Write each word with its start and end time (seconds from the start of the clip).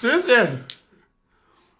Stößchen. 0.00 0.64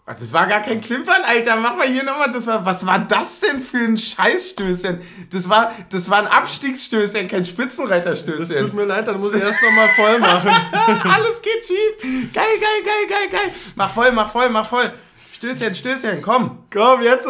Ach, 0.05 0.17
das 0.19 0.33
war 0.33 0.47
gar 0.47 0.61
kein 0.61 0.81
Klimpern, 0.81 1.23
Alter. 1.25 1.57
Mach 1.57 1.77
mal 1.77 1.87
hier 1.87 2.03
nochmal. 2.03 2.31
Das 2.31 2.47
war, 2.47 2.67
was 2.67 2.85
war 2.85 2.99
das 2.99 3.41
denn 3.41 3.61
für 3.61 3.79
ein 3.79 3.97
Scheißstößchen? 3.97 5.01
Das 5.31 5.49
war, 5.49 5.73
das 5.91 6.11
war 6.11 6.19
ein 6.19 6.27
Abstiegsstößchen, 6.27 7.29
kein 7.29 7.45
Spitzenreiterstößchen. 7.45 8.49
Das 8.49 8.59
tut 8.59 8.75
mir 8.75 8.85
leid, 8.85 9.09
dann 9.09 9.21
muss 9.21 9.35
ich 9.35 9.43
erst 9.43 9.63
nochmal 9.63 9.89
voll 9.91 10.19
machen. 10.19 10.51
Alles 11.05 11.41
geht 11.41 11.65
schief. 11.65 12.33
Geil, 12.33 12.45
geil, 12.61 12.83
geil, 12.85 13.07
geil, 13.09 13.29
geil. 13.31 13.55
Mach 13.77 13.91
voll, 13.91 14.13
mach 14.13 14.31
voll, 14.31 14.51
mach 14.51 14.67
voll. 14.67 14.93
Stößchen, 15.33 15.75
Stößchen, 15.75 16.21
komm. 16.21 16.65
Komm, 16.73 17.03
jetzt. 17.03 17.29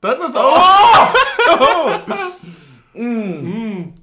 Das 0.00 0.20
ist 0.20 0.36
auch. 0.36 1.14
Oh! 1.52 1.90
mm. 2.94 3.02
Mm. 3.02 3.94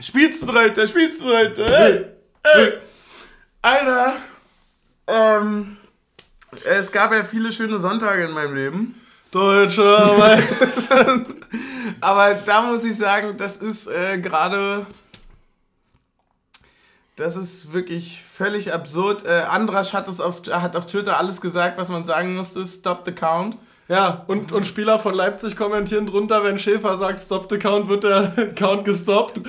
Spitzenreiter, 0.00 0.86
Spitzenreiter. 0.86 1.66
Hey, 1.66 2.06
hey. 2.42 2.72
Alter. 3.62 4.16
Ähm, 5.10 5.76
es 6.64 6.92
gab 6.92 7.12
ja 7.12 7.24
viele 7.24 7.52
schöne 7.52 7.78
Sonntage 7.78 8.24
in 8.24 8.32
meinem 8.32 8.54
Leben. 8.54 8.94
Deutscher 9.30 10.16
Meister. 10.18 11.24
Aber 12.00 12.34
da 12.34 12.62
muss 12.62 12.84
ich 12.84 12.96
sagen, 12.96 13.36
das 13.36 13.58
ist 13.58 13.86
äh, 13.86 14.18
gerade. 14.18 14.86
Das 17.16 17.36
ist 17.36 17.72
wirklich 17.72 18.22
völlig 18.22 18.72
absurd. 18.72 19.24
Äh, 19.24 19.42
Andrasch 19.50 19.92
hat, 19.92 20.08
es 20.08 20.20
auf, 20.20 20.42
hat 20.50 20.74
auf 20.74 20.86
Twitter 20.86 21.18
alles 21.18 21.40
gesagt, 21.40 21.76
was 21.76 21.88
man 21.88 22.04
sagen 22.04 22.34
musste. 22.34 22.64
Stop 22.66 23.02
the 23.04 23.12
count. 23.12 23.56
Ja, 23.88 24.24
und, 24.28 24.52
und 24.52 24.68
Spieler 24.68 25.00
von 25.00 25.14
Leipzig 25.14 25.56
kommentieren 25.56 26.06
drunter, 26.06 26.44
wenn 26.44 26.60
Schäfer 26.60 26.96
sagt, 26.96 27.20
stop 27.20 27.48
the 27.50 27.58
count, 27.58 27.88
wird 27.88 28.04
der 28.04 28.54
Count 28.54 28.84
gestoppt. 28.84 29.40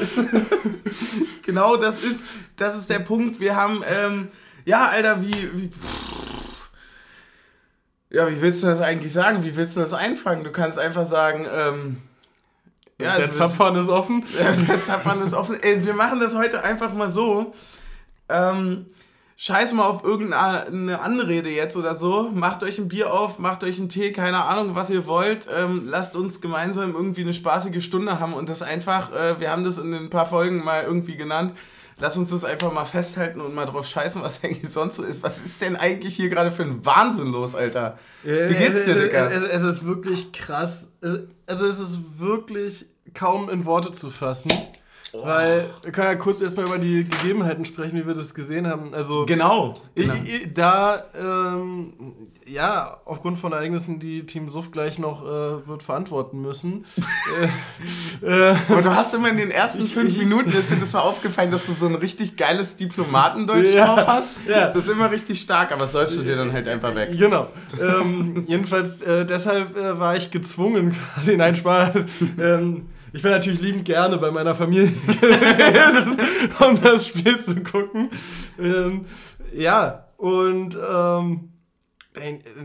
genau, 1.46 1.78
das 1.78 2.02
ist, 2.04 2.26
das 2.58 2.76
ist 2.76 2.90
der 2.90 3.00
Punkt. 3.00 3.40
Wir 3.40 3.56
haben, 3.56 3.84
ähm, 3.88 4.30
ja, 4.66 4.88
Alter, 4.88 5.22
wie, 5.22 5.50
wie 5.54 5.70
ja, 8.12 8.30
wie 8.30 8.42
willst 8.42 8.62
du 8.62 8.68
das 8.68 8.82
eigentlich 8.82 9.14
sagen? 9.14 9.44
Wie 9.44 9.56
willst 9.56 9.78
du 9.78 9.82
das 9.82 9.94
einfangen? 9.94 10.44
Du 10.44 10.52
kannst 10.52 10.78
einfach 10.78 11.06
sagen, 11.06 11.48
ähm, 11.50 11.98
ja, 13.00 13.16
der 13.16 13.26
also 13.28 13.32
Zapfhahn 13.32 13.76
ist 13.76 13.90
offen. 13.90 14.26
Ja, 14.40 14.52
der 14.52 14.84
Zapfhahn 14.84 15.22
ist 15.22 15.34
offen. 15.34 15.58
Ey, 15.62 15.84
wir 15.86 15.94
machen 15.94 16.20
das 16.20 16.36
heute 16.36 16.64
einfach 16.64 16.94
mal 16.94 17.10
so. 17.10 17.54
Ähm, 18.28 18.86
scheiß 19.38 19.74
mal 19.74 19.86
auf 19.86 20.04
irgendeine 20.04 21.00
Anrede 21.00 21.50
jetzt 21.50 21.78
oder 21.78 21.96
so. 21.96 22.30
Macht 22.34 22.64
euch 22.64 22.78
ein 22.78 22.90
Bier 22.90 23.14
auf, 23.14 23.40
macht 23.40 23.64
euch 23.64 23.80
einen 23.80 23.90
Tee, 23.90 24.12
keine 24.12 24.44
Ahnung, 24.44 24.76
was 24.76 24.90
ihr 24.90 25.08
wollt. 25.08 25.48
Ähm, 25.52 25.84
lasst 25.86 26.16
uns 26.16 26.42
gemeinsam 26.42 26.94
irgendwie 26.94 27.22
eine 27.22 27.34
spaßige 27.34 27.84
Stunde 27.84 28.20
haben 28.20 28.34
und 28.34 28.50
das 28.50 28.62
einfach, 28.62 29.14
äh, 29.14 29.40
wir 29.40 29.50
haben 29.50 29.64
das 29.64 29.78
in 29.78 29.94
ein 29.94 30.10
paar 30.10 30.26
Folgen 30.26 30.64
mal 30.64 30.84
irgendwie 30.84 31.16
genannt, 31.16 31.54
lass 32.02 32.18
uns 32.18 32.32
das 32.32 32.44
einfach 32.44 32.74
mal 32.74 32.86
festhalten 32.86 33.40
und 33.40 33.54
mal 33.54 33.66
drauf 33.66 33.88
scheißen, 33.88 34.22
was 34.22 34.44
eigentlich 34.44 34.70
sonst 34.70 34.98
so 34.98 35.04
ist. 35.04 35.24
Was 35.24 35.40
ist 35.40 35.62
denn 35.62 35.76
eigentlich 35.76 36.16
hier 36.16 36.30
gerade 36.30 36.52
für 36.52 36.64
ein 36.64 36.84
Wahnsinn 36.84 37.28
los, 37.28 37.56
Alter? 37.56 37.98
Wie 38.24 38.54
geht's 38.54 38.86
dir, 38.86 38.96
Digga? 38.96 39.28
Es, 39.28 39.44
es, 39.44 39.50
es 39.50 39.64
ist 39.64 39.86
wirklich 39.86 40.32
krass. 40.32 40.92
Es, 41.00 41.20
also 41.46 41.66
es 41.66 41.80
ist 41.80 42.20
wirklich 42.20 42.88
kaum 43.14 43.50
in 43.50 43.66
Worte 43.66 43.92
zu 43.92 44.10
fassen. 44.10 44.52
Oh. 45.14 45.26
Weil 45.26 45.70
wir 45.84 45.92
können 45.92 46.08
ja 46.08 46.16
kurz 46.16 46.40
erstmal 46.40 46.66
über 46.68 46.78
die 46.78 47.04
Gegebenheiten 47.04 47.66
sprechen, 47.66 48.00
wie 48.00 48.08
wir 48.08 48.14
das 48.14 48.34
gesehen 48.34 48.66
haben. 48.66 48.94
Also 48.94 49.26
genau. 49.26 49.74
genau. 49.94 50.14
Ich, 50.24 50.54
da 50.54 51.04
ähm, 51.20 51.94
ja 52.46 52.98
aufgrund 53.04 53.38
von 53.38 53.52
Ereignissen, 53.52 54.00
die 54.00 54.26
Team 54.26 54.50
Suff 54.50 54.72
gleich 54.72 55.00
noch 55.00 55.24
äh, 55.24 55.68
wird 55.68 55.84
verantworten 55.84 56.42
müssen. 56.42 56.86
äh, 58.24 58.52
äh, 58.52 58.56
Aber 58.70 58.82
du 58.82 58.96
hast 58.96 59.14
immer 59.14 59.30
in 59.30 59.38
den 59.38 59.52
ersten 59.52 59.84
ich, 59.84 59.94
fünf 59.94 60.18
Minuten 60.18 60.52
ist 60.52 60.72
dir 60.72 60.78
das 60.78 60.94
mal 60.94 61.02
aufgefallen, 61.02 61.52
dass 61.52 61.66
du 61.66 61.74
so 61.74 61.88
ein 61.88 61.96
richtig 61.96 62.38
geiles 62.38 62.78
Diplomatendeutsch 62.78 63.74
ja, 63.74 63.88
drauf 63.88 64.08
hast. 64.08 64.36
Ja. 64.48 64.68
Das 64.68 64.86
ist 64.86 64.90
immer 64.90 65.12
richtig 65.12 65.42
stark, 65.42 65.74
aber 65.74 65.88
säufst 65.88 66.18
du 66.18 66.24
dir 66.24 66.38
dann 66.38 66.54
halt 66.54 66.70
einfach 66.70 66.96
weg. 66.96 67.18
Genau. 67.18 67.48
ähm, 67.82 68.46
jedenfalls 68.48 69.02
äh, 69.02 69.26
deshalb 69.26 69.76
äh, 69.76 70.00
war 70.00 70.16
ich 70.16 70.32
gezwungen, 70.32 70.96
quasi 71.14 71.36
nein 71.36 71.56
Spaß. 71.56 72.06
ähm, 72.40 72.88
ich 73.14 73.22
bin 73.22 73.32
natürlich 73.32 73.62
liebend 73.62 73.86
gerne 73.86 74.18
bei 74.18 74.32
meiner 74.32 74.56
Familie 74.56 74.88
gewesen, 75.08 76.20
um 76.60 76.82
das 76.82 77.08
Spiel 77.08 77.40
zu 77.40 77.62
gucken. 77.64 78.10
Ähm, 78.60 79.06
ja, 79.54 80.06
und 80.18 80.78
ähm, 80.78 81.52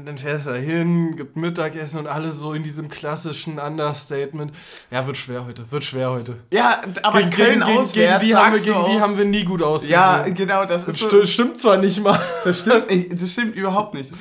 dann 0.05 0.19
fährst 0.19 0.47
du 0.47 0.51
da 0.51 0.57
hin, 0.57 1.15
gibt 1.17 1.37
Mittagessen 1.37 2.01
und 2.01 2.09
alles 2.09 2.41
so 2.41 2.53
in 2.53 2.65
diesem 2.65 2.89
klassischen 2.89 3.61
Understatement. 3.61 4.53
Ja, 4.91 5.07
wird 5.07 5.17
schwer 5.17 5.47
heute, 5.47 5.71
wird 5.71 5.85
schwer 5.85 6.11
heute. 6.11 6.37
Ja, 6.53 6.83
aber 7.03 7.21
gegen, 7.21 7.31
Köln 7.31 7.61
gegen, 7.61 7.79
auswärts, 7.79 8.25
gegen, 8.25 8.33
die, 8.33 8.37
haben 8.37 8.53
wir, 8.55 8.61
gegen 8.61 8.85
die 8.87 9.01
haben 9.01 9.17
wir 9.17 9.25
nie 9.25 9.45
gut 9.45 9.63
ausgesehen. 9.63 9.93
Ja, 9.93 10.23
genau, 10.23 10.65
das, 10.65 10.87
das 10.87 11.01
ist 11.01 11.11
so, 11.11 11.25
stimmt 11.25 11.61
zwar 11.61 11.79
nicht 11.79 12.03
mal. 12.03 12.21
Das 12.45 12.61
stimmt, 12.63 12.87
das 13.13 13.33
stimmt 13.33 13.55
überhaupt 13.55 13.95
nicht. 13.95 14.13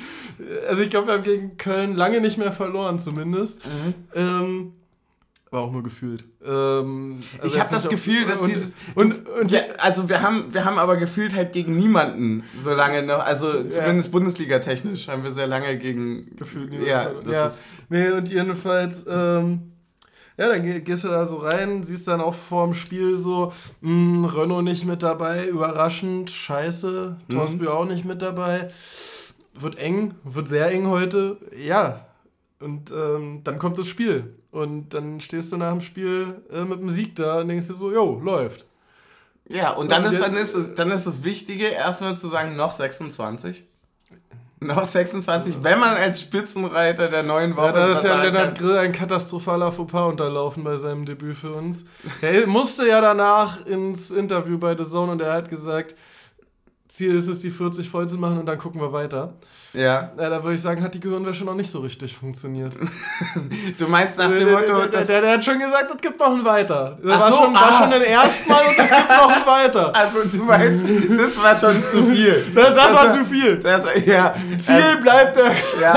Also 0.68 0.82
ich 0.82 0.90
glaube, 0.90 1.08
wir 1.08 1.14
haben 1.14 1.24
gegen 1.24 1.56
Köln 1.56 1.94
lange 1.94 2.20
nicht 2.20 2.38
mehr 2.38 2.52
verloren 2.52 3.00
zumindest. 3.00 3.66
Mhm. 3.66 3.94
Ähm, 4.14 4.72
aber 5.56 5.66
auch 5.66 5.72
nur 5.72 5.82
gefühlt. 5.82 6.24
Ähm, 6.44 7.20
also 7.40 7.56
ich 7.56 7.60
habe 7.60 7.70
das 7.72 7.88
Gefühl, 7.88 8.26
dass 8.26 8.40
und, 8.40 8.48
dieses. 8.48 8.74
Und, 8.94 9.26
und, 9.28 9.50
wir, 9.50 9.82
also 9.82 10.08
wir 10.08 10.22
haben, 10.22 10.52
wir 10.52 10.64
haben 10.64 10.78
aber 10.78 10.96
gefühlt 10.96 11.34
halt 11.34 11.52
gegen 11.52 11.76
niemanden 11.76 12.44
so 12.62 12.72
lange 12.72 13.02
noch. 13.02 13.20
Also 13.20 13.64
zumindest 13.64 14.08
ja. 14.08 14.12
Bundesliga-technisch 14.12 15.08
haben 15.08 15.24
wir 15.24 15.32
sehr 15.32 15.46
lange 15.46 15.78
gegen. 15.78 16.36
Gefühlt 16.36 16.70
niemanden. 16.70 16.90
Ja, 16.90 17.10
das 17.24 17.32
ja. 17.32 17.46
ist. 17.46 17.74
Nee, 17.88 18.10
und 18.10 18.30
jedenfalls. 18.30 19.06
Ähm, 19.08 19.72
ja, 20.38 20.50
dann 20.50 20.84
gehst 20.84 21.04
du 21.04 21.08
da 21.08 21.24
so 21.24 21.38
rein, 21.38 21.82
siehst 21.82 22.06
dann 22.08 22.20
auch 22.20 22.34
vorm 22.34 22.74
Spiel 22.74 23.16
so, 23.16 23.54
mh, 23.80 23.90
hm, 23.90 24.24
Renault 24.26 24.64
nicht 24.64 24.84
mit 24.84 25.02
dabei, 25.02 25.48
überraschend, 25.48 26.30
scheiße, 26.30 27.16
Torsby 27.30 27.62
mhm. 27.62 27.68
auch 27.68 27.86
nicht 27.86 28.04
mit 28.04 28.20
dabei. 28.20 28.68
Wird 29.54 29.78
eng, 29.78 30.14
wird 30.24 30.48
sehr 30.48 30.70
eng 30.70 30.88
heute. 30.88 31.38
Ja, 31.58 32.04
und 32.60 32.90
ähm, 32.90 33.40
dann 33.44 33.58
kommt 33.58 33.78
das 33.78 33.88
Spiel. 33.88 34.35
Und 34.56 34.94
dann 34.94 35.20
stehst 35.20 35.52
du 35.52 35.58
nach 35.58 35.70
dem 35.70 35.82
Spiel 35.82 36.40
äh, 36.50 36.64
mit 36.64 36.80
dem 36.80 36.88
Sieg 36.88 37.14
da 37.14 37.40
und 37.40 37.48
denkst 37.48 37.66
dir 37.66 37.74
so, 37.74 37.92
jo, 37.92 38.18
läuft. 38.24 38.64
Ja, 39.50 39.72
und 39.72 39.90
dann, 39.90 40.02
und 40.02 40.14
ist, 40.14 40.22
dann, 40.22 40.34
ist, 40.34 40.56
dann 40.76 40.90
ist 40.90 41.06
das 41.06 41.24
Wichtige, 41.24 41.66
erstmal 41.66 42.16
zu 42.16 42.28
sagen, 42.28 42.56
noch 42.56 42.72
26. 42.72 43.64
Noch 44.60 44.86
26, 44.86 45.62
wenn 45.62 45.78
man 45.78 45.98
als 45.98 46.22
Spitzenreiter 46.22 47.08
der 47.08 47.22
neuen 47.22 47.54
Woche. 47.54 47.66
Ja, 47.66 47.72
da 47.72 47.92
ist 47.92 48.02
ja 48.02 48.22
Lennart 48.22 48.58
Grill 48.58 48.78
ein 48.78 48.92
katastrophaler 48.92 49.72
Fauxpas 49.72 50.08
unterlaufen 50.08 50.64
bei 50.64 50.76
seinem 50.76 51.04
Debüt 51.04 51.36
für 51.36 51.52
uns. 51.52 51.84
Er 52.22 52.46
musste 52.46 52.88
ja 52.88 53.02
danach 53.02 53.66
ins 53.66 54.10
Interview 54.10 54.56
bei 54.56 54.74
The 54.74 54.84
Zone 54.84 55.12
und 55.12 55.20
er 55.20 55.34
hat 55.34 55.50
gesagt, 55.50 55.94
Ziel 56.88 57.14
ist 57.14 57.28
es, 57.28 57.40
die 57.40 57.50
40 57.50 57.90
voll 57.90 58.08
zu 58.08 58.16
machen 58.16 58.38
und 58.38 58.46
dann 58.46 58.56
gucken 58.56 58.80
wir 58.80 58.94
weiter. 58.94 59.34
Ja. 59.76 60.10
ja 60.18 60.30
da 60.30 60.42
würde 60.42 60.54
ich 60.54 60.62
sagen, 60.62 60.82
hat 60.82 60.94
die 60.94 61.00
Gehirnwäsche 61.00 61.44
noch 61.44 61.54
nicht 61.54 61.70
so 61.70 61.80
richtig 61.80 62.16
funktioniert. 62.16 62.72
du 63.78 63.86
meinst 63.86 64.18
nach 64.18 64.30
dem 64.30 64.50
Motto, 64.50 64.86
der, 64.86 65.04
der, 65.04 65.20
der, 65.20 65.32
hat 65.34 65.44
schon 65.44 65.58
gesagt, 65.58 65.90
es 65.94 66.00
gibt 66.00 66.18
noch 66.18 66.34
ein 66.34 66.44
Weiter. 66.44 66.98
Das 67.02 67.20
war, 67.20 67.30
so, 67.30 67.36
schon, 67.36 67.56
ah. 67.56 67.60
war 67.60 67.78
schon 67.78 67.90
das 67.90 68.02
erste 68.02 68.48
Mal 68.48 68.62
und 68.66 68.78
es 68.78 68.88
gibt 68.88 69.08
noch 69.08 69.30
ein 69.30 69.46
Weiter. 69.46 69.92
Also 70.06 70.24
du 70.24 70.44
meinst, 70.44 70.84
das 70.84 71.42
war 71.42 71.56
schon 71.58 71.82
zu 71.84 72.04
viel. 72.04 72.44
Das, 72.54 72.68
das, 72.68 72.76
das 72.76 72.94
war 72.94 73.10
zu 73.10 73.24
viel. 73.26 73.56
Das, 73.56 73.84
ja. 74.06 74.34
Ziel 74.58 74.74
also, 74.76 75.00
bleibt 75.02 75.36
der. 75.36 75.52
Ja. 75.80 75.92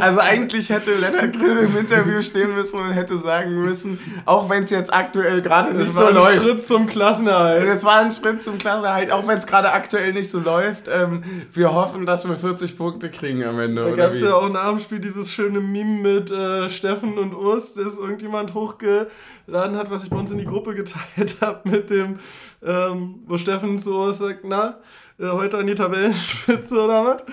Also 0.00 0.20
eigentlich 0.20 0.70
hätte 0.70 0.94
Lennart 0.94 1.32
Grill 1.32 1.58
im 1.58 1.76
Interview 1.76 2.22
stehen 2.22 2.54
müssen 2.54 2.78
und 2.78 2.92
hätte 2.92 3.18
sagen 3.18 3.60
müssen, 3.62 3.98
auch 4.24 4.48
wenn 4.48 4.64
es 4.64 4.70
jetzt 4.70 4.92
aktuell 4.92 5.42
gerade 5.42 5.74
nicht 5.74 5.92
so 5.92 6.00
läuft. 6.00 6.16
Das 6.16 6.22
war 6.22 6.28
ein 6.28 6.40
Schritt 6.42 6.66
zum 6.66 6.86
Klassenerhalt. 6.86 7.64
Es 7.64 7.84
war 7.84 8.00
ein 8.00 8.12
Schritt 8.12 8.42
zum 8.42 8.58
Klassenerhalt, 8.58 9.10
auch 9.10 9.26
wenn 9.26 9.38
es 9.38 9.46
gerade 9.46 9.72
aktuell 9.72 10.12
nicht 10.12 10.30
so 10.30 10.38
läuft. 10.38 10.88
Ähm, 10.88 11.22
wir 11.52 11.72
hoffen, 11.72 12.06
dass 12.06 12.28
wir 12.28 12.36
40 12.36 12.76
Punkte 12.76 13.10
kriegen 13.16 13.44
am 13.44 13.58
Ende. 13.58 13.82
Da 13.82 13.90
gab 13.94 14.12
es 14.12 14.20
ja 14.20 14.34
auch 14.34 14.48
nach 14.48 14.70
dem 14.70 14.78
Spiel 14.78 15.00
dieses 15.00 15.32
schöne 15.32 15.60
Meme 15.60 16.00
mit 16.00 16.30
äh, 16.30 16.68
Steffen 16.68 17.18
und 17.18 17.34
Urs, 17.34 17.74
das 17.74 17.98
irgendjemand 17.98 18.54
hochgeladen 18.54 19.76
hat, 19.76 19.90
was 19.90 20.04
ich 20.04 20.10
bei 20.10 20.16
uns 20.16 20.30
in 20.30 20.38
die 20.38 20.44
Gruppe 20.44 20.74
geteilt 20.74 21.36
habe, 21.40 21.68
mit 21.68 21.90
dem, 21.90 22.18
ähm, 22.64 23.22
wo 23.26 23.36
Steffen 23.36 23.78
zu 23.78 23.94
Urs 23.94 24.18
sagt, 24.18 24.44
na, 24.44 24.78
äh, 25.18 25.28
heute 25.28 25.58
an 25.58 25.66
die 25.66 25.74
Tabellenspitze 25.74 26.74
oder 26.84 27.04
was? 27.04 27.24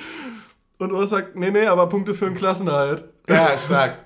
Und 0.77 0.91
Urs 0.91 1.12
sagt, 1.12 1.35
nee, 1.35 1.51
nee, 1.51 1.65
aber 1.65 1.88
Punkte 1.88 2.13
für 2.13 2.25
den 2.25 2.36
Klassenhalt. 2.36 3.06
Ja, 3.27 3.57
stark. 3.57 4.00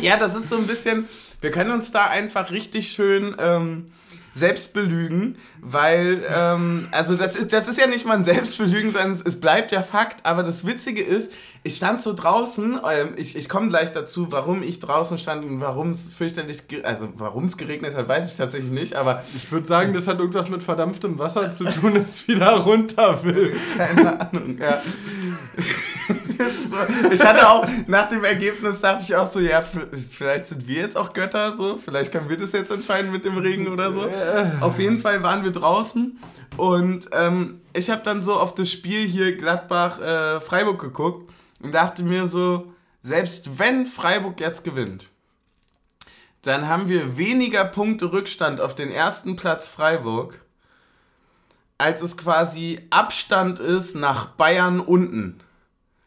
Ja, 0.00 0.16
das 0.16 0.34
ist 0.34 0.48
so 0.48 0.56
ein 0.56 0.66
bisschen, 0.66 1.06
wir 1.40 1.50
können 1.50 1.70
uns 1.70 1.92
da 1.92 2.06
einfach 2.06 2.50
richtig 2.50 2.92
schön 2.92 3.36
ähm, 3.38 3.92
selbst 4.32 4.72
belügen, 4.72 5.36
weil, 5.60 6.22
ähm, 6.34 6.88
also 6.90 7.16
das, 7.16 7.36
ist, 7.36 7.52
das 7.52 7.68
ist 7.68 7.78
ja 7.78 7.86
nicht 7.86 8.06
mal 8.06 8.16
ein 8.16 8.24
Selbstbelügen, 8.24 8.90
sondern 8.90 9.12
es, 9.12 9.22
es 9.22 9.40
bleibt 9.40 9.72
ja 9.72 9.82
Fakt. 9.82 10.24
Aber 10.24 10.42
das 10.42 10.66
Witzige 10.66 11.02
ist, 11.02 11.32
ich 11.64 11.76
stand 11.76 12.02
so 12.02 12.12
draußen, 12.12 12.80
ähm, 12.90 13.10
ich, 13.16 13.36
ich 13.36 13.48
komme 13.48 13.68
gleich 13.68 13.92
dazu, 13.92 14.32
warum 14.32 14.62
ich 14.62 14.80
draußen 14.80 15.18
stand 15.18 15.44
und 15.44 15.60
warum 15.60 15.90
es 15.90 16.08
fürchterlich, 16.08 16.62
also 16.82 17.08
warum 17.16 17.44
es 17.44 17.56
geregnet 17.56 17.94
hat, 17.94 18.08
weiß 18.08 18.26
ich 18.26 18.36
tatsächlich 18.36 18.72
nicht, 18.72 18.94
aber... 18.94 19.22
Ich 19.34 19.50
würde 19.52 19.66
sagen, 19.66 19.92
das 19.92 20.08
hat 20.08 20.18
irgendwas 20.18 20.48
mit 20.48 20.62
verdampftem 20.62 21.18
Wasser 21.18 21.50
zu 21.50 21.64
tun, 21.64 21.94
das 22.02 22.26
wieder 22.26 22.56
runter 22.58 23.22
will. 23.22 23.54
Keine 23.76 24.20
Ahnung, 24.20 24.58
ja. 24.58 24.80
so, 26.72 26.76
ich 27.12 27.24
hatte 27.24 27.48
auch, 27.48 27.66
nach 27.86 28.08
dem 28.08 28.24
Ergebnis 28.24 28.80
dachte 28.80 29.04
ich 29.04 29.14
auch 29.14 29.26
so, 29.26 29.38
ja, 29.38 29.62
vielleicht 30.10 30.46
sind 30.46 30.66
wir 30.66 30.80
jetzt 30.80 30.96
auch 30.96 31.12
Götter, 31.12 31.56
so, 31.56 31.76
vielleicht 31.76 32.10
können 32.10 32.28
wir 32.28 32.36
das 32.36 32.52
jetzt 32.52 32.70
entscheiden 32.70 33.12
mit 33.12 33.24
dem 33.24 33.38
Regen 33.38 33.68
oder 33.68 33.92
so. 33.92 34.08
Auf 34.60 34.78
jeden 34.78 34.98
Fall 34.98 35.22
waren 35.22 35.44
wir 35.44 35.52
draußen 35.52 36.18
Und 36.56 37.08
ähm, 37.12 37.60
ich 37.72 37.90
habe 37.90 38.02
dann 38.04 38.22
so 38.22 38.34
auf 38.34 38.54
das 38.54 38.70
Spiel 38.70 39.06
hier 39.06 39.36
Gladbach-Freiburg 39.36 40.80
geguckt 40.80 41.32
und 41.62 41.72
dachte 41.72 42.02
mir 42.02 42.28
so, 42.28 42.72
selbst 43.02 43.58
wenn 43.58 43.86
Freiburg 43.86 44.40
jetzt 44.40 44.64
gewinnt, 44.64 45.08
dann 46.42 46.68
haben 46.68 46.88
wir 46.88 47.16
weniger 47.16 47.64
Punkte 47.64 48.12
Rückstand 48.12 48.60
auf 48.60 48.74
den 48.74 48.90
ersten 48.90 49.36
Platz 49.36 49.68
Freiburg, 49.68 50.40
als 51.78 52.02
es 52.02 52.16
quasi 52.16 52.80
Abstand 52.90 53.60
ist 53.60 53.94
nach 53.96 54.26
Bayern 54.26 54.80
unten. 54.80 55.40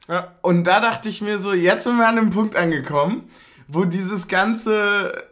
Ja. 0.08 0.34
Und 0.42 0.66
da 0.66 0.80
dachte 0.80 1.10
ich 1.10 1.22
mir 1.22 1.40
so, 1.40 1.54
jetzt 1.54 1.84
sind 1.84 1.98
wir 1.98 2.08
an 2.08 2.18
einem 2.18 2.30
Punkt 2.30 2.56
angekommen, 2.56 3.30
wo 3.68 3.86
dieses 3.86 4.28
ganze, 4.28 5.24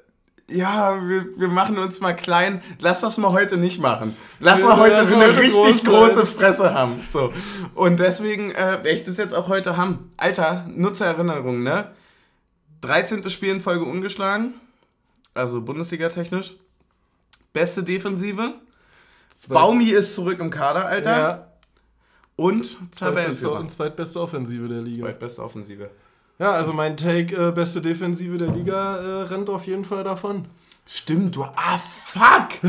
ja, 0.49 1.07
wir, 1.07 1.25
wir 1.37 1.47
machen 1.47 1.77
uns 1.77 2.01
mal 2.01 2.15
klein, 2.15 2.61
lass 2.79 3.01
das 3.01 3.17
mal 3.17 3.31
heute 3.31 3.57
nicht 3.57 3.79
machen. 3.79 4.15
Lass 4.39 4.61
Ja, 4.61 4.67
mal 4.67 4.77
heute 4.77 4.97
eine 4.97 5.07
heute 5.15 5.37
richtig 5.37 5.83
groß 5.83 5.83
große 5.83 6.25
Fresse 6.25 6.73
haben. 6.73 7.05
So. 7.11 7.31
Und 7.75 7.99
deswegen 7.99 8.51
äh, 8.51 8.55
werde 8.55 8.89
ich 8.89 9.05
das 9.05 9.17
jetzt 9.17 9.35
auch 9.35 9.47
heute 9.47 9.77
haben. 9.77 10.11
Alter, 10.17 10.65
Nutzererinnerung, 10.75 11.61
ne? 11.63 11.91
13. 12.81 13.29
Spiel 13.29 13.49
in 13.51 13.61
Folge 13.61 13.85
ungeschlagen, 13.85 14.55
also 15.33 15.61
Bundesliga-technisch. 15.61 16.55
Beste 17.53 17.83
Defensive. 17.83 18.55
Baumi 19.47 19.89
ist 19.89 20.15
zurück 20.15 20.39
im 20.39 20.49
Kader, 20.49 20.85
Alter. 20.85 21.17
Ja. 21.17 21.47
Und 22.35 22.65
Zweitbeste 22.65 22.99
Tabellenführer. 22.99 23.59
und 23.59 23.69
zweitbeste 23.71 24.19
Offensive 24.21 24.67
der 24.67 24.81
Liga. 24.81 25.05
Zweitbeste 25.05 25.43
Offensive. 25.43 25.89
Ja, 26.39 26.51
also 26.51 26.73
mein 26.73 26.97
Take, 26.97 27.35
äh, 27.35 27.51
beste 27.51 27.79
Defensive 27.81 28.37
der 28.37 28.49
Liga, 28.49 28.97
äh, 28.97 29.21
rennt 29.23 29.49
auf 29.49 29.67
jeden 29.67 29.85
Fall 29.85 30.03
davon. 30.03 30.45
Stimmt, 30.85 31.35
du. 31.35 31.43
Ah, 31.43 31.77
fuck! 31.77 32.59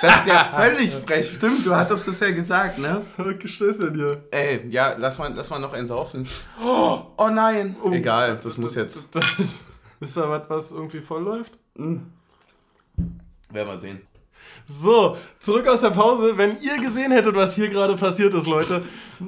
Das 0.00 0.20
ist 0.20 0.26
ja 0.28 0.44
völlig 0.54 0.90
frech. 0.90 1.30
Stimmt, 1.34 1.64
du 1.66 1.76
hattest 1.76 2.08
es 2.08 2.18
ja 2.20 2.30
gesagt, 2.30 2.78
ne? 2.78 3.02
Geschlüsselt 3.38 3.94
hier. 3.94 4.24
Ey, 4.30 4.66
ja, 4.70 4.96
lass 4.98 5.18
mal, 5.18 5.32
lass 5.34 5.50
mal 5.50 5.58
noch 5.60 5.72
einen 5.74 5.86
saufen. 5.86 6.26
Oh, 6.64 7.02
oh 7.18 7.28
nein. 7.28 7.76
Egal, 7.92 8.40
das 8.42 8.56
muss 8.56 8.74
jetzt. 8.74 9.14
Das 9.14 9.38
ist, 9.38 9.60
ist 10.00 10.16
da 10.16 10.28
was, 10.30 10.48
was 10.48 10.72
irgendwie 10.72 11.00
voll 11.00 11.22
läuft? 11.22 11.52
Werden 11.76 12.10
wir 13.52 13.80
sehen. 13.80 14.00
So, 14.72 15.16
zurück 15.40 15.66
aus 15.66 15.80
der 15.80 15.90
Pause. 15.90 16.34
Wenn 16.36 16.56
ihr 16.60 16.78
gesehen 16.80 17.10
hättet, 17.10 17.34
was 17.34 17.54
hier 17.56 17.68
gerade 17.68 17.96
passiert 17.96 18.32
ist, 18.34 18.46
Leute. 18.46 18.82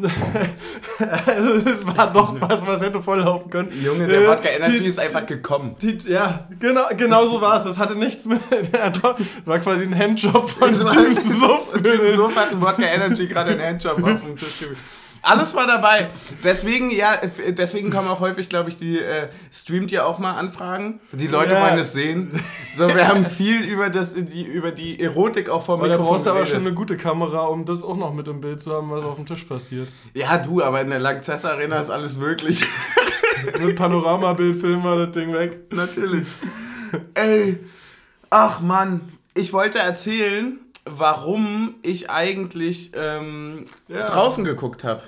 also, 1.26 1.52
es 1.54 1.84
war 1.86 2.12
doch 2.12 2.34
was, 2.40 2.64
was 2.66 2.80
hätte 2.80 3.02
volllaufen 3.02 3.50
können. 3.50 3.72
Junge, 3.82 4.06
der 4.06 4.22
Äh, 4.22 4.28
Wodka 4.28 4.48
Energy 4.48 4.78
die- 4.80 4.86
ist 4.86 5.00
einfach 5.00 5.26
gekommen. 5.26 5.74
Die, 5.82 5.98
ja, 6.08 6.46
genau, 6.60 6.82
genau 6.96 7.26
so 7.26 7.40
war 7.40 7.56
es. 7.58 7.64
Das 7.64 7.78
hatte 7.78 7.96
nichts 7.96 8.24
mit. 8.24 8.40
war 9.44 9.58
quasi 9.58 9.84
ein 9.84 9.98
Handjob 9.98 10.48
von 10.48 10.72
Team 10.86 11.12
Suff. 11.12 11.72
Typ 11.82 12.14
so 12.14 12.34
hat 12.34 12.52
ein 12.52 12.60
Wodka 12.62 12.84
Energy 12.84 13.26
gerade 13.26 13.50
einen 13.50 13.62
Handjob 13.62 14.02
auf 14.02 14.22
dem 14.24 14.36
Tisch 14.36 14.60
gewiesen. 14.60 15.01
Alles 15.22 15.54
war 15.54 15.66
dabei. 15.68 16.10
Deswegen, 16.42 16.90
ja, 16.90 17.20
deswegen 17.48 17.90
kommen 17.90 18.08
auch 18.08 18.18
häufig, 18.20 18.48
glaube 18.48 18.68
ich, 18.70 18.76
die 18.76 18.98
äh, 18.98 19.28
streamt 19.52 19.92
ihr 19.92 20.04
auch 20.06 20.18
mal 20.18 20.32
Anfragen. 20.32 21.00
Die 21.12 21.28
Leute 21.28 21.52
Ja. 21.52 21.62
wollen 21.64 21.78
es 21.78 21.92
sehen. 21.92 22.32
So, 22.76 22.92
wir 22.92 23.06
haben 23.06 23.24
viel 23.26 23.62
über 23.64 23.88
das, 23.88 24.14
die, 24.14 24.42
über 24.44 24.72
die 24.72 24.98
Erotik 25.00 25.48
auch 25.48 25.62
vom 25.64 25.78
Aber 25.80 25.88
da 25.88 25.94
Mikrofon 25.94 26.12
brauchst 26.14 26.26
du 26.26 26.30
aber 26.30 26.40
geredet. 26.40 26.54
schon 26.56 26.66
eine 26.66 26.74
gute 26.74 26.96
Kamera, 26.96 27.44
um 27.46 27.64
das 27.64 27.84
auch 27.84 27.96
noch 27.96 28.12
mit 28.12 28.26
im 28.28 28.40
Bild 28.40 28.60
zu 28.60 28.72
haben, 28.74 28.90
was 28.90 29.04
auf 29.04 29.14
dem 29.16 29.26
Tisch 29.26 29.44
passiert. 29.44 29.88
Ja, 30.14 30.38
du, 30.38 30.62
aber 30.62 30.80
in 30.80 30.90
der 30.90 30.98
Langzess 30.98 31.44
Arena 31.44 31.80
ist 31.80 31.90
alles 31.90 32.16
möglich. 32.16 32.62
Mit 33.60 33.76
Panoramabild 33.76 34.60
filmen 34.60 34.82
wir 34.84 35.06
das 35.06 35.14
Ding 35.14 35.32
weg. 35.32 35.62
Natürlich. 35.72 36.28
Ey, 37.14 37.58
ach 38.30 38.60
Mann, 38.60 39.00
ich 39.34 39.52
wollte 39.52 39.78
erzählen, 39.78 40.58
warum 40.84 41.74
ich 41.82 42.10
eigentlich 42.10 42.92
ähm, 42.94 43.66
Ja. 43.88 44.06
draußen 44.06 44.44
geguckt 44.44 44.84
habe. 44.84 45.02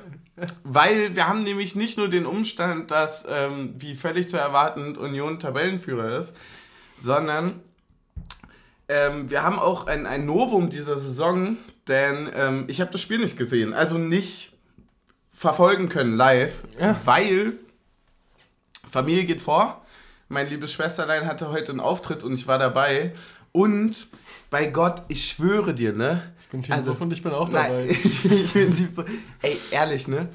Weil 0.65 1.15
wir 1.15 1.29
haben 1.29 1.45
nämlich 1.45 1.77
nicht 1.77 1.97
nur 1.97 2.09
den 2.09 2.27
Umstand, 2.27 2.91
dass, 2.91 3.25
ähm, 3.29 3.75
wie 3.79 3.95
völlig 3.95 4.29
zu 4.29 4.37
erwarten, 4.37 4.97
Union 4.97 5.39
Tabellenführer 5.39 6.19
ist, 6.19 6.37
sondern 6.97 7.61
ähm, 8.89 9.31
wir 9.31 9.43
haben 9.43 9.59
auch 9.59 9.87
ein, 9.87 10.07
ein 10.07 10.27
Novum 10.27 10.71
dieser 10.71 10.99
Saison, 10.99 11.57
denn 11.89 12.29
ähm, 12.35 12.65
ich 12.67 12.81
habe 12.81 12.91
das 12.91 13.01
Spiel 13.01 13.19
nicht 13.19 13.37
gesehen, 13.39 13.73
also 13.75 13.97
nicht 13.97 14.53
verfolgen 15.33 15.89
können 15.89 16.17
live, 16.17 16.65
Ja. 16.81 17.01
weil 17.05 17.55
Familie 18.91 19.25
geht 19.25 19.41
vor. 19.43 19.85
Mein 20.29 20.49
liebes 20.49 20.73
Schwesterlein 20.73 21.27
hatte 21.27 21.51
heute 21.51 21.73
einen 21.73 21.81
Auftritt 21.81 22.23
und 22.25 22.33
ich 22.35 22.47
war 22.47 22.59
dabei. 22.59 23.13
Und 23.57 24.09
bei 24.51 24.67
Gott, 24.67 25.03
ich 25.07 25.29
schwöre 25.29 25.75
dir, 25.75 25.93
ne? 25.93 26.35
Ich 26.41 26.49
bin 26.49 26.61
Team 26.65 26.75
Also, 26.75 26.91
Suff 26.91 27.03
und 27.03 27.13
ich 27.13 27.23
bin 27.23 27.31
auch 27.31 27.49
Nein, 27.49 27.71
dabei. 27.71 27.87
ich, 27.89 28.25
ich 28.31 28.53
bin 28.53 28.75
Typ 28.75 28.91
so, 28.91 29.05
ey, 29.43 29.57
ehrlich, 29.71 30.09
ne? 30.09 30.29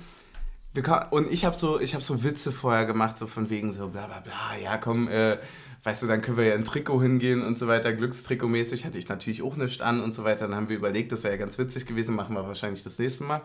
Und 1.11 1.29
ich 1.29 1.43
habe 1.43 1.57
so, 1.57 1.81
ich 1.81 1.93
hab 1.93 2.01
so 2.01 2.23
Witze 2.23 2.53
vorher 2.53 2.85
gemacht, 2.85 3.17
so 3.17 3.27
von 3.27 3.49
wegen 3.49 3.73
so 3.73 3.89
bla 3.89 4.07
bla 4.07 4.21
bla, 4.21 4.55
ja 4.63 4.77
komm, 4.77 5.09
äh, 5.09 5.37
weißt 5.83 6.03
du, 6.03 6.07
dann 6.07 6.21
können 6.21 6.37
wir 6.37 6.45
ja 6.45 6.55
in 6.55 6.63
Trikot 6.63 7.01
hingehen 7.01 7.41
und 7.41 7.59
so 7.59 7.67
weiter. 7.67 7.89
Glückstrikot-mäßig 7.91 8.85
hatte 8.85 8.97
ich 8.97 9.09
natürlich 9.09 9.41
auch 9.41 9.57
nichts 9.57 9.81
an 9.81 9.99
und 9.99 10.13
so 10.13 10.23
weiter. 10.23 10.47
Dann 10.47 10.55
haben 10.55 10.69
wir 10.69 10.77
überlegt, 10.77 11.11
das 11.11 11.23
wäre 11.23 11.33
ja 11.33 11.39
ganz 11.39 11.57
witzig 11.57 11.85
gewesen, 11.85 12.15
machen 12.15 12.35
wir 12.35 12.47
wahrscheinlich 12.47 12.83
das 12.83 12.97
nächste 12.99 13.25
Mal. 13.25 13.41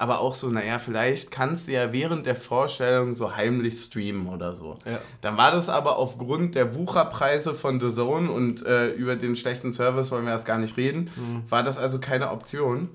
Aber 0.00 0.20
auch 0.20 0.34
so, 0.34 0.48
naja, 0.48 0.78
vielleicht 0.78 1.30
kannst 1.30 1.68
du 1.68 1.72
ja 1.72 1.92
während 1.92 2.24
der 2.24 2.34
Vorstellung 2.34 3.14
so 3.14 3.36
heimlich 3.36 3.78
streamen 3.78 4.28
oder 4.28 4.54
so. 4.54 4.78
Ja. 4.86 4.98
Dann 5.20 5.36
war 5.36 5.52
das 5.52 5.68
aber 5.68 5.98
aufgrund 5.98 6.54
der 6.54 6.74
Wucherpreise 6.74 7.54
von 7.54 7.78
The 7.80 7.90
Zone 7.90 8.30
und 8.30 8.64
äh, 8.64 8.92
über 8.92 9.16
den 9.16 9.36
schlechten 9.36 9.74
Service 9.74 10.10
wollen 10.10 10.24
wir 10.24 10.32
erst 10.32 10.46
gar 10.46 10.56
nicht 10.56 10.78
reden, 10.78 11.10
war 11.50 11.62
das 11.62 11.76
also 11.76 11.98
keine 11.98 12.30
Option. 12.30 12.88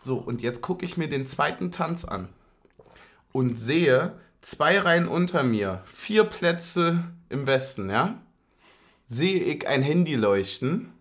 So, 0.00 0.16
und 0.16 0.42
jetzt 0.42 0.60
gucke 0.60 0.84
ich 0.84 0.96
mir 0.96 1.08
den 1.08 1.28
zweiten 1.28 1.70
Tanz 1.70 2.04
an 2.04 2.28
und 3.30 3.56
sehe 3.56 4.14
zwei 4.42 4.80
Reihen 4.80 5.06
unter 5.06 5.44
mir, 5.44 5.82
vier 5.84 6.24
Plätze 6.24 7.04
im 7.28 7.46
Westen, 7.46 7.88
ja, 7.88 8.20
sehe 9.08 9.40
ich 9.40 9.68
ein 9.68 9.82
Handy 9.82 10.16
leuchten, 10.16 10.92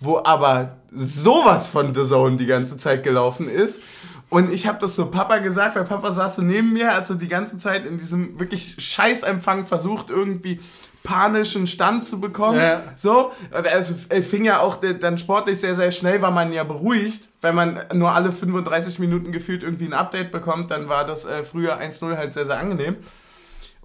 wo 0.00 0.18
aber 0.24 0.78
sowas 0.90 1.68
von 1.68 1.94
The 1.94 2.02
Zone 2.02 2.38
die 2.38 2.46
ganze 2.46 2.76
Zeit 2.76 3.04
gelaufen 3.04 3.48
ist. 3.48 3.82
Und 4.30 4.52
ich 4.52 4.66
habe 4.66 4.78
das 4.78 4.96
so 4.96 5.10
Papa 5.10 5.38
gesagt, 5.38 5.74
weil 5.74 5.84
Papa 5.84 6.12
saß 6.12 6.36
so 6.36 6.42
neben 6.42 6.72
mir, 6.72 6.94
hat 6.94 7.06
so 7.06 7.14
die 7.14 7.28
ganze 7.28 7.58
Zeit 7.58 7.84
in 7.84 7.98
diesem 7.98 8.38
wirklich 8.38 8.76
Scheißempfang 8.78 9.66
versucht, 9.66 10.08
irgendwie 10.08 10.60
panischen 11.02 11.66
Stand 11.66 12.06
zu 12.06 12.20
bekommen. 12.20 12.58
Ja. 12.60 12.82
So, 12.96 13.32
und 13.56 13.66
es 13.66 14.06
fing 14.26 14.44
ja 14.44 14.60
auch 14.60 14.76
dann 14.76 15.18
sportlich 15.18 15.58
sehr, 15.58 15.74
sehr 15.74 15.90
schnell, 15.90 16.22
war 16.22 16.30
man 16.30 16.52
ja 16.52 16.62
beruhigt. 16.62 17.28
Wenn 17.40 17.56
man 17.56 17.80
nur 17.94 18.12
alle 18.12 18.30
35 18.30 19.00
Minuten 19.00 19.32
gefühlt 19.32 19.64
irgendwie 19.64 19.86
ein 19.86 19.94
Update 19.94 20.30
bekommt, 20.30 20.70
dann 20.70 20.88
war 20.88 21.04
das 21.04 21.24
äh, 21.24 21.42
früher 21.42 21.80
1-0 21.80 22.16
halt 22.16 22.32
sehr, 22.32 22.46
sehr 22.46 22.58
angenehm. 22.58 22.96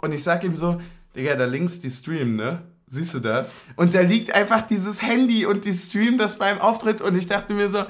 Und 0.02 0.12
ich 0.12 0.24
sag 0.24 0.44
ihm 0.44 0.58
so, 0.58 0.80
Digga, 1.16 1.36
da 1.36 1.46
links 1.46 1.80
die 1.80 1.90
Stream, 1.90 2.36
ne? 2.36 2.62
Siehst 2.88 3.16
du 3.16 3.20
das? 3.20 3.56
Und 3.78 3.96
da 3.96 4.02
liegt 4.02 4.36
einfach 4.36 4.62
dieses 4.62 5.02
Handy 5.02 5.46
und 5.46 5.66
die 5.66 5.74
Stream 5.74 6.20
das 6.20 6.38
beim 6.38 6.62
Auftritt 6.62 7.02
und 7.02 7.18
ich 7.18 7.28
dachte 7.28 7.54
mir 7.54 7.68
so, 7.68 7.84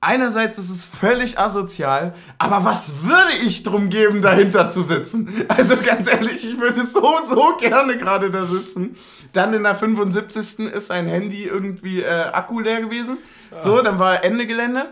einerseits 0.00 0.58
ist 0.58 0.70
es 0.70 0.84
völlig 0.84 1.38
asozial, 1.38 2.14
aber 2.38 2.64
was 2.64 3.02
würde 3.02 3.32
ich 3.44 3.62
drum 3.62 3.88
geben, 3.88 4.22
dahinter 4.22 4.70
zu 4.70 4.82
sitzen? 4.82 5.46
Also 5.48 5.76
ganz 5.76 6.08
ehrlich, 6.08 6.44
ich 6.44 6.60
würde 6.60 6.86
so, 6.86 7.18
so 7.24 7.56
gerne 7.58 7.96
gerade 7.96 8.30
da 8.30 8.46
sitzen. 8.46 8.96
Dann 9.32 9.52
in 9.52 9.64
der 9.64 9.74
75. 9.74 10.66
ist 10.72 10.86
sein 10.86 11.06
Handy 11.06 11.44
irgendwie 11.44 12.02
äh, 12.02 12.24
Akku 12.32 12.60
leer 12.60 12.80
gewesen. 12.80 13.18
So, 13.60 13.82
dann 13.82 13.98
war 13.98 14.24
Ende 14.24 14.46
Gelände. 14.46 14.86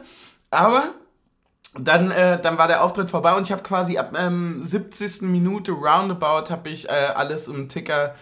Aber 0.50 0.82
dann, 1.78 2.10
äh, 2.10 2.40
dann 2.40 2.58
war 2.58 2.68
der 2.68 2.82
Auftritt 2.82 3.10
vorbei 3.10 3.34
und 3.34 3.42
ich 3.42 3.52
habe 3.52 3.62
quasi 3.62 3.98
ab 3.98 4.14
ähm, 4.16 4.60
70. 4.64 5.22
Minute 5.22 5.72
roundabout 5.72 6.50
habe 6.50 6.68
ich 6.68 6.88
äh, 6.88 6.92
alles 7.14 7.48
im 7.48 7.68
Ticker 7.68 8.14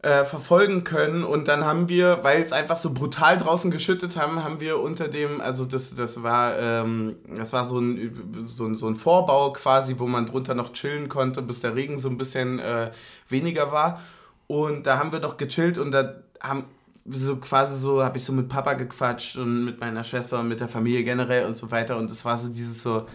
äh, 0.00 0.24
verfolgen 0.24 0.84
können. 0.84 1.24
Und 1.24 1.48
dann 1.48 1.64
haben 1.64 1.88
wir, 1.88 2.20
weil 2.22 2.42
es 2.42 2.52
einfach 2.52 2.76
so 2.76 2.94
brutal 2.94 3.36
draußen 3.36 3.70
geschüttet 3.70 4.16
haben, 4.16 4.44
haben 4.44 4.60
wir 4.60 4.80
unter 4.80 5.08
dem, 5.08 5.40
also 5.40 5.64
das, 5.64 5.94
das 5.94 6.22
war, 6.22 6.58
ähm, 6.58 7.16
das 7.34 7.52
war 7.52 7.66
so 7.66 7.80
ein, 7.80 8.44
so, 8.44 8.66
ein, 8.66 8.74
so 8.76 8.86
ein 8.86 8.94
Vorbau 8.94 9.52
quasi, 9.52 9.98
wo 9.98 10.06
man 10.06 10.26
drunter 10.26 10.54
noch 10.54 10.72
chillen 10.72 11.08
konnte, 11.08 11.42
bis 11.42 11.60
der 11.60 11.74
Regen 11.74 11.98
so 11.98 12.08
ein 12.08 12.18
bisschen 12.18 12.58
äh, 12.60 12.92
weniger 13.28 13.72
war. 13.72 14.00
Und 14.46 14.86
da 14.86 14.98
haben 14.98 15.12
wir 15.12 15.20
doch 15.20 15.36
gechillt 15.36 15.78
und 15.78 15.90
da 15.90 16.14
haben 16.40 16.64
so 17.10 17.36
quasi 17.36 17.78
so, 17.78 18.02
habe 18.02 18.18
ich 18.18 18.24
so 18.24 18.32
mit 18.32 18.48
Papa 18.48 18.74
gequatscht 18.74 19.36
und 19.36 19.64
mit 19.64 19.80
meiner 19.80 20.04
Schwester 20.04 20.40
und 20.40 20.48
mit 20.48 20.60
der 20.60 20.68
Familie 20.68 21.04
generell 21.04 21.46
und 21.46 21.56
so 21.56 21.70
weiter. 21.70 21.96
Und 21.96 22.10
es 22.10 22.24
war 22.24 22.38
so 22.38 22.48
dieses 22.48 22.82
so, 22.82 23.06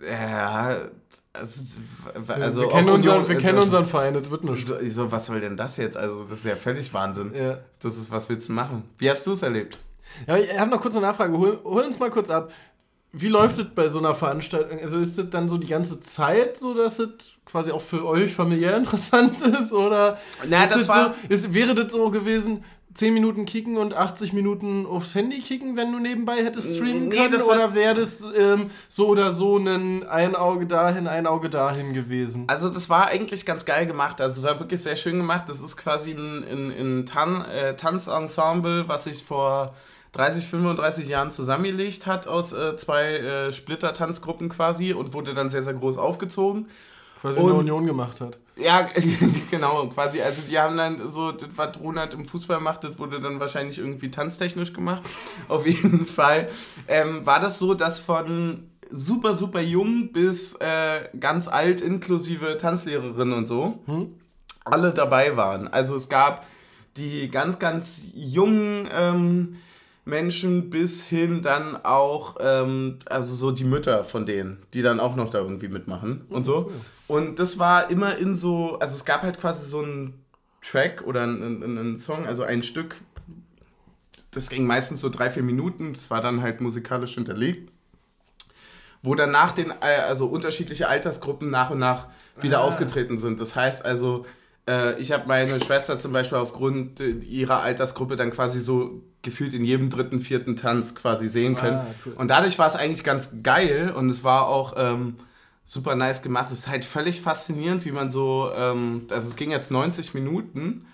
ja, 0.00 0.76
also, 1.32 1.62
also 2.28 2.60
wir 2.62 2.68
kennen, 2.68 2.88
unseren, 2.88 3.14
Union- 3.18 3.28
wir 3.28 3.36
kennen 3.36 3.54
also- 3.58 3.66
unseren 3.66 3.84
Verein, 3.86 4.14
das 4.14 4.30
wird 4.30 4.44
nicht. 4.44 4.66
so, 4.66 4.74
so, 4.88 5.12
was 5.12 5.26
soll 5.26 5.40
denn 5.40 5.56
das 5.56 5.76
jetzt? 5.76 5.96
Also, 5.96 6.24
das 6.24 6.40
ist 6.40 6.44
ja 6.46 6.56
völlig 6.56 6.92
Wahnsinn. 6.92 7.32
Ja. 7.34 7.58
Das 7.80 7.96
ist, 7.96 8.10
was 8.10 8.28
willst 8.28 8.48
du 8.48 8.52
machen? 8.52 8.84
Wie 8.98 9.08
hast 9.08 9.26
du 9.26 9.32
es 9.32 9.42
erlebt? 9.42 9.78
Ja, 10.26 10.36
ich 10.36 10.58
habe 10.58 10.70
noch 10.70 10.80
kurz 10.80 10.96
eine 10.96 11.06
Nachfrage. 11.06 11.36
Hol, 11.38 11.60
hol 11.64 11.84
uns 11.84 11.98
mal 12.00 12.10
kurz 12.10 12.30
ab. 12.30 12.50
Wie 13.12 13.28
läuft 13.28 13.58
es 13.58 13.66
bei 13.74 13.88
so 13.88 13.98
einer 14.00 14.14
Veranstaltung? 14.14 14.78
Also 14.80 14.98
ist 15.00 15.18
das 15.18 15.30
dann 15.30 15.48
so 15.48 15.56
die 15.56 15.66
ganze 15.66 16.00
Zeit 16.00 16.56
so, 16.58 16.74
dass 16.74 16.98
es 17.00 17.32
quasi 17.44 17.70
auch 17.72 17.80
für 17.82 18.04
euch 18.06 18.32
familiär 18.34 18.76
interessant 18.76 19.40
ist? 19.42 19.72
Oder 19.72 20.18
Na, 20.48 20.64
ist 20.64 20.70
das 20.74 20.78
das 20.80 20.88
war- 20.88 21.14
so, 21.28 21.28
ist, 21.34 21.52
wäre 21.54 21.74
das 21.74 21.92
so 21.92 22.10
gewesen, 22.10 22.64
10 22.92 23.14
Minuten 23.14 23.44
kicken 23.44 23.76
und 23.76 23.94
80 23.94 24.32
Minuten 24.32 24.84
aufs 24.84 25.14
Handy 25.14 25.38
kicken, 25.38 25.76
wenn 25.76 25.92
du 25.92 26.00
nebenbei 26.00 26.36
hättest 26.44 26.74
streamen 26.76 27.08
Nee, 27.08 27.16
können? 27.16 27.40
oder 27.42 27.74
wäre 27.74 27.94
das 27.94 28.22
ähm, 28.36 28.70
so 28.88 29.06
oder 29.08 29.30
so 29.30 29.58
ein 29.58 30.04
ein 30.08 30.34
Auge 30.34 30.66
dahin, 30.66 31.06
ein 31.06 31.26
Auge 31.28 31.48
dahin 31.50 31.92
gewesen? 31.92 32.44
Also 32.48 32.68
das 32.68 32.90
war 32.90 33.06
eigentlich 33.06 33.46
ganz 33.46 33.64
geil 33.64 33.86
gemacht. 33.86 34.20
Also 34.20 34.40
es 34.40 34.46
war 34.46 34.58
wirklich 34.58 34.82
sehr 34.82 34.96
schön 34.96 35.18
gemacht. 35.18 35.44
Das 35.48 35.60
ist 35.60 35.76
quasi 35.76 36.12
ein, 36.12 36.42
ein, 36.44 36.70
ein 37.00 37.06
Tan 37.06 37.44
äh, 37.44 37.76
Tanzensemble, 37.76 38.88
was 38.88 39.04
sich 39.04 39.22
vor 39.22 39.74
30, 40.12 40.46
35 40.48 41.08
Jahren 41.08 41.30
zusammengelegt 41.30 42.06
hat 42.08 42.26
aus 42.26 42.52
äh, 42.52 42.76
zwei 42.76 43.04
äh, 43.18 43.52
Splitter-Tanzgruppen 43.52 44.48
quasi 44.48 44.92
und 44.92 45.14
wurde 45.14 45.34
dann 45.34 45.48
sehr, 45.50 45.62
sehr 45.62 45.74
groß 45.74 45.96
aufgezogen. 45.98 46.66
Quasi 47.20 47.40
und- 47.40 47.50
eine 47.50 47.58
Union 47.60 47.86
gemacht 47.86 48.20
hat. 48.20 48.38
Ja, 48.62 48.88
genau, 49.50 49.86
quasi. 49.86 50.20
Also 50.20 50.42
die 50.42 50.58
haben 50.58 50.76
dann 50.76 51.10
so, 51.10 51.32
das, 51.32 51.48
was 51.56 51.80
Ronald 51.80 52.14
im 52.14 52.24
Fußball 52.24 52.60
macht, 52.60 52.84
das 52.84 52.98
wurde 52.98 53.20
dann 53.20 53.40
wahrscheinlich 53.40 53.78
irgendwie 53.78 54.10
tanztechnisch 54.10 54.72
gemacht. 54.72 55.02
Auf 55.48 55.66
jeden 55.66 56.06
Fall. 56.06 56.48
Ähm, 56.88 57.24
war 57.24 57.40
das 57.40 57.58
so, 57.58 57.74
dass 57.74 57.98
von 58.00 58.70
super, 58.90 59.36
super 59.36 59.60
jung 59.60 60.12
bis 60.12 60.54
äh, 60.56 61.08
ganz 61.18 61.48
alt, 61.48 61.80
inklusive 61.80 62.56
Tanzlehrerin 62.56 63.32
und 63.32 63.46
so, 63.46 63.78
alle 64.64 64.92
dabei 64.92 65.36
waren. 65.36 65.68
Also 65.68 65.94
es 65.94 66.08
gab 66.08 66.44
die 66.96 67.30
ganz, 67.30 67.58
ganz 67.60 68.06
jungen 68.14 68.88
ähm, 68.92 69.56
Menschen 70.04 70.70
bis 70.70 71.04
hin 71.04 71.42
dann 71.42 71.76
auch, 71.84 72.36
ähm, 72.40 72.98
also 73.06 73.34
so 73.34 73.50
die 73.52 73.64
Mütter 73.64 74.02
von 74.04 74.26
denen, 74.26 74.58
die 74.74 74.82
dann 74.82 74.98
auch 74.98 75.14
noch 75.14 75.30
da 75.30 75.38
irgendwie 75.38 75.68
mitmachen 75.68 76.24
und 76.30 76.44
so. 76.44 76.72
Und 77.06 77.38
das 77.38 77.58
war 77.58 77.90
immer 77.90 78.16
in 78.18 78.34
so, 78.34 78.78
also 78.78 78.94
es 78.94 79.04
gab 79.04 79.22
halt 79.22 79.38
quasi 79.38 79.68
so 79.68 79.80
einen 79.82 80.24
Track 80.62 81.02
oder 81.06 81.22
einen, 81.22 81.62
einen, 81.62 81.98
Song, 81.98 82.26
also 82.26 82.42
ein 82.42 82.62
Stück, 82.62 82.96
das 84.30 84.48
ging 84.48 84.66
meistens 84.66 85.00
so 85.00 85.08
drei, 85.08 85.28
vier 85.30 85.42
Minuten, 85.42 85.92
das 85.92 86.10
war 86.10 86.20
dann 86.20 86.42
halt 86.42 86.60
musikalisch 86.60 87.14
hinterlegt, 87.14 87.70
wo 89.02 89.14
dann 89.14 89.30
nach 89.30 89.52
den, 89.52 89.70
äh, 89.70 90.00
also 90.06 90.26
unterschiedliche 90.26 90.88
Altersgruppen 90.88 91.50
nach 91.50 91.70
und 91.70 91.78
nach 91.78 92.08
wieder 92.40 92.60
Ah. 92.60 92.64
aufgetreten 92.64 93.18
sind. 93.18 93.40
Das 93.40 93.56
heißt 93.56 93.84
also, 93.84 94.24
ich 94.98 95.12
habe 95.12 95.26
meine 95.26 95.60
Schwester 95.60 95.98
zum 95.98 96.12
Beispiel 96.12 96.38
aufgrund 96.38 97.00
äh, 97.00 97.10
ihrer 97.10 97.60
Altersgruppe 97.60 98.16
dann 98.16 98.30
quasi 98.30 98.60
so 98.60 99.02
gefühlt 99.22 99.52
in 99.54 99.64
jedem 99.64 99.90
dritten, 99.90 100.20
vierten 100.20 100.56
Tanz 100.56 100.94
quasi 100.94 101.28
sehen 101.28 101.56
können. 101.56 101.76
Ah, 101.76 101.94
cool. 102.06 102.12
Und 102.16 102.28
dadurch 102.28 102.58
war 102.58 102.66
es 102.66 102.76
eigentlich 102.76 103.04
ganz 103.04 103.42
geil 103.42 103.92
und 103.94 104.10
es 104.10 104.24
war 104.24 104.48
auch 104.48 104.74
ähm, 104.76 105.16
super 105.64 105.94
nice 105.94 106.22
gemacht. 106.22 106.46
Es 106.52 106.60
ist 106.60 106.68
halt 106.68 106.84
völlig 106.84 107.20
faszinierend, 107.20 107.84
wie 107.84 107.92
man 107.92 108.10
so, 108.10 108.50
ähm, 108.54 109.06
also 109.10 109.28
es 109.28 109.36
ging 109.36 109.50
jetzt 109.50 109.70
90 109.70 110.14
Minuten 110.14 110.86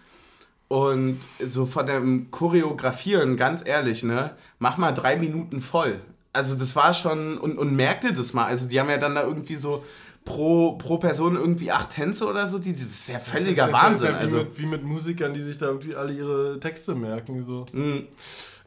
und 0.69 1.19
so 1.45 1.67
von 1.67 1.87
dem 1.87 2.31
Choreografieren, 2.31 3.37
ganz 3.37 3.65
ehrlich, 3.65 4.03
ne, 4.03 4.33
mach 4.59 4.79
mal 4.79 4.93
drei 4.93 5.17
Minuten 5.17 5.61
voll. 5.61 6.01
Also 6.33 6.57
das 6.57 6.77
war 6.77 6.93
schon, 6.93 7.39
und, 7.39 7.57
und 7.57 7.75
merkt 7.75 8.05
ihr 8.05 8.13
das 8.13 8.35
mal, 8.35 8.47
also 8.47 8.69
die 8.69 8.81
haben 8.81 8.91
ja 8.91 8.99
dann 8.99 9.15
da 9.15 9.23
irgendwie 9.23 9.57
so 9.57 9.85
pro, 10.27 10.73
pro 10.73 10.99
Person 10.99 11.37
irgendwie 11.37 11.73
acht 11.73 11.89
Tänze 11.91 12.27
oder 12.27 12.47
so, 12.47 12.59
die, 12.59 12.75
das 12.75 12.83
ist 12.83 13.09
ja 13.09 13.19
völliger 13.19 13.67
Das 13.67 13.67
ist- 13.69 13.73
das 13.75 13.83
Wahnsinn. 13.83 14.09
ist 14.11 14.13
ja 14.15 14.19
wie, 14.19 14.23
also, 14.23 14.37
mit, 14.39 14.59
wie 14.59 14.67
mit 14.67 14.83
Musikern, 14.85 15.33
die 15.33 15.41
sich 15.41 15.57
da 15.57 15.67
irgendwie 15.67 15.95
alle 15.97 16.13
ihre 16.13 16.61
Texte 16.61 16.95
merken. 16.95 17.43
So. 17.43 17.65
mh, 17.73 18.03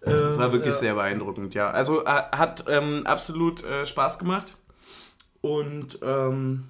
das 0.01 0.39
war 0.39 0.51
wirklich 0.53 0.73
ja. 0.73 0.79
sehr 0.79 0.95
beeindruckend, 0.95 1.53
ja. 1.53 1.69
Also 1.69 2.03
äh, 2.03 2.07
hat 2.07 2.65
ähm, 2.67 3.05
absolut 3.05 3.63
äh, 3.63 3.85
Spaß 3.85 4.17
gemacht 4.17 4.55
und 5.41 5.99
ähm, 6.01 6.63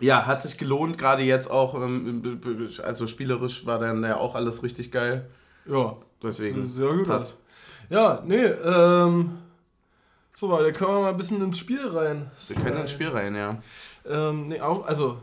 ja, 0.00 0.24
hat 0.24 0.40
sich 0.40 0.56
gelohnt, 0.56 0.96
gerade 0.96 1.22
jetzt 1.22 1.50
auch, 1.50 1.74
ähm, 1.74 2.40
also 2.82 3.06
spielerisch 3.06 3.66
war 3.66 3.78
dann 3.78 4.02
ja 4.02 4.16
auch 4.16 4.34
alles 4.34 4.62
richtig 4.62 4.90
geil. 4.92 5.28
Ja, 5.66 5.96
Deswegen 6.22 6.66
sehr 6.68 6.88
gut 6.88 7.06
passt. 7.06 7.34
aus. 7.34 7.40
Ja, 7.90 8.22
nee, 8.24 8.44
ähm. 8.44 9.38
So, 10.36 10.48
da 10.56 10.70
können 10.70 10.90
wir 10.94 11.00
mal 11.02 11.10
ein 11.10 11.18
bisschen 11.18 11.42
ins 11.42 11.58
Spiel 11.58 11.86
rein. 11.86 12.30
Wir 12.48 12.56
können 12.56 12.78
ins 12.80 12.92
Spiel 12.92 13.08
rein, 13.08 13.34
ja. 13.34 13.58
Ähm, 14.06 14.48
nee, 14.48 14.60
auf, 14.60 14.86
also 14.86 15.18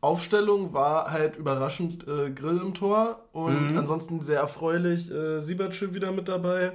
Aufstellung 0.00 0.72
war 0.72 1.10
halt 1.10 1.36
überraschend 1.36 2.06
äh, 2.06 2.30
Grill 2.30 2.58
im 2.58 2.74
Tor 2.74 3.24
und 3.32 3.70
Mhm. 3.72 3.76
ansonsten 3.78 4.20
sehr 4.20 4.40
erfreulich. 4.40 5.10
Äh, 5.10 5.40
Siebertschö 5.40 5.92
wieder 5.92 6.12
mit 6.12 6.28
dabei, 6.28 6.72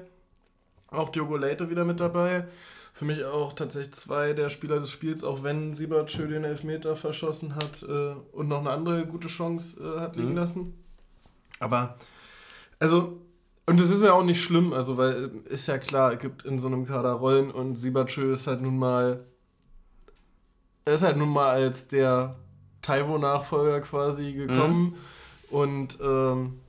auch 0.90 1.10
Diogo 1.10 1.38
Leite 1.38 1.70
wieder 1.70 1.86
mit 1.86 2.00
dabei. 2.00 2.48
Für 2.96 3.06
mich 3.06 3.24
auch 3.26 3.54
tatsächlich 3.54 3.96
zwei 3.96 4.34
der 4.34 4.50
Spieler 4.50 4.78
des 4.80 4.92
Spiels, 4.92 5.24
auch 5.24 5.42
wenn 5.42 5.74
Siebertschö 5.74 6.28
den 6.28 6.44
Elfmeter 6.44 6.96
verschossen 6.96 7.56
hat 7.56 7.82
äh, 7.84 8.14
und 8.34 8.48
noch 8.50 8.60
eine 8.60 8.70
andere 8.70 9.08
gute 9.08 9.28
Chance 9.30 9.82
äh, 9.84 10.00
hat 10.00 10.16
liegen 10.16 10.32
Mhm. 10.32 10.38
lassen. 10.38 10.74
Aber, 11.60 11.96
also, 12.80 13.22
und 13.66 13.80
es 13.80 13.90
ist 13.90 14.04
ja 14.04 14.14
auch 14.14 14.24
nicht 14.24 14.42
schlimm, 14.44 14.74
also, 14.74 14.98
weil 14.98 15.32
äh, 15.48 15.54
ist 15.54 15.68
ja 15.68 15.78
klar, 15.80 16.14
es 16.14 16.20
gibt 16.20 16.44
in 16.46 16.60
so 16.60 16.68
einem 16.68 16.86
Kader 16.86 17.14
Rollen 17.14 17.50
und 17.50 17.76
Siebertschö 17.78 18.32
ist 18.34 18.46
halt 18.48 18.62
nun 18.62 18.78
mal 18.78 19.26
er 20.86 20.94
ist 20.94 21.04
halt 21.04 21.18
nun 21.18 21.30
mal 21.30 21.50
als 21.50 21.88
der 21.88 22.36
Taiwo-Nachfolger 22.82 23.82
quasi 23.82 24.34
gekommen 24.34 24.96
und, 25.50 26.00
ähm, 26.02 26.60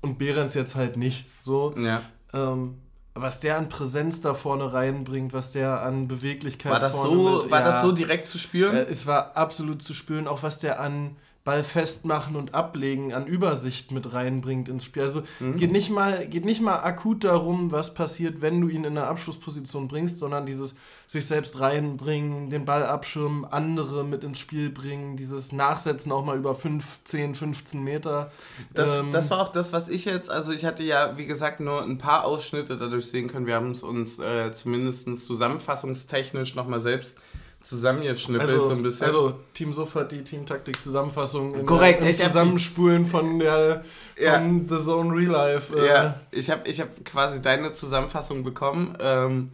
und 0.00 0.18
Behrens 0.18 0.54
jetzt 0.54 0.76
halt 0.76 0.96
nicht 0.96 1.26
so. 1.38 1.74
Ja. 1.76 2.02
Ähm, 2.32 2.78
was 3.14 3.40
der 3.40 3.56
an 3.56 3.68
Präsenz 3.68 4.20
da 4.20 4.34
vorne 4.34 4.72
reinbringt, 4.72 5.32
was 5.32 5.52
der 5.52 5.82
an 5.82 6.06
Beweglichkeit 6.06 6.72
War 6.72 6.80
das 6.80 6.94
vorne 6.96 7.16
so, 7.16 7.42
mit, 7.42 7.50
war 7.50 7.60
ja, 7.60 7.66
das 7.66 7.80
so 7.80 7.92
direkt 7.92 8.28
zu 8.28 8.38
spüren? 8.38 8.76
äh, 8.76 8.82
es 8.82 9.06
war 9.06 9.36
absolut 9.36 9.82
zu 9.82 9.94
spüren, 9.94 10.28
auch 10.28 10.42
was 10.42 10.58
der 10.58 10.80
an 10.80 11.16
Ball 11.46 11.64
festmachen 11.64 12.36
und 12.36 12.54
ablegen, 12.54 13.14
an 13.14 13.26
Übersicht 13.26 13.92
mit 13.92 14.12
reinbringt 14.12 14.68
ins 14.68 14.84
Spiel. 14.84 15.02
Also 15.02 15.22
Mhm. 15.40 15.56
geht, 15.56 15.70
nicht 15.72 15.90
mal, 15.90 16.26
geht 16.26 16.44
nicht 16.44 16.60
mal 16.60 16.80
akut 16.80 17.22
darum, 17.24 17.70
was 17.70 17.94
passiert, 17.94 18.42
wenn 18.42 18.60
du 18.60 18.68
ihn 18.68 18.84
in 18.84 18.98
eine 18.98 19.06
Abschlussposition 19.06 19.86
bringst, 19.88 20.18
sondern 20.18 20.44
dieses 20.44 20.74
sich 21.06 21.24
selbst 21.24 21.60
reinbringen, 21.60 22.50
den 22.50 22.64
Ball 22.64 22.84
abschirmen, 22.84 23.44
andere 23.44 24.02
mit 24.04 24.24
ins 24.24 24.40
Spiel 24.40 24.70
bringen, 24.70 25.16
dieses 25.16 25.52
Nachsetzen 25.52 26.10
auch 26.10 26.24
mal 26.24 26.36
über 26.36 26.56
5, 26.56 27.04
10, 27.04 27.36
15 27.36 27.80
Meter. 27.82 28.32
Das, 28.74 28.98
Ähm, 28.98 29.12
das 29.12 29.30
war 29.30 29.40
auch 29.40 29.50
das, 29.52 29.72
was 29.72 29.88
ich 29.88 30.04
jetzt, 30.04 30.28
also 30.28 30.50
ich 30.50 30.64
hatte 30.64 30.82
ja, 30.82 31.16
wie 31.16 31.26
gesagt, 31.26 31.60
nur 31.60 31.80
ein 31.80 31.96
paar 31.96 32.24
Ausschnitte 32.24 32.76
dadurch 32.76 33.06
sehen 33.06 33.28
können. 33.28 33.46
Wir 33.46 33.54
haben 33.54 33.70
es 33.70 33.84
uns 33.84 34.18
äh, 34.18 34.52
zumindest 34.52 35.24
zusammenfassungstechnisch 35.24 36.56
nochmal 36.56 36.80
selbst 36.80 37.18
zusammengeschnippelt, 37.66 38.48
also, 38.50 38.66
so 38.66 38.72
ein 38.74 38.82
bisschen. 38.82 39.06
also 39.06 39.34
Team 39.52 39.72
Suff 39.74 39.94
hat 39.96 40.12
die 40.12 40.22
Teamtaktik-Zusammenfassung 40.22 41.54
in 41.54 41.66
Korrekt, 41.66 42.00
der, 42.00 42.06
im 42.08 42.10
ich 42.12 42.18
hab 42.20 42.26
die- 42.28 42.32
Zusammenspulen 42.32 43.06
von 43.06 43.38
der 43.38 43.84
Ja. 44.18 44.34
von 44.34 44.68
The 44.68 44.76
Zone 44.84 45.14
Real 45.14 45.30
Life. 45.32 45.76
Äh, 45.76 45.86
ja, 45.88 46.20
ich 46.30 46.50
habe 46.50 46.68
ich 46.68 46.80
hab 46.80 47.04
quasi 47.04 47.42
deine 47.42 47.72
Zusammenfassung 47.72 48.44
bekommen 48.44 48.96
ähm, 49.00 49.50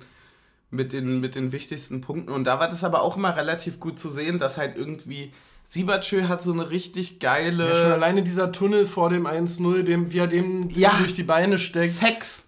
mit, 0.71 0.92
den, 0.92 1.21
mit 1.21 1.35
den 1.35 1.52
wichtigsten 1.52 2.00
Punkten. 2.00 2.31
Und 2.33 2.45
da 2.45 2.61
war 2.61 2.69
das 2.69 2.85
aber 2.85 3.02
auch 3.02 3.16
immer 3.16 3.37
relativ 3.37 3.81
gut 3.81 3.99
zu 3.99 4.11
sehen, 4.11 4.38
dass 4.38 4.59
halt 4.59 4.76
irgendwie 4.76 5.33
Siebertschö 5.64 6.25
hat 6.28 6.42
so 6.42 6.52
eine 6.52 6.69
richtig 6.71 7.19
geile 7.21 7.69
Ja, 7.71 7.75
schon 7.75 7.92
alleine 7.92 8.23
dieser 8.23 8.52
Tunnel 8.52 8.87
vor 8.87 9.09
dem 9.11 9.26
1-0, 9.26 9.83
dem, 9.85 10.12
wie 10.12 10.19
er 10.19 10.26
dem 10.26 10.69
Ja. 10.71 10.92
durch 10.99 11.14
die 11.14 11.23
Beine 11.23 11.59
steckt. 11.59 11.92
Sex. 11.92 12.45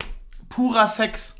Purer 0.50 0.86
Sex. 0.86 1.36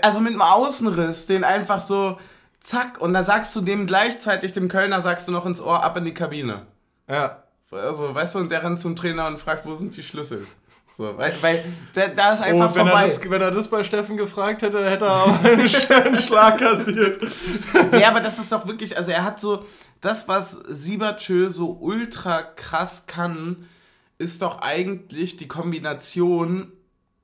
Also 0.00 0.20
mit 0.20 0.32
einem 0.32 0.42
Außenriss, 0.42 1.26
den 1.26 1.42
einfach 1.44 1.80
so 1.80 2.18
zack 2.62 3.00
und 3.00 3.12
dann 3.14 3.24
sagst 3.24 3.54
du 3.56 3.60
dem 3.60 3.86
gleichzeitig, 3.86 4.52
dem 4.52 4.68
Kölner 4.68 5.00
sagst 5.00 5.28
du 5.28 5.32
noch 5.32 5.46
ins 5.46 5.60
Ohr, 5.60 5.82
ab 5.82 5.96
in 5.96 6.04
die 6.04 6.14
Kabine. 6.14 6.66
Ja. 7.08 7.42
Also, 7.70 8.14
weißt 8.14 8.34
du, 8.34 8.38
und 8.40 8.50
der 8.50 8.62
rennt 8.62 8.78
zum 8.80 8.94
Trainer 8.96 9.26
und 9.28 9.38
fragt, 9.38 9.64
wo 9.64 9.74
sind 9.74 9.96
die 9.96 10.02
Schlüssel? 10.02 10.46
So, 10.94 11.16
weil, 11.16 11.32
weil 11.40 11.64
da, 11.94 12.08
da 12.08 12.34
ist 12.34 12.42
einfach 12.42 12.70
Oh, 12.70 12.74
wenn, 12.74 12.86
er 12.86 12.92
vorbei. 12.92 13.08
das, 13.08 13.30
wenn 13.30 13.40
er 13.40 13.50
das 13.50 13.68
bei 13.68 13.82
Steffen 13.82 14.18
gefragt 14.18 14.60
hätte, 14.60 14.84
hätte 14.90 15.06
er 15.06 15.22
auch 15.22 15.42
einen 15.44 15.66
schönen 15.66 16.16
Schlag 16.18 16.58
kassiert. 16.58 17.22
Ja, 17.98 18.08
aber 18.10 18.20
das 18.20 18.38
ist 18.38 18.52
doch 18.52 18.66
wirklich, 18.66 18.94
also 18.98 19.10
er 19.10 19.24
hat 19.24 19.40
so, 19.40 19.64
das, 20.02 20.28
was 20.28 20.60
Siebertschö 20.68 21.48
so 21.48 21.78
ultra 21.80 22.42
krass 22.42 23.06
kann, 23.06 23.66
ist 24.18 24.42
doch 24.42 24.60
eigentlich 24.60 25.38
die 25.38 25.48
Kombination 25.48 26.70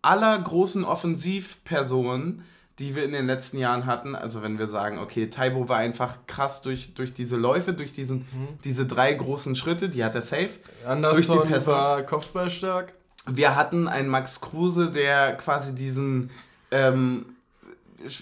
aller 0.01 0.39
großen 0.39 0.85
Offensivpersonen, 0.85 2.43
die 2.79 2.95
wir 2.95 3.05
in 3.05 3.13
den 3.13 3.27
letzten 3.27 3.59
Jahren 3.59 3.87
hatten. 3.87 4.15
Also 4.15 4.43
wenn 4.43 4.59
wir 4.59 4.67
sagen, 4.67 4.99
okay, 4.99 5.29
Taibo 5.29 5.69
war 5.69 5.79
einfach 5.79 6.19
krass 6.27 6.63
durch, 6.63 6.95
durch 6.95 7.13
diese 7.15 7.37
Läufe, 7.37 7.73
durch 7.73 7.93
diesen, 7.93 8.27
diese 8.65 8.87
drei 8.87 9.13
großen 9.13 9.57
Schritte, 9.57 9.89
die 9.89 10.05
hat 10.05 10.15
er 10.15 10.23
safe. 10.23 10.51
Anderson 10.87 11.37
Durch 11.37 11.43
die 11.43 11.53
Pässe. 11.53 11.73
war 11.73 12.03
kopfballstark. 12.03 12.93
Wir 13.27 13.57
hatten 13.57 13.89
einen 13.89 14.09
Max 14.09 14.41
Kruse, 14.41 14.91
der 14.91 15.35
quasi 15.35 15.75
diesen 15.75 16.31
ähm, 16.71 17.27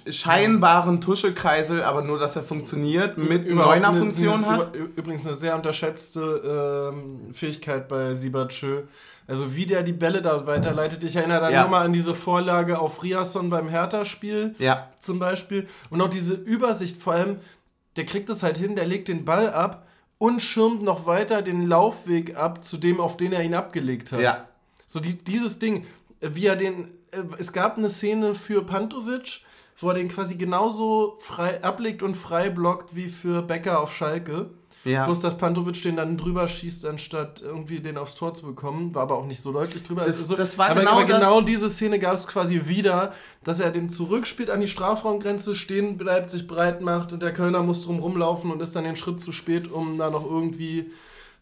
scheinbaren 0.09 1.00
Tuschekreisel, 1.00 1.83
aber 1.83 2.02
nur, 2.02 2.18
dass 2.18 2.37
er 2.37 2.42
funktioniert, 2.42 3.18
mit 3.18 3.49
Neuner-Funktion 3.49 4.47
hat. 4.47 4.75
Übrigens 4.75 5.26
eine 5.26 5.35
sehr 5.35 5.54
unterschätzte 5.54 6.90
ähm, 6.95 7.33
Fähigkeit 7.35 7.88
bei 7.88 8.14
Siebertschö. 8.14 8.83
Also 9.28 9.56
wie 9.56 9.66
der 9.66 9.83
die 9.83 9.92
Bälle 9.92 10.23
da 10.23 10.47
weiterleitet. 10.47 11.02
Ich 11.02 11.16
erinnere 11.16 11.40
dann 11.40 11.52
Ja. 11.52 11.62
nochmal 11.64 11.85
an 11.85 11.92
diese 11.92 12.14
Vorlage 12.14 12.78
auf 12.78 13.02
Riasson 13.02 13.50
beim 13.50 13.68
Hertha-Spiel. 13.68 14.54
Ja, 14.59 14.88
zum 15.00 15.18
Beispiel. 15.18 15.66
Und 15.90 16.00
auch 16.00 16.09
diese 16.09 16.35
Übersicht, 16.35 17.02
vor 17.02 17.14
allem, 17.14 17.38
der 17.97 18.06
kriegt 18.06 18.30
es 18.30 18.42
halt 18.45 18.56
hin, 18.56 18.76
der 18.76 18.87
legt 18.87 19.09
den 19.09 19.25
Ball 19.25 19.50
ab 19.52 19.87
und 20.18 20.40
schirmt 20.40 20.83
noch 20.83 21.06
weiter 21.06 21.42
den 21.42 21.66
Laufweg 21.66 22.37
ab 22.37 22.64
zu 22.64 22.76
dem, 22.76 23.00
auf 23.00 23.16
den 23.16 23.33
er 23.33 23.42
ihn 23.42 23.54
abgelegt 23.54 24.12
hat. 24.12 24.21
ja. 24.21 24.45
So 24.88 25.00
die, 25.00 25.18
dieses 25.25 25.59
Ding, 25.59 25.85
wie 26.21 26.47
er 26.47 26.54
den. 26.54 26.85
Äh, 27.11 27.23
es 27.38 27.52
gab 27.52 27.76
eine 27.76 27.90
Szene 27.90 28.37
für 28.37 28.64
Pantovic, 28.64 29.40
wo 29.78 29.88
er 29.88 29.95
den 29.95 30.09
quasi 30.09 30.37
genauso 30.37 31.16
frei 31.21 31.62
ablegt 31.62 32.02
und 32.02 32.14
frei 32.14 32.50
blockt 32.50 32.97
wie 32.97 33.09
für 33.09 33.42
Becker 33.42 33.80
auf 33.80 33.95
Schalke. 33.95 34.50
Ja. 34.85 35.04
Bloß, 35.04 35.18
dass 35.21 35.37
Pantovic 35.37 35.83
den 35.83 35.97
dann 35.97 36.16
drüber 36.16 36.47
schießt, 36.47 36.87
anstatt 36.87 37.42
irgendwie 37.42 37.80
den 37.80 37.99
aufs 37.99 38.14
Tor 38.14 38.35
zu 38.35 38.47
bekommen. 38.47 38.95
War 38.95 39.02
aber 39.02 39.16
auch 39.16 39.26
nicht 39.26 39.40
so 39.40 39.52
deutlich 39.52 39.83
drüber. 39.83 40.04
Das, 40.04 40.18
also, 40.18 40.37
das 40.37 40.59
war 40.59 40.71
aber, 40.71 40.80
genau, 40.80 40.92
aber 40.92 41.04
genau 41.04 41.40
diese 41.40 41.68
Szene 41.68 41.99
gab 41.99 42.14
es 42.14 42.26
quasi 42.28 42.66
wieder, 42.66 43.12
dass 43.42 43.59
er 43.59 43.73
den 43.73 43.88
zurückspielt 43.88 44.49
an 44.49 44.61
die 44.61 44.68
Strafraumgrenze, 44.68 45.56
stehen 45.56 45.99
bleibt, 45.99 46.30
sich 46.30 46.47
breit 46.47 46.83
macht 46.83 47.12
und 47.12 47.21
der 47.21 47.33
Kölner 47.33 47.64
muss 47.64 47.83
drum 47.83 47.99
rumlaufen 47.99 48.52
und 48.52 48.62
ist 48.62 48.76
dann 48.76 48.85
den 48.85 48.95
Schritt 48.95 49.21
zu 49.21 49.33
spät, 49.33 49.71
um 49.71 49.99
da 49.99 50.09
noch 50.09 50.25
irgendwie 50.25 50.92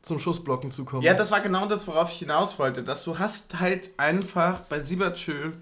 zum 0.00 0.18
Schussblocken 0.18 0.70
zu 0.70 0.86
kommen. 0.86 1.02
Ja, 1.02 1.12
das 1.12 1.30
war 1.30 1.42
genau 1.42 1.66
das, 1.66 1.86
worauf 1.86 2.10
ich 2.10 2.18
hinaus 2.18 2.58
wollte. 2.58 2.82
Dass 2.82 3.04
du 3.04 3.18
hast 3.18 3.60
halt 3.60 3.90
einfach 3.98 4.60
bei 4.70 4.80
Siebertschö 4.80 5.52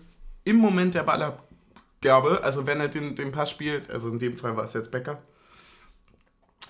im 0.45 0.57
Moment 0.57 0.95
der 0.95 1.03
Ballabgabe, 2.03 2.43
also 2.43 2.67
wenn 2.67 2.81
er 2.81 2.89
den, 2.89 3.15
den 3.15 3.33
Pass 3.33 3.51
spielt, 3.51 3.91
also 3.91 4.11
in 4.11 4.19
dem 4.19 4.37
Fall 4.37 4.57
war 4.57 4.65
es 4.65 4.75
jetzt 4.75 4.91
Becker, 4.91 5.23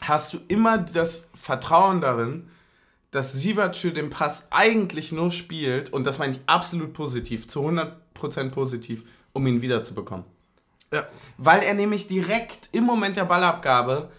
hast 0.02 0.32
du 0.34 0.38
immer 0.48 0.78
das 0.78 1.30
Vertrauen 1.34 2.00
darin, 2.00 2.48
dass 3.10 3.32
Siebertschö 3.32 3.90
den 3.90 4.10
Pass 4.10 4.48
eigentlich 4.50 5.12
nur 5.12 5.30
spielt, 5.30 5.92
und 5.92 6.04
das 6.04 6.18
meine 6.18 6.34
ich 6.34 6.40
absolut 6.46 6.92
positiv, 6.92 7.48
zu 7.48 7.60
100% 7.60 8.50
positiv, 8.50 9.04
um 9.32 9.46
ihn 9.46 9.62
wiederzubekommen. 9.62 10.24
Ja. 10.92 11.06
Weil 11.38 11.62
er 11.62 11.74
nämlich 11.74 12.08
direkt 12.08 12.68
im 12.72 12.84
Moment 12.84 13.16
der 13.16 13.24
Ballabgabe 13.24 14.10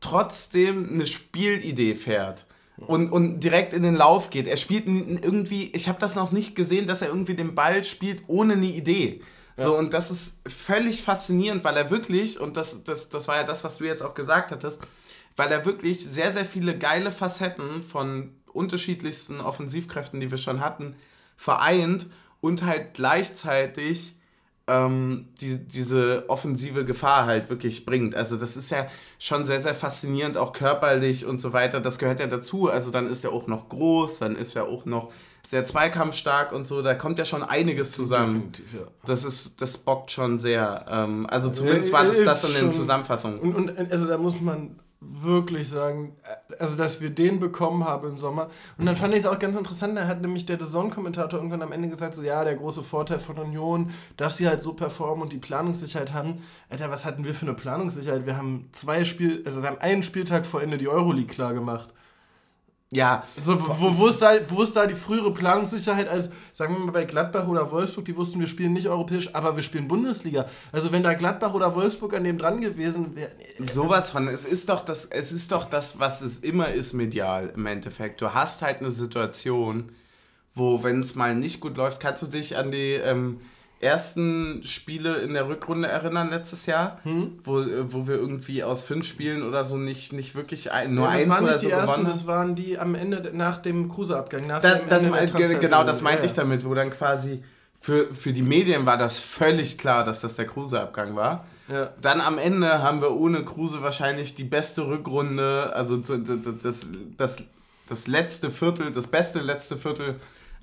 trotzdem 0.00 0.88
eine 0.92 1.06
Spielidee 1.06 1.94
fährt 1.94 2.46
und, 2.76 3.10
und 3.10 3.40
direkt 3.40 3.72
in 3.72 3.82
den 3.82 3.96
Lauf 3.96 4.30
geht. 4.30 4.46
Er 4.46 4.56
spielt 4.56 4.86
irgendwie, 4.86 5.72
ich 5.72 5.88
habe 5.88 5.98
das 5.98 6.14
noch 6.14 6.30
nicht 6.30 6.54
gesehen, 6.54 6.86
dass 6.86 7.02
er 7.02 7.08
irgendwie 7.08 7.34
den 7.34 7.54
Ball 7.56 7.84
spielt 7.84 8.22
ohne 8.28 8.54
eine 8.54 8.66
Idee. 8.66 9.20
So, 9.64 9.76
und 9.76 9.92
das 9.92 10.10
ist 10.10 10.38
völlig 10.46 11.02
faszinierend, 11.02 11.64
weil 11.64 11.76
er 11.76 11.90
wirklich, 11.90 12.38
und 12.38 12.56
das, 12.56 12.84
das, 12.84 13.08
das 13.08 13.26
war 13.26 13.36
ja 13.36 13.44
das, 13.44 13.64
was 13.64 13.78
du 13.78 13.84
jetzt 13.84 14.02
auch 14.02 14.14
gesagt 14.14 14.52
hattest, 14.52 14.82
weil 15.36 15.50
er 15.50 15.64
wirklich 15.64 16.04
sehr, 16.04 16.32
sehr 16.32 16.44
viele 16.44 16.78
geile 16.78 17.10
Facetten 17.10 17.82
von 17.82 18.34
unterschiedlichsten 18.52 19.40
Offensivkräften, 19.40 20.20
die 20.20 20.30
wir 20.30 20.38
schon 20.38 20.60
hatten, 20.60 20.96
vereint 21.36 22.06
und 22.40 22.64
halt 22.64 22.94
gleichzeitig 22.94 24.14
ähm, 24.68 25.28
die, 25.40 25.56
diese 25.56 26.24
offensive 26.28 26.84
Gefahr 26.84 27.26
halt 27.26 27.48
wirklich 27.48 27.84
bringt. 27.84 28.14
Also 28.14 28.36
das 28.36 28.56
ist 28.56 28.70
ja 28.70 28.86
schon 29.18 29.44
sehr, 29.44 29.60
sehr 29.60 29.74
faszinierend, 29.74 30.36
auch 30.36 30.52
körperlich 30.52 31.24
und 31.24 31.40
so 31.40 31.52
weiter. 31.52 31.80
Das 31.80 31.98
gehört 31.98 32.20
ja 32.20 32.26
dazu. 32.26 32.68
Also 32.68 32.90
dann 32.90 33.08
ist 33.08 33.24
er 33.24 33.32
auch 33.32 33.46
noch 33.46 33.68
groß, 33.68 34.20
dann 34.20 34.36
ist 34.36 34.54
er 34.56 34.64
auch 34.64 34.84
noch 34.84 35.10
sehr 35.48 35.64
zweikampfstark 35.64 36.52
und 36.52 36.66
so. 36.66 36.82
Da 36.82 36.94
kommt 36.94 37.18
ja 37.18 37.24
schon 37.24 37.42
einiges 37.42 37.92
zusammen. 37.92 38.52
Ja. 38.70 38.80
Das 39.06 39.24
ist, 39.24 39.62
das 39.62 39.78
bockt 39.78 40.12
schon 40.12 40.38
sehr. 40.38 40.84
Ähm, 40.90 41.26
also 41.30 41.50
zumindest 41.50 41.90
war 41.90 42.04
das 42.04 42.22
das 42.22 42.44
in 42.44 42.52
den 42.52 42.70
Zusammenfassungen. 42.70 43.38
Und, 43.40 43.56
und 43.56 43.90
also 43.90 44.06
da 44.06 44.18
muss 44.18 44.42
man 44.42 44.78
wirklich 45.00 45.66
sagen, 45.68 46.16
also 46.58 46.76
dass 46.76 47.00
wir 47.00 47.08
den 47.08 47.38
bekommen 47.38 47.84
haben 47.84 48.08
im 48.08 48.18
Sommer. 48.18 48.50
Und 48.76 48.84
dann 48.84 48.96
fand 48.96 49.14
ich 49.14 49.20
es 49.20 49.26
auch 49.26 49.38
ganz 49.38 49.56
interessant, 49.56 49.96
da 49.96 50.06
hat 50.06 50.20
nämlich 50.20 50.44
der 50.44 50.58
Saison-Kommentator 50.58 51.38
irgendwann 51.38 51.62
am 51.62 51.72
Ende 51.72 51.88
gesagt, 51.88 52.14
so 52.14 52.22
ja, 52.22 52.44
der 52.44 52.56
große 52.56 52.82
Vorteil 52.82 53.18
von 53.18 53.38
Union, 53.38 53.90
dass 54.18 54.36
sie 54.36 54.48
halt 54.48 54.60
so 54.60 54.74
performen 54.74 55.22
und 55.22 55.32
die 55.32 55.38
Planungssicherheit 55.38 56.12
haben. 56.12 56.42
Alter, 56.68 56.90
was 56.90 57.06
hatten 57.06 57.24
wir 57.24 57.32
für 57.32 57.46
eine 57.46 57.54
Planungssicherheit? 57.54 58.26
Wir 58.26 58.36
haben 58.36 58.68
zwei 58.72 59.04
Spiel, 59.04 59.42
also 59.46 59.62
wir 59.62 59.70
haben 59.70 59.78
einen 59.78 60.02
Spieltag 60.02 60.44
vor 60.44 60.60
Ende 60.60 60.76
die 60.76 60.88
Euroleague 60.88 61.32
klar 61.32 61.54
gemacht. 61.54 61.94
Ja. 62.90 63.24
So, 63.36 63.60
wo, 63.60 63.98
wo, 63.98 64.06
ist 64.06 64.22
da, 64.22 64.38
wo 64.48 64.62
ist 64.62 64.74
da 64.74 64.86
die 64.86 64.94
frühere 64.94 65.32
Planungssicherheit 65.32 66.08
als, 66.08 66.30
sagen 66.52 66.74
wir 66.74 66.86
mal, 66.86 66.92
bei 66.92 67.04
Gladbach 67.04 67.46
oder 67.46 67.70
Wolfsburg, 67.70 68.06
die 68.06 68.16
wussten, 68.16 68.40
wir 68.40 68.46
spielen 68.46 68.72
nicht 68.72 68.88
europäisch, 68.88 69.34
aber 69.34 69.56
wir 69.56 69.62
spielen 69.62 69.88
Bundesliga. 69.88 70.46
Also 70.72 70.90
wenn 70.90 71.02
da 71.02 71.12
Gladbach 71.12 71.52
oder 71.52 71.74
Wolfsburg 71.74 72.14
an 72.14 72.24
dem 72.24 72.38
dran 72.38 72.62
gewesen 72.62 73.14
wäre. 73.14 73.30
Sowas 73.58 74.10
von, 74.10 74.26
es 74.26 74.46
ist 74.46 74.70
doch 74.70 74.82
das, 74.82 75.04
es 75.04 75.32
ist 75.32 75.52
doch 75.52 75.66
das, 75.66 76.00
was 76.00 76.22
es 76.22 76.38
immer 76.38 76.72
ist 76.72 76.94
medial 76.94 77.52
im 77.54 77.66
Endeffekt. 77.66 78.22
Du 78.22 78.32
hast 78.32 78.62
halt 78.62 78.78
eine 78.78 78.90
Situation, 78.90 79.92
wo, 80.54 80.82
wenn 80.82 81.00
es 81.00 81.14
mal 81.14 81.34
nicht 81.34 81.60
gut 81.60 81.76
läuft, 81.76 82.00
kannst 82.00 82.22
du 82.22 82.26
dich 82.26 82.56
an 82.56 82.70
die. 82.70 82.94
Ähm, 82.94 83.40
ersten 83.80 84.62
Spiele 84.64 85.18
in 85.18 85.34
der 85.34 85.48
Rückrunde 85.48 85.88
erinnern 85.88 86.30
letztes 86.30 86.66
Jahr, 86.66 86.98
hm? 87.04 87.38
wo, 87.44 87.64
wo 87.90 88.08
wir 88.08 88.16
irgendwie 88.16 88.64
aus 88.64 88.82
fünf 88.82 89.06
Spielen 89.06 89.42
oder 89.42 89.64
so 89.64 89.76
nicht, 89.76 90.12
nicht 90.12 90.34
wirklich 90.34 90.72
ein, 90.72 90.94
nur 90.94 91.06
ja, 91.06 91.12
das 91.12 91.22
eins 91.22 91.30
waren 91.30 91.44
nicht 91.44 91.62
die 91.62 91.70
ersten, 91.70 91.86
gewonnen. 91.86 92.06
Das 92.06 92.26
waren 92.26 92.54
die 92.56 92.78
am 92.78 92.94
Ende 92.94 93.30
nach 93.32 93.58
dem 93.58 93.88
Kruse-Abgang. 93.88 94.48
Da, 94.48 94.58
das 94.60 95.08
mein, 95.08 95.30
genau, 95.60 95.84
das 95.84 96.02
meinte 96.02 96.22
ja, 96.22 96.26
ich 96.26 96.32
damit, 96.32 96.64
wo 96.64 96.74
dann 96.74 96.90
quasi 96.90 97.42
für, 97.80 98.12
für 98.12 98.32
die 98.32 98.42
Medien 98.42 98.86
war 98.86 98.98
das 98.98 99.18
völlig 99.18 99.78
klar, 99.78 100.04
dass 100.04 100.20
das 100.22 100.34
der 100.34 100.46
Kruse-Abgang 100.46 101.14
war. 101.14 101.44
Ja. 101.68 101.90
Dann 102.00 102.20
am 102.20 102.38
Ende 102.38 102.82
haben 102.82 103.00
wir 103.00 103.12
ohne 103.12 103.44
Kruse 103.44 103.82
wahrscheinlich 103.82 104.34
die 104.34 104.44
beste 104.44 104.88
Rückrunde, 104.88 105.72
also 105.74 105.98
das, 105.98 106.86
das, 107.16 107.42
das 107.88 108.06
letzte 108.06 108.50
Viertel, 108.50 108.92
das 108.92 109.06
beste 109.06 109.40
letzte 109.40 109.76
Viertel 109.76 110.16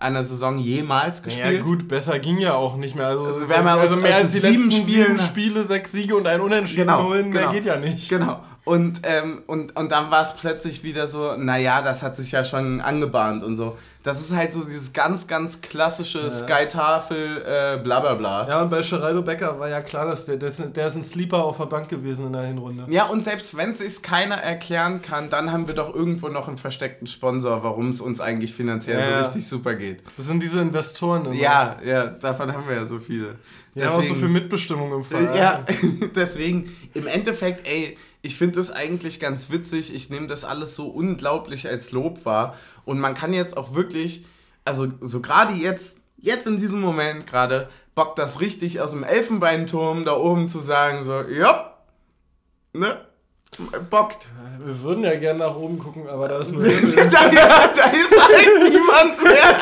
einer 0.06 0.24
Saison 0.24 0.58
jemals 0.58 1.24
gespielt. 1.24 1.60
Ja 1.60 1.62
gut, 1.62 1.88
besser 1.88 2.20
ging 2.20 2.38
ja 2.38 2.54
auch 2.54 2.78
nicht 2.78 2.96
mehr. 2.96 3.08
Also, 3.08 3.26
also, 3.26 3.46
also 3.46 3.98
mehr 3.98 4.16
als 4.16 4.32
die 4.32 4.40
sieben 4.40 4.64
letzten 4.64 4.86
sieben 4.86 5.20
Spiele, 5.20 5.64
sechs 5.64 5.92
Siege 5.92 6.16
und 6.16 6.28
ein 6.28 6.42
Unentschieden 6.42 6.88
genau, 6.88 7.04
holen, 7.04 7.32
genau, 7.32 7.46
mehr 7.46 7.54
geht 7.54 7.66
ja 7.66 7.78
nicht. 7.78 8.10
Genau. 8.10 8.40
Und, 8.66 9.02
ähm, 9.04 9.44
und, 9.46 9.76
und 9.76 9.92
dann 9.92 10.10
war 10.10 10.24
es 10.24 10.36
plötzlich 10.36 10.84
wieder 10.84 11.08
so, 11.08 11.36
naja, 11.38 11.84
das 11.84 12.02
hat 12.02 12.18
sich 12.18 12.32
ja 12.32 12.44
schon 12.44 12.82
angebahnt 12.82 13.44
und 13.44 13.56
so. 13.56 13.78
Das 14.02 14.20
ist 14.20 14.36
halt 14.36 14.54
so 14.54 14.64
dieses 14.64 14.92
ganz, 14.92 15.28
ganz 15.28 15.62
klassische 15.62 16.20
ja. 16.20 16.30
Sky-Tafel, 16.32 17.44
äh, 17.46 17.84
bla 17.84 18.00
bla 18.00 18.16
bla. 18.16 18.48
Ja, 18.48 18.62
und 18.64 18.72
bei 18.72 18.82
Geraldo 18.82 19.22
Becker 19.22 19.60
war 19.60 19.70
ja 19.70 19.82
klar, 19.82 20.08
dass 20.08 20.26
der, 20.26 20.38
der, 20.38 20.50
ist, 20.50 20.76
der 20.76 20.88
ist 20.88 20.96
ein 20.96 21.04
Sleeper 21.04 21.44
auf 21.44 21.58
der 21.58 21.66
Bank 21.66 21.90
gewesen 21.90 22.26
in 22.26 22.34
der 22.34 22.42
Hinrunde. 22.42 22.86
Ja, 22.90 23.06
und 23.06 23.24
selbst 23.24 23.56
wenn 23.56 23.72
es 23.72 23.80
sich 23.80 24.02
keiner 24.02 24.36
erklären 24.36 25.04
kann, 25.04 25.30
dann 25.30 25.52
haben 25.52 25.68
wir 25.68 25.76
doch 25.76 25.94
irgendwo 25.94 26.30
noch 26.30 26.48
einen 26.48 26.58
versteckten 26.58 27.06
Sponsor, 27.06 27.64
warum 27.64 27.90
es 27.90 28.02
uns 28.02 28.20
eigentlich 28.20 28.56
finanziell 28.56 29.00
ja. 29.00 29.06
so 29.06 29.26
richtig 29.26 29.48
super 29.48 29.76
geht. 29.76 30.02
Das 30.18 30.26
sind 30.26 30.42
diese 30.42 30.60
Investoren. 30.60 31.26
Immer. 31.26 31.36
Ja, 31.36 31.78
ja, 31.86 32.08
davon 32.08 32.52
haben 32.52 32.68
wir 32.68 32.76
ja 32.76 32.86
so 32.88 33.00
viele. 33.00 33.36
Ja, 33.76 33.88
deswegen, 33.88 34.00
auch 34.00 34.04
so 34.08 34.16
viel 34.16 34.30
Mitbestimmung 34.30 34.94
im 34.94 35.04
Fall. 35.04 35.36
Ja, 35.36 35.66
deswegen, 36.16 36.74
im 36.94 37.08
Endeffekt, 37.08 37.68
ey, 37.68 37.98
ich 38.26 38.38
finde 38.38 38.56
das 38.56 38.72
eigentlich 38.72 39.20
ganz 39.20 39.52
witzig. 39.52 39.94
Ich 39.94 40.10
nehme 40.10 40.26
das 40.26 40.46
alles 40.46 40.76
so 40.76 40.88
unglaublich 40.88 41.68
als 41.68 41.92
Lob 41.92 42.26
wahr. 42.26 42.58
Und 42.84 43.00
man 43.00 43.14
kann 43.14 43.34
jetzt 43.34 43.56
auch 43.56 43.76
wirklich, 43.76 44.26
also 44.64 44.88
so 45.00 45.22
gerade 45.22 45.54
jetzt, 45.54 46.00
jetzt 46.18 46.48
in 46.48 46.58
diesem 46.58 46.82
Moment 46.82 47.28
gerade, 47.28 47.70
bockt 47.94 48.18
das 48.18 48.42
richtig 48.42 48.82
aus 48.82 48.92
dem 48.92 49.04
Elfenbeinturm 49.04 50.06
da 50.06 50.16
oben 50.16 50.50
zu 50.50 50.60
sagen, 50.60 51.06
so, 51.06 51.22
ja, 51.22 51.78
ne? 52.74 52.98
Bockt. 53.90 54.28
Wir 54.60 54.82
würden 54.82 55.04
ja 55.04 55.16
gerne 55.16 55.40
nach 55.40 55.56
oben 55.56 55.78
gucken, 55.78 56.10
aber 56.10 56.28
da 56.28 56.40
ist 56.40 56.52
nur. 56.54 56.64
da, 56.64 56.70
ist, 56.70 57.14
da 57.14 57.86
ist 57.92 58.20
halt 58.20 58.72
niemand 58.72 59.24
mehr. 59.24 59.56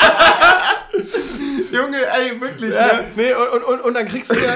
Junge, 1.71 1.97
ey, 1.97 2.39
wirklich, 2.39 2.73
ja, 2.73 2.93
ne? 2.93 3.05
Nee, 3.15 3.33
und, 3.33 3.63
und, 3.63 3.81
und 3.81 3.93
dann 3.93 4.07
kriegst 4.07 4.31
du 4.31 4.35
ja. 4.35 4.55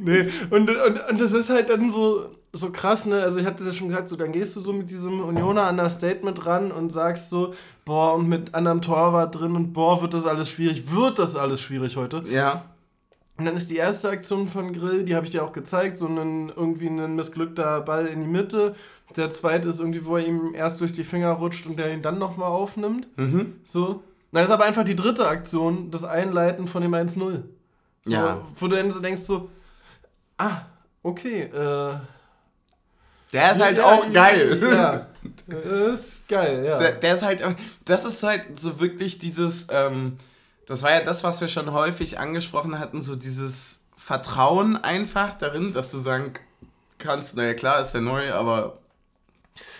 Nee, 0.00 0.28
und, 0.50 0.70
und, 0.70 1.10
und 1.10 1.20
das 1.20 1.32
ist 1.32 1.50
halt 1.50 1.70
dann 1.70 1.90
so, 1.90 2.26
so 2.52 2.70
krass, 2.70 3.04
ne? 3.06 3.20
Also 3.20 3.40
ich 3.40 3.46
hatte 3.46 3.64
das 3.64 3.66
ja 3.66 3.72
schon 3.72 3.88
gesagt, 3.88 4.08
so 4.08 4.14
dann 4.14 4.30
gehst 4.30 4.54
du 4.54 4.60
so 4.60 4.72
mit 4.72 4.88
diesem 4.90 5.20
Unioner 5.24 5.68
Understatement 5.68 6.46
ran 6.46 6.70
und 6.70 6.90
sagst 6.90 7.30
so, 7.30 7.52
boah, 7.84 8.14
und 8.14 8.28
mit 8.28 8.54
anderem 8.54 8.80
Torwart 8.80 9.38
drin 9.38 9.56
und 9.56 9.72
boah, 9.72 10.00
wird 10.00 10.14
das 10.14 10.24
alles 10.24 10.50
schwierig, 10.50 10.94
wird 10.94 11.18
das 11.18 11.34
alles 11.34 11.60
schwierig 11.60 11.96
heute. 11.96 12.22
Ja. 12.28 12.64
Und 13.38 13.44
dann 13.44 13.56
ist 13.56 13.70
die 13.70 13.76
erste 13.76 14.08
Aktion 14.08 14.46
von 14.46 14.72
Grill, 14.72 15.04
die 15.04 15.16
habe 15.16 15.26
ich 15.26 15.32
dir 15.32 15.44
auch 15.44 15.52
gezeigt, 15.52 15.96
so 15.96 16.06
ein 16.06 16.52
irgendwie 16.54 16.86
ein 16.86 17.16
missglückter 17.16 17.80
Ball 17.80 18.06
in 18.06 18.20
die 18.20 18.28
Mitte. 18.28 18.76
Der 19.16 19.30
zweite 19.30 19.68
ist 19.68 19.80
irgendwie, 19.80 20.06
wo 20.06 20.16
er 20.16 20.26
ihm 20.26 20.54
erst 20.54 20.80
durch 20.80 20.92
die 20.92 21.04
Finger 21.04 21.30
rutscht 21.32 21.66
und 21.66 21.76
der 21.76 21.92
ihn 21.92 22.02
dann 22.02 22.18
nochmal 22.18 22.50
aufnimmt. 22.50 23.08
Mhm. 23.16 23.54
So. 23.64 24.02
Dann 24.30 24.44
ist 24.44 24.50
aber 24.50 24.64
einfach 24.64 24.84
die 24.84 24.96
dritte 24.96 25.26
Aktion, 25.26 25.90
das 25.90 26.04
Einleiten 26.04 26.68
von 26.68 26.82
dem 26.82 26.94
1-0. 26.94 27.42
So, 28.02 28.12
ja. 28.12 28.40
Wo 28.56 28.68
du 28.68 28.76
dann 28.76 28.90
so 28.90 29.00
denkst 29.00 29.22
so, 29.22 29.48
Ah, 30.38 30.62
okay. 31.02 31.42
Äh, 31.42 31.98
der 33.32 33.52
ist 33.52 33.60
halt 33.60 33.78
ja, 33.78 33.84
auch 33.84 34.12
geil. 34.12 34.58
Ja, 34.62 35.06
ist 35.92 36.28
geil, 36.28 36.64
ja. 36.64 36.78
Der, 36.78 36.92
der, 36.92 37.14
ist 37.14 37.22
halt, 37.22 37.42
das 37.84 38.04
ist 38.04 38.22
halt 38.22 38.58
so 38.58 38.80
wirklich 38.80 39.18
dieses, 39.18 39.66
ähm, 39.70 40.16
das 40.66 40.82
war 40.82 40.92
ja 40.92 41.02
das, 41.02 41.24
was 41.24 41.40
wir 41.40 41.48
schon 41.48 41.72
häufig 41.72 42.18
angesprochen 42.18 42.78
hatten, 42.78 43.02
so 43.02 43.16
dieses 43.16 43.80
Vertrauen 43.96 44.76
einfach 44.76 45.34
darin, 45.34 45.72
dass 45.72 45.90
du 45.90 45.98
sagen 45.98 46.32
kannst, 46.98 47.36
naja 47.36 47.54
klar 47.54 47.80
ist 47.80 47.92
der 47.92 48.00
neu, 48.00 48.32
aber 48.32 48.78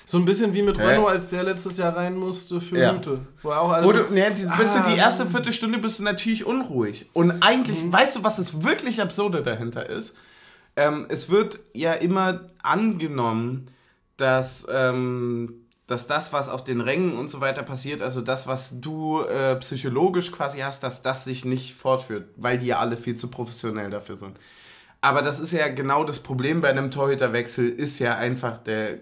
so 0.05 0.17
ein 0.17 0.25
bisschen 0.25 0.55
wie 0.55 0.63
mit 0.63 0.79
Renault, 0.79 1.11
als 1.11 1.29
der 1.31 1.43
letztes 1.43 1.77
Jahr 1.77 1.95
rein 1.95 2.17
musste 2.17 2.63
für 2.63 2.79
ja. 2.79 2.93
Lüte. 2.93 3.21
Wo 3.43 3.51
auch 3.51 3.71
alles 3.71 3.87
Wo 3.87 3.93
du, 3.93 4.05
ne, 4.05 4.31
bist 4.57 4.75
ah, 4.75 4.81
du 4.81 4.91
die 4.91 4.97
erste 4.97 5.27
Viertelstunde 5.27 5.79
bist 5.79 5.99
du 5.99 6.03
natürlich 6.03 6.47
unruhig. 6.47 7.11
Und 7.13 7.43
eigentlich, 7.43 7.85
mhm. 7.85 7.93
weißt 7.93 8.17
du, 8.17 8.25
was 8.25 8.37
das 8.37 8.63
wirklich 8.63 9.03
Absurde 9.03 9.43
dahinter 9.43 9.87
ist? 9.87 10.17
Ähm, 10.79 11.07
es 11.09 11.29
wird 11.29 11.59
ja 11.75 11.93
immer 11.93 12.51
angenommen, 12.63 13.69
dass, 14.17 14.65
ähm, 14.71 15.67
dass 15.89 16.07
das, 16.07 16.33
was 16.33 16.49
auf 16.49 16.63
den 16.63 16.81
Rängen 16.81 17.19
und 17.19 17.31
so 17.31 17.41
weiter 17.41 17.65
passiert, 17.65 18.01
also 18.01 18.21
das, 18.21 18.47
was 18.47 18.81
du 18.81 19.23
äh, 19.23 19.57
psychologisch 19.57 20.31
quasi 20.31 20.61
hast, 20.61 20.85
dass 20.85 21.03
das 21.03 21.25
sich 21.25 21.45
nicht 21.45 21.75
fortführt, 21.75 22.29
weil 22.37 22.59
die 22.59 22.67
ja 22.67 22.79
alle 22.79 22.97
viel 22.97 23.17
zu 23.17 23.27
professionell 23.27 23.91
dafür 23.91 24.17
sind. 24.17 24.39
Aber 25.01 25.23
das 25.23 25.41
ist 25.41 25.53
ja 25.53 25.67
genau 25.69 26.05
das 26.05 26.21
Problem 26.21 26.61
bei 26.61 26.71
einem 26.71 26.93
Torhüterwechsel, 26.93 27.69
ist 27.69 27.99
ja 27.99 28.17
einfach 28.17 28.59
der, 28.59 28.99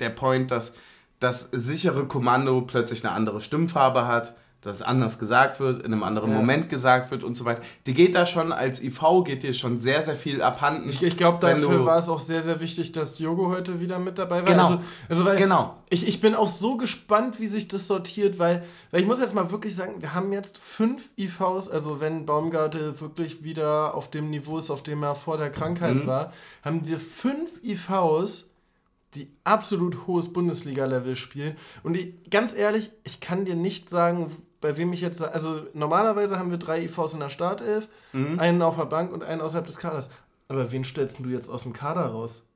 der 0.00 0.10
Point, 0.10 0.50
dass 0.50 0.76
das 1.20 1.50
sichere 1.52 2.06
Kommando 2.06 2.62
plötzlich 2.62 3.04
eine 3.04 3.14
andere 3.14 3.42
Stimmfarbe 3.42 4.06
hat 4.06 4.34
dass 4.68 4.76
es 4.76 4.82
anders 4.82 5.18
gesagt 5.18 5.60
wird, 5.60 5.82
in 5.82 5.92
einem 5.92 6.02
anderen 6.02 6.30
ja. 6.30 6.36
Moment 6.36 6.68
gesagt 6.68 7.10
wird 7.10 7.24
und 7.24 7.36
so 7.36 7.46
weiter. 7.46 7.62
Die 7.86 7.94
geht 7.94 8.14
da 8.14 8.26
schon 8.26 8.52
als 8.52 8.82
IV, 8.82 9.00
geht 9.24 9.42
dir 9.42 9.54
schon 9.54 9.80
sehr, 9.80 10.02
sehr 10.02 10.14
viel 10.14 10.42
abhanden. 10.42 10.90
Ich, 10.90 11.02
ich 11.02 11.16
glaube, 11.16 11.38
dafür 11.38 11.86
war 11.86 11.96
es 11.96 12.08
auch 12.10 12.18
sehr, 12.18 12.42
sehr 12.42 12.60
wichtig, 12.60 12.92
dass 12.92 13.14
Diogo 13.14 13.48
heute 13.48 13.80
wieder 13.80 13.98
mit 13.98 14.18
dabei 14.18 14.36
war. 14.36 14.44
Genau. 14.44 14.64
Also, 14.64 14.80
also 15.08 15.24
weil 15.24 15.36
genau. 15.36 15.76
Ich, 15.88 16.06
ich 16.06 16.20
bin 16.20 16.34
auch 16.34 16.48
so 16.48 16.76
gespannt, 16.76 17.40
wie 17.40 17.46
sich 17.46 17.68
das 17.68 17.86
sortiert, 17.86 18.38
weil, 18.38 18.62
weil 18.90 19.00
ich 19.00 19.06
muss 19.06 19.20
jetzt 19.20 19.34
mal 19.34 19.50
wirklich 19.50 19.74
sagen, 19.74 20.02
wir 20.02 20.14
haben 20.14 20.32
jetzt 20.32 20.58
fünf 20.58 21.12
IVs, 21.16 21.70
also 21.70 22.00
wenn 22.00 22.26
Baumgarte 22.26 23.00
wirklich 23.00 23.42
wieder 23.42 23.94
auf 23.94 24.10
dem 24.10 24.28
Niveau 24.28 24.58
ist, 24.58 24.70
auf 24.70 24.82
dem 24.82 25.02
er 25.02 25.14
vor 25.14 25.38
der 25.38 25.50
Krankheit 25.50 25.94
mhm. 25.94 26.06
war, 26.06 26.32
haben 26.62 26.86
wir 26.86 26.98
fünf 26.98 27.64
IVs, 27.64 28.50
die 29.14 29.30
absolut 29.44 30.06
hohes 30.06 30.32
Bundesliga-Level 30.32 31.16
spielen. 31.16 31.56
Und 31.82 31.96
ich, 31.96 32.30
ganz 32.30 32.54
ehrlich, 32.54 32.90
ich 33.04 33.20
kann 33.20 33.44
dir 33.44 33.56
nicht 33.56 33.88
sagen, 33.88 34.30
bei 34.60 34.76
wem 34.76 34.92
ich 34.92 35.00
jetzt, 35.00 35.22
also 35.22 35.66
normalerweise 35.72 36.38
haben 36.38 36.50
wir 36.50 36.58
drei 36.58 36.82
IVs 36.82 37.14
in 37.14 37.20
der 37.20 37.28
Startelf, 37.28 37.88
mhm. 38.12 38.38
einen 38.38 38.62
auf 38.62 38.76
der 38.76 38.86
Bank 38.86 39.12
und 39.12 39.22
einen 39.22 39.40
außerhalb 39.40 39.66
des 39.66 39.78
Kaders. 39.78 40.10
Aber 40.48 40.72
wen 40.72 40.84
stellst 40.84 41.20
du 41.20 41.28
jetzt 41.28 41.50
aus 41.50 41.62
dem 41.62 41.72
Kader 41.72 42.06
raus? 42.06 42.48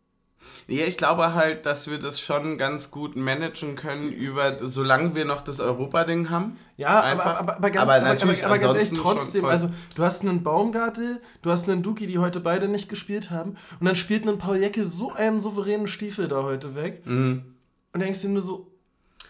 Ja, 0.67 0.87
ich 0.87 0.97
glaube 0.97 1.35
halt, 1.35 1.67
dass 1.67 1.89
wir 1.89 1.99
das 1.99 2.21
schon 2.21 2.59
ganz 2.59 2.91
gut 2.91 3.17
managen 3.17 3.77
können 3.77 4.11
über, 4.11 4.57
solange 4.61 5.15
wir 5.15 5.25
noch 5.25 5.43
das 5.43 5.61
Europa-Ding 5.61 6.31
haben. 6.31 6.57
Ja. 6.77 7.01
Aber, 7.01 7.39
aber, 7.39 7.57
aber, 7.57 7.71
ganz, 7.71 7.91
aber, 7.91 8.01
natürlich 8.01 8.45
aber, 8.45 8.55
aber 8.55 8.63
ganz 8.63 8.75
ehrlich, 8.75 8.99
trotzdem, 8.99 9.45
also 9.45 9.71
du 9.95 10.03
hast 10.03 10.23
einen 10.23 10.43
Baumgartel, 10.43 11.21
du 11.43 11.51
hast 11.51 11.69
einen 11.69 11.83
Duki, 11.83 12.07
die 12.07 12.19
heute 12.19 12.41
beide 12.41 12.69
nicht 12.69 12.89
gespielt 12.89 13.31
haben 13.31 13.57
und 13.81 13.87
dann 13.87 13.97
spielt 13.97 14.27
ein 14.27 14.39
Paul 14.39 14.57
Jecke 14.57 14.85
so 14.85 15.13
einen 15.13 15.41
souveränen 15.41 15.87
Stiefel 15.87 16.29
da 16.29 16.43
heute 16.43 16.75
weg 16.75 17.07
mhm. 17.07 17.55
und 17.93 18.01
denkst 18.01 18.23
dir 18.23 18.31
nur 18.31 18.43
so, 18.43 18.72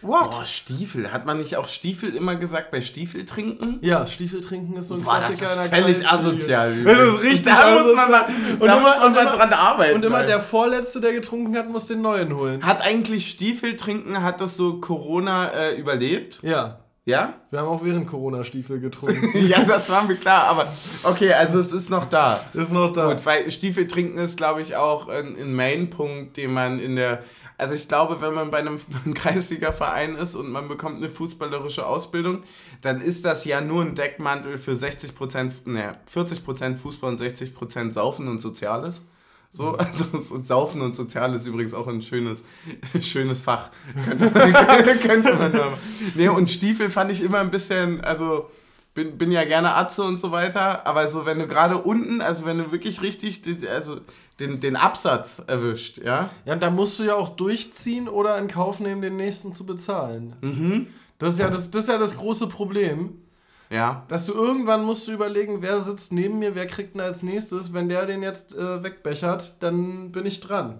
What? 0.03 0.31
Boah, 0.31 0.45
Stiefel. 0.45 1.11
Hat 1.11 1.25
man 1.25 1.37
nicht 1.37 1.57
auch 1.57 1.67
Stiefel 1.67 2.15
immer 2.15 2.35
gesagt 2.35 2.71
bei 2.71 2.81
Stiefel 2.81 3.25
trinken? 3.25 3.79
Ja, 3.81 4.05
Stiefel 4.05 4.41
trinken 4.41 4.77
ist 4.77 4.89
so 4.89 4.95
ein 4.95 5.03
Boah, 5.03 5.17
Klassiker. 5.17 5.55
Das 5.55 5.65
ist 5.65 5.73
völlig 5.73 6.11
asozial. 6.11 6.83
Das 6.83 6.99
ist 6.99 7.23
richtig 7.23 7.45
Da 7.45 7.79
muss 7.79 7.95
man, 7.95 8.11
mal, 8.11 8.25
und 8.59 8.65
da 8.65 8.77
immer, 8.77 8.89
muss 8.89 8.99
man 8.99 9.13
mal 9.13 9.25
dran 9.25 9.53
arbeiten. 9.53 9.95
Und 9.95 10.05
immer 10.05 10.17
halt. 10.17 10.27
der 10.27 10.39
Vorletzte, 10.41 11.01
der 11.01 11.13
getrunken 11.13 11.57
hat, 11.57 11.69
muss 11.69 11.87
den 11.87 12.01
neuen 12.01 12.35
holen. 12.35 12.63
Hat 12.63 12.85
eigentlich 12.85 13.29
Stiefel 13.29 13.75
trinken, 13.75 14.21
hat 14.21 14.41
das 14.41 14.57
so 14.57 14.79
Corona 14.79 15.49
äh, 15.49 15.75
überlebt? 15.75 16.39
Ja. 16.43 16.79
Ja? 17.05 17.33
Wir 17.51 17.59
haben 17.59 17.67
auch 17.67 17.83
während 17.83 18.07
Corona 18.07 18.43
Stiefel 18.43 18.79
getrunken. 18.79 19.31
ja, 19.47 19.63
das 19.63 19.89
war 19.89 20.03
mir 20.03 20.15
klar, 20.15 20.45
aber 20.45 20.67
okay, 21.03 21.33
also 21.33 21.59
es 21.59 21.73
ist 21.73 21.89
noch 21.89 22.05
da. 22.05 22.39
Ist 22.53 22.71
noch 22.71 22.93
da. 22.93 23.11
Gut, 23.11 23.25
weil 23.25 23.51
Stiefel 23.51 23.87
trinken 23.87 24.17
ist, 24.19 24.37
glaube 24.37 24.61
ich, 24.61 24.75
auch 24.75 25.09
ein, 25.09 25.35
ein 25.35 25.53
Main-Punkt, 25.53 26.37
den 26.37 26.53
man 26.53 26.79
in 26.79 26.95
der 26.95 27.23
also 27.63 27.75
ich 27.75 27.87
glaube, 27.87 28.19
wenn 28.19 28.33
man 28.33 28.51
bei 28.51 28.57
einem 28.59 28.79
Kreisliga-Verein 29.13 30.15
ist 30.15 30.35
und 30.35 30.51
man 30.51 30.67
bekommt 30.67 30.97
eine 30.97 31.09
fußballerische 31.09 31.85
Ausbildung, 31.85 32.43
dann 32.81 32.99
ist 32.99 33.23
das 33.23 33.45
ja 33.45 33.61
nur 33.61 33.83
ein 33.83 33.95
Deckmantel 33.95 34.57
für 34.57 34.75
60 34.75 35.15
Prozent, 35.15 35.65
ne, 35.65 35.93
40 36.07 36.43
Prozent 36.43 36.77
Fußball 36.77 37.11
und 37.11 37.17
60 37.17 37.55
Prozent 37.55 37.93
Saufen 37.93 38.27
und 38.27 38.39
Soziales. 38.39 39.05
So, 39.49 39.69
also 39.77 40.05
Saufen 40.41 40.81
und 40.81 40.95
Sozial 40.95 41.33
ist 41.35 41.45
übrigens 41.45 41.73
auch 41.73 41.87
ein 41.87 42.01
schönes, 42.01 42.43
schönes 43.01 43.41
Fach. 43.41 43.69
könnte 44.05 44.29
man, 44.29 44.99
könnte 44.99 45.33
man 45.35 45.53
da. 45.53 45.77
Nee, 46.15 46.27
und 46.27 46.49
Stiefel 46.49 46.89
fand 46.89 47.11
ich 47.11 47.23
immer 47.23 47.39
ein 47.39 47.51
bisschen, 47.51 48.01
also 48.01 48.49
bin, 48.93 49.17
bin 49.17 49.31
ja 49.31 49.43
gerne 49.45 49.73
Atze 49.73 50.03
und 50.03 50.19
so 50.19 50.31
weiter, 50.31 50.85
aber 50.85 51.07
so 51.07 51.25
wenn 51.25 51.39
du 51.39 51.47
gerade 51.47 51.77
unten, 51.77 52.21
also 52.21 52.45
wenn 52.45 52.57
du 52.57 52.71
wirklich 52.71 53.01
richtig, 53.01 53.41
also 53.69 54.01
den, 54.39 54.59
den 54.59 54.75
Absatz 54.75 55.43
erwischt, 55.45 55.99
ja. 55.99 56.29
Ja, 56.45 56.53
und 56.53 56.63
da 56.63 56.69
musst 56.69 56.99
du 56.99 57.03
ja 57.03 57.15
auch 57.15 57.29
durchziehen 57.29 58.07
oder 58.09 58.37
in 58.37 58.47
Kauf 58.47 58.79
nehmen, 58.79 59.01
den 59.01 59.15
nächsten 59.15 59.53
zu 59.53 59.65
bezahlen. 59.65 60.35
Mhm. 60.41 60.87
Das 61.19 61.35
ist 61.35 61.39
ja 61.39 61.49
das, 61.49 61.71
das 61.71 61.83
ist 61.83 61.89
ja 61.89 61.97
das 61.97 62.17
große 62.17 62.47
Problem. 62.47 63.21
Ja. 63.69 64.05
Dass 64.07 64.25
du 64.25 64.33
irgendwann 64.33 64.83
musst 64.83 65.07
du 65.07 65.11
überlegen, 65.13 65.61
wer 65.61 65.79
sitzt 65.79 66.11
neben 66.11 66.39
mir, 66.39 66.53
wer 66.53 66.67
kriegt 66.67 66.95
ihn 66.95 67.01
als 67.01 67.23
nächstes. 67.23 67.73
Wenn 67.73 67.89
der 67.89 68.05
den 68.05 68.21
jetzt 68.21 68.53
äh, 68.55 68.83
wegbechert, 68.83 69.55
dann 69.61 70.11
bin 70.11 70.25
ich 70.25 70.41
dran. 70.41 70.79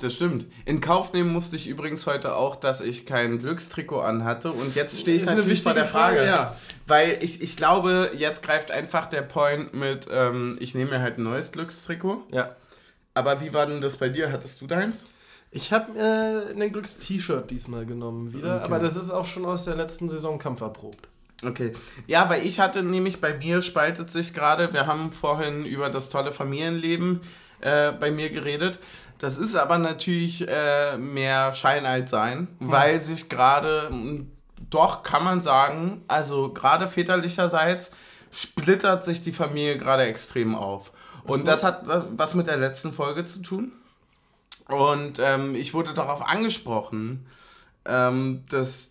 Das 0.00 0.14
stimmt. 0.14 0.46
In 0.64 0.80
Kauf 0.80 1.12
nehmen 1.12 1.32
musste 1.32 1.56
ich 1.56 1.66
übrigens 1.66 2.06
heute 2.06 2.36
auch, 2.36 2.54
dass 2.54 2.80
ich 2.80 3.06
kein 3.06 3.38
Glückstrikot 3.38 4.00
anhatte. 4.00 4.52
Und 4.52 4.76
jetzt 4.76 5.00
stehe 5.00 5.16
ich 5.16 5.24
ist 5.24 5.28
natürlich 5.28 5.62
vor 5.62 5.74
der 5.74 5.84
Frage. 5.84 6.18
Frage 6.18 6.30
ja. 6.30 6.56
Weil 6.86 7.18
ich, 7.20 7.42
ich 7.42 7.56
glaube, 7.56 8.12
jetzt 8.16 8.42
greift 8.42 8.70
einfach 8.70 9.06
der 9.06 9.22
Point 9.22 9.74
mit, 9.74 10.06
ähm, 10.10 10.56
ich 10.60 10.74
nehme 10.74 10.92
mir 10.92 11.00
halt 11.00 11.18
ein 11.18 11.24
neues 11.24 11.50
Glückstrikot. 11.50 12.22
Ja. 12.32 12.54
Aber 13.14 13.40
wie 13.40 13.52
war 13.52 13.66
denn 13.66 13.80
das 13.80 13.96
bei 13.96 14.08
dir? 14.08 14.30
Hattest 14.30 14.60
du 14.60 14.66
deins? 14.66 15.06
Ich 15.50 15.72
habe 15.72 15.98
äh, 15.98 16.52
ein 16.52 16.72
Glücks-T-Shirt 16.72 17.50
diesmal 17.50 17.86
genommen 17.86 18.32
wieder, 18.34 18.56
okay. 18.56 18.64
aber 18.64 18.78
das 18.78 18.96
ist 18.96 19.10
auch 19.10 19.24
schon 19.24 19.46
aus 19.46 19.64
der 19.64 19.76
letzten 19.76 20.08
Saison 20.08 20.38
kampferprobt. 20.38 21.08
Okay. 21.42 21.72
Ja, 22.06 22.28
weil 22.28 22.44
ich 22.44 22.60
hatte 22.60 22.82
nämlich 22.82 23.20
bei 23.20 23.32
mir 23.32 23.62
spaltet 23.62 24.10
sich 24.10 24.34
gerade, 24.34 24.72
wir 24.72 24.86
haben 24.86 25.12
vorhin 25.12 25.64
über 25.64 25.88
das 25.88 26.10
tolle 26.10 26.32
Familienleben 26.32 27.20
äh, 27.60 27.92
bei 27.92 28.10
mir 28.10 28.30
geredet. 28.30 28.80
Das 29.18 29.38
ist 29.38 29.54
aber 29.54 29.78
natürlich 29.78 30.46
äh, 30.48 30.96
mehr 30.96 31.52
Schein 31.52 31.86
als 31.86 32.10
Sein, 32.10 32.48
mhm. 32.58 32.70
weil 32.70 33.00
sich 33.00 33.28
gerade, 33.28 33.90
doch 34.70 35.02
kann 35.02 35.24
man 35.24 35.40
sagen, 35.40 36.02
also 36.08 36.52
gerade 36.52 36.88
väterlicherseits 36.88 37.92
splittert 38.30 39.04
sich 39.04 39.22
die 39.22 39.32
Familie 39.32 39.78
gerade 39.78 40.04
extrem 40.04 40.54
auf. 40.54 40.92
Und 41.28 41.40
so. 41.40 41.46
das 41.46 41.64
hat 41.64 41.88
äh, 41.88 42.02
was 42.10 42.34
mit 42.34 42.46
der 42.46 42.56
letzten 42.56 42.92
Folge 42.92 43.24
zu 43.24 43.42
tun. 43.42 43.72
Und 44.66 45.18
ähm, 45.18 45.54
ich 45.54 45.72
wurde 45.72 45.94
darauf 45.94 46.26
angesprochen, 46.26 47.26
ähm, 47.86 48.44
dass, 48.50 48.90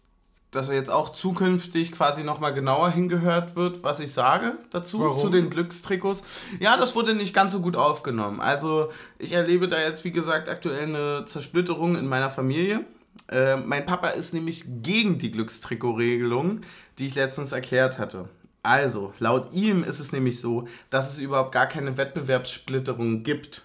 dass 0.50 0.70
jetzt 0.70 0.90
auch 0.90 1.10
zukünftig 1.10 1.92
quasi 1.92 2.24
nochmal 2.24 2.54
genauer 2.54 2.90
hingehört 2.90 3.56
wird, 3.56 3.84
was 3.84 4.00
ich 4.00 4.12
sage 4.12 4.58
dazu, 4.72 5.02
Warum? 5.02 5.18
zu 5.18 5.30
den 5.30 5.52
Glückstrikots. 5.52 6.24
Ja, 6.60 6.78
das 6.78 6.96
wurde 6.96 7.14
nicht 7.14 7.34
ganz 7.34 7.52
so 7.52 7.62
gut 7.62 7.76
aufgenommen. 7.76 8.42
Also 8.42 8.90
ich 9.20 9.34
erlebe 9.34 9.68
da 9.68 9.80
jetzt, 9.80 10.04
wie 10.04 10.12
gesagt, 10.12 10.50
aktuell 10.50 10.84
eine 10.84 11.26
Zersplitterung 11.26 11.96
in 11.96 12.08
meiner 12.08 12.32
Familie. 12.32 12.84
Äh, 13.30 13.58
mein 13.58 13.86
Papa 13.86 14.10
ist 14.10 14.34
nämlich 14.34 14.64
gegen 14.82 15.20
die 15.20 15.32
Glückstrikot-Regelung, 15.32 16.62
die 16.98 17.08
ich 17.08 17.16
letztens 17.16 17.52
erklärt 17.52 18.00
hatte. 18.00 18.30
Also, 18.64 19.14
laut 19.20 19.54
ihm 19.54 19.84
ist 19.84 20.00
es 20.00 20.12
nämlich 20.12 20.40
so, 20.40 20.68
dass 20.90 21.12
es 21.12 21.20
überhaupt 21.20 21.52
gar 21.52 21.68
keine 21.68 21.98
Wettbewerbssplitterung 21.98 23.24
gibt. 23.24 23.62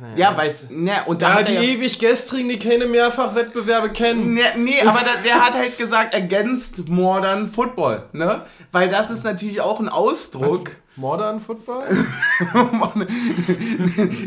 Naja, 0.00 0.16
ja, 0.16 0.36
weil. 0.36 0.54
Ne, 0.70 0.92
und 1.06 1.22
da 1.22 1.42
die 1.42 1.52
ja, 1.52 1.62
ewig 1.62 1.98
gestrigen, 1.98 2.48
die 2.48 2.58
keine 2.58 2.86
Mehrfachwettbewerbe 2.86 3.90
kennen. 3.90 4.34
Ne, 4.34 4.42
nee, 4.56 4.80
aber 4.82 5.00
da, 5.00 5.22
der 5.24 5.44
hat 5.44 5.54
halt 5.54 5.78
gesagt, 5.78 6.14
against 6.14 6.88
Modern 6.88 7.48
Football, 7.48 8.08
ne? 8.12 8.42
Weil 8.72 8.88
das 8.88 9.10
ist 9.10 9.24
natürlich 9.24 9.60
auch 9.60 9.78
ein 9.80 9.88
Ausdruck. 9.88 10.72
Modern 10.96 11.40
Football? 11.40 11.86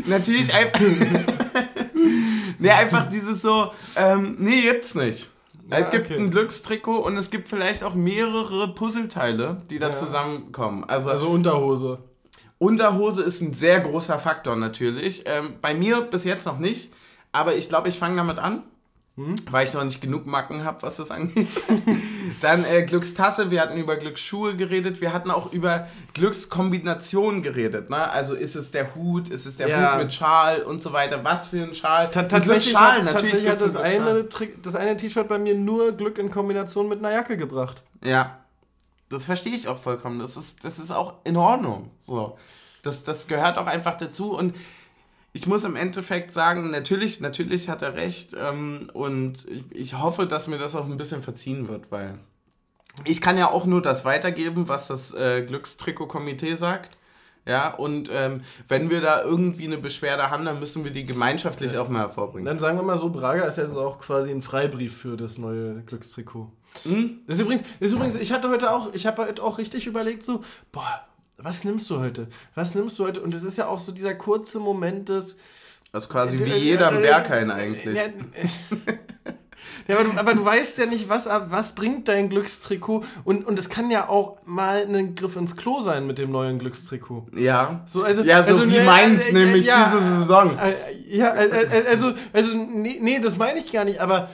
natürlich 0.06 0.54
einfach. 0.54 0.80
ne, 2.58 2.74
einfach 2.74 3.08
dieses 3.08 3.42
so, 3.42 3.72
ähm, 3.96 4.36
nee, 4.38 4.60
jetzt 4.60 4.96
nicht. 4.96 5.28
Ja, 5.70 5.78
es 5.78 5.90
gibt 5.90 6.06
okay. 6.06 6.18
ein 6.18 6.30
Glückstrikot 6.30 6.98
und 6.98 7.16
es 7.16 7.30
gibt 7.30 7.48
vielleicht 7.48 7.84
auch 7.84 7.94
mehrere 7.94 8.74
Puzzleteile, 8.74 9.62
die 9.70 9.78
da 9.78 9.88
ja. 9.88 9.92
zusammenkommen. 9.92 10.84
Also, 10.84 11.10
also 11.10 11.28
Unterhose. 11.28 11.98
Unterhose 12.58 13.22
ist 13.22 13.40
ein 13.40 13.54
sehr 13.54 13.80
großer 13.80 14.18
Faktor 14.18 14.56
natürlich. 14.56 15.24
Ähm, 15.26 15.54
bei 15.60 15.74
mir 15.74 16.00
bis 16.00 16.24
jetzt 16.24 16.46
noch 16.46 16.58
nicht, 16.58 16.92
aber 17.32 17.54
ich 17.54 17.68
glaube, 17.68 17.88
ich 17.88 17.98
fange 17.98 18.16
damit 18.16 18.38
an. 18.38 18.62
Hm? 19.18 19.34
Weil 19.50 19.66
ich 19.66 19.74
noch 19.74 19.82
nicht 19.82 20.00
genug 20.00 20.26
Macken 20.26 20.62
habe, 20.62 20.80
was 20.82 20.98
das 20.98 21.10
angeht. 21.10 21.48
Dann 22.40 22.64
äh, 22.64 22.84
Glückstasse, 22.84 23.50
wir 23.50 23.60
hatten 23.60 23.76
über 23.76 23.96
Glücksschuhe 23.96 24.54
geredet, 24.54 25.00
wir 25.00 25.12
hatten 25.12 25.32
auch 25.32 25.52
über 25.52 25.88
Glückskombinationen 26.14 27.42
geredet. 27.42 27.90
Ne? 27.90 27.96
Also 27.96 28.34
ist 28.34 28.54
es 28.54 28.70
der 28.70 28.94
Hut, 28.94 29.28
ist 29.28 29.44
es 29.44 29.56
der 29.56 29.70
ja. 29.70 29.94
Hut 29.94 30.04
mit 30.04 30.14
Schal 30.14 30.62
und 30.62 30.84
so 30.84 30.92
weiter. 30.92 31.24
Was 31.24 31.48
für 31.48 31.64
ein 31.64 31.74
Schal? 31.74 32.12
Ta 32.12 32.22
tatsächlich 32.22 32.72
Schal, 32.72 32.98
hat, 32.98 33.04
natürlich 33.06 33.44
tatsächlich 33.44 33.50
hat 33.50 33.60
das 33.60 33.74
eine, 33.74 34.28
das 34.62 34.76
eine 34.76 34.96
T-Shirt 34.96 35.26
bei 35.26 35.40
mir 35.40 35.56
nur 35.56 35.90
Glück 35.90 36.18
in 36.18 36.30
Kombination 36.30 36.88
mit 36.88 37.00
einer 37.00 37.10
Jacke 37.10 37.36
gebracht. 37.36 37.82
Ja, 38.04 38.38
das 39.08 39.26
verstehe 39.26 39.52
ich 39.52 39.66
auch 39.66 39.78
vollkommen. 39.78 40.20
Das 40.20 40.36
ist, 40.36 40.64
das 40.64 40.78
ist 40.78 40.92
auch 40.92 41.14
in 41.24 41.36
Ordnung. 41.36 41.90
So. 41.98 42.36
Das, 42.84 43.02
das 43.02 43.26
gehört 43.26 43.58
auch 43.58 43.66
einfach 43.66 43.96
dazu 43.96 44.36
und 44.36 44.54
ich 45.38 45.46
muss 45.46 45.62
im 45.62 45.76
Endeffekt 45.76 46.32
sagen, 46.32 46.70
natürlich, 46.70 47.20
natürlich 47.20 47.68
hat 47.68 47.82
er 47.82 47.94
recht 47.94 48.34
ähm, 48.36 48.90
und 48.92 49.46
ich, 49.48 49.64
ich 49.70 49.98
hoffe, 49.98 50.26
dass 50.26 50.48
mir 50.48 50.58
das 50.58 50.74
auch 50.74 50.86
ein 50.86 50.96
bisschen 50.96 51.22
verziehen 51.22 51.68
wird, 51.68 51.92
weil 51.92 52.18
ich 53.04 53.20
kann 53.20 53.38
ja 53.38 53.48
auch 53.48 53.64
nur 53.64 53.80
das 53.80 54.04
weitergeben, 54.04 54.66
was 54.66 54.88
das 54.88 55.14
äh, 55.14 55.42
Glückstrikot-Komitee 55.42 56.56
sagt. 56.56 56.98
Ja, 57.46 57.72
und 57.72 58.10
ähm, 58.12 58.40
wenn 58.66 58.90
wir 58.90 59.00
da 59.00 59.22
irgendwie 59.22 59.66
eine 59.66 59.78
Beschwerde 59.78 60.28
haben, 60.28 60.44
dann 60.44 60.58
müssen 60.58 60.82
wir 60.82 60.90
die 60.90 61.04
gemeinschaftlich 61.04 61.74
ja. 61.74 61.82
auch 61.82 61.88
mal 61.88 62.00
hervorbringen. 62.00 62.44
Dann 62.44 62.58
sagen 62.58 62.76
wir 62.76 62.82
mal 62.82 62.96
so, 62.96 63.10
Braga 63.10 63.44
ist 63.44 63.58
jetzt 63.58 63.76
auch 63.76 64.00
quasi 64.00 64.32
ein 64.32 64.42
Freibrief 64.42 64.96
für 64.96 65.16
das 65.16 65.38
neue 65.38 65.82
Glückstrikot. 65.82 66.50
Mhm. 66.84 67.20
Das 67.28 67.36
ist 67.36 67.42
übrigens, 67.42 67.62
das 67.78 67.90
ist 67.90 67.94
übrigens, 67.94 68.16
ich 68.16 68.32
hatte 68.32 68.50
heute 68.50 68.72
auch, 68.72 68.92
ich 68.92 69.06
habe 69.06 69.24
heute 69.24 69.40
auch 69.44 69.58
richtig 69.58 69.86
überlegt, 69.86 70.24
so, 70.24 70.42
boah, 70.72 71.07
was 71.38 71.64
nimmst 71.64 71.88
du 71.90 72.00
heute? 72.00 72.26
Was 72.54 72.74
nimmst 72.74 72.98
du 72.98 73.04
heute? 73.04 73.20
Und 73.20 73.32
es 73.34 73.44
ist 73.44 73.58
ja 73.58 73.68
auch 73.68 73.80
so 73.80 73.92
dieser 73.92 74.14
kurze 74.14 74.60
Moment 74.60 75.08
des. 75.08 75.38
Also 75.92 76.08
quasi 76.08 76.36
äh, 76.36 76.44
wie 76.44 76.54
jeder 76.54 76.88
am 76.88 77.00
Berghain 77.00 77.50
eigentlich. 77.50 77.96
Ja, 77.96 78.04
Ja, 79.88 79.98
aber 79.98 80.04
du, 80.04 80.18
aber 80.18 80.34
du 80.34 80.44
weißt 80.44 80.78
ja 80.78 80.86
nicht, 80.86 81.08
was, 81.08 81.26
was 81.26 81.74
bringt 81.74 82.08
dein 82.08 82.28
Glückstrikot. 82.28 83.04
Und, 83.24 83.46
und 83.46 83.58
es 83.58 83.70
kann 83.70 83.90
ja 83.90 84.08
auch 84.08 84.36
mal 84.44 84.86
ein 84.86 85.14
Griff 85.14 85.34
ins 85.36 85.56
Klo 85.56 85.80
sein 85.80 86.06
mit 86.06 86.18
dem 86.18 86.30
neuen 86.30 86.58
Glückstrikot. 86.58 87.26
Ja. 87.34 87.84
So, 87.86 88.02
also, 88.02 88.22
ja, 88.22 88.44
so 88.44 88.52
also, 88.52 88.70
wie 88.70 88.80
meins, 88.80 89.30
äh, 89.30 89.32
nämlich 89.32 89.64
ja, 89.64 89.86
diese 89.86 90.02
Saison. 90.02 90.58
Äh, 90.58 90.74
ja, 91.08 91.30
äh, 91.30 91.46
äh, 91.46 91.86
also, 91.88 92.12
also 92.34 92.54
nee, 92.54 92.98
nee, 93.00 93.18
das 93.18 93.38
meine 93.38 93.60
ich 93.60 93.72
gar 93.72 93.86
nicht, 93.86 94.00
aber 94.00 94.28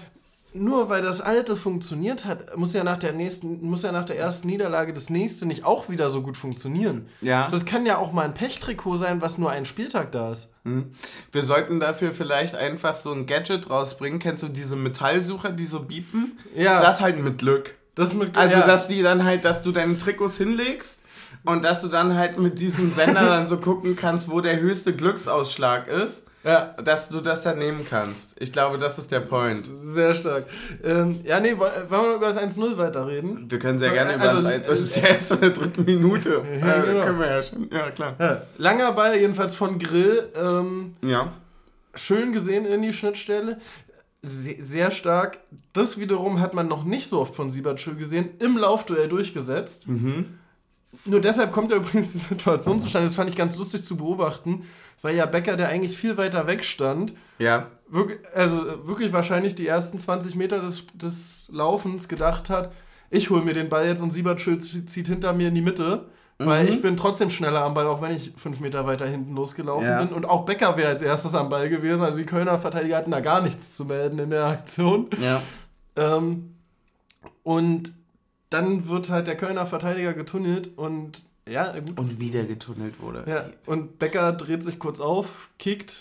nur 0.55 0.89
weil 0.89 1.03
das 1.03 1.21
alte 1.21 1.57
funktioniert 1.57 2.25
hat, 2.25 2.57
muss 2.57 2.73
ja 2.73 2.85
nach 2.85 2.97
der 2.97 3.13
nächsten, 3.13 3.61
muss 3.61 3.83
ja 3.83 3.91
nach 3.91 4.05
der 4.05 4.19
ersten 4.19 4.47
Niederlage 4.47 4.93
das 4.93 5.11
nächste 5.11 5.47
nicht 5.47 5.65
auch 5.65 5.89
wieder 5.89 6.09
so 6.11 6.23
gut 6.23 6.37
funktionieren. 6.37 7.09
Ja. 7.21 7.49
Das 7.51 7.65
kann 7.65 7.85
ja 7.85 7.99
auch 7.99 8.13
mal 8.13 8.25
ein 8.25 8.35
Pechtrikot 8.35 8.97
sein, 8.97 9.21
was 9.21 9.37
nur 9.37 9.51
einen 9.51 9.67
Spieltag 9.67 10.13
da 10.13 10.31
ist. 10.31 10.53
Hm. 10.65 10.93
Wir 11.33 11.43
sollten 11.43 11.81
dafür 11.81 12.13
vielleicht 12.13 12.55
einfach 12.55 12.95
so 12.95 13.13
ein 13.13 13.27
Gadget 13.27 13.69
rausbringen. 13.69 14.21
Kennst 14.21 14.45
du 14.45 14.49
diese 14.49 14.77
Metallsucher, 14.77 15.51
die 15.51 15.67
so 15.67 15.81
biepen? 15.81 16.39
Ja. 16.55 16.81
Das 16.81 17.01
halt 17.01 17.21
mit 17.21 17.39
Glück. 17.39 17.75
Das 17.97 18.15
mit 18.15 18.33
Glück. 18.33 18.37
Also, 18.37 18.59
ja. 18.59 18.67
dass 18.67 18.87
die 18.87 19.03
dann 19.03 19.25
halt, 19.25 19.45
dass 19.45 19.63
du 19.63 19.73
deine 19.73 19.99
Trikots 19.99 20.37
hinlegst 20.37 21.03
und 21.45 21.65
dass 21.65 21.83
du 21.83 21.89
dann 21.89 22.15
halt 22.15 22.39
mit 22.39 22.61
diesem 22.61 22.93
Sender 22.93 23.25
dann 23.27 23.49
so 23.49 23.59
gucken 23.59 23.97
kannst, 23.97 24.31
wo 24.31 24.41
der 24.41 24.61
höchste 24.61 24.95
Glücksausschlag 24.95 25.89
ist. 25.89 26.27
Ja. 26.45 26.75
Dass 26.85 27.09
du 27.09 27.21
das 27.21 27.43
dann 27.43 27.59
nehmen 27.59 27.87
kannst. 27.89 28.37
Ich 28.39 28.53
glaube, 28.53 28.77
das 28.79 28.99
ist 28.99 29.11
der 29.11 29.21
Point. 29.21 29.67
Sehr 29.67 30.13
stark. 30.13 30.45
Ähm, 30.85 31.21
ja, 31.25 31.41
nee, 31.41 31.57
wollen 31.59 31.89
wir 31.89 32.15
über 32.17 32.27
das 32.27 32.39
1-0 32.39 32.77
weiterreden? 32.77 33.51
Wir 33.51 33.59
können 33.59 33.79
sehr 33.79 33.89
so, 33.89 33.95
gerne 33.95 34.15
über 34.15 34.25
also, 34.25 34.37
das 34.37 34.47
1 34.47 34.67
Das 34.67 34.79
ist 34.79 34.97
ja 34.97 35.05
erst 35.05 35.33
in 35.33 35.41
der 35.41 35.51
dritten 35.51 35.85
Minute. 35.85 36.43
Ja, 36.61 36.83
äh, 36.83 36.87
genau. 36.87 37.05
Können 37.05 37.19
wir 37.19 37.31
ja 37.31 37.43
schon. 37.43 37.69
Ja, 37.71 37.91
klar. 37.91 38.15
Ja. 38.19 38.43
Langer 38.59 38.93
Ball, 38.93 39.17
jedenfalls 39.19 39.55
von 39.55 39.79
Grill. 39.79 40.29
Ähm, 40.37 40.97
ja. 41.03 41.33
Schön 41.95 42.33
gesehen 42.33 42.67
in 42.67 42.83
die 42.83 42.93
Schnittstelle. 42.93 43.59
Sehr, 44.23 44.57
sehr 44.59 44.91
stark. 44.91 45.39
Das 45.73 45.99
wiederum 45.99 46.41
hat 46.41 46.55
man 46.55 46.69
noch 46.69 46.85
nicht 46.85 47.09
so 47.09 47.21
oft 47.21 47.35
von 47.35 47.51
Siebertschö 47.51 47.95
gesehen. 47.95 48.31
Im 48.39 48.57
Laufduell 48.57 49.09
durchgesetzt. 49.09 49.89
Mhm. 49.89 50.39
Nur 51.05 51.21
deshalb 51.21 51.53
kommt 51.53 51.71
ja 51.71 51.77
übrigens 51.77 52.13
die 52.13 52.19
Situation 52.19 52.81
zustande. 52.81 53.07
Das 53.07 53.15
fand 53.15 53.31
ich 53.31 53.37
ganz 53.37 53.57
lustig 53.57 53.85
zu 53.85 53.97
beobachten 53.97 54.65
weil 55.05 55.17
ja 55.17 55.27
Becker, 55.27 55.57
der 55.57 55.69
eigentlich 55.69 55.99
viel 55.99 56.17
weiter 56.17 56.47
weg 56.47 56.65
stand, 56.65 57.13
ja. 57.39 57.67
wirklich, 57.89 58.19
also 58.35 58.89
wirklich 58.89 59.13
wahrscheinlich 59.13 59.55
die 59.55 59.67
ersten 59.67 59.99
20 59.99 60.35
Meter 60.35 60.61
des, 60.61 60.87
des 60.95 61.51
Laufens 61.53 62.09
gedacht 62.09 62.49
hat, 62.49 62.73
ich 63.11 63.29
hole 63.29 63.43
mir 63.43 63.53
den 63.53 63.69
Ball 63.69 63.87
jetzt 63.87 64.01
und 64.01 64.11
Siebertschuld 64.11 64.65
zieht 64.65 65.07
hinter 65.07 65.35
mir 65.35 65.49
in 65.49 65.55
die 65.55 65.61
Mitte. 65.61 66.07
Mhm. 66.39 66.47
Weil 66.47 66.69
ich 66.71 66.81
bin 66.81 66.97
trotzdem 66.97 67.29
schneller 67.29 67.61
am 67.61 67.75
Ball, 67.75 67.87
auch 67.87 68.01
wenn 68.01 68.11
ich 68.13 68.33
fünf 68.37 68.61
Meter 68.61 68.87
weiter 68.87 69.07
hinten 69.07 69.37
losgelaufen 69.37 69.87
ja. 69.87 70.03
bin. 70.03 70.13
Und 70.13 70.25
auch 70.25 70.47
Becker 70.47 70.77
wäre 70.79 70.89
als 70.89 71.03
erstes 71.03 71.35
am 71.35 71.51
Ball 71.51 71.69
gewesen. 71.69 72.03
Also 72.03 72.17
die 72.17 72.25
Kölner 72.25 72.59
Verteidiger 72.59 72.97
hatten 72.97 73.13
da 73.13 73.21
gar 73.21 73.43
nichts 73.43 73.77
zu 73.77 73.85
melden 73.85 74.19
in 74.19 74.31
der 74.31 74.47
Aktion. 74.47 75.11
Ja. 75.23 75.43
Ähm, 75.95 76.57
und 77.45 77.93
dann 78.51 78.89
wird 78.89 79.11
halt 79.11 79.27
der 79.27 79.37
Kölner 79.37 79.67
Verteidiger 79.67 80.15
getunnelt 80.15 80.71
und 80.77 81.25
ja, 81.49 81.79
gut. 81.79 81.99
Und 81.99 82.19
wieder 82.21 82.45
getunnelt 82.45 83.01
wurde. 83.01 83.25
Ja. 83.27 83.51
Und 83.67 83.99
Becker 83.99 84.33
dreht 84.33 84.63
sich 84.63 84.79
kurz 84.79 85.01
auf, 85.01 85.51
kickt, 85.59 86.01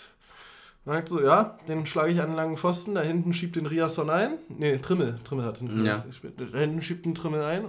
sagt 0.86 1.10
so, 1.10 1.22
ja, 1.22 1.58
den 1.68 1.86
schlage 1.86 2.12
ich 2.12 2.22
an 2.22 2.28
den 2.28 2.36
langen 2.36 2.58
Pfosten, 2.58 2.96
da 2.96 3.02
hinten 3.02 3.34
schiebt 3.34 3.56
den 3.56 3.66
Riasson 3.66 4.10
ein. 4.10 4.38
Nee, 4.50 4.78
Trimmel, 4.78 5.20
Trimmel 5.24 5.46
hat 5.46 5.60
den. 5.60 5.86
Ja. 5.86 6.02
Da 6.38 6.58
hinten 6.58 6.82
schiebt 6.82 7.06
den 7.06 7.16
Trimmel 7.16 7.44
ein. 7.44 7.66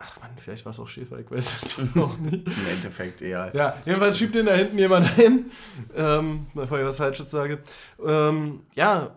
Ach 0.00 0.20
man, 0.20 0.30
vielleicht 0.36 0.64
war 0.64 0.70
es 0.70 0.78
auch 0.78 0.86
Schäfer, 0.86 1.18
ich 1.18 1.30
weiß 1.30 1.62
es 1.62 1.78
noch 1.94 2.18
nicht. 2.18 2.46
Im 2.46 2.68
Endeffekt 2.72 3.20
eher. 3.20 3.50
Ja, 3.54 3.76
jedenfalls 3.84 4.16
schiebt 4.16 4.34
den 4.34 4.46
da 4.46 4.54
hinten 4.54 4.78
jemand 4.78 5.18
ein, 5.18 5.50
ähm, 5.96 6.46
bevor 6.54 6.78
ich 6.78 6.84
was 6.84 6.98
Falsches 6.98 7.30
sage. 7.30 7.58
Ähm, 8.04 8.60
ja, 8.74 9.16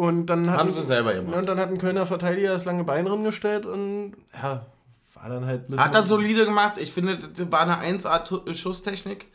und 0.00 0.26
dann 0.26 0.50
Haben 0.50 0.72
sie 0.72 0.82
selber 0.82 1.12
gemacht. 1.12 1.36
Und 1.36 1.46
dann 1.46 1.60
hat 1.60 1.68
ein 1.68 1.76
Kölner 1.76 2.06
Verteidiger 2.06 2.52
das 2.52 2.64
lange 2.64 2.84
Bein 2.84 3.06
rumgestellt 3.06 3.66
und 3.66 4.14
ja, 4.32 4.64
war 5.12 5.28
dann 5.28 5.44
halt 5.44 5.76
Hat 5.76 5.94
er 5.94 6.02
solide 6.04 6.46
gemacht. 6.46 6.78
Ich 6.78 6.90
finde, 6.90 7.18
das 7.18 7.52
war 7.52 7.60
eine 7.60 7.98
1A-Schusstechnik. 7.98 9.26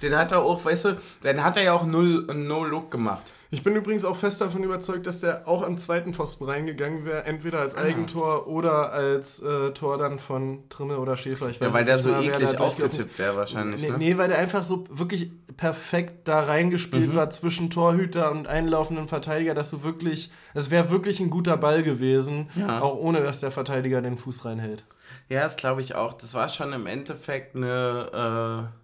Den 0.00 0.16
hat 0.16 0.30
er 0.30 0.42
auch, 0.42 0.64
weißt 0.64 0.84
du, 0.84 0.96
den 1.24 1.42
hat 1.42 1.56
er 1.56 1.64
ja 1.64 1.72
auch 1.72 1.84
null 1.84 2.24
No-Look 2.32 2.92
gemacht. 2.92 3.32
Ich 3.52 3.62
bin 3.62 3.76
übrigens 3.76 4.06
auch 4.06 4.16
fest 4.16 4.40
davon 4.40 4.64
überzeugt, 4.64 5.06
dass 5.06 5.20
der 5.20 5.46
auch 5.46 5.62
am 5.62 5.76
zweiten 5.76 6.14
Pfosten 6.14 6.46
reingegangen 6.46 7.04
wäre, 7.04 7.24
entweder 7.26 7.60
als 7.60 7.74
ah. 7.74 7.82
Eigentor 7.82 8.46
oder 8.46 8.92
als 8.92 9.42
äh, 9.42 9.72
Tor 9.72 9.98
dann 9.98 10.18
von 10.18 10.66
Trimme 10.70 10.98
oder 10.98 11.18
Schäfer. 11.18 11.50
Ich 11.50 11.60
weiß 11.60 11.68
ja, 11.68 11.74
weil 11.74 11.84
der 11.84 11.98
so 11.98 12.08
mal, 12.08 12.24
eklig 12.24 12.58
aufgetippt 12.58 13.18
wäre 13.18 13.36
wahrscheinlich. 13.36 13.82
Nee, 13.82 13.90
ne? 13.90 13.98
nee, 13.98 14.16
weil 14.16 14.28
der 14.28 14.38
einfach 14.38 14.62
so 14.62 14.86
wirklich 14.88 15.30
perfekt 15.58 16.26
da 16.28 16.40
reingespielt 16.40 17.12
mhm. 17.12 17.14
war 17.14 17.28
zwischen 17.28 17.68
Torhüter 17.68 18.32
und 18.32 18.48
einlaufenden 18.48 19.06
Verteidiger, 19.06 19.52
dass 19.52 19.70
du 19.70 19.82
wirklich, 19.82 20.30
es 20.54 20.70
wäre 20.70 20.88
wirklich 20.88 21.20
ein 21.20 21.28
guter 21.28 21.58
Ball 21.58 21.82
gewesen, 21.82 22.48
ja. 22.54 22.80
auch 22.80 22.96
ohne 22.96 23.22
dass 23.22 23.40
der 23.40 23.50
Verteidiger 23.50 24.00
den 24.00 24.16
Fuß 24.16 24.46
reinhält. 24.46 24.84
Ja, 25.28 25.42
das 25.42 25.56
glaube 25.56 25.82
ich 25.82 25.94
auch. 25.94 26.14
Das 26.14 26.32
war 26.32 26.48
schon 26.48 26.72
im 26.72 26.86
Endeffekt 26.86 27.54
eine. 27.54 28.70
Äh, 28.72 28.81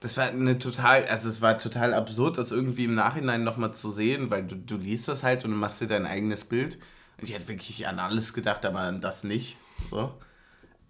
das 0.00 0.16
war 0.16 0.26
eine 0.26 0.58
total. 0.58 1.06
Also, 1.06 1.28
es 1.28 1.42
war 1.42 1.58
total 1.58 1.94
absurd, 1.94 2.38
das 2.38 2.52
irgendwie 2.52 2.84
im 2.84 2.94
Nachhinein 2.94 3.44
nochmal 3.44 3.74
zu 3.74 3.90
sehen, 3.90 4.30
weil 4.30 4.44
du, 4.44 4.56
du 4.56 4.76
liest 4.76 5.08
das 5.08 5.22
halt 5.22 5.44
und 5.44 5.50
du 5.50 5.56
machst 5.56 5.80
dir 5.80 5.88
dein 5.88 6.06
eigenes 6.06 6.44
Bild. 6.44 6.78
Und 7.18 7.28
ich 7.28 7.34
hätte 7.34 7.48
wirklich 7.48 7.86
an 7.86 7.98
alles 7.98 8.32
gedacht, 8.32 8.64
aber 8.64 8.80
an 8.80 9.00
das 9.00 9.24
nicht. 9.24 9.56
So. 9.90 10.12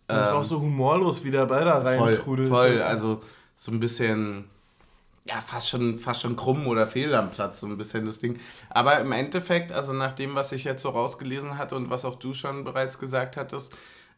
Das 0.06 0.26
ähm, 0.26 0.32
war 0.32 0.40
auch 0.40 0.44
so 0.44 0.60
humorlos, 0.60 1.24
wie 1.24 1.30
der 1.30 1.46
Ball 1.46 1.64
da 1.64 1.78
reintrudelt. 1.78 2.48
Voll, 2.48 2.70
voll, 2.72 2.82
also 2.82 3.22
so 3.56 3.72
ein 3.72 3.80
bisschen 3.80 4.44
ja, 5.28 5.42
fast 5.42 5.68
schon, 5.68 5.98
fast 5.98 6.22
schon 6.22 6.36
krumm 6.36 6.66
oder 6.66 6.86
fehl 6.86 7.14
am 7.14 7.30
Platz, 7.30 7.60
so 7.60 7.66
ein 7.66 7.76
bisschen 7.76 8.06
das 8.06 8.18
Ding. 8.18 8.38
Aber 8.70 8.98
im 8.98 9.12
Endeffekt, 9.12 9.72
also 9.72 9.92
nach 9.92 10.14
dem, 10.14 10.34
was 10.34 10.52
ich 10.52 10.64
jetzt 10.64 10.82
so 10.82 10.88
rausgelesen 10.88 11.58
hatte 11.58 11.76
und 11.76 11.90
was 11.90 12.04
auch 12.04 12.16
du 12.16 12.32
schon 12.32 12.64
bereits 12.64 12.98
gesagt 12.98 13.36
hattest, 13.36 13.76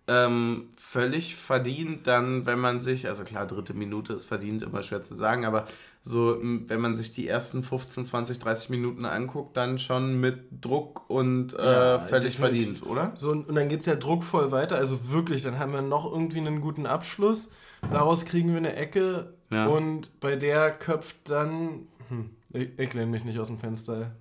ähm, 0.09 0.69
völlig 0.77 1.37
verdient 1.37 2.07
dann, 2.07 2.47
wenn 2.47 2.59
man 2.59 2.81
sich, 2.81 3.07
also 3.09 3.23
klar, 3.23 3.47
dritte 3.47 3.75
Minute 3.75 4.13
ist 4.13 4.25
verdient, 4.25 4.63
immer 4.63 4.83
schwer 4.83 5.03
zu 5.03 5.15
sagen, 5.15 5.45
aber 5.45 5.67
so, 6.03 6.39
wenn 6.41 6.81
man 6.81 6.97
sich 6.97 7.13
die 7.13 7.29
ersten 7.29 7.63
15, 7.63 8.07
20, 8.07 8.39
30 8.39 8.71
Minuten 8.71 9.05
anguckt, 9.05 9.57
dann 9.57 9.79
schon 9.79 10.19
mit 10.19 10.45
Druck 10.63 11.09
und 11.09 11.53
äh, 11.59 11.63
ja, 11.63 12.01
völlig 12.01 12.39
verdient, 12.39 12.85
oder? 12.85 13.13
So, 13.17 13.33
und 13.33 13.55
dann 13.55 13.69
geht 13.69 13.81
es 13.81 13.87
ja 13.87 13.97
druckvoll 13.97 14.51
weiter, 14.51 14.77
also 14.77 15.11
wirklich, 15.11 15.43
dann 15.43 15.59
haben 15.59 15.73
wir 15.73 15.83
noch 15.83 16.11
irgendwie 16.11 16.39
einen 16.39 16.61
guten 16.61 16.87
Abschluss, 16.87 17.51
daraus 17.91 18.25
kriegen 18.25 18.51
wir 18.51 18.57
eine 18.57 18.75
Ecke 18.77 19.35
ja. 19.51 19.67
und 19.67 20.19
bei 20.21 20.37
der 20.37 20.71
köpft 20.73 21.29
dann, 21.29 21.87
hm, 22.09 22.31
ich, 22.53 22.71
ich 22.79 22.95
lehne 22.95 23.11
mich 23.11 23.25
nicht 23.25 23.39
aus 23.39 23.49
dem 23.49 23.59
Fenster, 23.59 24.13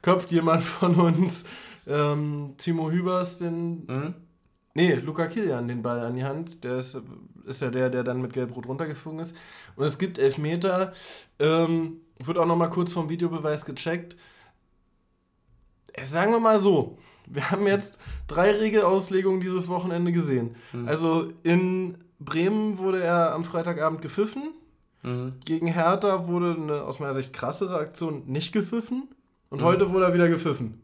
köpft 0.00 0.32
jemand 0.32 0.62
von 0.62 0.94
uns 0.94 1.44
ähm, 1.86 2.54
Timo 2.56 2.90
Hübers 2.90 3.38
den... 3.38 3.86
Mhm 3.86 4.14
Nee, 4.76 4.92
Luca 4.96 5.26
Kilian 5.26 5.68
den 5.68 5.80
Ball 5.80 6.00
an 6.00 6.16
die 6.16 6.24
Hand. 6.24 6.62
Der 6.62 6.76
ist, 6.76 7.00
ist 7.46 7.62
ja 7.62 7.70
der, 7.70 7.88
der 7.88 8.04
dann 8.04 8.20
mit 8.20 8.34
Gelb-Rot 8.34 8.68
runtergeflogen 8.68 9.20
ist. 9.20 9.34
Und 9.74 9.86
es 9.86 9.98
gibt 9.98 10.18
Elfmeter. 10.18 10.92
Ähm, 11.38 12.02
wird 12.22 12.36
auch 12.36 12.44
nochmal 12.44 12.68
kurz 12.68 12.92
vom 12.92 13.08
Videobeweis 13.08 13.64
gecheckt. 13.64 14.16
Äh, 15.94 16.04
sagen 16.04 16.30
wir 16.32 16.40
mal 16.40 16.58
so, 16.58 16.98
wir 17.26 17.50
haben 17.50 17.66
jetzt 17.66 18.02
drei 18.26 18.50
Regelauslegungen 18.50 19.40
dieses 19.40 19.70
Wochenende 19.70 20.12
gesehen. 20.12 20.56
Mhm. 20.74 20.86
Also 20.86 21.32
in 21.42 21.96
Bremen 22.20 22.76
wurde 22.76 23.02
er 23.02 23.32
am 23.32 23.44
Freitagabend 23.44 24.02
gepfiffen. 24.02 24.52
Mhm. 25.02 25.36
Gegen 25.46 25.68
Hertha 25.68 26.28
wurde 26.28 26.54
eine 26.54 26.82
aus 26.82 27.00
meiner 27.00 27.14
Sicht 27.14 27.32
krassere 27.32 27.78
Aktion 27.78 28.24
nicht 28.26 28.52
gepfiffen. 28.52 29.08
Und 29.48 29.62
mhm. 29.62 29.64
heute 29.64 29.90
wurde 29.90 30.04
er 30.04 30.12
wieder 30.12 30.28
gepfiffen. 30.28 30.82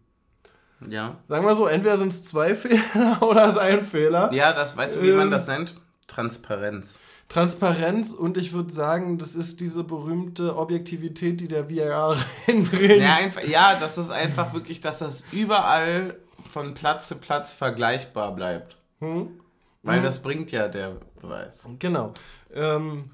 Ja. 0.91 1.17
Sagen 1.25 1.47
wir 1.47 1.55
so, 1.55 1.67
entweder 1.67 1.97
sind 1.97 2.13
es 2.13 2.25
zwei 2.25 2.55
Fehler 2.57 3.23
oder 3.23 3.45
es 3.47 3.53
ist 3.53 3.59
ein 3.59 3.85
Fehler. 3.85 4.33
Ja, 4.33 4.53
das 4.53 4.77
weißt 4.77 4.97
du, 4.97 5.03
wie 5.03 5.11
ähm, 5.11 5.17
man 5.17 5.31
das 5.31 5.47
nennt? 5.47 5.75
Transparenz. 6.07 7.01
Transparenz 7.29 8.13
und 8.13 8.37
ich 8.37 8.53
würde 8.53 8.71
sagen, 8.73 9.17
das 9.17 9.35
ist 9.35 9.61
diese 9.61 9.85
berühmte 9.85 10.57
Objektivität, 10.57 11.41
die 11.41 11.49
der 11.49 11.71
VAR 11.71 12.17
reinbringt. 12.47 13.01
Ja, 13.01 13.15
einfach, 13.15 13.43
ja, 13.45 13.77
das 13.81 13.97
ist 13.97 14.11
einfach 14.11 14.53
wirklich, 14.53 14.81
dass 14.83 14.99
das 14.99 15.25
überall 15.33 16.17
von 16.51 16.75
Platz 16.75 17.09
zu 17.09 17.17
Platz 17.17 17.53
vergleichbar 17.53 18.35
bleibt. 18.35 18.77
Hm? 19.01 19.41
Weil 19.83 19.97
hm. 19.97 20.05
das 20.05 20.23
bringt 20.23 20.53
ja 20.53 20.69
der 20.69 20.97
Beweis. 21.21 21.67
Genau. 21.79 22.13
Ähm, 22.53 23.11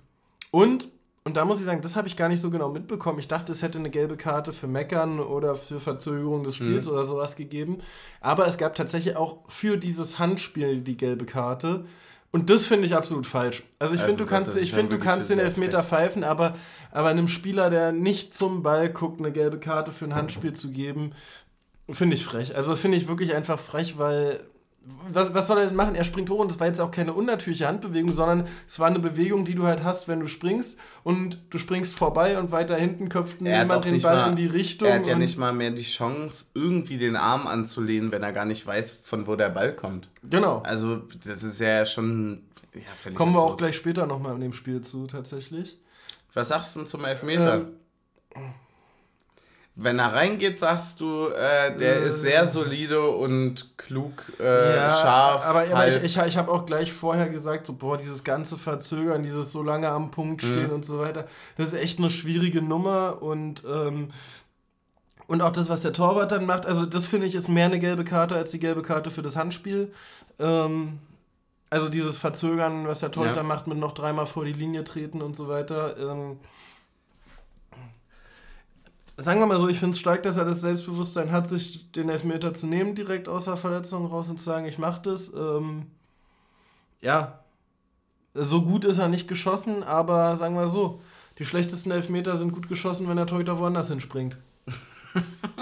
und 0.51 0.89
und 1.29 1.37
da 1.37 1.45
muss 1.45 1.61
ich 1.61 1.67
sagen, 1.67 1.83
das 1.83 1.95
habe 1.95 2.09
ich 2.09 2.17
gar 2.17 2.31
nicht 2.31 2.41
so 2.41 2.49
genau 2.49 2.71
mitbekommen. 2.71 3.19
Ich 3.19 3.29
dachte, 3.29 3.53
es 3.53 3.61
hätte 3.61 3.79
eine 3.79 3.91
gelbe 3.91 4.17
Karte 4.17 4.55
für 4.55 4.67
Meckern 4.67 5.21
oder 5.21 5.55
für 5.55 5.79
Verzögerung 5.79 6.43
des 6.43 6.57
Spiels 6.57 6.87
mhm. 6.87 6.93
oder 6.93 7.05
sowas 7.05 7.37
gegeben. 7.37 7.83
Aber 8.23 8.47
es 8.47 8.57
gab 8.57 8.75
tatsächlich 8.75 9.15
auch 9.15 9.41
für 9.47 9.77
dieses 9.77 10.19
Handspiel 10.19 10.81
die 10.81 10.97
gelbe 10.97 11.27
Karte. 11.27 11.85
Und 12.31 12.49
das 12.49 12.65
finde 12.65 12.87
ich 12.87 12.97
absolut 12.97 13.27
falsch. 13.27 13.63
Also 13.79 13.95
ich 13.95 14.01
Also 14.01 14.11
finde, 14.11 14.25
du 14.25 14.31
kannst, 14.31 14.57
ich 14.57 14.73
finde, 14.73 14.97
du 14.97 15.05
kannst 15.05 15.29
den 15.29 15.39
Elfmeter 15.39 15.83
frech. 15.83 15.99
pfeifen, 16.01 16.25
aber, 16.25 16.57
aber 16.93 17.09
einem 17.11 17.29
Spieler, 17.29 17.69
der 17.69 17.93
nicht 17.93 18.33
zum 18.33 18.63
Ball 18.63 18.89
guckt, 18.89 19.21
eine 19.21 19.31
gelbe 19.31 19.61
Karte 19.61 19.93
für 19.93 20.07
ein 20.07 20.15
Handspiel 20.15 20.55
zu 20.55 20.71
geben, 20.71 21.13
finde 21.91 22.17
ich 22.17 22.25
frech. 22.25 22.57
Also 22.57 22.75
finde 22.75 22.97
ich 22.97 23.07
wirklich 23.07 23.35
einfach 23.35 23.59
frech, 23.59 23.99
weil 23.99 24.41
was, 25.13 25.35
was 25.35 25.47
soll 25.47 25.59
er 25.59 25.67
denn 25.67 25.77
machen? 25.77 25.95
Er 25.95 26.05
springt 26.05 26.31
hoch 26.31 26.39
und 26.39 26.51
das 26.51 26.61
war 26.61 26.67
jetzt 26.67 26.81
auch 26.81 26.91
keine 26.91 27.13
unnatürliche 27.13 27.67
Handbewegung, 27.67 28.13
sondern 28.13 28.47
es 28.69 28.79
war 28.79 28.87
eine 28.87 28.99
Bewegung, 28.99 29.45
die 29.45 29.55
du 29.55 29.67
halt 29.67 29.83
hast, 29.85 30.09
wenn 30.09 30.21
du 30.21 30.27
springst 30.27 30.79
und 31.03 31.39
du 31.51 31.59
springst 31.59 31.95
vorbei 31.95 32.39
und 32.39 32.53
weiter 32.53 32.77
hinten 32.77 33.09
köpft 33.09 33.41
auch 33.41 33.81
den 33.81 34.01
Ball 34.03 34.17
mal, 34.17 34.31
in 34.31 34.37
die 34.37 34.47
Richtung. 34.47 34.89
Er 34.89 34.97
hat 34.97 35.07
ja 35.07 35.17
nicht 35.17 35.39
mal 35.39 35.53
mehr 35.53 35.71
die 35.71 35.83
Chance, 35.83 36.47
irgendwie 36.55 36.99
den 36.99 37.17
Arm 37.17 37.47
anzulehnen, 37.47 38.13
wenn 38.13 38.23
er 38.23 38.33
gar 38.33 38.45
nicht 38.45 38.67
weiß, 38.67 38.93
von 38.93 39.27
wo 39.27 39.37
der 39.37 39.51
Ball 39.51 39.75
kommt. 39.75 40.09
Genau. 40.23 40.63
Also, 40.65 41.03
das 41.25 41.43
ist 41.43 41.61
ja 41.61 41.85
schon. 41.85 42.43
Ja, 42.75 43.11
Kommen 43.13 43.33
wir 43.33 43.43
auch 43.43 43.57
gleich 43.57 43.77
später 43.77 44.07
nochmal 44.07 44.35
in 44.35 44.41
dem 44.41 44.53
Spiel 44.53 44.83
zu, 44.83 45.07
tatsächlich. 45.07 45.79
Was 46.35 46.49
sagst 46.49 46.77
du 46.77 46.81
denn 46.81 46.89
zum 46.89 47.05
Elfmeter? 47.05 47.67
Ähm, 48.35 48.55
Wenn 49.81 50.01
er 50.01 50.13
reingeht, 50.13 50.59
sagst 50.59 51.01
du, 51.01 51.29
äh, 51.29 51.77
der 51.77 52.03
Äh, 52.03 52.09
ist 52.09 52.23
sehr 52.23 52.49
solide 52.49 53.11
und 53.11 53.79
klug, 53.79 54.25
äh, 54.41 54.75
ja, 54.75 54.91
scharf. 54.91 55.45
aber, 55.47 55.61
aber 55.71 55.87
ich, 55.87 56.03
ich, 56.03 56.17
ich 56.19 56.37
habe 56.37 56.51
auch 56.51 56.67
gleich 56.67 56.93
vorher 56.93 57.29
gesagt, 57.29 57.65
so, 57.65 57.75
boah, 57.75 57.97
dieses 57.97 58.25
ganze 58.25 58.57
Verzögern, 58.59 59.23
dieses 59.23 59.53
so 59.53 59.63
lange 59.63 59.89
am 59.89 60.11
Punkt 60.11 60.43
Mhm. 60.43 60.49
stehen 60.49 60.71
und 60.73 60.85
so 60.85 60.99
weiter, 60.99 61.29
das 61.57 61.69
ist 61.73 61.81
echt 61.81 62.01
eine 62.01 62.11
schwierige 62.11 62.61
Nummer 62.61 63.23
und, 63.23 63.63
ähm, 63.73 64.09
und 65.29 65.43
auch 65.43 65.53
das, 65.53 65.69
was 65.69 65.83
der 65.83 65.93
Torwart 65.93 66.33
dann 66.33 66.45
macht, 66.45 66.67
also 66.67 66.85
das 66.85 67.07
finde 67.07 67.29
ich 67.29 67.37
ist 67.37 67.49
mehr 67.49 67.67
eine 67.67 67.79
gelbe 67.79 68.03
Karte 68.03 68.35
als 68.35 68.51
die 68.51 68.59
gelbe 68.59 68.83
Karte 68.83 69.13
für 69.13 69.23
das 69.23 69.37
Handspiel. 69.37 69.93
Ähm, 70.41 70.99
also 71.71 71.89
dieses 71.89 72.19
Verzögern, 72.19 72.89
was 72.89 72.99
der 73.01 73.13
Torhüter 73.13 73.37
Ja. 73.37 73.43
macht, 73.45 73.69
mit 73.69 73.79
noch 73.79 73.93
dreimal 73.93 74.27
vor 74.27 74.45
die 74.45 74.55
Linie 74.55 74.83
treten 74.83 75.23
und 75.23 75.37
so 75.37 75.47
weiter. 75.47 75.97
Ähm, 75.99 76.39
sagen 79.19 79.41
wir 79.41 79.47
mal 79.47 79.59
so, 79.59 79.69
ich 79.69 79.79
finde 79.79 79.95
es 79.95 80.01
stark, 80.01 80.23
dass 80.23 80.37
er 80.37 80.45
das 80.45 80.61
Selbstbewusstsein 80.61 81.33
hat, 81.33 81.49
sich 81.49 81.91
den 81.93 82.09
Elfmeter 82.09 82.55
zu 82.55 82.67
nehmen, 82.67 82.95
direkt 82.95 83.29
außer 83.29 83.57
Verletzung 83.57 84.07
raus 84.07 84.31
und 84.31 84.39
zu 84.39 84.45
sagen, 84.45 84.65
ich 84.65 84.79
mache 84.79 85.03
das. 85.03 85.33
Ähm, 85.35 85.87
ja, 87.01 87.41
so 88.35 88.63
gut 88.63 88.85
ist 88.85 88.99
er 88.99 89.09
nicht 89.09 89.27
geschossen, 89.29 89.83
aber 89.83 90.37
sagen 90.37 90.55
wir 90.55 90.69
so, 90.69 91.01
die 91.39 91.45
schlechtesten 91.45 91.91
Elfmeter 91.91 92.37
sind 92.37 92.53
gut 92.53 92.69
geschossen, 92.69 93.09
wenn 93.09 93.17
der 93.17 93.27
Torhüter 93.27 93.59
woanders 93.59 93.89
hinspringt. 93.89 94.39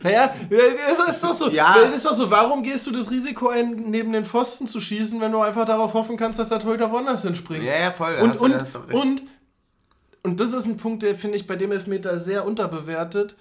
Naja, 0.00 0.32
es 0.48 1.14
ist 1.14 1.24
doch 1.24 1.32
so. 1.32 1.50
Ja. 1.50 1.76
Es 1.84 1.96
ist 1.96 2.06
doch 2.06 2.12
so, 2.12 2.30
warum 2.30 2.62
gehst 2.62 2.86
du 2.86 2.92
das 2.92 3.10
Risiko 3.10 3.48
ein, 3.48 3.72
neben 3.86 4.12
den 4.12 4.24
Pfosten 4.24 4.68
zu 4.68 4.80
schießen, 4.80 5.20
wenn 5.20 5.32
du 5.32 5.40
einfach 5.40 5.64
darauf 5.64 5.94
hoffen 5.94 6.16
kannst, 6.16 6.38
dass 6.38 6.50
der 6.50 6.60
Torhüter 6.60 6.90
woanders 6.92 7.22
hinspringt? 7.22 7.64
ja, 7.64 7.76
ja, 7.76 7.90
voll. 7.90 8.14
Und, 8.22 8.40
und, 8.40 8.76
und, 8.92 9.22
und 10.22 10.40
das 10.40 10.52
ist 10.52 10.66
ein 10.66 10.76
Punkt, 10.76 11.02
der 11.02 11.14
finde 11.14 11.36
ich 11.36 11.46
bei 11.46 11.56
dem 11.56 11.72
Elfmeter 11.72 12.18
sehr 12.18 12.44
unterbewertet. 12.44 13.34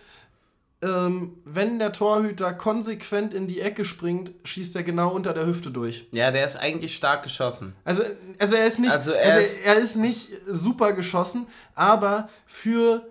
Ähm, 0.80 1.34
wenn 1.44 1.80
der 1.80 1.92
Torhüter 1.92 2.54
konsequent 2.54 3.34
in 3.34 3.48
die 3.48 3.62
Ecke 3.62 3.84
springt, 3.84 4.30
schießt 4.44 4.76
er 4.76 4.84
genau 4.84 5.10
unter 5.10 5.34
der 5.34 5.48
Hüfte 5.48 5.72
durch. 5.72 6.06
ja, 6.12 6.30
der 6.30 6.46
ist 6.46 6.56
eigentlich 6.56 6.96
stark 6.96 7.24
geschossen. 7.24 7.74
Also, 7.84 8.04
also 8.38 8.56
er 8.56 8.66
ist 8.68 8.78
nicht, 8.80 8.92
Also 8.92 9.12
also 9.12 9.14
er 9.14 9.34
er, 9.34 9.42
ist- 9.42 9.66
er 9.66 9.76
ist 9.78 9.96
nicht 9.96 10.30
super 10.48 10.94
geschossen, 10.94 11.48
aber 11.74 12.30
für 12.46 13.08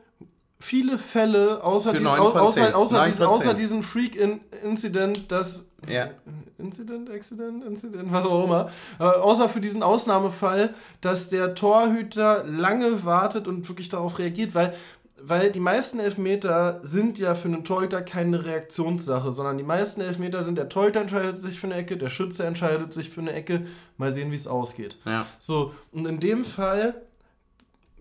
viele 0.61 0.96
Fälle, 0.96 1.62
außer, 1.64 1.92
dies, 1.92 2.07
außer, 2.37 2.76
außer, 2.76 2.96
außer 3.29 3.55
diesen 3.55 3.83
Freak-Incident, 3.83 5.33
das 5.33 5.65
Ja. 5.88 6.10
Incident, 6.58 7.10
Accident, 7.10 7.64
Incident, 7.64 8.10
was 8.10 8.24
auch 8.24 8.44
immer. 8.44 8.70
Äh, 8.98 9.04
außer 9.04 9.48
für 9.48 9.60
diesen 9.60 9.82
Ausnahmefall, 9.82 10.74
dass 11.00 11.28
der 11.28 11.54
Torhüter 11.54 12.44
lange 12.44 13.04
wartet 13.04 13.46
und 13.46 13.68
wirklich 13.68 13.88
darauf 13.88 14.18
reagiert, 14.18 14.54
weil, 14.54 14.74
weil 15.20 15.52
die 15.52 15.60
meisten 15.60 16.00
Elfmeter 16.00 16.80
sind 16.82 17.18
ja 17.18 17.34
für 17.34 17.48
einen 17.48 17.62
Torhüter 17.62 18.02
keine 18.02 18.44
Reaktionssache, 18.44 19.30
sondern 19.32 19.58
die 19.58 19.64
meisten 19.64 20.00
Elfmeter 20.00 20.42
sind, 20.42 20.56
der 20.56 20.68
Torhüter 20.68 21.02
entscheidet 21.02 21.38
sich 21.38 21.60
für 21.60 21.66
eine 21.66 21.76
Ecke, 21.76 21.96
der 21.96 22.08
Schütze 22.08 22.44
entscheidet 22.44 22.92
sich 22.92 23.10
für 23.10 23.20
eine 23.20 23.32
Ecke, 23.32 23.66
mal 23.98 24.10
sehen, 24.10 24.30
wie 24.30 24.36
es 24.36 24.46
ausgeht. 24.46 24.98
Ja. 25.04 25.26
So, 25.38 25.74
und 25.92 26.06
in 26.06 26.20
dem 26.20 26.44
Fall 26.44 27.02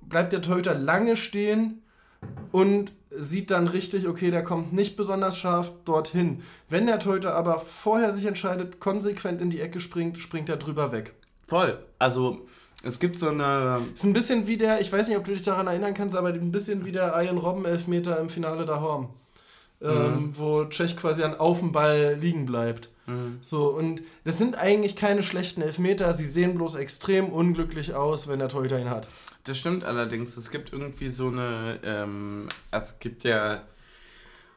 bleibt 0.02 0.34
der 0.34 0.42
Torhüter 0.42 0.74
lange 0.74 1.18
stehen 1.18 1.82
und 2.52 2.94
sieht 3.18 3.52
dann 3.52 3.68
richtig, 3.68 4.08
okay, 4.08 4.32
der 4.32 4.44
kommt 4.44 4.74
nicht 4.74 4.96
besonders 4.96 5.38
scharf 5.38 5.72
dorthin. 5.86 6.42
Wenn 6.70 6.88
der 6.88 7.00
Torhüter 7.00 7.36
aber 7.36 7.60
vorher 7.60 8.12
sich 8.12 8.26
entscheidet, 8.26 8.80
konsequent 8.80 9.42
in 9.42 9.50
die 9.50 9.62
Ecke 9.62 9.80
springt, 9.80 10.18
springt 10.18 10.50
er 10.50 10.58
drüber 10.58 10.92
weg. 10.92 11.14
Voll. 11.48 11.78
Also, 12.00 12.46
es 12.84 13.00
gibt 13.00 13.20
so 13.20 13.30
eine. 13.30 13.82
Ist 13.94 14.04
ein 14.04 14.14
bisschen 14.14 14.48
wie 14.48 14.58
der, 14.58 14.82
ich 14.82 14.92
weiß 14.92 15.08
nicht, 15.08 15.18
ob 15.18 15.26
du 15.26 15.32
dich 15.32 15.44
daran 15.44 15.68
erinnern 15.68 15.94
kannst, 15.94 16.16
aber 16.16 16.30
ein 16.30 16.52
bisschen 16.52 16.86
wie 16.86 16.92
der 16.92 17.14
Ian 17.22 17.38
Robben 17.38 17.66
Elfmeter 17.66 18.20
im 18.20 18.30
Finale 18.30 18.66
da 18.66 18.82
Horm. 18.82 19.10
Ähm, 19.82 20.32
wo 20.34 20.64
Tschech 20.66 20.96
quasi 20.98 21.22
an 21.22 21.36
auf 21.36 21.60
dem 21.60 21.72
Ball 21.72 22.18
liegen 22.20 22.46
bleibt. 22.46 22.90
So, 23.42 23.68
und 23.70 24.02
das 24.24 24.40
sind 24.40 24.58
eigentlich 24.58 24.96
keine 24.96 25.22
schlechten 25.22 25.62
Elfmeter, 25.62 26.12
sie 26.14 26.26
sehen 26.26 26.56
bloß 26.56 26.74
extrem 26.76 27.30
unglücklich 27.30 27.94
aus, 27.94 28.28
wenn 28.28 28.40
der 28.40 28.50
Torhüter 28.50 28.80
ihn 28.80 28.90
hat. 28.90 29.10
Das 29.46 29.60
stimmt 29.60 29.84
allerdings. 29.84 30.38
Es 30.38 30.50
gibt 30.50 30.74
irgendwie 30.74 31.10
so 31.10 31.28
eine. 31.28 31.80
Ähm, 31.84 32.48
also 32.72 32.94
es 32.94 33.00
gibt 33.00 33.24
ja 33.24 33.64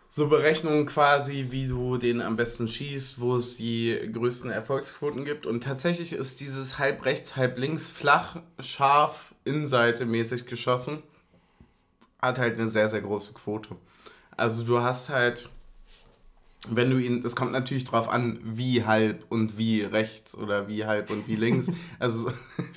so 0.09 0.29
Berechnungen 0.29 0.87
quasi, 0.87 1.49
wie 1.51 1.69
du 1.69 1.99
den 1.99 2.23
am 2.23 2.37
besten 2.37 2.67
schießt, 2.67 3.21
wo 3.21 3.37
es 3.37 3.57
die 3.57 4.11
größten 4.11 4.51
Erfolgsquoten 4.51 5.27
gibt. 5.27 5.45
Und 5.45 5.63
tatsächlich 5.63 6.15
ist 6.15 6.41
dieses 6.41 6.79
halb 6.79 7.05
rechts, 7.05 7.37
halb 7.37 7.59
links 7.59 7.91
flach, 7.91 8.37
scharf, 8.59 9.35
Innenseite 9.45 10.07
mäßig 10.07 10.47
geschossen. 10.47 11.03
Hat 12.23 12.39
halt 12.39 12.59
eine 12.59 12.71
sehr, 12.71 12.89
sehr 12.89 13.03
große 13.03 13.35
Quote. 13.35 13.77
Also 14.37 14.65
du 14.65 14.81
hast 14.81 15.11
halt, 15.11 15.51
wenn 16.69 16.91
du 16.91 16.99
ihn, 16.99 17.23
das 17.23 17.37
kommt 17.37 17.53
natürlich 17.53 17.85
drauf 17.85 18.09
an, 18.09 18.41
wie 18.43 18.85
halb 18.85 19.25
und 19.29 19.57
wie 19.59 19.83
rechts 19.83 20.37
oder 20.37 20.69
wie 20.69 20.85
halb 20.85 21.11
und 21.11 21.29
wie 21.29 21.37
links. 21.37 21.71
Also 21.99 22.33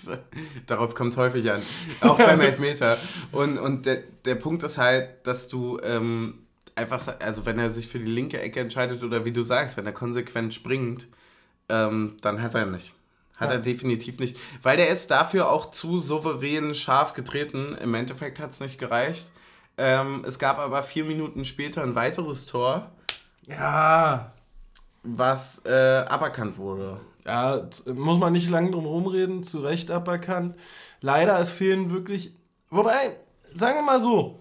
darauf 0.67 0.95
kommt 0.95 1.13
es 1.13 1.17
häufig 1.17 1.51
an. 1.51 1.61
Auch 2.01 2.17
beim 2.17 2.39
Elfmeter. 2.41 2.97
Und, 3.31 3.57
und 3.57 3.85
der, 3.85 4.03
der 4.25 4.35
Punkt 4.35 4.63
ist 4.63 4.77
halt, 4.77 5.25
dass 5.25 5.47
du 5.47 5.79
ähm, 5.83 6.39
einfach, 6.75 7.01
also 7.19 7.45
wenn 7.45 7.59
er 7.59 7.69
sich 7.69 7.87
für 7.87 7.99
die 7.99 8.05
linke 8.11 8.39
Ecke 8.39 8.59
entscheidet 8.59 9.03
oder 9.03 9.25
wie 9.25 9.31
du 9.31 9.41
sagst, 9.41 9.77
wenn 9.77 9.85
er 9.85 9.91
konsequent 9.93 10.53
springt, 10.53 11.07
ähm, 11.69 12.17
dann 12.21 12.41
hat 12.41 12.55
er 12.55 12.65
nicht. 12.65 12.93
Hat 13.37 13.49
Ja. 13.49 13.55
er 13.55 13.61
definitiv 13.61 14.19
nicht. 14.19 14.37
Weil 14.61 14.77
der 14.77 14.89
ist 14.89 15.09
dafür 15.09 15.49
auch 15.49 15.71
zu 15.71 15.99
souverän 15.99 16.73
scharf 16.75 17.13
getreten. 17.13 17.75
Im 17.81 17.93
Endeffekt 17.95 18.39
hat 18.39 18.51
es 18.51 18.59
nicht 18.59 18.77
gereicht. 18.79 19.31
Ähm, 19.77 20.23
es 20.27 20.37
gab 20.37 20.59
aber 20.59 20.83
vier 20.83 21.05
Minuten 21.05 21.43
später 21.45 21.81
ein 21.81 21.95
weiteres 21.95 22.45
Tor, 22.45 22.91
Ja, 23.47 24.33
was 25.03 25.65
äh, 25.65 26.05
aberkannt 26.07 26.57
wurde. 26.57 26.99
Ja, 27.25 27.67
muss 27.93 28.19
man 28.19 28.33
nicht 28.33 28.49
lange 28.49 28.71
drum 28.71 28.85
rumreden, 28.85 29.43
zu 29.43 29.59
Recht 29.59 29.91
aberkannt. 29.91 30.55
Leider, 31.01 31.39
es 31.39 31.51
fehlen 31.51 31.91
wirklich. 31.91 32.35
Wobei, 32.69 33.17
sagen 33.53 33.75
wir 33.75 33.83
mal 33.83 33.99
so, 33.99 34.39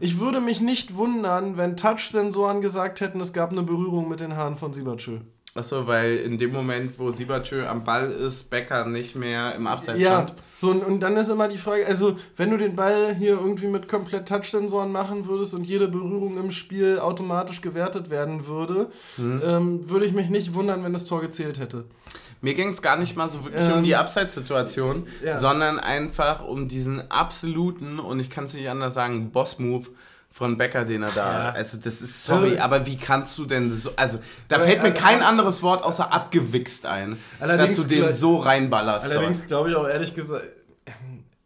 ich 0.00 0.20
würde 0.20 0.40
mich 0.40 0.60
nicht 0.60 0.96
wundern, 0.96 1.56
wenn 1.56 1.76
Touch-Sensoren 1.76 2.60
gesagt 2.60 3.00
hätten, 3.00 3.20
es 3.20 3.32
gab 3.32 3.52
eine 3.52 3.62
Berührung 3.62 4.08
mit 4.08 4.20
den 4.20 4.36
Haaren 4.36 4.56
von 4.56 4.72
Siebertschö. 4.72 5.20
Achso, 5.56 5.86
weil 5.86 6.16
in 6.18 6.38
dem 6.38 6.52
Moment, 6.52 6.98
wo 6.98 7.10
Siebertschö 7.10 7.66
am 7.66 7.84
Ball 7.84 8.10
ist, 8.10 8.50
Becker 8.50 8.86
nicht 8.86 9.16
mehr 9.16 9.54
im 9.54 9.66
Abseits 9.66 10.00
Ja, 10.00 10.24
stand. 10.26 10.34
so 10.54 10.70
und, 10.70 10.84
und 10.84 11.00
dann 11.00 11.16
ist 11.16 11.28
immer 11.28 11.48
die 11.48 11.58
Frage, 11.58 11.86
also 11.86 12.16
wenn 12.36 12.50
du 12.50 12.58
den 12.58 12.76
Ball 12.76 13.14
hier 13.14 13.30
irgendwie 13.30 13.66
mit 13.66 13.88
komplett 13.88 14.28
Touch-Sensoren 14.28 14.92
machen 14.92 15.26
würdest 15.26 15.54
und 15.54 15.64
jede 15.66 15.88
Berührung 15.88 16.36
im 16.38 16.50
Spiel 16.50 16.98
automatisch 16.98 17.60
gewertet 17.60 18.10
werden 18.10 18.46
würde, 18.46 18.88
Hm. 19.16 19.42
ähm, 19.44 19.90
würde 19.90 20.06
ich 20.06 20.12
mich 20.12 20.28
nicht 20.30 20.54
wundern, 20.54 20.84
wenn 20.84 20.92
das 20.92 21.06
Tor 21.06 21.20
gezählt 21.20 21.58
hätte. 21.60 21.84
Mir 22.42 22.52
ging 22.54 22.68
es 22.68 22.82
gar 22.82 22.98
nicht 22.98 23.16
mal 23.16 23.28
so 23.28 23.42
wirklich 23.44 23.64
Ähm, 23.64 23.78
um 23.78 23.84
die 23.84 23.96
Abseitssituation, 23.96 25.06
ja. 25.24 25.38
sondern 25.38 25.78
einfach 25.80 26.44
um 26.46 26.68
diesen 26.68 27.10
absoluten, 27.10 27.98
und 27.98 28.20
ich 28.20 28.28
kann 28.30 28.44
es 28.44 28.54
nicht 28.54 28.68
anders 28.68 28.94
sagen, 28.94 29.30
Boss-Move 29.30 29.86
von 30.36 30.58
Becker, 30.58 30.84
den 30.84 31.02
er 31.02 31.12
da. 31.12 31.32
Ja. 31.32 31.50
Also, 31.52 31.78
das 31.78 32.02
ist 32.02 32.22
sorry, 32.22 32.58
aber 32.58 32.84
wie 32.84 32.98
kannst 32.98 33.38
du 33.38 33.46
denn 33.46 33.74
so. 33.74 33.90
Also, 33.96 34.18
da 34.48 34.56
Aber, 34.56 34.66
fällt 34.66 34.82
mir 34.82 34.90
äh, 34.90 34.92
kein 34.92 35.20
äh, 35.20 35.24
anderes 35.24 35.62
Wort 35.62 35.82
außer 35.82 36.12
abgewichst 36.12 36.84
ein, 36.84 37.16
dass 37.40 37.76
du 37.76 37.84
den 37.84 38.12
so 38.12 38.36
reinballerst. 38.36 39.10
Allerdings 39.10 39.46
glaube 39.46 39.70
ich 39.70 39.76
auch 39.76 39.88
ehrlich 39.88 40.12
gesagt, 40.12 40.44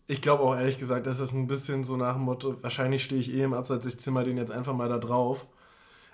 ich 0.09 0.21
glaube 0.21 0.43
auch 0.43 0.57
ehrlich 0.57 0.77
gesagt, 0.77 1.07
dass 1.07 1.19
das 1.19 1.33
ein 1.33 1.47
bisschen 1.47 1.85
so 1.85 1.97
nach 1.97 2.15
dem 2.15 2.23
Motto, 2.23 2.57
wahrscheinlich 2.63 3.05
stehe 3.05 3.21
ich 3.21 3.33
eh 3.33 3.45
im 3.45 3.55
Abseits, 3.55 3.87
ich 3.87 4.01
zimmer 4.01 4.25
den 4.25 4.37
jetzt 4.37 4.51
einfach 4.51 4.75
mal 4.75 4.89
da 4.89 4.99
drauf. 4.99 5.47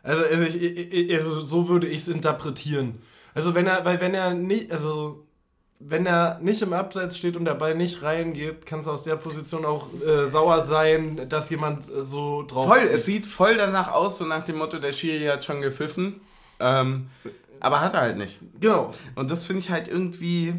Also, 0.03 0.24
also, 0.24 0.44
ich, 0.44 1.14
also 1.16 1.40
so 1.40 1.70
würde 1.70 1.86
ich 1.86 2.03
es 2.03 2.09
interpretieren. 2.09 3.00
Also 3.32 3.55
wenn 3.55 3.66
er, 3.66 3.86
weil 3.86 4.03
wenn 4.03 4.12
er 4.12 4.34
nicht, 4.34 4.70
also 4.70 5.25
wenn 5.78 6.06
er 6.06 6.38
nicht 6.40 6.62
im 6.62 6.72
Abseits 6.72 7.16
steht 7.18 7.36
und 7.36 7.44
der 7.44 7.54
Ball 7.54 7.74
nicht 7.74 8.02
reingeht, 8.02 8.64
kann 8.66 8.80
es 8.80 8.88
aus 8.88 9.02
der 9.02 9.16
Position 9.16 9.64
auch 9.64 9.88
äh, 10.06 10.26
sauer 10.30 10.62
sein, 10.66 11.28
dass 11.28 11.50
jemand 11.50 11.88
äh, 11.90 12.02
so 12.02 12.44
drauf 12.46 12.66
Voll, 12.66 12.80
zieht. 12.80 12.92
es 12.92 13.04
sieht 13.06 13.26
voll 13.26 13.56
danach 13.56 13.92
aus, 13.92 14.18
so 14.18 14.24
nach 14.24 14.44
dem 14.44 14.56
Motto, 14.58 14.78
der 14.78 14.92
Schiri 14.92 15.26
hat 15.26 15.44
schon 15.44 15.60
gepfiffen. 15.60 16.20
Ähm, 16.60 17.08
Aber 17.60 17.80
hat 17.80 17.94
er 17.94 18.00
halt 18.00 18.16
nicht. 18.16 18.40
Genau. 18.60 18.92
Und 19.16 19.30
das 19.30 19.44
finde 19.44 19.60
ich 19.60 19.70
halt 19.70 19.88
irgendwie. 19.88 20.54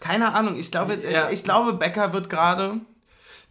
Keine 0.00 0.34
Ahnung, 0.34 0.58
ich 0.58 0.70
glaube, 0.70 0.98
Ja. 1.10 1.30
ich 1.30 1.44
glaube, 1.44 1.74
Becker 1.74 2.12
wird 2.12 2.28
gerade. 2.30 2.74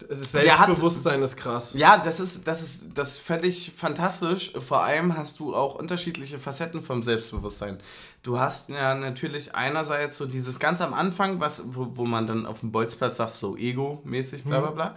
Das 0.08 0.32
Der 0.32 0.58
hat- 0.58 0.66
Selbstbewusstsein 0.68 1.22
ist 1.22 1.36
krass. 1.36 1.74
Ja, 1.74 1.98
das 1.98 2.20
ist, 2.22 2.48
das 2.48 2.62
ist 2.64 2.84
das 2.96 3.10
ist 3.14 3.18
völlig 3.20 3.72
fantastisch. 3.76 4.54
Vor 4.58 4.82
allem 4.84 5.18
hast 5.18 5.40
du 5.40 5.54
auch 5.54 5.76
unterschiedliche 5.76 6.40
Facetten 6.40 6.82
vom 6.82 7.04
Selbstbewusstsein. 7.04 7.80
Du 8.24 8.40
hast 8.40 8.70
ja 8.70 8.96
natürlich 8.96 9.56
einerseits 9.56 10.18
so 10.18 10.26
dieses 10.26 10.58
ganz 10.60 10.80
am 10.82 10.94
Anfang, 10.94 11.40
was, 11.42 11.64
wo, 11.76 11.90
wo 11.96 12.06
man 12.06 12.28
dann 12.28 12.46
auf 12.46 12.62
dem 12.62 12.72
Bolzplatz 12.72 13.18
sagt, 13.18 13.32
so 13.32 13.58
ego-mäßig, 13.58 14.46
bla 14.46 14.60
bla 14.62 14.72
bla. 14.72 14.96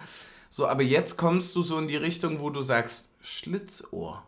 So, 0.50 0.66
aber 0.68 0.82
jetzt 0.82 1.16
kommst 1.16 1.56
du 1.56 1.62
so 1.62 1.78
in 1.78 1.88
die 1.88 1.96
Richtung, 1.96 2.38
wo 2.40 2.50
du 2.50 2.62
sagst, 2.62 3.08
Schlitzohr. 3.22 4.22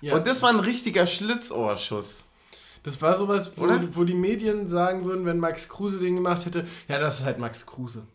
Ja. 0.00 0.14
Und 0.14 0.26
das 0.26 0.40
war 0.42 0.50
ein 0.50 0.60
richtiger 0.60 1.06
Schlitzohrschuss. 1.06 2.24
Das 2.84 3.02
war 3.02 3.14
sowas, 3.14 3.52
wo, 3.56 3.64
Oder? 3.64 3.94
wo 3.96 4.04
die 4.04 4.14
Medien 4.14 4.68
sagen 4.68 5.04
würden, 5.04 5.26
wenn 5.26 5.38
Max 5.38 5.68
Kruse 5.68 5.98
den 5.98 6.14
gemacht 6.14 6.46
hätte, 6.46 6.66
ja, 6.86 6.98
das 6.98 7.18
ist 7.18 7.24
halt 7.26 7.38
Max 7.38 7.66
Kruse. 7.66 8.06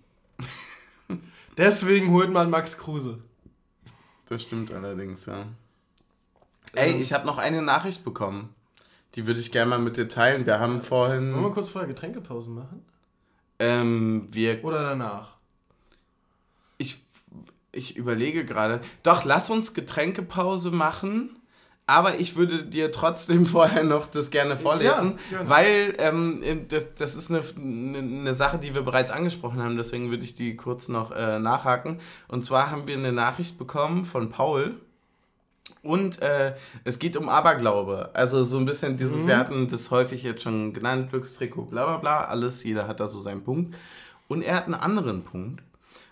Deswegen 1.58 2.12
holt 2.12 2.32
man 2.32 2.49
Max 2.49 2.78
Kruse. 2.78 3.20
Das 4.28 4.41
stimmt 4.41 4.74
allerdings, 4.74 5.26
ja. 5.26 5.45
Ey, 6.74 6.99
ich 6.99 7.14
habe 7.14 7.26
noch 7.26 7.38
eine 7.38 7.62
Nachricht 7.62 8.04
bekommen. 8.04 8.56
Die 9.16 9.28
würde 9.28 9.39
ich 9.39 9.51
gerne 9.51 9.70
mal 9.70 9.80
mit 9.80 9.97
dir 9.97 10.08
teilen. 10.08 10.45
Wir 10.45 10.60
haben 10.60 10.82
vorhin. 10.82 11.34
Wollen 11.34 11.43
wir 11.43 11.51
kurz 11.51 11.70
vorher 11.70 11.88
Getränkepause 11.88 12.49
machen? 12.49 12.84
Ähm, 13.60 14.28
wir 14.32 14.64
Oder 14.64 14.82
danach? 14.82 15.36
Ich, 16.78 17.04
ich 17.72 17.95
überlege 17.95 18.43
gerade. 18.43 18.82
Doch, 19.04 19.24
lass 19.24 19.51
uns 19.51 19.76
Getränkepause 19.76 20.72
machen. 20.72 21.38
Aber 21.86 22.17
ich 22.19 22.36
würde 22.36 22.63
dir 22.63 22.91
trotzdem 22.91 23.45
vorher 23.45 23.84
noch 23.84 24.07
das 24.07 24.31
gerne 24.31 24.57
vorlesen, 24.57 25.19
Ja, 25.31 25.38
gerne. 25.38 25.49
weil 25.49 25.95
ähm, 25.97 26.65
das, 26.69 26.93
das 26.95 27.15
ist 27.15 27.29
eine, 27.29 27.41
eine, 27.57 28.34
Sache, 28.34 28.57
die 28.57 28.73
wir 28.73 28.84
bereits 28.84 29.11
angesprochen 29.11 29.61
haben. 29.61 29.75
Deswegen 29.75 30.09
würde 30.09 30.23
ich 30.23 30.36
die 30.36 30.55
kurz 30.55 30.88
noch 30.88 31.11
äh, 31.11 31.39
nachhaken. 31.39 31.99
Und 32.27 32.45
zwar 32.45 32.71
haben 32.71 32.88
wir 32.88 32.95
eine 32.95 33.11
Nachricht 33.11 33.57
bekommen 33.57 34.05
von 34.05 34.29
Paul. 34.29 34.79
Und 35.81 36.21
äh, 36.21 36.55
es 36.86 36.99
geht 36.99 37.17
um 37.17 37.27
Aberglaube. 37.27 38.11
Also 38.13 38.43
so 38.45 38.57
ein 38.57 38.65
bisschen 38.65 38.95
dieses, 38.95 39.27
wir 39.27 39.38
hatten 39.38 39.67
das 39.67 39.91
häufig 39.91 40.23
jetzt 40.23 40.41
schon 40.41 40.71
genannt, 40.71 41.09
Glückstrikot, 41.09 41.65
bla 41.65 41.86
bla 41.86 41.97
bla, 41.97 42.23
alles, 42.25 42.63
jeder 42.63 42.88
hat 42.88 43.01
da 43.01 43.07
so 43.07 43.19
seinen 43.19 43.43
Punkt. 43.43 43.75
Und 44.29 44.41
er 44.41 44.55
hat 44.55 44.65
einen 44.65 44.75
anderen 44.75 45.23
Punkt. 45.23 45.61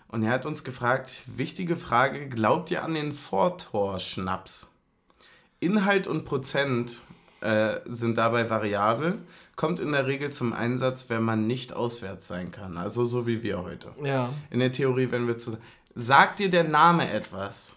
Und 0.08 0.22
er 0.22 0.30
hat 0.30 0.44
uns 0.44 0.62
gefragt, 0.62 1.22
wichtige 1.24 1.76
Frage, 1.76 2.28
glaubt 2.28 2.70
ihr 2.70 2.84
an 2.84 2.92
den 2.92 3.14
Vortor-Schnaps? 3.14 4.71
Inhalt 5.62 6.06
und 6.06 6.24
Prozent 6.24 7.00
äh, 7.40 7.80
sind 7.86 8.18
dabei 8.18 8.50
variabel, 8.50 9.18
kommt 9.56 9.80
in 9.80 9.92
der 9.92 10.06
Regel 10.06 10.30
zum 10.30 10.52
Einsatz, 10.52 11.08
wenn 11.08 11.22
man 11.22 11.46
nicht 11.46 11.72
auswärts 11.72 12.28
sein 12.28 12.52
kann. 12.52 12.76
Also 12.76 13.04
so 13.04 13.26
wie 13.26 13.42
wir 13.42 13.62
heute. 13.62 13.88
Ja. 14.02 14.30
In 14.50 14.60
der 14.60 14.72
Theorie, 14.72 15.10
wenn 15.10 15.26
wir 15.26 15.38
zu... 15.38 15.58
Sagt 15.94 16.38
dir 16.38 16.50
der 16.50 16.64
Name 16.64 17.10
etwas? 17.10 17.76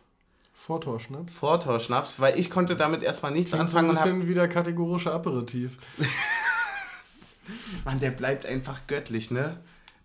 Vortorschnaps. 0.53 1.36
Vortor-Schnaps, 1.36 2.19
weil 2.19 2.39
ich 2.39 2.49
konnte 2.49 2.75
damit 2.75 3.03
erstmal 3.03 3.31
nichts 3.31 3.51
Klingt 3.51 3.69
so 3.69 3.77
ein 3.77 3.86
anfangen 3.86 3.89
und 3.91 3.97
hab, 3.97 4.05
bisschen 4.05 4.27
wie 4.27 4.33
der 4.33 4.47
kategorische 4.47 5.11
Aperitif. 5.11 5.77
Mann, 7.86 7.99
der 7.99 8.11
bleibt 8.11 8.47
einfach 8.47 8.81
göttlich, 8.88 9.29
ne? 9.29 9.59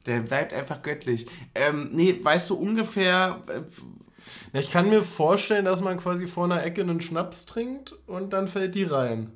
Der 0.04 0.20
bleibt 0.20 0.52
einfach 0.52 0.82
göttlich. 0.82 1.26
Ähm, 1.54 1.88
nee, 1.92 2.18
weißt 2.22 2.50
du 2.50 2.56
ungefähr, 2.56 3.42
Ja, 4.52 4.60
ich 4.60 4.70
kann 4.70 4.88
mir 4.88 5.02
vorstellen, 5.02 5.64
dass 5.64 5.80
man 5.80 5.98
quasi 5.98 6.26
vor 6.26 6.44
einer 6.44 6.62
Ecke 6.62 6.82
einen 6.82 7.00
Schnaps 7.00 7.46
trinkt 7.46 7.94
und 8.06 8.32
dann 8.32 8.48
fällt 8.48 8.74
die 8.74 8.84
rein. 8.84 9.32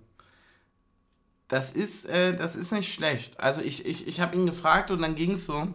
das 1.48 1.72
ist, 1.72 2.06
äh, 2.06 2.34
das 2.34 2.56
ist 2.56 2.72
nicht 2.72 2.92
schlecht. 2.92 3.38
Also 3.40 3.60
ich, 3.62 3.86
ich, 3.86 4.06
ich 4.08 4.20
habe 4.20 4.36
ihn 4.36 4.46
gefragt 4.46 4.90
und 4.90 5.02
dann 5.02 5.14
ging 5.14 5.32
es 5.32 5.46
so. 5.46 5.68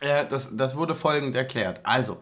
Äh, 0.00 0.26
das, 0.26 0.56
das 0.56 0.76
wurde 0.76 0.94
folgend 0.94 1.36
erklärt. 1.36 1.80
Also, 1.84 2.20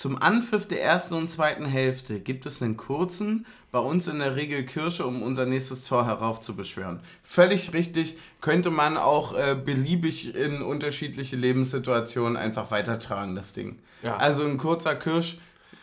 zum 0.00 0.16
Anpfiff 0.16 0.66
der 0.66 0.82
ersten 0.82 1.12
und 1.12 1.28
zweiten 1.28 1.66
Hälfte 1.66 2.20
gibt 2.20 2.46
es 2.46 2.62
einen 2.62 2.78
kurzen, 2.78 3.44
bei 3.70 3.80
uns 3.80 4.08
in 4.08 4.18
der 4.18 4.34
Regel 4.34 4.64
Kirsche, 4.64 5.04
um 5.04 5.20
unser 5.20 5.44
nächstes 5.44 5.84
Tor 5.84 6.06
heraufzubeschwören. 6.06 7.00
Völlig 7.22 7.74
richtig, 7.74 8.16
könnte 8.40 8.70
man 8.70 8.96
auch 8.96 9.36
äh, 9.36 9.54
beliebig 9.62 10.34
in 10.34 10.62
unterschiedliche 10.62 11.36
Lebenssituationen 11.36 12.38
einfach 12.38 12.70
weitertragen, 12.70 13.36
das 13.36 13.52
Ding. 13.52 13.78
Ja. 14.02 14.16
Also 14.16 14.42
ein 14.46 14.56
kurzer 14.56 14.94
Kirsch, 14.94 15.36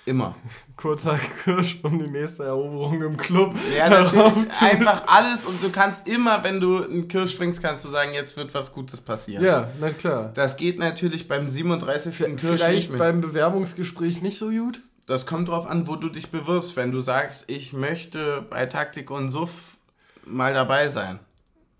immer. 0.07 0.35
Kurzer 0.75 1.17
Kirsch 1.43 1.79
um 1.83 1.99
die 1.99 2.07
nächste 2.09 2.45
Eroberung 2.45 3.01
im 3.01 3.17
Club. 3.17 3.55
Ja, 3.75 3.89
natürlich 3.89 4.61
einfach 4.61 5.03
alles 5.07 5.45
und 5.45 5.61
du 5.61 5.69
kannst 5.71 6.07
immer, 6.07 6.43
wenn 6.43 6.59
du 6.59 6.83
einen 6.83 7.07
Kirsch 7.07 7.35
trinkst, 7.35 7.61
kannst 7.61 7.85
du 7.85 7.89
sagen, 7.89 8.13
jetzt 8.13 8.37
wird 8.37 8.53
was 8.53 8.73
Gutes 8.73 9.01
passieren. 9.01 9.43
Ja, 9.43 9.69
na 9.79 9.89
klar. 9.91 10.31
Das 10.33 10.57
geht 10.57 10.79
natürlich 10.79 11.27
beim 11.27 11.47
37. 11.49 12.17
Kirsch 12.17 12.29
nicht 12.31 12.41
Vielleicht 12.59 12.89
mehr. 12.89 12.99
beim 12.99 13.21
Bewerbungsgespräch 13.21 14.21
nicht 14.21 14.37
so 14.37 14.49
gut? 14.49 14.81
Das 15.07 15.25
kommt 15.25 15.49
drauf 15.49 15.67
an, 15.67 15.87
wo 15.87 15.95
du 15.95 16.09
dich 16.09 16.31
bewirbst. 16.31 16.75
Wenn 16.75 16.91
du 16.91 16.99
sagst, 16.99 17.49
ich 17.49 17.71
möchte 17.73 18.41
bei 18.49 18.65
Taktik 18.65 19.09
und 19.09 19.29
Suff 19.29 19.77
mal 20.25 20.53
dabei 20.53 20.89
sein. 20.89 21.19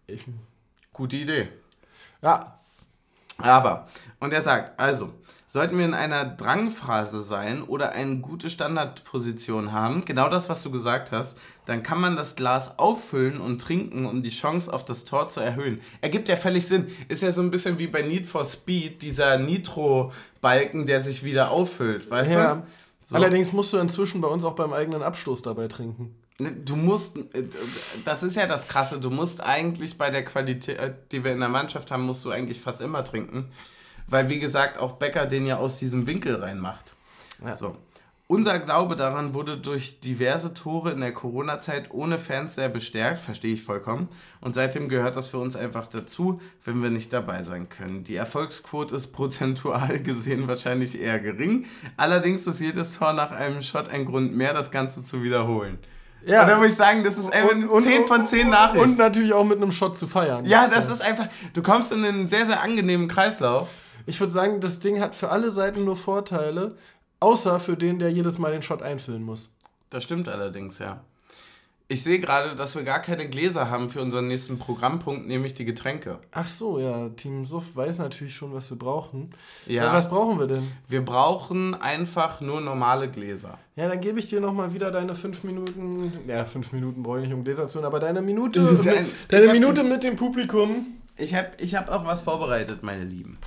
Ich, 0.07 0.23
Gute 0.93 1.17
Idee. 1.17 1.49
ja, 2.21 2.57
Aber, 3.38 3.88
und 4.19 4.34
er 4.34 4.41
sagt, 4.41 4.80
also, 4.80 5.13
sollten 5.49 5.77
wir 5.77 5.85
in 5.85 5.93
einer 5.93 6.25
Drangphase 6.25 7.21
sein 7.21 7.63
oder 7.63 7.93
eine 7.93 8.17
gute 8.17 8.49
Standardposition 8.49 9.71
haben, 9.71 10.03
genau 10.03 10.29
das, 10.29 10.49
was 10.49 10.61
du 10.61 10.71
gesagt 10.71 11.13
hast, 11.13 11.39
dann 11.65 11.83
kann 11.83 12.01
man 12.01 12.17
das 12.17 12.35
Glas 12.35 12.77
auffüllen 12.77 13.39
und 13.39 13.61
trinken, 13.61 14.05
um 14.05 14.23
die 14.23 14.29
Chance 14.29 14.71
auf 14.71 14.83
das 14.83 15.05
Tor 15.05 15.29
zu 15.29 15.39
erhöhen. 15.39 15.79
Ergibt 16.01 16.27
ja 16.27 16.35
völlig 16.35 16.67
Sinn. 16.67 16.87
Ist 17.07 17.23
ja 17.23 17.31
so 17.31 17.41
ein 17.41 17.49
bisschen 17.49 17.79
wie 17.79 17.87
bei 17.87 18.01
Need 18.01 18.25
for 18.25 18.43
Speed, 18.43 19.01
dieser 19.01 19.39
Nitro-Balken, 19.39 20.85
der 20.85 20.99
sich 20.99 21.23
wieder 21.23 21.49
auffüllt, 21.49 22.11
weißt 22.11 22.33
ja. 22.33 22.55
du? 22.55 22.63
So. 23.01 23.15
Allerdings 23.15 23.53
musst 23.53 23.71
du 23.71 23.77
inzwischen 23.77 24.19
bei 24.19 24.27
uns 24.27 24.43
auch 24.43 24.55
beim 24.55 24.73
eigenen 24.73 25.01
Abstoß 25.01 25.43
dabei 25.43 25.69
trinken. 25.69 26.13
Du 26.65 26.75
musst, 26.75 27.17
das 28.03 28.21
ist 28.21 28.35
ja 28.35 28.47
das 28.47 28.67
Krasse, 28.67 28.99
du 28.99 29.09
musst 29.09 29.41
eigentlich 29.41 29.97
bei 29.97 30.11
der 30.11 30.25
Qualität, 30.25 30.77
die 31.11 31.23
wir 31.23 31.31
in 31.31 31.39
der 31.39 31.49
Mannschaft 31.49 31.89
haben, 31.89 32.03
musst 32.03 32.25
du 32.25 32.31
eigentlich 32.31 32.59
fast 32.59 32.81
immer 32.81 33.03
trinken. 33.05 33.49
Weil, 34.07 34.29
wie 34.29 34.39
gesagt, 34.39 34.77
auch 34.77 34.93
Becker 34.93 35.25
den 35.25 35.45
ja 35.45 35.57
aus 35.57 35.77
diesem 35.77 36.07
Winkel 36.07 36.35
reinmacht. 36.35 36.95
Ja. 37.43 37.55
So. 37.55 37.75
Unser 38.29 38.59
Glaube 38.59 38.97
daran 38.97 39.33
wurde 39.33 39.57
durch 39.57 40.01
diverse 40.01 40.53
Tore 40.53 40.91
in 40.91 40.99
der 40.99 41.13
Corona-Zeit 41.13 41.91
ohne 41.91 42.19
Fans 42.19 42.55
sehr 42.55 42.67
bestärkt, 42.67 43.21
verstehe 43.21 43.53
ich 43.53 43.63
vollkommen. 43.63 44.09
Und 44.41 44.53
seitdem 44.53 44.89
gehört 44.89 45.15
das 45.15 45.29
für 45.29 45.37
uns 45.37 45.55
einfach 45.55 45.87
dazu, 45.87 46.41
wenn 46.65 46.83
wir 46.83 46.89
nicht 46.89 47.13
dabei 47.13 47.43
sein 47.43 47.69
können. 47.69 48.03
Die 48.03 48.17
Erfolgsquote 48.17 48.93
ist 48.93 49.13
prozentual 49.13 49.99
gesehen 50.03 50.49
wahrscheinlich 50.49 50.99
eher 50.99 51.19
gering. 51.19 51.67
Allerdings 51.95 52.45
ist 52.47 52.59
jedes 52.59 52.97
Tor 52.97 53.13
nach 53.13 53.31
einem 53.31 53.61
Shot 53.61 53.87
ein 53.87 54.03
Grund 54.03 54.35
mehr, 54.35 54.53
das 54.53 54.71
Ganze 54.71 55.03
zu 55.03 55.23
wiederholen. 55.23 55.77
Ja. 56.25 56.41
Und 56.41 56.49
da 56.49 56.57
muss 56.57 56.67
ich 56.67 56.75
sagen, 56.75 57.05
das 57.05 57.17
ist 57.17 57.31
einfach 57.31 57.51
eine 57.51 57.69
10 57.69 58.07
von 58.07 58.25
10 58.25 58.49
Nachricht. 58.49 58.83
Und 58.83 58.97
natürlich 58.97 59.31
auch 59.31 59.45
mit 59.45 59.55
einem 59.57 59.71
Shot 59.71 59.97
zu 59.97 60.05
feiern. 60.05 60.43
ja, 60.43 60.67
das 60.67 60.89
ist 60.89 61.07
einfach, 61.07 61.29
du 61.53 61.61
kommst 61.61 61.93
in 61.93 62.03
einen 62.03 62.27
sehr, 62.27 62.45
sehr 62.45 62.61
angenehmen 62.61 63.07
Kreislauf. 63.07 63.69
Ich 64.07 64.19
würde 64.19 64.33
sagen, 64.33 64.59
das 64.61 64.79
Ding 64.79 64.99
hat 64.99 65.13
für 65.13 65.29
alle 65.29 65.49
Seiten 65.51 65.85
nur 65.85 65.95
Vorteile, 65.95 66.75
außer 67.19 67.59
für 67.59 67.77
den, 67.77 67.99
der 67.99 68.09
jedes 68.11 68.39
Mal 68.39 68.51
den 68.51 68.61
Shot 68.63 68.81
einfüllen 68.81 69.21
muss. 69.23 69.53
Das 69.91 70.03
stimmt 70.03 70.27
allerdings, 70.27 70.79
ja. 70.79 71.01
Ich 71.89 72.03
sehe 72.03 72.19
gerade, 72.19 72.55
dass 72.57 72.75
wir 72.75 72.83
gar 72.83 72.99
keine 73.01 73.29
Gläser 73.29 73.69
haben 73.69 73.89
für 73.89 74.01
unseren 74.01 74.27
nächsten 74.27 74.59
Programmpunkt, 74.59 75.25
nämlich 75.25 75.53
die 75.53 75.63
Getränke. 75.63 76.19
Ach 76.31 76.47
so, 76.49 76.79
ja, 76.79 77.07
Team 77.09 77.45
Suff 77.45 77.75
weiß 77.77 77.99
natürlich 77.99 78.35
schon, 78.35 78.53
was 78.53 78.69
wir 78.69 78.77
brauchen. 78.77 79.31
Ja. 79.67 79.85
Ja, 79.85 79.93
was 79.93 80.09
brauchen 80.09 80.37
wir 80.37 80.47
denn? 80.47 80.67
Wir 80.89 81.03
brauchen 81.05 81.75
einfach 81.75 82.41
nur 82.41 82.59
normale 82.59 83.09
Gläser. 83.09 83.57
Ja, 83.77 83.87
dann 83.87 84.01
gebe 84.01 84.19
ich 84.19 84.27
dir 84.27 84.41
nochmal 84.41 84.73
wieder 84.73 84.91
deine 84.91 85.15
fünf 85.15 85.45
Minuten. 85.45 86.11
Ja, 86.27 86.43
fünf 86.43 86.73
Minuten 86.73 87.03
brauche 87.03 87.19
ich 87.21 87.25
nicht, 87.27 87.33
um 87.33 87.45
Gläser 87.45 87.67
zu 87.67 87.75
holen, 87.75 87.85
aber 87.85 88.01
deine 88.01 88.21
Minute, 88.21 88.59
Dein- 88.83 89.03
mit, 89.03 89.11
deine 89.29 89.45
hab- 89.47 89.53
Minute 89.53 89.83
mit 89.85 90.03
dem 90.03 90.17
Publikum. 90.17 90.87
Ich 91.15 91.33
habe 91.35 91.47
ich 91.57 91.73
hab 91.75 91.89
auch 91.89 92.05
was 92.05 92.19
vorbereitet, 92.19 92.83
meine 92.83 93.05
Lieben. 93.05 93.37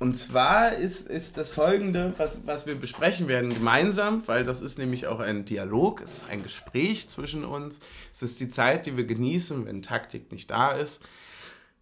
Und 0.00 0.16
zwar 0.16 0.76
ist, 0.76 1.08
ist 1.08 1.36
das 1.36 1.50
folgende, 1.50 2.14
was, 2.16 2.46
was 2.46 2.64
wir 2.64 2.74
besprechen 2.74 3.28
werden 3.28 3.50
gemeinsam, 3.50 4.26
weil 4.26 4.44
das 4.44 4.62
ist 4.62 4.78
nämlich 4.78 5.06
auch 5.06 5.20
ein 5.20 5.44
Dialog, 5.44 6.00
ist 6.00 6.24
ein 6.30 6.42
Gespräch 6.42 7.10
zwischen 7.10 7.44
uns. 7.44 7.80
Es 8.10 8.22
ist 8.22 8.40
die 8.40 8.48
Zeit, 8.48 8.86
die 8.86 8.96
wir 8.96 9.04
genießen, 9.04 9.66
wenn 9.66 9.82
Taktik 9.82 10.32
nicht 10.32 10.50
da 10.50 10.72
ist. 10.72 11.02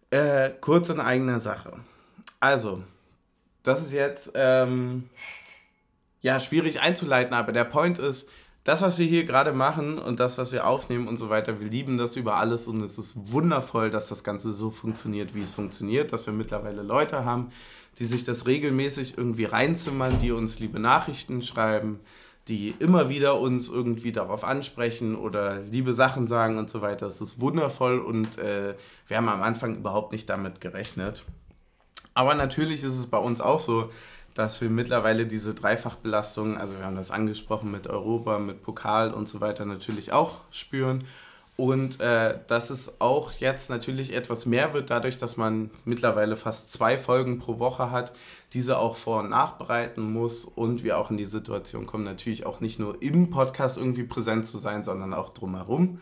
Äh, 0.09 0.49
kurz 0.59 0.89
in 0.89 0.99
eigener 0.99 1.39
Sache. 1.39 1.79
Also, 2.41 2.83
das 3.63 3.79
ist 3.79 3.93
jetzt 3.93 4.33
ähm, 4.35 5.09
ja 6.21 6.41
schwierig 6.41 6.81
einzuleiten, 6.81 7.33
aber 7.33 7.53
der 7.53 7.63
Point 7.63 7.99
ist, 7.99 8.27
das, 8.65 8.81
was 8.81 8.99
wir 8.99 9.05
hier 9.07 9.23
gerade 9.23 9.53
machen 9.53 9.97
und 9.97 10.19
das, 10.19 10.37
was 10.37 10.51
wir 10.51 10.67
aufnehmen 10.67 11.07
und 11.07 11.17
so 11.17 11.29
weiter, 11.29 11.61
wir 11.61 11.69
lieben 11.69 11.97
das 11.97 12.17
über 12.17 12.35
alles 12.35 12.67
und 12.67 12.81
es 12.83 12.97
ist 12.97 13.31
wundervoll, 13.31 13.89
dass 13.89 14.09
das 14.09 14.25
Ganze 14.25 14.51
so 14.51 14.69
funktioniert, 14.69 15.33
wie 15.33 15.41
es 15.41 15.51
funktioniert, 15.51 16.11
dass 16.11 16.25
wir 16.25 16.33
mittlerweile 16.33 16.81
Leute 16.81 17.23
haben, 17.23 17.51
die 17.99 18.05
sich 18.05 18.23
das 18.23 18.47
regelmäßig 18.47 19.17
irgendwie 19.17 19.45
reinzimmern, 19.45 20.19
die 20.21 20.31
uns 20.31 20.59
liebe 20.59 20.79
Nachrichten 20.79 21.43
schreiben, 21.43 21.99
die 22.47 22.73
immer 22.79 23.09
wieder 23.09 23.39
uns 23.39 23.69
irgendwie 23.69 24.11
darauf 24.11 24.43
ansprechen 24.43 25.15
oder 25.15 25.59
liebe 25.61 25.93
Sachen 25.93 26.27
sagen 26.27 26.57
und 26.57 26.69
so 26.69 26.81
weiter. 26.81 27.05
Das 27.05 27.21
ist 27.21 27.41
wundervoll 27.41 27.99
und 27.99 28.37
äh, 28.39 28.75
wir 29.07 29.17
haben 29.17 29.29
am 29.29 29.43
Anfang 29.43 29.75
überhaupt 29.75 30.11
nicht 30.13 30.29
damit 30.29 30.61
gerechnet. 30.61 31.25
Aber 32.13 32.33
natürlich 32.33 32.83
ist 32.83 32.97
es 32.97 33.07
bei 33.07 33.19
uns 33.19 33.41
auch 33.41 33.59
so, 33.59 33.91
dass 34.33 34.61
wir 34.61 34.69
mittlerweile 34.69 35.27
diese 35.27 35.53
Dreifachbelastung, 35.53 36.57
also 36.57 36.77
wir 36.77 36.85
haben 36.85 36.95
das 36.95 37.11
angesprochen 37.11 37.71
mit 37.71 37.87
Europa, 37.87 38.39
mit 38.39 38.63
Pokal 38.63 39.13
und 39.13 39.27
so 39.27 39.41
weiter, 39.41 39.65
natürlich 39.65 40.13
auch 40.13 40.37
spüren. 40.49 41.03
Und 41.59 41.99
äh, 41.99 42.39
dass 42.47 42.69
es 42.69 43.01
auch 43.01 43.33
jetzt 43.33 43.69
natürlich 43.69 44.15
etwas 44.15 44.45
mehr 44.45 44.73
wird, 44.73 44.89
dadurch, 44.89 45.19
dass 45.19 45.35
man 45.35 45.71
mittlerweile 45.83 46.37
fast 46.37 46.71
zwei 46.71 46.97
Folgen 46.97 47.37
pro 47.37 47.59
Woche 47.59 47.91
hat, 47.91 48.13
diese 48.53 48.77
auch 48.77 48.95
vor- 48.95 49.19
und 49.19 49.31
nachbereiten 49.31 50.01
muss 50.01 50.45
und 50.45 50.85
wir 50.85 50.97
auch 50.97 51.11
in 51.11 51.17
die 51.17 51.25
Situation 51.25 51.85
kommen, 51.85 52.05
natürlich 52.05 52.45
auch 52.45 52.61
nicht 52.61 52.79
nur 52.79 53.01
im 53.01 53.29
Podcast 53.29 53.77
irgendwie 53.77 54.03
präsent 54.03 54.47
zu 54.47 54.57
sein, 54.57 54.85
sondern 54.85 55.13
auch 55.13 55.31
drumherum. 55.31 55.99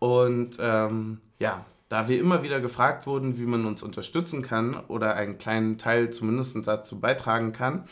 Und 0.00 0.56
ähm, 0.58 1.20
ja, 1.38 1.64
da 1.88 2.08
wir 2.08 2.18
immer 2.18 2.42
wieder 2.42 2.60
gefragt 2.60 3.06
wurden, 3.06 3.38
wie 3.38 3.46
man 3.46 3.66
uns 3.66 3.84
unterstützen 3.84 4.42
kann 4.42 4.74
oder 4.88 5.14
einen 5.14 5.38
kleinen 5.38 5.78
Teil 5.78 6.10
zumindest 6.10 6.66
dazu 6.66 6.98
beitragen 6.98 7.52
kann, 7.52 7.84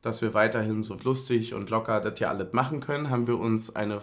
dass 0.00 0.22
wir 0.22 0.32
weiterhin 0.32 0.84
so 0.84 0.96
lustig 1.02 1.54
und 1.54 1.70
locker 1.70 2.00
das 2.00 2.18
hier 2.18 2.30
alles 2.30 2.52
machen 2.52 2.78
können, 2.78 3.10
haben 3.10 3.26
wir 3.26 3.38
uns 3.40 3.74
eine 3.74 4.00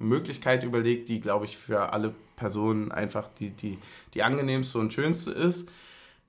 Möglichkeit 0.00 0.64
überlegt, 0.64 1.08
die, 1.08 1.20
glaube 1.20 1.44
ich, 1.44 1.56
für 1.56 1.92
alle 1.92 2.14
Personen 2.36 2.90
einfach 2.90 3.28
die, 3.38 3.50
die, 3.50 3.78
die 4.14 4.22
angenehmste 4.22 4.78
und 4.78 4.92
schönste 4.92 5.30
ist. 5.30 5.70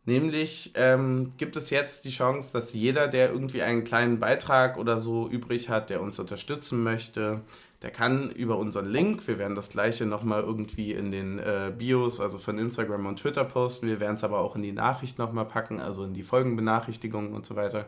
Nämlich 0.05 0.72
ähm, 0.76 1.34
gibt 1.38 1.55
es 1.55 1.69
jetzt 1.69 2.05
die 2.05 2.09
Chance, 2.09 2.49
dass 2.53 2.74
jeder, 2.74 3.07
der 3.07 3.32
irgendwie 3.32 3.61
einen 3.61 3.84
kleinen 3.84 4.19
Beitrag 4.19 4.78
oder 4.78 4.99
so 4.99 5.30
übrig 5.30 5.69
hat, 5.69 5.89
der 5.89 6.01
uns 6.01 6.19
unterstützen 6.19 6.84
möchte, 6.84 7.41
der 7.84 7.91
kann 7.91 8.30
über 8.32 8.57
unseren 8.57 8.86
Link, 8.86 9.28
wir 9.28 9.38
werden 9.38 9.55
das 9.55 9.69
gleiche 9.69 10.05
nochmal 10.05 10.41
irgendwie 10.41 10.91
in 10.91 11.11
den 11.11 11.39
äh, 11.39 11.72
Bios, 11.76 12.19
also 12.19 12.39
von 12.39 12.57
Instagram 12.57 13.05
und 13.05 13.19
Twitter 13.19 13.43
posten, 13.43 13.88
wir 13.88 13.99
werden 13.99 14.15
es 14.15 14.24
aber 14.24 14.39
auch 14.39 14.55
in 14.55 14.63
die 14.63 14.72
Nachricht 14.72 15.17
nochmal 15.17 15.45
packen, 15.45 15.80
also 15.80 16.03
in 16.03 16.13
die 16.13 16.24
Folgenbenachrichtigungen 16.24 17.34
und 17.34 17.45
so 17.45 17.55
weiter. 17.55 17.88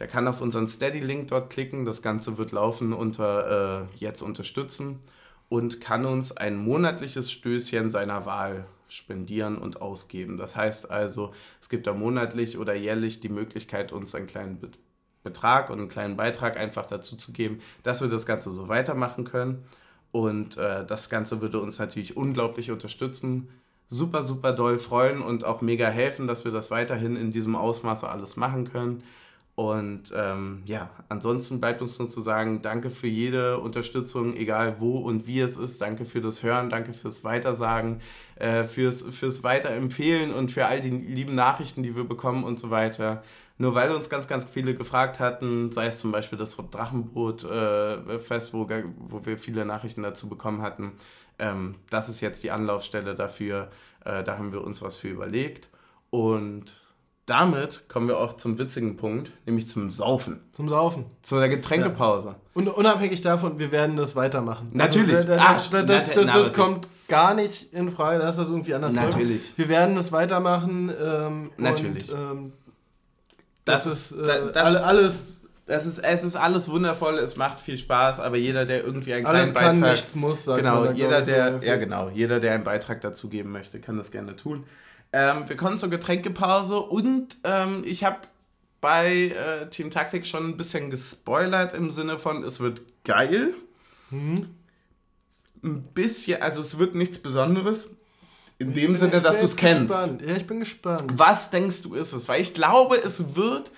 Der 0.00 0.08
kann 0.08 0.26
auf 0.26 0.40
unseren 0.40 0.66
Steady-Link 0.66 1.28
dort 1.28 1.50
klicken, 1.50 1.84
das 1.84 2.02
Ganze 2.02 2.36
wird 2.36 2.50
laufen 2.50 2.92
unter 2.92 3.88
äh, 3.92 3.96
Jetzt 3.96 4.22
unterstützen 4.22 4.98
und 5.48 5.80
kann 5.80 6.04
uns 6.04 6.36
ein 6.36 6.56
monatliches 6.56 7.30
Stößchen 7.30 7.90
seiner 7.90 8.26
Wahl 8.26 8.66
spendieren 8.88 9.58
und 9.58 9.82
ausgeben. 9.82 10.36
Das 10.36 10.56
heißt 10.56 10.90
also, 10.90 11.32
es 11.60 11.68
gibt 11.68 11.86
da 11.86 11.92
monatlich 11.92 12.58
oder 12.58 12.74
jährlich 12.74 13.20
die 13.20 13.28
Möglichkeit, 13.28 13.92
uns 13.92 14.14
einen 14.14 14.26
kleinen 14.26 14.60
Betrag 15.22 15.70
und 15.70 15.78
einen 15.78 15.88
kleinen 15.88 16.16
Beitrag 16.16 16.56
einfach 16.56 16.86
dazu 16.86 17.16
zu 17.16 17.32
geben, 17.32 17.60
dass 17.82 18.00
wir 18.00 18.08
das 18.08 18.26
Ganze 18.26 18.50
so 18.50 18.68
weitermachen 18.68 19.24
können. 19.24 19.64
Und 20.12 20.56
äh, 20.56 20.86
das 20.86 21.10
Ganze 21.10 21.40
würde 21.40 21.58
uns 21.58 21.78
natürlich 21.78 22.16
unglaublich 22.16 22.70
unterstützen, 22.70 23.48
super, 23.88 24.22
super 24.22 24.52
doll 24.52 24.78
freuen 24.78 25.20
und 25.22 25.44
auch 25.44 25.60
mega 25.60 25.88
helfen, 25.88 26.26
dass 26.26 26.44
wir 26.44 26.52
das 26.52 26.70
weiterhin 26.70 27.16
in 27.16 27.30
diesem 27.30 27.56
Ausmaße 27.56 28.08
alles 28.08 28.36
machen 28.36 28.70
können. 28.70 29.02
Und 29.56 30.12
ähm, 30.16 30.62
ja, 30.66 30.90
ansonsten 31.08 31.60
bleibt 31.60 31.80
uns 31.80 31.98
nur 32.00 32.10
zu 32.10 32.20
sagen, 32.20 32.60
danke 32.60 32.90
für 32.90 33.06
jede 33.06 33.60
Unterstützung, 33.60 34.36
egal 34.36 34.80
wo 34.80 34.98
und 34.98 35.28
wie 35.28 35.40
es 35.40 35.56
ist. 35.56 35.80
Danke 35.80 36.06
für 36.06 36.20
das 36.20 36.42
Hören, 36.42 36.70
danke 36.70 36.92
fürs 36.92 37.22
Weitersagen, 37.22 38.00
äh, 38.34 38.64
fürs, 38.64 39.02
fürs 39.02 39.44
Weiterempfehlen 39.44 40.34
und 40.34 40.50
für 40.50 40.66
all 40.66 40.80
die 40.80 40.90
lieben 40.90 41.36
Nachrichten, 41.36 41.84
die 41.84 41.94
wir 41.94 42.02
bekommen 42.02 42.42
und 42.42 42.58
so 42.58 42.70
weiter. 42.70 43.22
Nur 43.56 43.76
weil 43.76 43.92
uns 43.92 44.10
ganz, 44.10 44.26
ganz 44.26 44.44
viele 44.44 44.74
gefragt 44.74 45.20
hatten, 45.20 45.70
sei 45.70 45.86
es 45.86 46.00
zum 46.00 46.10
Beispiel 46.10 46.36
das 46.36 46.56
Drachenboot-Fest, 46.56 48.48
äh, 48.48 48.52
wo, 48.52 48.68
wo 49.08 49.24
wir 49.24 49.38
viele 49.38 49.64
Nachrichten 49.64 50.02
dazu 50.02 50.28
bekommen 50.28 50.62
hatten, 50.62 50.92
ähm, 51.38 51.76
das 51.90 52.08
ist 52.08 52.20
jetzt 52.20 52.42
die 52.42 52.50
Anlaufstelle 52.50 53.14
dafür. 53.14 53.70
Äh, 54.04 54.24
da 54.24 54.36
haben 54.36 54.52
wir 54.52 54.64
uns 54.64 54.82
was 54.82 54.96
für 54.96 55.08
überlegt. 55.08 55.68
Und 56.10 56.83
damit 57.26 57.88
kommen 57.88 58.08
wir 58.08 58.18
auch 58.18 58.34
zum 58.34 58.58
witzigen 58.58 58.96
Punkt, 58.96 59.30
nämlich 59.46 59.68
zum 59.68 59.90
Saufen. 59.90 60.40
Zum 60.52 60.68
Saufen. 60.68 61.06
Zu 61.22 61.36
der 61.36 61.48
Getränkepause. 61.48 62.28
Ja. 62.28 62.36
Und 62.54 62.68
unabhängig 62.68 63.22
davon, 63.22 63.58
wir 63.58 63.72
werden 63.72 63.96
das 63.96 64.14
weitermachen. 64.14 64.70
Natürlich. 64.72 65.16
Also, 65.16 65.28
das, 65.28 65.40
Ach, 65.40 65.70
das, 65.70 65.86
das, 65.86 66.12
das, 66.12 66.26
das 66.26 66.52
kommt 66.52 66.88
gar 67.08 67.34
nicht 67.34 67.72
in 67.72 67.90
Frage, 67.90 68.20
dass 68.20 68.36
das 68.36 68.50
irgendwie 68.50 68.74
anders 68.74 68.94
Natürlich. 68.94 69.46
Läuft. 69.46 69.58
Wir 69.58 69.68
werden 69.68 69.94
das 69.94 70.12
weitermachen. 70.12 70.92
Ähm, 71.02 71.50
Natürlich. 71.56 72.12
Und, 72.12 72.18
ähm, 72.18 72.52
das, 73.64 73.86
ist 73.86 74.12
äh, 74.12 74.58
alles 74.58 75.44
das 75.66 75.86
ist, 75.86 75.98
es 75.98 76.24
ist 76.24 76.36
alles 76.36 76.70
wundervoll, 76.70 77.18
es 77.18 77.36
macht 77.36 77.58
viel 77.58 77.78
Spaß, 77.78 78.20
aber 78.20 78.36
jeder, 78.36 78.66
der 78.66 78.84
irgendwie 78.84 79.14
einen 79.14 79.24
alles 79.24 79.52
kleinen 79.52 79.72
kann, 79.72 79.80
Beitrag. 79.80 79.96
Nichts 79.96 80.14
muss, 80.14 80.44
sagt 80.44 80.58
genau, 80.58 80.90
jeder, 80.90 81.22
der, 81.22 81.58
so 81.58 81.64
ja 81.64 81.76
genau, 81.76 82.10
jeder, 82.10 82.38
der 82.38 82.52
einen 82.52 82.64
Beitrag 82.64 83.00
dazu 83.00 83.30
geben 83.30 83.50
möchte, 83.50 83.80
kann 83.80 83.96
das 83.96 84.10
gerne 84.10 84.36
tun. 84.36 84.64
Ähm, 85.16 85.48
wir 85.48 85.56
kommen 85.56 85.78
zur 85.78 85.90
Getränkepause 85.90 86.76
und 86.76 87.36
ähm, 87.44 87.84
ich 87.86 88.02
habe 88.02 88.18
bei 88.80 89.28
äh, 89.28 89.70
Team 89.70 89.92
Taxik 89.92 90.26
schon 90.26 90.48
ein 90.48 90.56
bisschen 90.56 90.90
gespoilert 90.90 91.72
im 91.72 91.92
Sinne 91.92 92.18
von, 92.18 92.42
es 92.42 92.58
wird 92.58 92.82
geil. 93.04 93.54
Mhm. 94.10 94.50
Ein 95.62 95.82
bisschen, 95.94 96.42
also 96.42 96.60
es 96.60 96.78
wird 96.80 96.96
nichts 96.96 97.20
Besonderes. 97.20 97.90
In 98.58 98.70
ich 98.70 98.74
dem 98.74 98.86
bin, 98.88 98.96
Sinne, 98.96 99.20
dass 99.20 99.38
du 99.38 99.44
es 99.44 99.54
kennst. 99.54 99.86
Gespannt. 99.86 100.22
Ja, 100.22 100.34
ich 100.34 100.48
bin 100.48 100.58
gespannt. 100.58 101.12
Was 101.14 101.50
denkst 101.50 101.82
du, 101.82 101.94
ist 101.94 102.12
es? 102.12 102.28
Weil 102.28 102.42
ich 102.42 102.52
glaube, 102.52 102.96
es 102.96 103.36
wird 103.36 103.70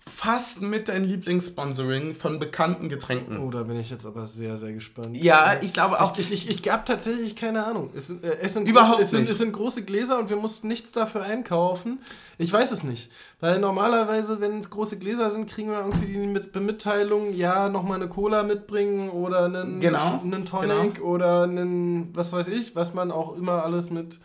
fast 0.00 0.62
mit 0.62 0.88
dein 0.88 1.04
Lieblingssponsoring 1.04 2.14
von 2.14 2.38
bekannten 2.38 2.88
Getränken. 2.88 3.38
Oh, 3.38 3.50
da 3.50 3.62
bin 3.62 3.78
ich 3.78 3.90
jetzt 3.90 4.06
aber 4.06 4.24
sehr, 4.24 4.56
sehr 4.56 4.72
gespannt. 4.72 5.16
Ja, 5.16 5.56
ich 5.60 5.72
glaube 5.72 6.00
auch. 6.00 6.16
Ich, 6.18 6.32
ich, 6.32 6.48
ich, 6.48 6.60
ich 6.60 6.72
habe 6.72 6.84
tatsächlich 6.84 7.36
keine 7.36 7.64
Ahnung. 7.64 7.90
Es, 7.94 8.10
äh, 8.10 8.38
es 8.40 8.54
sind 8.54 8.66
Überhaupt 8.66 8.96
große, 8.96 9.02
es 9.02 9.10
sind, 9.10 9.20
nicht. 9.20 9.30
Es 9.30 9.38
sind 9.38 9.52
große 9.52 9.84
Gläser 9.84 10.18
und 10.18 10.30
wir 10.30 10.36
mussten 10.36 10.68
nichts 10.68 10.92
dafür 10.92 11.22
einkaufen. 11.22 12.00
Ich 12.38 12.52
weiß 12.52 12.72
es 12.72 12.84
nicht. 12.84 13.10
Weil 13.40 13.60
normalerweise, 13.60 14.40
wenn 14.40 14.58
es 14.58 14.70
große 14.70 14.98
Gläser 14.98 15.30
sind, 15.30 15.48
kriegen 15.48 15.70
wir 15.70 15.80
irgendwie 15.80 16.06
die 16.06 16.18
mit 16.26 16.54
Mitteilung, 16.54 17.32
ja, 17.34 17.68
nochmal 17.68 18.00
eine 18.00 18.08
Cola 18.08 18.42
mitbringen 18.42 19.10
oder 19.10 19.44
einen, 19.44 19.80
genau, 19.80 20.20
einen 20.20 20.44
Tonic 20.44 20.96
genau. 20.96 21.06
oder 21.06 21.42
einen, 21.44 22.14
was 22.16 22.32
weiß 22.32 22.48
ich, 22.48 22.74
was 22.74 22.94
man 22.94 23.10
auch 23.10 23.36
immer 23.36 23.64
alles 23.64 23.90
mit 23.90 24.20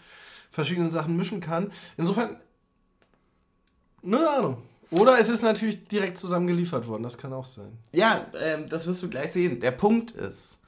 verschiedenen 0.50 0.92
Sachen 0.92 1.18
mischen 1.18 1.42
kann. 1.42 1.72
Insofern, 1.98 2.38
eine 4.04 4.30
Ahnung. 4.30 4.58
Oder 4.94 5.18
es 5.18 5.30
ist 5.30 5.42
natürlich 5.42 5.88
direkt 5.88 6.18
zusammengeliefert 6.18 6.88
worden, 6.88 7.04
das 7.04 7.18
kann 7.18 7.34
auch 7.34 7.46
sein. 7.46 7.78
Ja, 7.92 8.28
ähm, 8.42 8.70
das 8.70 8.86
wirst 8.86 9.02
du 9.02 9.10
gleich 9.10 9.32
sehen. 9.32 9.60
Der 9.60 9.72
Punkt 9.72 10.12
ist, 10.12 10.62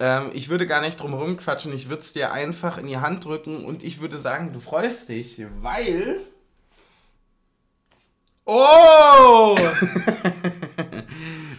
ähm, 0.00 0.30
ich 0.32 0.48
würde 0.48 0.66
gar 0.66 0.80
nicht 0.80 1.00
drum 1.00 1.12
herum 1.12 1.36
quatschen, 1.36 1.72
ich 1.72 1.88
würde 1.88 2.02
es 2.02 2.12
dir 2.12 2.32
einfach 2.32 2.78
in 2.78 2.88
die 2.88 2.98
Hand 2.98 3.24
drücken 3.24 3.64
und 3.64 3.84
ich 3.84 4.00
würde 4.00 4.18
sagen, 4.18 4.52
du 4.52 4.58
freust 4.58 5.08
dich, 5.08 5.44
weil. 5.60 6.20
Oh! 8.44 9.56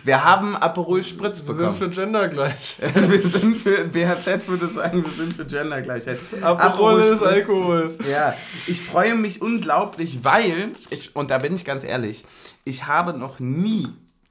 Wir 0.09 0.25
haben 0.25 0.55
Aperol 0.55 1.03
Spritz 1.03 1.41
bekommen. 1.41 1.59
Wir 1.67 1.73
sind 1.73 1.93
für 1.93 2.01
Gendergleich. 2.01 2.77
wir 2.95 3.27
sind 3.27 3.55
für, 3.55 3.83
BHZ 3.83 4.47
würde 4.47 4.65
sagen, 4.65 5.05
wir 5.05 5.11
sind 5.11 5.33
für 5.33 5.45
Gendergleichheit. 5.45 6.17
Aperol, 6.41 6.59
Aperol 6.59 7.01
ist 7.01 7.21
Alkohol. 7.21 7.95
Ja, 8.09 8.33
ich 8.65 8.81
freue 8.81 9.13
mich 9.13 9.39
unglaublich, 9.39 10.23
weil, 10.23 10.71
ich, 10.89 11.15
und 11.15 11.29
da 11.29 11.37
bin 11.37 11.53
ich 11.53 11.63
ganz 11.63 11.83
ehrlich, 11.83 12.25
ich 12.65 12.87
habe 12.87 13.13
noch 13.13 13.39
nie 13.39 13.89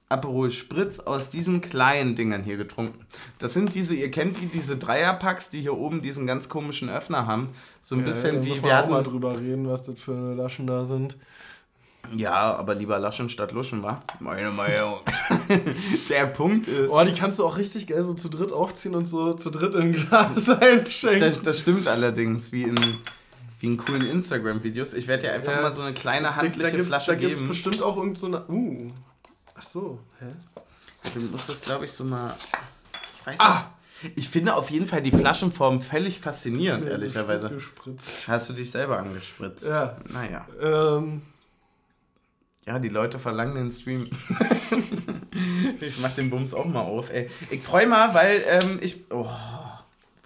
Aperol 0.09 0.51
Spritz 0.51 0.99
aus 0.99 1.31
diesen 1.31 1.61
kleinen 1.61 2.17
Dingern 2.17 2.43
hier 2.43 2.57
getrunken. 2.57 3.07
Das 3.39 3.55
sind 3.55 3.77
diese, 3.77 3.95
ihr 3.95 4.11
kennt 4.11 4.41
die, 4.41 4.47
diese 4.47 4.79
Dreierpacks, 4.79 5.51
die 5.51 5.61
hier 5.61 5.79
oben 5.79 6.03
diesen 6.03 6.27
ganz 6.27 6.49
komischen 6.49 6.89
Öffner 6.89 7.29
haben. 7.29 7.51
So 7.81 7.95
ein 7.95 8.01
ja, 8.01 8.07
bisschen 8.09 8.43
wie 8.45 8.61
wir 8.65 8.77
hatten. 8.77 8.91
mal 8.91 9.05
drüber 9.05 9.39
reden, 9.39 9.69
was 9.69 9.85
das 9.85 10.01
für 10.01 10.35
Laschen 10.35 10.67
da 10.67 10.85
sind. 10.85 11.17
Ja, 12.15 12.55
aber 12.57 12.75
lieber 12.75 12.99
Laschen 12.99 13.29
statt 13.29 13.53
Luschen, 13.53 13.83
wa? 13.83 14.03
Meine 14.21 14.51
Meinung. 14.51 15.01
Der 16.09 16.27
Punkt 16.27 16.69
ist. 16.69 16.91
Oh, 16.91 17.03
die 17.05 17.13
kannst 17.13 17.39
du 17.39 17.47
auch 17.47 17.57
richtig 17.57 17.87
geil 17.87 18.03
so 18.03 18.15
zu 18.15 18.29
dritt 18.29 18.53
aufziehen 18.53 18.95
und 18.95 19.07
so 19.07 19.35
zu 19.35 19.51
dritt 19.51 19.75
in 19.75 19.81
ein 19.81 19.93
Glas 19.93 20.49
einschenken. 20.61 21.21
Das, 21.21 21.43
das 21.43 21.59
stimmt 21.61 21.87
allerdings, 21.87 22.53
wie 22.53 22.63
in, 22.63 22.77
wie 23.61 23.67
in 23.67 23.77
coolen 23.77 24.07
Instagram-Videos. 24.07 24.95
Ich 24.95 25.07
werde 25.07 25.27
dir 25.27 25.33
einfach 25.33 25.53
ja. 25.53 25.63
mal 25.63 25.73
so 25.73 25.83
eine 25.83 25.95
kleine 25.95 26.37
handliche 26.37 26.71
da, 26.71 26.77
da 26.79 26.85
Flasche 26.85 27.13
da 27.13 27.15
geben. 27.17 27.33
Da 27.33 27.39
gibt 27.39 27.43
es 27.43 27.49
bestimmt 27.49 27.83
auch 27.83 27.97
irgend 27.97 28.19
so 28.19 28.27
eine. 28.27 28.45
Uh. 28.49 28.87
Ach 29.55 29.63
so, 29.63 29.99
hä? 30.21 30.27
Du 31.15 31.21
musst 31.21 31.49
das, 31.49 31.61
glaube 31.61 31.85
ich, 31.85 31.93
so 31.93 32.05
mal. 32.05 32.35
Ich 33.21 33.27
weiß 33.27 33.41
ah. 33.41 33.49
nicht. 33.49 33.65
Ich 34.15 34.29
finde 34.29 34.55
auf 34.55 34.71
jeden 34.71 34.87
Fall 34.87 35.03
die 35.03 35.11
Flaschenform 35.11 35.81
völlig 35.83 36.21
faszinierend, 36.21 36.85
nee, 36.85 36.91
ehrlicherweise. 36.93 37.59
Hast 38.29 38.49
du 38.49 38.53
dich 38.53 38.71
selber 38.71 38.99
angespritzt? 38.99 39.69
Ja. 39.69 39.97
Naja. 40.09 40.47
Ähm. 40.61 41.23
Ja, 42.69 42.79
die 42.79 42.91
Leute 42.91 43.19
verlangen 43.19 43.55
den 43.55 43.71
Stream. 43.71 44.11
ich 45.81 45.99
mach 46.01 46.13
den 46.13 46.29
Bums 46.29 46.53
auch 46.53 46.67
mal 46.67 46.83
auf, 46.83 47.11
ey. 47.11 47.31
Ich 47.51 47.63
freue 47.63 47.87
mal, 47.87 48.13
weil 48.13 48.45
ähm, 48.47 48.79
ich. 48.83 49.11
Oh. 49.11 49.27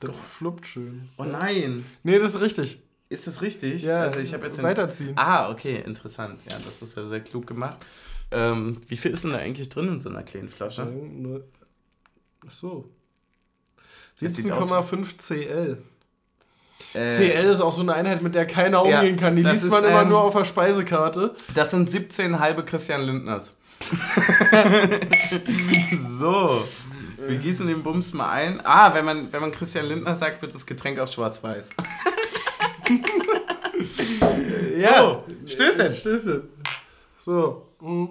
Das 0.00 0.16
fluppt 0.16 0.66
schön. 0.66 1.08
Oh 1.18 1.22
nein. 1.22 1.84
Nee, 2.02 2.18
das 2.18 2.34
ist 2.34 2.40
richtig. 2.40 2.82
Ist 3.10 3.28
das 3.28 3.42
richtig? 3.42 3.84
Ja, 3.84 4.00
also 4.00 4.18
ich 4.18 4.34
habe 4.34 4.46
jetzt. 4.46 4.60
Weiterziehen. 4.60 5.12
Ah, 5.14 5.50
okay, 5.50 5.84
interessant. 5.86 6.40
Ja, 6.50 6.56
das 6.58 6.82
ist 6.82 6.96
ja 6.96 7.06
sehr 7.06 7.20
klug 7.20 7.46
gemacht. 7.46 7.78
Ähm, 8.32 8.80
wie 8.88 8.96
viel 8.96 9.12
ist 9.12 9.22
denn 9.22 9.30
da 9.30 9.36
eigentlich 9.36 9.68
drin 9.68 9.86
in 9.86 10.00
so 10.00 10.08
einer 10.08 10.24
kleinen 10.24 10.48
Flasche? 10.48 10.92
Ach 12.44 12.50
so. 12.50 12.90
Das 14.20 14.34
sieht 14.34 14.50
aus- 14.50 14.68
17,5 14.68 15.16
CL. 15.16 15.82
Äh, 16.94 17.16
CL 17.16 17.50
ist 17.50 17.60
auch 17.60 17.72
so 17.72 17.82
eine 17.82 17.94
Einheit, 17.94 18.22
mit 18.22 18.34
der 18.34 18.46
keiner 18.46 18.86
Ja, 18.86 19.00
umgehen 19.00 19.16
kann. 19.16 19.36
Die 19.36 19.42
liest 19.42 19.64
ist, 19.64 19.70
man 19.70 19.84
immer 19.84 20.02
ähm, 20.02 20.08
nur 20.08 20.22
auf 20.22 20.34
der 20.34 20.44
Speisekarte. 20.44 21.34
Das 21.54 21.70
sind 21.70 21.90
17 21.90 22.38
halbe 22.38 22.64
Christian 22.64 23.02
Lindners. 23.02 23.56
so. 26.00 26.64
Wir 27.26 27.38
gießen 27.38 27.66
den 27.66 27.82
Bums 27.82 28.12
mal 28.12 28.30
ein. 28.30 28.60
Ah, 28.64 28.94
wenn 28.94 29.04
man, 29.04 29.32
wenn 29.32 29.40
man 29.40 29.52
Christian 29.52 29.86
Lindner 29.86 30.14
sagt, 30.14 30.42
wird 30.42 30.54
das 30.54 30.66
Getränk 30.66 30.98
auch 30.98 31.10
schwarz-weiß. 31.10 31.70
Ja. 34.76 35.22
Stößchen. 35.46 35.96
Stößchen. 35.96 36.42
So. 37.18 37.68
Mm. 37.80 38.06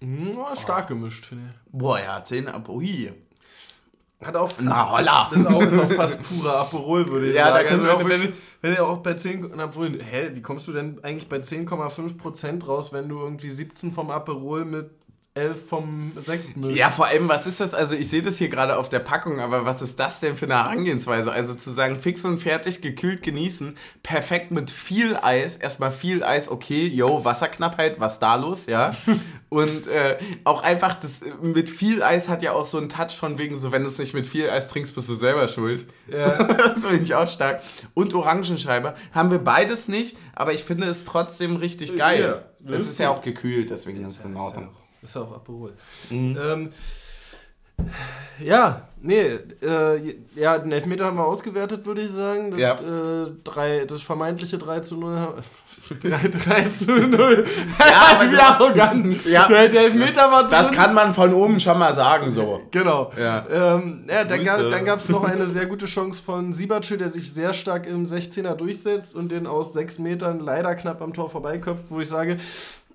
Mm, 0.00 0.38
oh, 0.38 0.54
stark 0.54 0.88
gemischt, 0.88 1.26
finde 1.26 1.48
ich. 1.48 1.72
Boah, 1.72 1.98
ja, 1.98 2.22
10 2.22 2.48
ab. 2.48 2.68
Ui. 2.68 3.12
Hat 4.24 4.34
auch. 4.34 4.50
Na, 4.60 4.90
holla. 4.90 5.28
Das 5.30 5.40
ist 5.40 5.46
auch, 5.46 5.62
ist 5.62 5.78
auch 5.78 5.90
fast 5.92 6.22
purer 6.24 6.56
Aperol, 6.58 7.08
würde 7.08 7.28
ich 7.28 7.36
Ja, 7.36 7.46
da 7.46 7.52
sagen. 7.54 7.68
können 7.68 7.80
Also 7.82 7.92
auch 7.94 7.98
wenn, 8.00 8.08
wenn, 8.08 8.20
wirklich- 8.22 8.40
wenn 8.62 8.72
ihr 8.72 8.84
auch 8.86 8.98
bei 8.98 9.14
10, 9.14 9.52
na, 9.54 9.66
obwohl, 9.66 10.02
hä, 10.02 10.30
wie 10.34 10.42
kommst 10.42 10.66
du 10.66 10.72
denn 10.72 10.98
eigentlich 11.04 11.28
bei 11.28 11.38
10,5% 11.38 12.66
raus, 12.66 12.92
wenn 12.92 13.08
du 13.08 13.20
irgendwie 13.20 13.48
17 13.50 13.92
vom 13.92 14.10
Aperol 14.10 14.64
mit 14.64 14.84
11 14.84 14.97
vom 15.54 16.12
Sekt 16.16 16.56
mischst? 16.56 16.76
Ja, 16.76 16.88
vor 16.88 17.06
allem, 17.06 17.28
was 17.28 17.46
ist 17.46 17.60
das? 17.60 17.74
Also, 17.74 17.94
ich 17.94 18.08
sehe 18.08 18.22
das 18.22 18.38
hier 18.38 18.48
gerade 18.48 18.76
auf 18.76 18.88
der 18.88 19.00
Packung, 19.00 19.40
aber 19.40 19.64
was 19.64 19.82
ist 19.82 19.98
das 19.98 20.20
denn 20.20 20.36
für 20.36 20.46
eine 20.46 20.54
Herangehensweise? 20.54 21.32
Also, 21.32 21.54
zu 21.54 21.70
sagen, 21.70 21.98
fix 21.98 22.24
und 22.24 22.38
fertig, 22.38 22.82
gekühlt 22.82 23.22
genießen, 23.22 23.76
perfekt 24.02 24.50
mit 24.50 24.70
viel 24.70 25.16
Eis. 25.16 25.56
Erstmal 25.56 25.92
viel 25.92 26.22
Eis, 26.22 26.50
okay, 26.50 26.86
yo, 26.86 27.24
Wasserknappheit, 27.24 28.00
was 28.00 28.18
da 28.18 28.36
los, 28.36 28.66
ja? 28.66 28.92
Und 29.50 29.86
äh, 29.86 30.18
auch 30.44 30.62
einfach, 30.62 30.96
das 30.96 31.22
äh, 31.22 31.32
mit 31.40 31.70
viel 31.70 32.02
Eis 32.02 32.28
hat 32.28 32.42
ja 32.42 32.52
auch 32.52 32.66
so 32.66 32.76
einen 32.76 32.90
Touch 32.90 33.12
von 33.12 33.38
wegen, 33.38 33.56
so, 33.56 33.72
wenn 33.72 33.82
du 33.82 33.88
es 33.88 33.98
nicht 33.98 34.12
mit 34.12 34.26
viel 34.26 34.50
Eis 34.50 34.68
trinkst, 34.68 34.94
bist 34.94 35.08
du 35.08 35.14
selber 35.14 35.48
schuld. 35.48 35.86
Ja. 36.06 36.42
das 36.44 36.86
finde 36.86 37.02
ich 37.02 37.14
auch 37.14 37.28
stark. 37.28 37.62
Und 37.94 38.12
Orangenscheibe. 38.14 38.94
Haben 39.12 39.30
wir 39.30 39.38
beides 39.38 39.88
nicht, 39.88 40.16
aber 40.34 40.52
ich 40.52 40.64
finde 40.64 40.88
es 40.88 41.04
trotzdem 41.04 41.56
richtig 41.56 41.96
geil. 41.96 42.44
Ja, 42.60 42.74
es 42.74 42.88
ist 42.88 42.98
ja 42.98 43.10
auch 43.10 43.22
gekühlt, 43.22 43.70
deswegen 43.70 44.04
ist 44.04 44.18
es 44.18 44.24
in 44.24 44.36
Ordnung. 44.36 44.68
Ist 45.02 45.14
ja 45.14 45.22
auch 45.22 45.32
Aperol. 45.34 45.72
Mhm. 46.10 46.38
Ähm, 46.40 46.72
ja, 48.40 48.88
nee, 49.00 49.38
äh, 49.62 50.14
ja, 50.34 50.58
den 50.58 50.72
Elfmeter 50.72 51.04
haben 51.06 51.16
wir 51.16 51.24
ausgewertet, 51.24 51.86
würde 51.86 52.00
ich 52.02 52.10
sagen. 52.10 52.50
Das, 52.50 52.60
Ja. 52.60 52.74
äh, 52.74 53.30
drei, 53.44 53.84
das 53.84 54.02
vermeintliche 54.02 54.58
3 54.58 54.80
zu 54.80 54.96
0. 54.96 55.16
haben- 55.16 55.42
3, 56.02 56.28
3 56.28 56.62
zu 56.64 56.92
0. 56.92 57.44
Ja, 57.78 58.20
wie 58.30 58.36
arrogant. 58.36 59.24
Ja. 59.26 59.46
Der, 59.46 59.68
der 59.68 59.82
Elfmeter 59.82 60.30
war 60.30 60.42
drin. 60.42 60.50
Das 60.50 60.72
kann 60.72 60.92
man 60.92 61.14
von 61.14 61.32
oben 61.32 61.60
schon 61.60 61.78
mal 61.78 61.94
sagen, 61.94 62.32
so. 62.32 62.62
Genau. 62.72 63.12
Ja. 63.16 63.46
Ähm, 63.48 64.04
ja, 64.08 64.24
dann, 64.24 64.44
ga, 64.44 64.60
dann 64.68 64.84
gab 64.84 64.98
es 64.98 65.08
noch 65.08 65.22
eine 65.22 65.46
sehr 65.46 65.66
gute 65.66 65.86
Chance 65.86 66.20
von 66.20 66.52
Siebertschel, 66.52 66.98
der 66.98 67.08
sich 67.08 67.32
sehr 67.32 67.52
stark 67.52 67.86
im 67.86 68.06
16er 68.06 68.54
durchsetzt 68.54 69.14
und 69.14 69.30
den 69.30 69.46
aus 69.46 69.72
6 69.72 70.00
Metern 70.00 70.40
leider 70.40 70.74
knapp 70.74 71.00
am 71.00 71.12
Tor 71.14 71.30
vorbeiköpft, 71.30 71.84
wo 71.90 72.00
ich 72.00 72.08
sage, 72.08 72.38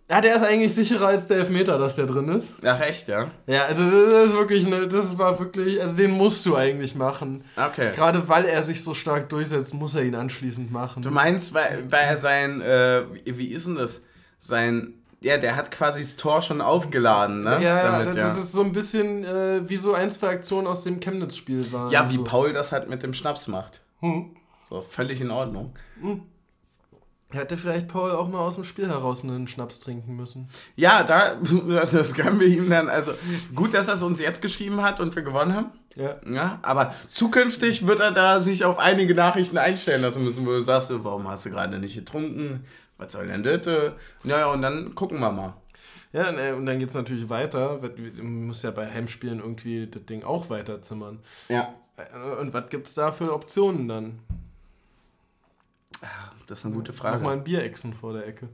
ja, 0.10 0.22
der 0.22 0.36
ist 0.36 0.44
eigentlich 0.44 0.74
sicherer 0.76 1.08
als 1.08 1.28
der 1.28 1.38
Elfmeter, 1.38 1.78
dass 1.78 1.96
der 1.96 2.06
drin 2.06 2.28
ist. 2.30 2.56
Ach, 2.64 2.80
echt, 2.82 3.08
ja? 3.08 3.32
Ja, 3.48 3.66
also 3.66 3.84
das 4.10 4.32
ist 4.32 4.38
wirklich, 4.38 4.66
eine, 4.68 4.88
das 4.88 5.18
war 5.18 5.40
wirklich, 5.40 5.82
also 5.82 5.96
den 5.96 6.12
musst 6.12 6.46
du 6.46 6.56
eigentlich 6.56 6.94
machen. 6.94 7.44
Okay. 7.56 7.94
Gerade 7.96 8.28
weil 8.28 8.46
er 8.46 8.62
sich 8.64 8.84
so 8.84 8.94
stark 8.94 9.30
durchsetzt, 9.30 9.74
muss 9.74 9.96
er 9.96 10.04
ihn 10.04 10.16
anschließend 10.16 10.72
machen. 10.72 11.04
Du 11.04 11.10
meinst, 11.10 11.54
weil, 11.54 11.86
weil 11.90 12.06
er 12.06 12.18
sein, 12.18 12.62
äh, 12.62 13.04
wie, 13.26 13.48
ist 13.48 13.66
denn 13.68 13.76
das? 13.76 14.04
Sein, 14.40 14.96
ja, 15.22 15.38
der 15.38 15.56
hat 15.56 15.72
quasi 15.72 16.02
das 16.02 16.18
Tor 16.18 16.42
schon 16.42 16.60
aufgeladen, 16.60 17.44
ne? 17.44 17.60
ja, 17.64 17.82
Damit, 17.82 18.08
das, 18.08 18.16
ja. 18.18 18.28
das 18.28 18.38
ist 18.38 18.52
so 18.52 18.62
ein 18.62 18.74
bisschen 18.74 19.24
äh, 19.24 19.68
wie 19.70 19.78
so 19.78 19.94
ein, 19.94 20.12
zwei 20.12 20.30
Aktionen 20.30 20.68
aus 20.68 20.84
dem 20.84 21.00
Chemnitz-Spiel 21.00 21.72
waren. 21.72 21.92
ja, 21.92 22.12
wie 22.12 22.18
so. 22.18 22.26
Paul 22.26 22.52
das 22.52 22.74
halt 22.74 22.90
mit 22.90 23.04
dem 23.04 23.14
Schnaps 23.14 23.48
macht. 23.48 23.82
Hm. 24.02 24.36
So, 24.66 24.82
völlig 24.82 25.22
in 25.22 25.32
Ordnung. 25.32 25.74
Hätte 27.34 27.58
vielleicht 27.58 27.88
Paul 27.88 28.12
auch 28.12 28.30
mal 28.30 28.40
aus 28.40 28.56
dem 28.56 28.64
Spiel 28.64 28.88
heraus 28.88 29.24
einen 29.24 29.48
Schnaps 29.48 29.80
trinken 29.80 30.16
müssen. 30.16 30.48
Ja, 30.76 31.04
da, 31.04 31.36
das, 31.68 31.92
das 31.92 32.14
können 32.14 32.40
wir 32.40 32.48
ihm 32.48 32.70
dann, 32.70 32.90
also 32.90 33.14
gut, 33.56 33.74
dass 33.74 33.88
er 33.88 33.96
es 33.96 34.04
uns 34.04 34.20
jetzt 34.20 34.42
geschrieben 34.42 34.82
hat 34.82 35.00
und 35.00 35.16
wir 35.16 35.24
gewonnen 35.24 35.56
haben. 35.56 35.72
Ja. 35.96 36.16
Ja, 36.32 36.60
aber 36.62 36.94
zukünftig 37.12 37.88
wird 37.88 38.00
er 38.00 38.12
da 38.12 38.42
sich 38.42 38.66
auf 38.66 38.78
einige 38.78 39.16
Nachrichten 39.16 39.58
einstellen 39.58 40.02
lassen 40.02 40.24
müssen, 40.24 40.46
wo 40.46 40.52
du 40.52 40.62
sagst, 40.62 40.92
warum 41.04 41.28
hast 41.28 41.46
du 41.46 41.50
gerade 41.50 41.80
nicht 41.80 41.96
getrunken? 41.96 42.64
Was 42.98 43.14
soll 43.14 43.28
denn 43.28 43.44
das? 43.44 43.94
Naja, 44.24 44.52
und 44.52 44.62
dann 44.62 44.94
gucken 44.96 45.20
wir 45.20 45.32
mal. 45.32 45.56
Ja, 46.12 46.30
und 46.30 46.68
dann 46.68 46.78
geht 46.78 46.90
es 46.90 46.96
natürlich 46.96 47.28
weiter. 47.30 47.80
Man 48.22 48.46
muss 48.46 48.62
ja 48.62 48.70
bei 48.70 48.90
Heimspielen 48.90 49.40
irgendwie 49.40 49.88
das 49.88 50.06
Ding 50.06 50.24
auch 50.24 50.50
weiterzimmern. 50.52 51.20
Ja. 51.50 51.74
Äh, 51.98 52.40
Und 52.40 52.54
was 52.54 52.70
gibt 52.70 52.88
es 52.88 52.94
da 52.94 53.12
für 53.12 53.34
Optionen 53.34 53.88
dann? 53.88 54.20
Das 56.48 56.60
ist 56.60 56.66
eine 56.66 56.76
gute 56.76 56.94
Frage. 56.94 57.18
Nochmal 57.18 57.38
ein 57.38 57.44
Bierechsen 57.44 57.94
vor 57.94 58.14
der 58.14 58.28
Ecke. 58.28 58.50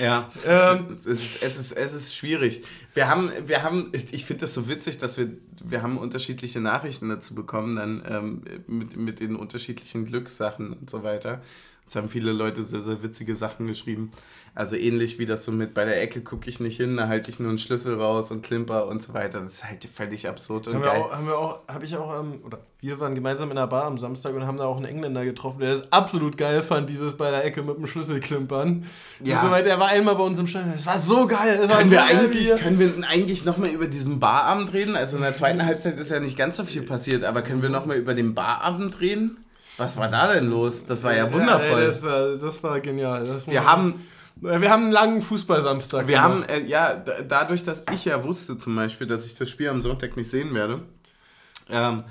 Ja, 0.01 0.31
Ähm, 0.45 0.97
es, 0.99 1.07
ist, 1.07 1.43
es, 1.43 1.59
ist, 1.59 1.73
es 1.73 1.93
ist 1.93 2.15
schwierig. 2.17 2.65
Wir 2.95 3.09
haben, 3.09 3.31
wir 3.45 3.63
haben 3.63 3.91
ich, 3.93 4.13
ich 4.13 4.25
finde 4.25 4.41
das 4.41 4.55
so 4.55 4.69
witzig, 4.69 4.99
dass 4.99 5.19
wir, 5.19 5.29
wir 5.63 5.83
haben 5.83 5.99
unterschiedliche 5.99 6.61
Nachrichten 6.61 7.09
dazu 7.09 7.35
bekommen, 7.35 7.77
dann 7.77 8.03
ähm, 8.09 8.43
mit, 8.67 8.97
mit 8.97 9.21
den 9.21 9.37
unterschiedlichen 9.37 10.05
Glückssachen 10.05 10.73
und 10.73 10.91
so 10.91 11.03
weiter. 11.03 11.43
Es 11.87 11.97
haben 11.97 12.09
viele 12.09 12.33
Leute 12.33 12.63
sehr, 12.63 12.81
sehr 12.81 13.03
witzige 13.03 13.35
Sachen 13.35 13.67
geschrieben. 13.67 14.11
Also 14.55 14.77
ähnlich 14.77 15.19
wie 15.19 15.27
das 15.27 15.45
so 15.45 15.53
mit 15.53 15.75
bei 15.75 15.85
der 15.85 16.01
Ecke 16.01 16.23
gucke 16.23 16.49
ich 16.49 16.61
nicht 16.61 16.77
hin, 16.77 16.97
da 16.97 17.09
halte 17.09 17.29
ich 17.31 17.41
nur 17.41 17.49
einen 17.49 17.59
Schlüssel 17.59 18.01
raus 18.01 18.31
und 18.31 18.43
klimper 18.43 18.87
und 18.87 19.03
so 19.03 19.13
weiter. 19.13 19.41
Das 19.41 19.55
ist 19.55 19.69
halt 19.69 19.85
völlig 19.93 20.29
absurd 20.29 20.69
und 20.69 20.75
Haben 20.75 20.83
wir 20.83 20.91
geil. 20.91 21.03
auch, 21.03 21.13
haben 21.13 21.27
wir 21.27 21.37
auch, 21.39 21.59
habe 21.69 21.85
ich 21.85 21.97
auch, 21.97 22.21
ähm, 22.21 22.41
oder 22.45 22.59
wir 22.81 23.01
waren 23.01 23.15
gemeinsam 23.15 23.51
in 23.51 23.57
der 23.57 23.67
Bar 23.67 23.85
am 23.85 23.99
Samstag 23.99 24.35
und 24.35 24.47
haben 24.47 24.57
da 24.57 24.65
auch 24.65 24.77
einen 24.77 24.87
Engländer 24.87 25.25
getroffen, 25.25 25.59
der 25.59 25.71
das 25.71 25.93
absolut 25.93 26.37
geil 26.39 26.63
fand, 26.63 26.89
dieses 26.89 27.17
bei 27.17 27.31
der 27.31 27.45
Ecke 27.45 27.63
mit 27.63 27.77
dem 27.77 27.87
Schlüssel 27.87 28.21
klimpern. 28.21 28.87
Ja. 29.23 29.43
Soweit, 29.43 29.67
er 29.67 29.79
war 29.81 29.89
einmal 29.89 30.15
bei 30.15 30.23
uns 30.25 30.39
im 30.39 30.47
Stadion. 30.47 30.73
Es 30.75 30.87
war 30.87 30.99
so 30.99 31.27
geil. 31.27 31.59
Es 31.61 31.69
war 31.69 31.79
Können 31.79 31.91
so 31.91 31.97
wir, 31.97 31.99
geil 31.99 32.19
eigentlich, 32.19 32.47
hier. 32.47 32.57
können 32.57 32.79
wir 32.79 32.93
eigentlich 33.09 33.45
nochmal 33.45 33.71
über 33.71 33.89
diesen 33.89 34.21
Barabend 34.21 34.73
reden? 34.73 34.95
Also 34.97 35.17
in 35.17 35.23
der 35.23 35.35
zweiten 35.35 35.63
Halbzeit 35.67 35.99
ist 35.99 36.11
ja 36.11 36.21
nicht 36.21 36.39
ganz 36.39 36.57
so 36.57 36.65
viel 36.65 36.83
passiert, 36.83 37.25
aber 37.25 37.43
können 37.43 37.61
wir 37.61 37.71
nochmal 37.71 37.97
über 37.97 38.15
den 38.15 38.35
Barabend 38.35 39.01
reden? 39.01 39.44
Was 39.77 39.97
war 39.97 40.09
da 40.09 40.33
denn 40.33 40.47
los? 40.49 40.87
Das 40.87 41.03
war 41.03 41.15
ja 41.15 41.33
wundervoll. 41.33 41.81
ey, 41.81 41.87
das, 41.87 42.05
war, 42.05 42.29
das 42.29 42.63
war 42.63 42.81
genial. 42.81 43.27
Das 43.27 43.49
wir 43.49 43.65
haben, 43.67 44.07
wir 44.37 44.71
haben 44.71 44.85
einen 44.85 44.93
langen 44.93 45.23
Fußballsamstag. 45.23 46.07
wir 46.07 46.17
gemacht. 46.17 46.31
haben 46.31 46.43
äh, 46.45 46.61
ja, 46.67 46.95
da- 46.95 47.23
dadurch, 47.23 47.65
dass 47.65 47.85
ich 47.93 48.05
ja 48.05 48.23
wusste 48.25 48.57
zum 48.59 48.77
Beispiel, 48.77 49.07
dass 49.07 49.27
ich 49.27 49.35
das 49.35 49.51
Spiel 49.51 49.69
am 49.69 49.83
Sonntag 49.83 50.17
nicht 50.17 50.31
sehen 50.31 50.55
werde, 50.55 50.83
ähm, 51.69 52.03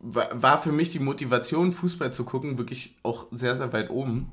wa- 0.00 0.28
war 0.32 0.60
für 0.62 0.72
mich 0.72 0.90
die 0.90 0.98
Motivation, 0.98 1.72
Fußball 1.72 2.12
zu 2.12 2.24
gucken, 2.24 2.56
wirklich 2.58 2.96
auch 3.02 3.26
sehr, 3.30 3.54
sehr 3.54 3.72
weit 3.72 3.90
oben. 3.90 4.30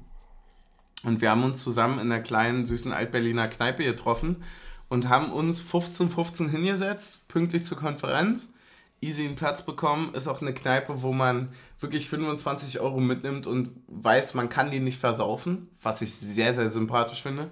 Und 1.04 1.20
wir 1.22 1.32
haben 1.32 1.44
uns 1.44 1.62
zusammen 1.64 1.96
in 2.00 2.12
einer 2.12 2.22
kleinen, 2.22 2.66
süßen 2.66 2.94
Altberliner 2.94 3.48
Kneipe 3.48 3.84
getroffen 3.84 4.44
und 4.88 5.10
haben 5.10 5.32
uns 5.32 5.62
15-15 5.64 6.50
hingesetzt, 6.50 7.28
pünktlich 7.28 7.66
zur 7.66 7.78
Konferenz. 7.78 8.54
Easy 9.02 9.26
einen 9.26 9.36
Platz 9.36 9.66
bekommen, 9.66 10.14
ist 10.14 10.28
auch 10.28 10.42
eine 10.42 10.54
Kneipe, 10.54 11.02
wo 11.02 11.12
man 11.12 11.50
wirklich 11.82 12.08
25 12.10 12.80
Euro 12.80 13.00
mitnimmt 13.00 13.48
und 13.48 13.70
weiß, 13.88 14.36
man 14.36 14.50
kann 14.50 14.72
die 14.72 14.80
nicht 14.80 15.00
versaufen, 15.00 15.68
was 15.82 16.02
ich 16.02 16.14
sehr, 16.14 16.54
sehr 16.54 16.70
sympathisch 16.70 17.24
finde. 17.24 17.50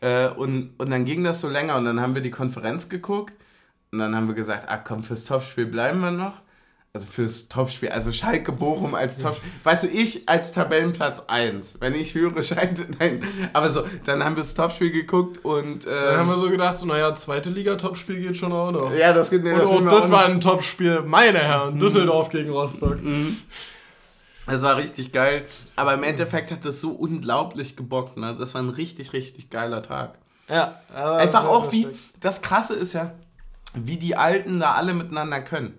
Äh, 0.00 0.28
und, 0.28 0.70
und 0.78 0.90
dann 0.90 1.04
ging 1.04 1.24
das 1.24 1.40
so 1.40 1.48
länger 1.48 1.76
und 1.76 1.84
dann 1.84 2.00
haben 2.00 2.14
wir 2.14 2.22
die 2.22 2.30
Konferenz 2.30 2.88
geguckt 2.88 3.34
und 3.90 3.98
dann 3.98 4.14
haben 4.16 4.28
wir 4.28 4.34
gesagt, 4.34 4.66
ach 4.68 4.80
komm, 4.84 5.02
fürs 5.02 5.24
Topspiel 5.24 5.66
bleiben 5.66 6.00
wir 6.00 6.10
noch. 6.10 6.32
Also 6.94 7.06
fürs 7.06 7.48
Topspiel, 7.48 7.88
also 7.88 8.12
Schalke 8.12 8.52
Bochum 8.52 8.94
als 8.94 9.16
Topspiel. 9.16 9.50
Weißt 9.64 9.84
du, 9.84 9.86
ich 9.86 10.28
als 10.28 10.52
Tabellenplatz 10.52 11.22
1, 11.26 11.78
wenn 11.80 11.94
ich 11.94 12.14
höre 12.14 12.42
Schalke, 12.42 12.86
nein, 12.98 13.24
aber 13.54 13.70
so, 13.70 13.84
dann 14.04 14.22
haben 14.22 14.36
wir 14.36 14.42
das 14.42 14.54
Topspiel 14.54 14.90
geguckt 14.90 15.42
und 15.42 15.86
Dann 15.86 16.18
haben 16.18 16.28
ähm, 16.28 16.34
wir 16.34 16.36
so 16.36 16.50
gedacht, 16.50 16.76
so, 16.76 16.86
naja, 16.86 17.14
zweite 17.14 17.48
Liga-Topspiel 17.48 18.20
geht 18.20 18.36
schon 18.36 18.52
auch 18.52 18.70
noch. 18.72 18.94
ja, 18.94 19.14
das 19.14 19.30
geht 19.30 19.42
mir 19.42 19.54
Und 19.54 19.60
das 19.60 19.68
oh, 19.68 19.76
sind 19.76 19.84
wir 19.86 20.00
das 20.02 20.10
war 20.10 20.26
ein 20.26 20.40
Topspiel, 20.40 21.02
meine 21.06 21.38
Herren. 21.38 21.78
Düsseldorf 21.78 22.28
gegen 22.28 22.50
Rostock. 22.50 22.98
Das 24.46 24.62
war 24.62 24.76
richtig 24.76 25.12
geil. 25.12 25.46
Aber 25.76 25.94
im 25.94 26.02
Endeffekt 26.02 26.50
hat 26.50 26.64
das 26.64 26.80
so 26.80 26.90
unglaublich 26.90 27.76
gebockt. 27.76 28.16
Ne? 28.16 28.34
Das 28.38 28.54
war 28.54 28.62
ein 28.62 28.68
richtig, 28.68 29.12
richtig 29.12 29.50
geiler 29.50 29.82
Tag. 29.82 30.18
Ja, 30.48 30.80
aber 30.92 31.16
Einfach 31.16 31.44
auch 31.44 31.70
sehr 31.70 31.72
wie, 31.72 31.88
das 32.20 32.42
Krasse 32.42 32.74
ist 32.74 32.92
ja, 32.92 33.12
wie 33.74 33.96
die 33.96 34.16
Alten 34.16 34.60
da 34.60 34.74
alle 34.74 34.94
miteinander 34.94 35.40
können. 35.40 35.78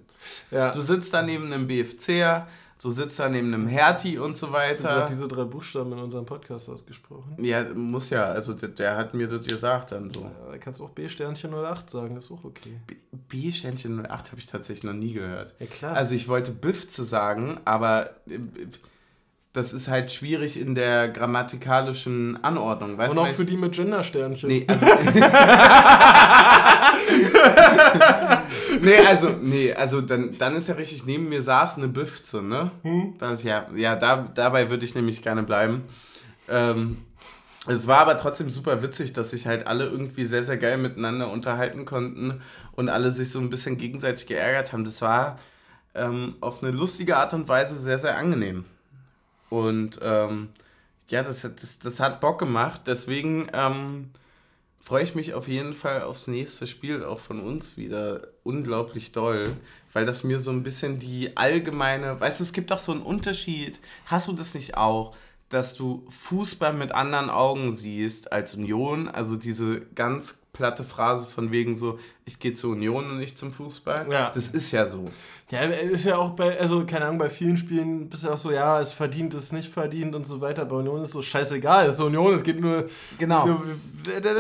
Ja. 0.52 0.72
Du 0.72 0.82
sitzt 0.82 1.14
da 1.14 1.22
neben 1.22 1.52
einem 1.52 1.68
BFCer, 1.68 2.48
du 2.84 2.92
sitzt 2.92 3.20
da 3.20 3.30
neben 3.30 3.54
einem 3.54 3.68
Hertie 3.68 4.18
und 4.18 4.38
so 4.38 4.52
Hast 4.54 4.80
du 4.82 4.86
weiter. 4.86 5.06
diese 5.10 5.28
drei 5.28 5.44
Buchstaben 5.46 5.92
in 5.94 6.00
unserem 6.00 6.26
Podcast 6.26 6.70
ausgesprochen? 6.70 7.36
Ja, 7.38 7.64
muss 7.74 8.10
ja, 8.10 8.26
also 8.26 8.54
der, 8.54 8.70
der 8.70 8.98
hat 8.98 9.14
mir 9.14 9.28
das 9.28 9.46
gesagt 9.48 9.92
dann 9.94 10.10
so. 10.10 10.22
Ja, 10.22 10.52
da 10.52 10.58
kannst 10.58 10.80
du 10.80 10.86
auch 10.86 10.90
B-Sternchen 10.90 11.54
08 11.54 11.90
sagen, 11.90 12.18
ist 12.18 12.32
auch 12.32 12.44
okay. 12.44 12.78
B- 12.86 12.96
B-Ständchen 13.30 14.06
08 14.06 14.32
habe 14.32 14.40
ich 14.40 14.48
tatsächlich 14.48 14.84
noch 14.84 14.94
nie 14.94 15.14
gehört. 15.14 15.56
Ja, 15.60 15.66
klar. 15.68 15.96
Also 15.96 16.14
ich 16.14 16.28
wollte 16.28 16.52
Büfze 16.52 17.04
sagen, 17.04 17.60
aber 17.66 18.10
äh, 18.30 18.40
das 19.54 19.72
ist 19.72 19.88
halt 19.88 20.12
schwierig 20.12 20.60
in 20.60 20.76
der 20.76 21.08
grammatikalischen 21.10 22.44
Anordnung. 22.44 22.98
Weißt 22.98 23.12
Und 23.16 23.20
auch 23.20 23.28
für 23.28 23.46
die 23.46 23.56
mit 23.56 23.74
Gendersternchen. 23.74 24.50
Nee, 24.50 24.66
also. 24.68 24.86
nee, 28.82 28.98
also, 29.06 29.30
nee, 29.42 29.74
also 29.74 30.02
dann, 30.02 30.38
dann 30.38 30.56
ist 30.56 30.68
ja 30.68 30.76
richtig, 30.76 31.06
neben 31.06 31.30
mir 31.30 31.42
saß 31.42 31.78
eine 31.78 31.88
Büfze, 31.88 32.42
ne? 32.42 32.72
Das 33.20 33.40
ist 33.40 33.46
ja, 33.46 33.68
ja, 33.76 33.96
da, 33.96 34.30
dabei 34.34 34.70
würde 34.70 34.86
ich 34.86 34.96
nämlich 34.96 35.22
gerne 35.22 35.44
bleiben. 35.44 35.84
Ähm, 36.50 36.98
es 37.68 37.88
war 37.88 38.00
aber 38.00 38.18
trotzdem 38.18 38.50
super 38.50 38.82
witzig, 38.84 39.14
dass 39.14 39.30
sich 39.32 39.48
halt 39.48 39.68
alle 39.68 39.86
irgendwie 39.86 40.26
sehr, 40.26 40.44
sehr 40.44 40.58
geil 40.58 40.78
miteinander 40.78 41.32
unterhalten 41.32 41.86
konnten 41.86 42.42
und 42.74 42.90
alle 42.90 43.12
sich 43.12 43.32
so 43.32 43.40
ein 43.40 43.50
bisschen 43.50 43.78
gegenseitig 43.78 44.28
geärgert 44.28 44.74
haben. 44.74 44.84
Das 44.86 45.02
war 45.02 45.40
ähm, 45.96 46.36
auf 46.42 46.62
eine 46.64 46.72
lustige 46.72 47.18
Art 47.18 47.34
und 47.34 47.48
Weise 47.48 47.76
sehr, 47.78 48.00
sehr 48.00 48.18
angenehm. 48.18 48.66
Und 49.50 50.00
ähm, 50.02 50.50
ja, 51.10 51.24
das, 51.24 51.44
hat- 51.44 51.62
das, 51.62 51.80
das 51.80 52.00
hat 52.00 52.20
Bock 52.22 52.40
gemacht. 52.40 52.82
Deswegen 52.88 53.48
ähm, 53.54 54.10
freue 54.84 55.04
ich 55.04 55.16
mich 55.16 55.34
auf 55.34 55.48
jeden 55.48 55.74
Fall 55.74 56.02
aufs 56.04 56.28
nächste 56.28 56.68
Spiel, 56.68 57.06
auch 57.06 57.20
von 57.20 57.40
uns 57.40 57.78
wieder 57.78 58.28
unglaublich 58.44 59.14
doll, 59.14 59.46
weil 59.94 60.06
das 60.06 60.24
mir 60.26 60.40
so 60.40 60.52
ein 60.52 60.62
bisschen 60.64 61.00
die 61.00 61.38
allgemeine, 61.38 62.20
weißt 62.20 62.40
du, 62.40 62.44
es 62.44 62.52
gibt 62.52 62.70
doch 62.72 62.80
so 62.80 62.92
einen 62.92 63.02
Unterschied, 63.02 63.80
hast 64.08 64.28
du 64.28 64.34
das 64.34 64.54
nicht 64.56 64.76
auch, 64.76 65.16
dass 65.48 65.76
du 65.76 66.06
Fußball 66.10 66.74
mit 66.74 66.92
anderen 66.92 67.30
Augen 67.30 67.74
siehst 67.74 68.32
als 68.34 68.56
Union, 68.56 69.08
also 69.08 69.38
diese 69.38 69.82
ganz 69.96 70.40
platte 70.52 70.84
Phrase 70.84 71.28
von 71.28 71.52
wegen 71.52 71.76
so, 71.76 71.98
ich 72.26 72.40
gehe 72.40 72.54
zur 72.54 72.72
Union 72.74 73.10
und 73.10 73.20
nicht 73.20 73.38
zum 73.38 73.54
Fußball, 73.54 74.12
Ja. 74.12 74.32
das 74.32 74.50
ist 74.50 74.72
ja 74.72 74.88
so. 74.88 75.06
Ja, 75.54 75.62
ist 75.62 76.06
ja 76.06 76.18
auch 76.18 76.32
bei, 76.32 76.60
also 76.60 76.84
keine 76.86 77.06
Ahnung, 77.06 77.20
bei 77.20 77.30
vielen 77.30 77.58
Spielen 77.58 78.10
bist 78.10 78.24
du 78.26 78.30
auch 78.32 78.38
so, 78.38 78.52
ja, 78.52 78.82
es 78.82 78.92
verdient, 78.92 79.34
es 79.36 79.52
nicht 79.52 79.72
verdient 79.72 80.16
und 80.16 80.26
so 80.26 80.42
weiter. 80.42 80.66
Bei 80.66 80.76
Union 80.78 81.02
ist 81.02 81.12
so 81.12 81.22
scheißegal, 81.22 81.88
es 81.88 81.96
ist 81.96 82.00
Union, 82.02 82.34
es 82.34 82.44
geht 82.44 82.60
nur. 82.60 82.88
Genau. 83.20 83.46
Nur, 83.46 83.62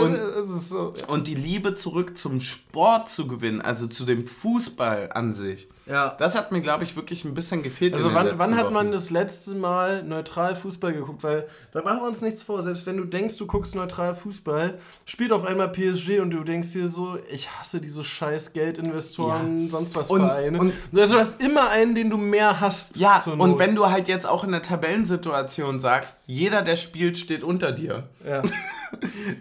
Und- 0.02 0.18
so. 0.44 0.94
Und 1.08 1.28
die 1.28 1.36
Liebe 1.36 1.76
zurück 1.76 2.18
zum 2.18 2.40
Sport 2.40 3.10
zu 3.12 3.28
gewinnen, 3.28 3.62
also 3.62 3.88
zu 3.88 4.06
dem 4.06 4.26
Fußball 4.26 5.12
an 5.14 5.34
sich, 5.34 5.68
Ja. 5.86 6.16
das 6.18 6.36
hat 6.36 6.52
mir, 6.52 6.62
glaube 6.62 6.84
ich, 6.84 6.96
wirklich 6.96 7.24
ein 7.26 7.34
bisschen 7.34 7.62
gefehlt. 7.64 7.94
Also 7.94 8.14
wann, 8.14 8.38
wann 8.40 8.56
hat 8.58 8.72
man 8.72 8.92
das 8.92 9.10
letzte 9.10 9.54
Mal 9.56 10.04
neutral 10.04 10.56
Fußball 10.56 10.94
geguckt? 10.94 11.24
Weil 11.24 11.48
da 11.72 11.82
machen 11.84 12.00
wir 12.02 12.08
uns 12.08 12.22
nichts 12.22 12.42
vor. 12.42 12.62
Selbst 12.64 12.86
wenn 12.86 12.98
du 12.98 13.06
denkst, 13.06 13.38
du 13.38 13.46
guckst 13.46 13.76
neutral 13.76 14.16
Fußball, 14.16 14.80
spielt 15.06 15.32
auf 15.32 15.46
einmal 15.46 15.70
PSG 15.70 16.20
und 16.22 16.32
du 16.32 16.44
denkst 16.44 16.72
dir 16.74 16.88
so, 16.88 17.18
ich 17.32 17.50
hasse 17.50 17.80
diese 17.80 18.04
scheiß 18.04 18.54
Geldinvestoren, 18.54 19.70
sonst 19.70 19.96
was 19.96 20.10
Und- 20.10 20.22
Vereine. 20.22 20.60
und- 20.60 20.74
also 21.04 21.14
du 21.16 21.20
hast 21.20 21.42
immer 21.42 21.70
einen, 21.70 21.96
den 21.96 22.10
du 22.10 22.18
mehr 22.18 22.60
hast. 22.60 22.98
Ja, 22.98 23.20
zur 23.20 23.40
und 23.40 23.60
wenn 23.60 23.76
du 23.76 23.90
halt 23.90 24.08
jetzt 24.08 24.28
auch 24.28 24.44
in 24.44 24.52
der 24.52 24.62
Tabellensituation 24.62 25.80
sagst, 25.80 26.22
jeder, 26.26 26.62
der 26.62 26.76
spielt, 26.76 27.18
steht 27.18 27.44
unter 27.44 27.72
dir. 27.72 28.04
Ja. 28.26 28.42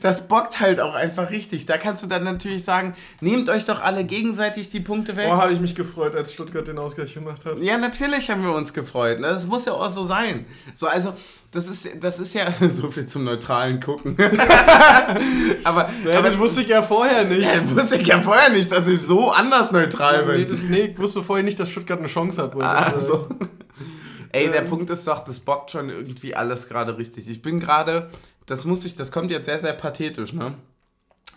Das 0.00 0.28
bockt 0.28 0.60
halt 0.60 0.80
auch 0.80 0.94
einfach 0.94 1.28
richtig. 1.30 1.66
Da 1.66 1.76
kannst 1.76 2.02
du 2.02 2.06
dann 2.06 2.24
natürlich 2.24 2.64
sagen, 2.64 2.94
nehmt 3.20 3.50
euch 3.50 3.66
doch 3.66 3.82
alle 3.82 4.04
gegenseitig 4.04 4.70
die 4.70 4.80
Punkte 4.80 5.14
weg. 5.16 5.28
Oh, 5.30 5.36
habe 5.36 5.52
ich 5.52 5.60
mich 5.60 5.74
gefreut, 5.74 6.16
als 6.16 6.32
Stuttgart 6.32 6.66
den 6.66 6.78
Ausgleich 6.78 7.12
gemacht 7.12 7.44
hat. 7.44 7.58
Ja, 7.58 7.76
natürlich 7.76 8.30
haben 8.30 8.42
wir 8.42 8.54
uns 8.54 8.72
gefreut. 8.72 9.20
ne? 9.20 9.28
Das 9.28 9.46
muss 9.46 9.66
ja 9.66 9.74
auch 9.74 9.90
so 9.90 10.04
sein. 10.04 10.46
So, 10.74 10.86
also, 10.86 11.12
das 11.52 11.68
ist, 11.68 11.88
das 12.02 12.18
ist 12.18 12.34
ja 12.34 12.50
so 12.68 12.90
viel 12.90 13.06
zum 13.06 13.24
neutralen 13.24 13.78
Gucken. 13.80 14.16
aber, 15.64 15.90
Ja, 16.04 16.18
aber 16.18 16.30
das 16.30 16.38
wusste 16.38 16.62
ich 16.62 16.68
ja 16.68 16.82
vorher 16.82 17.24
nicht. 17.24 17.42
ja, 17.42 17.68
wusste 17.70 17.96
ich 17.96 18.06
ja 18.06 18.20
vorher 18.20 18.50
nicht, 18.50 18.70
dass 18.72 18.88
ich 18.88 19.00
so 19.00 19.30
anders 19.30 19.72
neutral 19.72 20.26
Nee, 20.26 20.44
bin. 20.44 20.70
nee, 20.70 20.80
ich 20.92 20.98
wusste 20.98 21.22
vorher 21.22 21.44
nicht, 21.44 21.58
dass 21.60 21.70
Stuttgart 21.70 21.98
eine 21.98 22.08
Chance 22.08 22.42
hat. 22.42 22.52
sagen. 22.52 22.62
Also. 22.64 23.26
Ey, 24.32 24.48
der 24.50 24.62
Ähm. 24.62 24.68
Punkt 24.70 24.88
ist 24.90 25.06
doch, 25.06 25.20
das 25.24 25.40
bockt 25.40 25.70
schon 25.72 25.90
irgendwie 25.90 26.34
alles 26.34 26.68
gerade 26.68 26.96
richtig. 26.96 27.28
Ich 27.28 27.42
bin 27.42 27.60
gerade, 27.60 28.10
das 28.46 28.64
muss 28.64 28.84
ich, 28.84 28.96
das 28.96 29.12
kommt 29.12 29.30
jetzt 29.30 29.44
sehr, 29.44 29.58
sehr 29.58 29.74
pathetisch, 29.74 30.32
ne? 30.32 30.54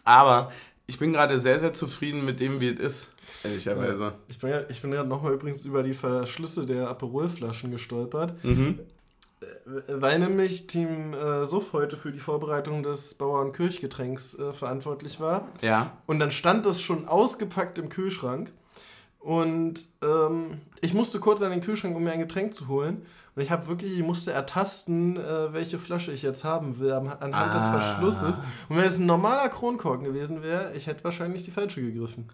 Aber 0.06 0.52
ich 0.88 0.98
bin 0.98 1.12
gerade 1.12 1.40
sehr, 1.40 1.60
sehr 1.60 1.74
zufrieden 1.74 2.24
mit 2.24 2.40
dem, 2.40 2.62
wie 2.62 2.70
es 2.70 2.80
ist, 2.80 3.12
ehrlicherweise. 3.44 4.14
Ich 4.30 4.40
bin, 4.40 4.50
ja, 4.52 4.62
ich 4.70 4.82
bin 4.82 4.92
gerade 4.92 5.10
nochmal 5.10 5.34
übrigens 5.34 5.66
über 5.66 5.84
die 5.84 5.94
Verschlüsse 5.94 6.66
der 6.66 6.88
Aperolflaschen 6.88 7.72
gestolpert. 7.72 8.34
Mhm. 8.44 8.80
Weil 9.66 10.20
nämlich 10.20 10.68
Team 10.68 11.14
äh, 11.14 11.44
Suff 11.46 11.74
heute 11.74 11.98
für 11.98 12.12
die 12.12 12.20
Vorbereitung 12.20 12.84
des 12.84 13.16
Bauernkirchgetränks 13.16 14.38
äh, 14.38 14.54
verantwortlich 14.54 15.20
war. 15.20 15.48
Ja. 15.62 15.92
Und 16.06 16.20
dann 16.20 16.30
stand 16.30 16.66
das 16.68 16.82
schon 16.82 17.08
ausgepackt 17.08 17.80
im 17.80 17.90
Kühlschrank. 17.90 18.52
Und 19.20 19.88
ähm, 20.04 20.62
ich 20.82 20.94
musste 20.94 21.20
kurz 21.20 21.42
an 21.42 21.50
den 21.50 21.62
Kühlschrank, 21.62 21.96
um 21.96 22.04
mir 22.04 22.12
ein 22.12 22.20
Getränk 22.20 22.54
zu 22.54 22.68
holen. 22.68 23.08
Und 23.36 23.42
ich 23.42 23.50
habe 23.50 23.68
wirklich, 23.68 23.98
ich 23.98 24.04
musste 24.06 24.32
ertasten, 24.32 25.18
äh, 25.18 25.52
welche 25.52 25.80
Flasche 25.80 26.12
ich 26.12 26.22
jetzt 26.22 26.44
haben 26.44 26.78
will, 26.80 26.92
anhand 26.92 27.56
des 27.56 27.64
Ah. 27.64 27.80
Verschlusses. 27.80 28.42
Und 28.70 28.78
wenn 28.78 28.86
es 28.86 29.00
ein 29.00 29.08
normaler 29.08 29.50
Kronkorken 29.50 30.06
gewesen 30.06 30.44
wäre, 30.44 30.74
ich 30.76 30.86
hätte 30.86 31.04
wahrscheinlich 31.04 31.44
die 31.44 31.50
falsche 31.52 31.82
gegriffen. 31.82 32.30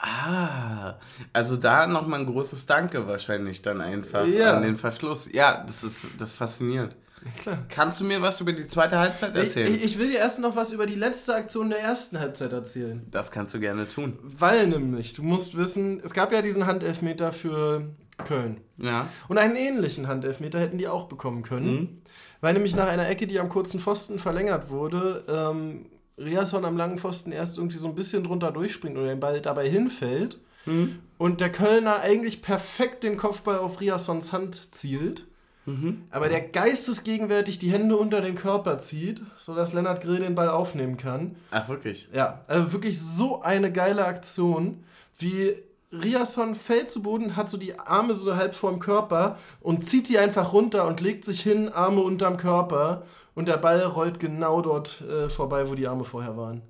Ah, 0.00 0.94
also 1.32 1.56
da 1.56 1.86
nochmal 1.88 2.20
ein 2.20 2.26
großes 2.26 2.66
Danke 2.66 3.06
wahrscheinlich 3.08 3.62
dann 3.62 3.80
einfach 3.80 4.24
Ja. 4.26 4.56
an 4.56 4.62
den 4.62 4.76
Verschluss. 4.76 5.28
Ja, 5.32 5.64
das 5.66 5.82
ist 5.82 6.06
das 6.18 6.32
fasziniert. 6.32 6.94
Klar. 7.40 7.58
Kannst 7.68 7.98
du 8.00 8.04
mir 8.04 8.22
was 8.22 8.40
über 8.40 8.52
die 8.52 8.68
zweite 8.68 8.96
Halbzeit 8.96 9.34
Ich, 9.36 9.42
erzählen? 9.42 9.74
ich, 9.74 9.82
ich 9.84 9.98
will 9.98 10.08
dir 10.10 10.18
erst 10.18 10.38
noch 10.38 10.54
was 10.54 10.70
über 10.72 10.86
die 10.86 10.94
letzte 10.94 11.34
Aktion 11.34 11.68
der 11.68 11.80
ersten 11.80 12.20
Halbzeit 12.20 12.52
erzählen. 12.52 13.04
das 13.10 13.32
kannst 13.32 13.54
du 13.54 13.60
gerne 13.60 13.88
tun. 13.88 14.16
Weil 14.22 14.68
nämlich, 14.68 15.14
du 15.14 15.24
musst 15.24 15.56
wissen, 15.56 16.00
es 16.04 16.14
gab 16.14 16.30
ja 16.30 16.42
diesen 16.42 16.66
Handelfmeter 16.66 17.32
für 17.32 17.88
Köln. 18.24 18.60
Ja. 18.76 19.08
Und 19.26 19.38
einen 19.38 19.56
ähnlichen 19.56 20.06
Handelfmeter 20.06 20.60
hätten 20.60 20.78
die 20.78 20.86
auch 20.86 21.08
bekommen 21.08 21.42
können. 21.42 21.72
Mhm. 21.74 22.02
Weil 22.40 22.52
nämlich 22.54 22.76
nach 22.76 22.86
einer 22.88 23.08
Ecke, 23.08 23.26
die 23.26 23.40
am 23.40 23.48
kurzen 23.48 23.80
Pfosten 23.80 24.20
verlängert 24.20 24.70
wurde, 24.70 25.24
ähm, 25.28 25.86
Riasson 26.18 26.64
am 26.64 26.76
langen 26.76 26.98
Pfosten 26.98 27.32
erst 27.32 27.58
irgendwie 27.58 27.78
so 27.78 27.88
ein 27.88 27.94
bisschen 27.94 28.24
drunter 28.24 28.50
durchspringt 28.50 28.96
und 28.96 29.04
den 29.04 29.20
Ball 29.20 29.40
dabei 29.40 29.68
hinfällt. 29.68 30.38
Mhm. 30.66 30.98
Und 31.16 31.40
der 31.40 31.50
Kölner 31.50 32.00
eigentlich 32.00 32.42
perfekt 32.42 33.04
den 33.04 33.16
Kopfball 33.16 33.58
auf 33.58 33.80
Riassons 33.80 34.32
Hand 34.32 34.74
zielt. 34.74 35.26
Mhm. 35.66 36.04
Aber 36.10 36.28
der 36.28 36.40
geistesgegenwärtig 36.40 37.58
die 37.58 37.70
Hände 37.70 37.96
unter 37.96 38.20
den 38.20 38.34
Körper 38.34 38.78
zieht, 38.78 39.22
sodass 39.36 39.72
Lennart 39.72 40.00
Grill 40.00 40.20
den 40.20 40.34
Ball 40.34 40.48
aufnehmen 40.48 40.96
kann. 40.96 41.36
Ach, 41.50 41.68
wirklich? 41.68 42.08
Ja, 42.12 42.42
also 42.46 42.72
wirklich 42.72 43.00
so 43.00 43.42
eine 43.42 43.70
geile 43.70 44.06
Aktion, 44.06 44.84
wie 45.18 45.56
Riasson 45.92 46.54
fällt 46.54 46.88
zu 46.88 47.02
Boden, 47.02 47.36
hat 47.36 47.48
so 47.48 47.56
die 47.56 47.78
Arme 47.78 48.14
so 48.14 48.36
halb 48.36 48.54
vorm 48.54 48.78
Körper 48.78 49.38
und 49.60 49.84
zieht 49.84 50.08
die 50.08 50.18
einfach 50.18 50.52
runter 50.52 50.86
und 50.86 51.00
legt 51.00 51.24
sich 51.24 51.40
hin, 51.40 51.68
Arme 51.68 52.00
unterm 52.00 52.36
Körper 52.36 53.04
und 53.38 53.46
der 53.46 53.56
Ball 53.56 53.80
rollt 53.82 54.18
genau 54.18 54.60
dort 54.62 55.00
äh, 55.00 55.30
vorbei, 55.30 55.68
wo 55.68 55.76
die 55.76 55.86
Arme 55.86 56.02
vorher 56.02 56.36
waren. 56.36 56.60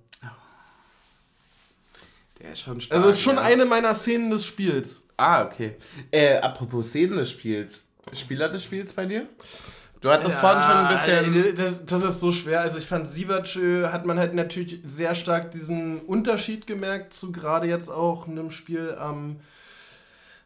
Der 2.39 2.53
ist 2.53 2.61
schon 2.61 2.79
stark. 2.79 2.99
Also 2.99 3.09
ist 3.09 3.23
schon 3.23 3.37
ja. 3.37 3.43
eine 3.43 3.65
meiner 3.65 3.95
Szenen 3.95 4.29
des 4.29 4.45
Spiels. 4.45 5.03
Ah, 5.17 5.45
okay. 5.45 5.77
Äh, 6.11 6.37
apropos 6.37 6.91
Szenen 6.91 7.17
des 7.17 7.31
Spiels. 7.31 7.87
Spieler 8.13 8.51
des 8.51 8.65
Spiels 8.65 8.93
bei 8.93 9.07
dir? 9.07 9.27
Du 10.03 10.11
hattest 10.11 10.37
vorhin 10.37 10.63
schon 10.63 10.73
ein 10.73 10.95
bisschen. 10.95 11.43
äh, 11.43 11.55
Das, 11.55 11.87
das 11.87 12.03
ist 12.03 12.21
so 12.21 12.33
schwer. 12.33 12.61
Also 12.61 12.77
ich 12.77 12.87
fand 12.87 13.09
Sivac 13.09 13.57
äh, 13.57 13.87
hat 13.87 14.05
man 14.05 14.19
halt 14.19 14.35
natürlich 14.35 14.81
sehr 14.85 15.15
stark 15.15 15.51
diesen 15.51 16.01
Unterschied 16.01 16.67
gemerkt 16.67 17.15
zu 17.15 17.33
gerade 17.33 17.67
jetzt 17.67 17.89
auch 17.89 18.29
einem 18.29 18.51
Spiel 18.51 18.95
am 19.01 19.37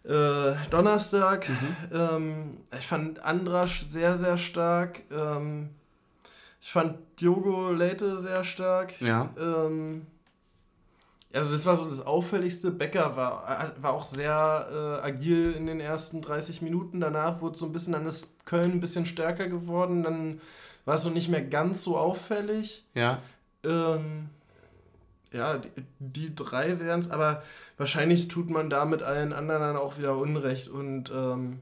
äh, 0.05 0.53
Donnerstag. 0.71 1.49
Ähm, 1.93 2.59
ich 2.79 2.87
fand 2.87 3.25
Andrasch 3.25 3.83
sehr, 3.83 4.17
sehr 4.17 4.39
stark. 4.39 5.01
Ähm, 5.11 5.71
ich 6.63 6.71
fand 6.71 6.97
Diogo 7.21 7.73
Leite 7.73 8.21
sehr 8.21 8.45
stark. 8.45 8.99
Ja. 9.01 9.31
Ähm, 9.37 10.07
also 11.33 11.53
das 11.53 11.67
war 11.67 11.75
so 11.75 11.89
das 11.89 12.07
Auffälligste. 12.07 12.71
Becker 12.71 13.17
war, 13.17 13.75
war 13.81 13.93
auch 13.93 14.05
sehr 14.05 14.69
äh, 14.71 15.07
agil 15.07 15.55
in 15.57 15.67
den 15.67 15.81
ersten 15.81 16.23
30 16.23 16.63
Minuten. 16.63 17.01
Danach 17.01 17.41
wurde 17.41 17.59
so 17.59 17.67
ein 17.67 17.73
bisschen, 17.73 17.95
dann 17.95 18.07
ist 18.07 18.47
Köln 18.47 18.71
ein 18.71 18.81
bisschen 18.81 19.07
stärker 19.07 19.49
geworden. 19.49 20.05
Dann 20.05 20.41
war 20.85 20.95
es 20.95 21.03
so 21.03 21.11
nicht 21.11 21.29
mehr 21.29 21.43
ganz 21.43 21.83
so 21.83 21.99
auffällig. 21.99 22.85
Ja. 22.95 23.19
Ähm, 23.65 24.29
ja, 25.33 25.59
die, 25.59 25.71
die 25.99 26.35
drei 26.35 26.79
wären 26.79 27.01
es, 27.01 27.11
aber 27.11 27.43
wahrscheinlich 27.77 28.29
tut 28.29 28.51
man 28.51 28.71
damit 28.71 29.03
allen 29.03 29.33
anderen 29.33 29.63
dann 29.63 29.77
auch 29.77 29.99
wieder 29.99 30.17
Unrecht. 30.17 30.69
Und 30.69 31.11
ähm, 31.11 31.59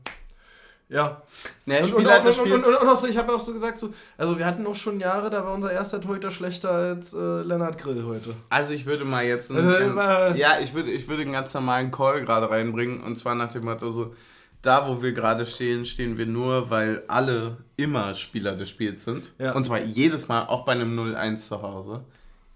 ja, 0.91 1.22
Ne, 1.64 1.76
und, 1.78 1.82
und, 1.84 1.88
Spieler 1.91 2.20
und, 2.20 2.26
und, 2.26 2.34
Spiels. 2.34 2.68
und, 2.68 2.76
und 2.76 2.88
auch 2.88 2.97
so, 2.97 3.07
ich 3.07 3.16
habe 3.16 3.32
auch 3.34 3.41
so 3.41 3.53
gesagt, 3.55 3.78
so, 3.78 3.95
also 4.18 4.36
wir 4.38 4.45
hatten 4.45 4.66
auch 4.66 4.74
schon 4.74 5.01
Jahre, 5.01 5.30
da 5.30 5.45
war 5.45 5.55
unser 5.55 5.72
erster 5.72 6.01
Torhüter 6.01 6.30
schlechter 6.30 6.70
als 6.70 7.14
äh, 7.14 7.18
Lennart 7.43 7.78
Grill 7.78 8.05
heute. 8.05 8.34
Also 8.51 8.74
ich 8.74 8.84
würde 8.84 9.05
mal 9.07 9.24
jetzt 9.24 9.51
einen, 9.51 9.66
Also, 9.66 9.84
immer- 9.84 10.36
ja, 10.36 10.59
ich 10.61 10.74
würde, 10.74 10.91
ich 10.91 11.09
würde 11.09 11.22
einen 11.22 11.32
ganz 11.32 11.55
normalen 11.55 11.91
Call 11.91 12.22
gerade 12.24 12.51
reinbringen 12.51 13.03
und 13.03 13.18
zwar 13.18 13.34
nach 13.34 13.53
dem 13.53 13.64
Motto 13.64 13.91
so, 13.91 14.14
da 14.62 14.86
wo 14.86 15.01
wir 15.01 15.12
gerade 15.12 15.47
stehen, 15.47 15.86
stehen 15.86 16.18
wir 16.18 16.26
nur, 16.26 16.68
weil 16.68 17.05
alle 17.09 17.57
immer 17.76 18.12
Spieler 18.14 18.55
des 18.57 18.68
Spiels 18.68 19.05
sind. 19.05 19.32
Ja. 19.38 19.53
Und 19.53 19.64
zwar 19.64 19.80
jedes 19.80 20.28
Mal, 20.28 20.43
auch 20.47 20.66
bei 20.66 20.72
einem 20.72 20.99
0-1 20.99 21.36
zu 21.38 21.62
Hause. 21.62 22.01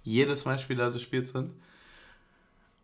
Jedes 0.03 0.45
Mal 0.45 0.59
Spieler 0.59 0.91
des 0.91 1.01
Spiels 1.01 1.31
sind. 1.31 1.51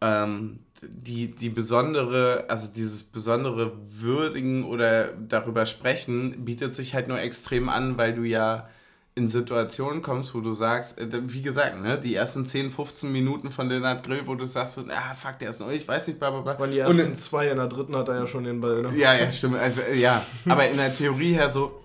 Ähm, 0.00 0.60
die, 0.82 1.34
die 1.34 1.50
besondere, 1.50 2.46
also 2.48 2.68
dieses 2.74 3.02
besondere 3.02 3.72
Würdigen 3.84 4.64
oder 4.64 5.12
darüber 5.12 5.66
sprechen, 5.66 6.44
bietet 6.44 6.74
sich 6.74 6.94
halt 6.94 7.08
nur 7.08 7.20
extrem 7.20 7.68
an, 7.68 7.98
weil 7.98 8.14
du 8.14 8.22
ja 8.22 8.68
in 9.14 9.28
Situationen 9.28 10.02
kommst, 10.02 10.34
wo 10.34 10.40
du 10.40 10.54
sagst, 10.54 10.98
äh, 10.98 11.08
wie 11.10 11.42
gesagt, 11.42 11.80
ne, 11.80 11.98
die 11.98 12.14
ersten 12.14 12.46
10, 12.46 12.70
15 12.70 13.12
Minuten 13.12 13.50
von 13.50 13.68
Lennart 13.68 14.04
Grill, 14.04 14.22
wo 14.26 14.34
du 14.34 14.44
sagst, 14.44 14.78
ah, 14.88 15.14
fuck, 15.14 15.38
der 15.38 15.50
ist 15.50 15.60
neu, 15.60 15.74
ich 15.74 15.86
weiß 15.86 16.06
nicht, 16.06 16.18
bla 16.18 16.30
bla 16.30 16.40
bla. 16.40 16.58
Waren 16.58 16.70
die 16.70 16.78
ersten 16.78 17.08
Und, 17.08 17.16
zwei, 17.16 17.48
in 17.48 17.56
der 17.56 17.66
dritten 17.66 17.94
hat 17.96 18.08
er 18.08 18.20
ja 18.20 18.26
schon 18.26 18.44
den 18.44 18.60
Ball. 18.60 18.82
Ne? 18.82 18.92
Ja, 18.96 19.14
ja, 19.14 19.30
stimmt. 19.30 19.56
Also, 19.56 19.82
äh, 19.82 19.98
ja, 19.98 20.24
aber 20.48 20.68
in 20.68 20.76
der 20.76 20.94
Theorie 20.94 21.32
her 21.32 21.50
so, 21.50 21.82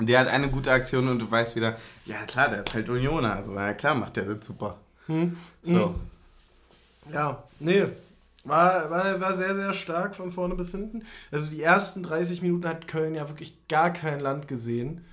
der 0.00 0.20
hat 0.20 0.28
eine 0.28 0.50
gute 0.50 0.72
Aktion 0.72 1.06
und 1.08 1.20
du 1.20 1.30
weißt 1.30 1.54
wieder, 1.54 1.76
ja 2.06 2.24
klar, 2.26 2.48
der 2.48 2.60
ist 2.60 2.74
halt 2.74 2.88
Unioner, 2.88 3.36
also 3.36 3.54
ja 3.54 3.74
klar, 3.74 3.94
macht 3.94 4.16
der 4.16 4.24
das 4.24 4.44
super. 4.44 4.78
Hm? 5.06 5.36
So. 5.62 5.88
Hm. 5.88 5.94
Ja, 7.12 7.42
nee, 7.60 7.86
war, 8.44 8.90
war, 8.90 9.20
war 9.20 9.32
sehr, 9.32 9.54
sehr 9.54 9.72
stark 9.72 10.14
von 10.14 10.30
vorne 10.30 10.54
bis 10.54 10.70
hinten. 10.70 11.02
Also 11.30 11.50
die 11.50 11.62
ersten 11.62 12.02
30 12.02 12.42
Minuten 12.42 12.68
hat 12.68 12.86
Köln 12.86 13.14
ja 13.14 13.28
wirklich 13.28 13.56
gar 13.68 13.90
kein 13.92 14.20
Land 14.20 14.48
gesehen. 14.48 15.04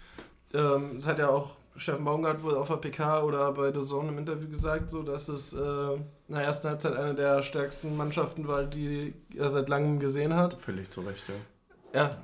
Ähm, 0.54 0.92
das 0.96 1.08
hat 1.08 1.20
ja 1.20 1.30
auch 1.30 1.52
Steffen 1.78 2.04
Baumgart 2.04 2.44
wohl 2.44 2.56
auf 2.56 2.68
der 2.68 2.76
PK 2.76 3.24
oder 3.24 3.52
bei 3.54 3.72
The 3.74 3.86
Zone 3.86 4.10
im 4.10 4.18
Interview 4.18 4.50
gesagt, 4.50 4.92
so 4.92 5.02
dass 5.04 5.30
es 5.30 5.54
äh, 5.54 5.60
in 5.94 6.36
der 6.36 6.44
ersten 6.44 6.68
Halbzeit 6.68 6.96
eine 6.96 7.16
der 7.16 7.42
stärksten 7.42 7.96
Mannschaften 7.96 8.48
war, 8.48 8.64
die 8.64 9.14
er 9.36 9.48
seit 9.48 9.70
langem 9.70 10.00
gesehen 10.00 10.36
hat. 10.36 10.58
Völlig 10.62 10.90
zu 10.90 11.02
Recht, 11.02 11.24
ja. 11.30 12.00
Ja, 12.02 12.18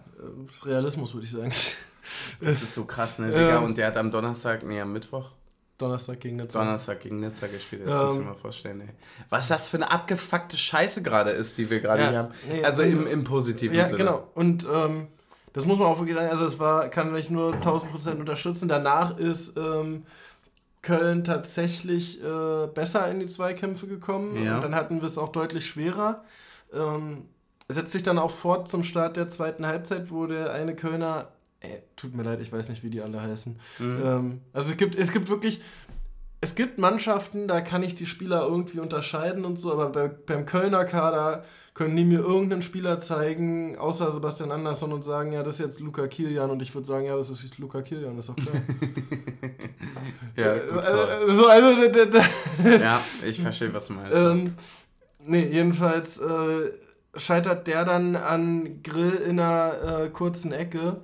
das 0.45 0.61
äh, 0.63 0.69
Realismus 0.69 1.13
würde 1.13 1.25
ich 1.25 1.31
sagen. 1.31 1.51
Das 2.39 2.61
ist 2.61 2.73
so 2.73 2.85
krass, 2.85 3.19
ne, 3.19 3.27
Digga? 3.27 3.57
Ähm, 3.57 3.65
Und 3.65 3.77
der 3.77 3.87
hat 3.87 3.97
am 3.97 4.11
Donnerstag, 4.11 4.63
nee, 4.63 4.79
am 4.79 4.93
Mittwoch, 4.93 5.31
Donnerstag 5.77 6.19
gegen 6.19 6.37
Nizza. 6.37 6.59
Donnerstag 6.59 7.01
gegen 7.01 7.19
Nizza 7.19 7.47
gespielt, 7.47 7.83
das 7.85 7.95
ähm, 7.95 8.03
muss 8.05 8.17
ich 8.17 8.25
mal 8.25 8.33
vorstellen. 8.33 8.81
Ey. 8.81 8.87
Was 9.29 9.47
das 9.47 9.69
für 9.69 9.77
eine 9.77 9.91
abgefuckte 9.91 10.57
Scheiße 10.57 11.03
gerade 11.03 11.31
ist, 11.31 11.57
die 11.57 11.69
wir 11.69 11.81
gerade 11.81 12.01
ja, 12.03 12.09
hier 12.09 12.17
haben. 12.19 12.33
Nee, 12.49 12.63
also 12.63 12.81
im, 12.81 13.05
im 13.05 13.23
positiven 13.23 13.75
ja, 13.75 13.87
Sinne. 13.87 13.99
Ja, 14.03 14.11
genau. 14.11 14.27
Und 14.33 14.67
ähm, 14.71 15.07
das 15.53 15.65
muss 15.65 15.77
man 15.77 15.87
auch 15.87 15.99
wirklich 15.99 16.15
sagen, 16.15 16.29
also 16.29 16.45
es 16.45 16.59
war, 16.59 16.89
kann 16.89 17.15
ich 17.15 17.29
nur 17.29 17.53
1000 17.53 17.91
Prozent 17.91 18.19
unterstützen. 18.19 18.67
Danach 18.67 19.17
ist 19.17 19.57
ähm, 19.57 20.03
Köln 20.81 21.23
tatsächlich 21.23 22.23
äh, 22.23 22.67
besser 22.73 23.09
in 23.09 23.19
die 23.19 23.25
Zweikämpfe 23.25 23.87
gekommen. 23.87 24.43
Ja. 24.43 24.55
Und 24.55 24.63
dann 24.63 24.75
hatten 24.75 25.01
wir 25.01 25.07
es 25.07 25.17
auch 25.17 25.29
deutlich 25.29 25.65
schwerer. 25.65 26.23
Ähm, 26.73 27.25
setzt 27.67 27.91
sich 27.91 28.03
dann 28.03 28.19
auch 28.19 28.31
fort 28.31 28.69
zum 28.69 28.83
Start 28.83 29.17
der 29.17 29.27
zweiten 29.27 29.65
Halbzeit, 29.65 30.11
wo 30.11 30.25
der 30.25 30.53
eine 30.53 30.75
Kölner 30.75 31.27
Ey, 31.59 31.81
tut 31.95 32.13
mir 32.13 32.23
leid, 32.23 32.39
ich 32.39 32.51
weiß 32.51 32.69
nicht, 32.69 32.83
wie 32.83 32.89
die 32.89 33.01
alle 33.01 33.21
heißen. 33.21 33.59
Mhm. 33.79 34.01
Ähm, 34.03 34.41
also 34.53 34.71
es 34.71 34.77
gibt, 34.77 34.95
es 34.95 35.11
gibt 35.11 35.29
wirklich, 35.29 35.61
es 36.39 36.53
gibt 36.53 36.77
Mannschaften, 36.77 37.47
da 37.47 37.61
kann 37.61 37.81
ich 37.81 37.95
die 37.95 38.05
Spieler 38.05 38.45
irgendwie 38.47 38.79
unterscheiden 38.79 39.43
und 39.43 39.57
so, 39.57 39.73
aber 39.73 39.89
bei, 39.89 40.07
beim 40.07 40.45
Kölner 40.45 40.85
Kader 40.85 41.43
können 41.73 41.95
die 41.95 42.05
mir 42.05 42.19
irgendeinen 42.19 42.61
Spieler 42.63 42.99
zeigen, 42.99 43.77
außer 43.77 44.09
Sebastian 44.09 44.51
Andersson 44.51 44.93
und 44.93 45.03
sagen, 45.03 45.31
ja, 45.31 45.43
das 45.43 45.55
ist 45.55 45.59
jetzt 45.59 45.79
Luca 45.79 46.07
Kilian 46.07 46.49
und 46.49 46.61
ich 46.61 46.73
würde 46.73 46.87
sagen, 46.87 47.05
ja, 47.05 47.15
das 47.15 47.29
ist 47.29 47.57
Luca 47.59 47.81
Kilian, 47.81 48.17
ist 48.17 48.29
doch 48.29 48.35
klar. 48.35 48.55
ja, 50.35 50.55
äh, 50.55 51.31
so, 51.31 51.47
also, 51.47 51.67
ja, 52.83 53.01
ich 53.23 53.41
verstehe, 53.41 53.73
was 53.73 53.87
du 53.87 53.93
meinst. 53.93 54.15
Ähm, 54.15 54.55
nee, 55.23 55.45
jedenfalls 55.45 56.19
äh, 56.19 56.71
scheitert 57.15 57.67
der 57.67 57.85
dann 57.85 58.15
an 58.15 58.81
Grill 58.81 59.13
in 59.27 59.39
einer 59.39 60.05
äh, 60.05 60.09
kurzen 60.09 60.51
Ecke 60.51 61.01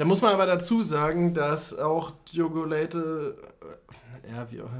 da 0.00 0.06
muss 0.06 0.22
man 0.22 0.32
aber 0.32 0.46
dazu 0.46 0.80
sagen, 0.80 1.34
dass 1.34 1.78
auch 1.78 2.12
Diogo 2.32 2.64
Leite, 2.64 3.36
äh, 4.24 4.34
ja, 4.34 4.50
wie 4.50 4.62
auch, 4.62 4.70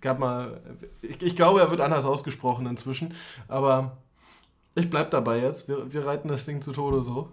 gab 0.00 0.18
mal, 0.18 0.62
ich, 1.02 1.20
ich, 1.20 1.36
glaube, 1.36 1.60
er 1.60 1.70
wird 1.70 1.82
anders 1.82 2.06
ausgesprochen 2.06 2.64
inzwischen, 2.64 3.12
aber 3.48 3.98
ich 4.74 4.88
bleib 4.88 5.10
dabei 5.10 5.40
jetzt. 5.40 5.68
Wir, 5.68 5.92
wir 5.92 6.06
reiten 6.06 6.28
das 6.28 6.46
Ding 6.46 6.62
zu 6.62 6.72
Tode 6.72 7.02
so. 7.02 7.32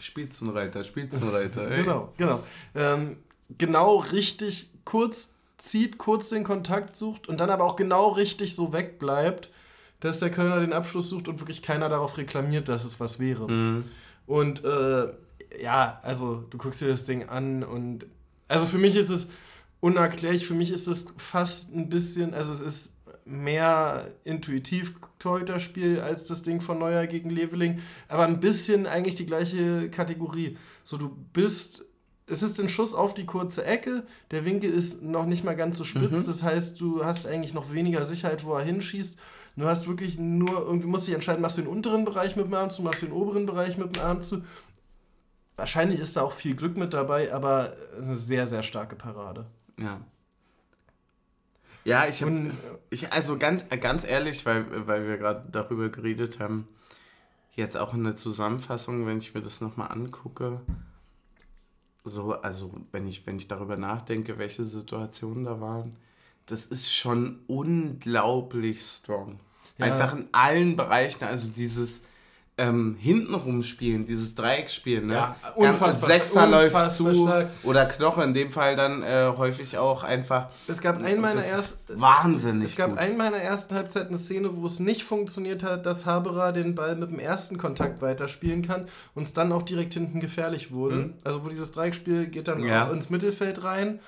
Spitzenreiter, 0.00 0.82
Spitzenreiter, 0.82 1.70
ey. 1.70 1.84
genau, 1.84 2.12
genau. 2.16 2.42
Ähm, 2.74 3.18
genau 3.56 3.98
richtig 3.98 4.68
kurz 4.84 5.36
zieht, 5.58 5.98
kurz 5.98 6.30
den 6.30 6.42
Kontakt 6.42 6.96
sucht 6.96 7.28
und 7.28 7.38
dann 7.38 7.50
aber 7.50 7.62
auch 7.62 7.76
genau 7.76 8.08
richtig 8.08 8.56
so 8.56 8.72
wegbleibt, 8.72 9.48
dass 10.00 10.18
der 10.18 10.32
Kölner 10.32 10.58
den 10.58 10.72
Abschluss 10.72 11.08
sucht 11.08 11.28
und 11.28 11.38
wirklich 11.38 11.62
keiner 11.62 11.88
darauf 11.88 12.18
reklamiert, 12.18 12.68
dass 12.68 12.84
es 12.84 12.98
was 12.98 13.20
wäre. 13.20 13.48
Mhm. 13.48 13.84
Und 14.28 14.62
äh, 14.62 15.08
ja, 15.60 15.98
also 16.02 16.44
du 16.50 16.58
guckst 16.58 16.82
dir 16.82 16.88
das 16.88 17.04
Ding 17.04 17.30
an 17.30 17.64
und 17.64 18.04
also 18.46 18.66
für 18.66 18.76
mich 18.76 18.94
ist 18.94 19.08
es 19.08 19.30
unerklärlich, 19.80 20.46
für 20.46 20.54
mich 20.54 20.70
ist 20.70 20.86
es 20.86 21.06
fast 21.16 21.74
ein 21.74 21.88
bisschen, 21.88 22.34
also 22.34 22.52
es 22.52 22.60
ist 22.60 22.96
mehr 23.24 24.08
intuitiv 24.24 24.94
Torhüter-Spiel 25.18 26.00
als 26.00 26.26
das 26.26 26.42
Ding 26.42 26.60
von 26.60 26.78
Neuer 26.78 27.06
gegen 27.06 27.30
Leveling, 27.30 27.80
aber 28.08 28.26
ein 28.26 28.38
bisschen 28.38 28.86
eigentlich 28.86 29.14
die 29.14 29.26
gleiche 29.26 29.88
Kategorie. 29.88 30.58
So, 30.84 30.98
du 30.98 31.08
bist, 31.32 31.86
es 32.26 32.42
ist 32.42 32.60
ein 32.60 32.68
Schuss 32.68 32.92
auf 32.92 33.14
die 33.14 33.24
kurze 33.24 33.64
Ecke, 33.64 34.04
der 34.30 34.44
Winkel 34.44 34.70
ist 34.70 35.02
noch 35.02 35.24
nicht 35.24 35.42
mal 35.42 35.56
ganz 35.56 35.78
so 35.78 35.84
spitz, 35.84 36.18
mhm. 36.18 36.26
das 36.26 36.42
heißt, 36.42 36.78
du 36.78 37.02
hast 37.02 37.26
eigentlich 37.26 37.54
noch 37.54 37.72
weniger 37.72 38.04
Sicherheit, 38.04 38.44
wo 38.44 38.52
er 38.52 38.64
hinschießt 38.64 39.18
Du 39.58 39.66
hast 39.66 39.88
wirklich 39.88 40.18
nur, 40.18 40.66
irgendwie 40.66 40.86
musst 40.86 41.08
dich 41.08 41.14
entscheiden, 41.14 41.42
machst 41.42 41.58
du 41.58 41.62
den 41.62 41.70
unteren 41.70 42.04
Bereich 42.04 42.36
mit 42.36 42.46
dem 42.46 42.54
Arm 42.54 42.70
zu, 42.70 42.80
machst 42.82 43.02
du 43.02 43.06
den 43.06 43.12
oberen 43.12 43.44
Bereich 43.44 43.76
mit 43.76 43.96
dem 43.96 44.02
Arm 44.02 44.22
zu. 44.22 44.44
Wahrscheinlich 45.56 45.98
ist 45.98 46.16
da 46.16 46.22
auch 46.22 46.30
viel 46.32 46.54
Glück 46.54 46.76
mit 46.76 46.94
dabei, 46.94 47.34
aber 47.34 47.74
eine 47.96 48.16
sehr, 48.16 48.46
sehr 48.46 48.62
starke 48.62 48.94
Parade. 48.94 49.46
Ja. 49.76 50.00
Ja, 51.84 52.06
ich 52.06 52.22
habe, 52.22 52.52
ich, 52.90 53.12
also 53.12 53.36
ganz, 53.36 53.68
ganz 53.80 54.04
ehrlich, 54.06 54.46
weil, 54.46 54.86
weil 54.86 55.08
wir 55.08 55.16
gerade 55.16 55.48
darüber 55.50 55.88
geredet 55.88 56.38
haben, 56.38 56.68
jetzt 57.56 57.76
auch 57.76 57.94
in 57.94 58.04
der 58.04 58.14
Zusammenfassung, 58.14 59.06
wenn 59.06 59.18
ich 59.18 59.34
mir 59.34 59.40
das 59.40 59.60
nochmal 59.60 59.90
angucke, 59.90 60.60
so, 62.04 62.34
also 62.34 62.72
wenn 62.92 63.08
ich, 63.08 63.26
wenn 63.26 63.38
ich 63.38 63.48
darüber 63.48 63.76
nachdenke, 63.76 64.38
welche 64.38 64.64
Situationen 64.64 65.42
da 65.42 65.60
waren, 65.60 65.96
das 66.46 66.64
ist 66.64 66.94
schon 66.94 67.40
unglaublich 67.48 68.82
strong. 68.82 69.40
Ja. 69.78 69.86
Einfach 69.86 70.14
in 70.14 70.28
allen 70.32 70.76
Bereichen, 70.76 71.24
also 71.24 71.48
dieses 71.48 72.02
ähm, 72.58 72.96
hintenrum 72.98 73.62
spielen, 73.62 74.04
dieses 74.04 74.34
Dreieckspielen, 74.34 75.06
ne? 75.06 75.14
Ja, 75.14 75.36
unfassbar. 75.54 76.08
Sechser 76.08 76.44
unfassbar 76.44 76.82
läuft 76.82 76.92
zu 76.92 77.14
stark. 77.14 77.50
oder 77.62 77.86
Knoche 77.86 78.24
in 78.24 78.34
dem 78.34 78.50
Fall 78.50 78.74
dann 78.74 79.04
äh, 79.04 79.32
häufig 79.36 79.78
auch 79.78 80.02
einfach. 80.02 80.48
Es 80.66 80.80
gab 80.80 81.00
einen 81.00 81.20
meiner 81.20 81.44
ersten 81.44 82.00
wahnsinnig. 82.00 82.70
Es 82.70 82.76
gab 82.76 82.90
gut. 82.90 82.98
einen 82.98 83.16
meiner 83.16 83.36
ersten 83.36 83.76
Halbzeit 83.76 84.08
eine 84.08 84.18
Szene, 84.18 84.56
wo 84.56 84.66
es 84.66 84.80
nicht 84.80 85.04
funktioniert 85.04 85.62
hat, 85.62 85.86
dass 85.86 86.04
Haberer 86.04 86.52
den 86.52 86.74
Ball 86.74 86.96
mit 86.96 87.12
dem 87.12 87.20
ersten 87.20 87.58
Kontakt 87.58 88.02
weiterspielen 88.02 88.62
kann 88.62 88.86
und 89.14 89.22
es 89.22 89.32
dann 89.32 89.52
auch 89.52 89.62
direkt 89.62 89.94
hinten 89.94 90.18
gefährlich 90.18 90.72
wurde. 90.72 90.96
Mhm. 90.96 91.14
Also 91.22 91.44
wo 91.44 91.48
dieses 91.48 91.70
Dreieckspiel 91.70 92.26
geht 92.26 92.48
dann 92.48 92.64
ja. 92.64 92.90
ins 92.90 93.08
Mittelfeld 93.08 93.62
rein. 93.62 94.00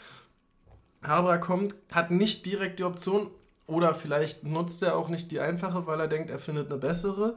Haberer 1.04 1.38
kommt, 1.38 1.76
hat 1.92 2.10
nicht 2.10 2.44
direkt 2.46 2.80
die 2.80 2.84
Option 2.84 3.28
oder 3.70 3.94
vielleicht 3.94 4.44
nutzt 4.44 4.82
er 4.82 4.96
auch 4.96 5.08
nicht 5.08 5.30
die 5.30 5.40
einfache, 5.40 5.86
weil 5.86 6.00
er 6.00 6.08
denkt, 6.08 6.30
er 6.30 6.38
findet 6.38 6.70
eine 6.70 6.78
bessere. 6.78 7.36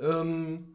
Ähm, 0.00 0.68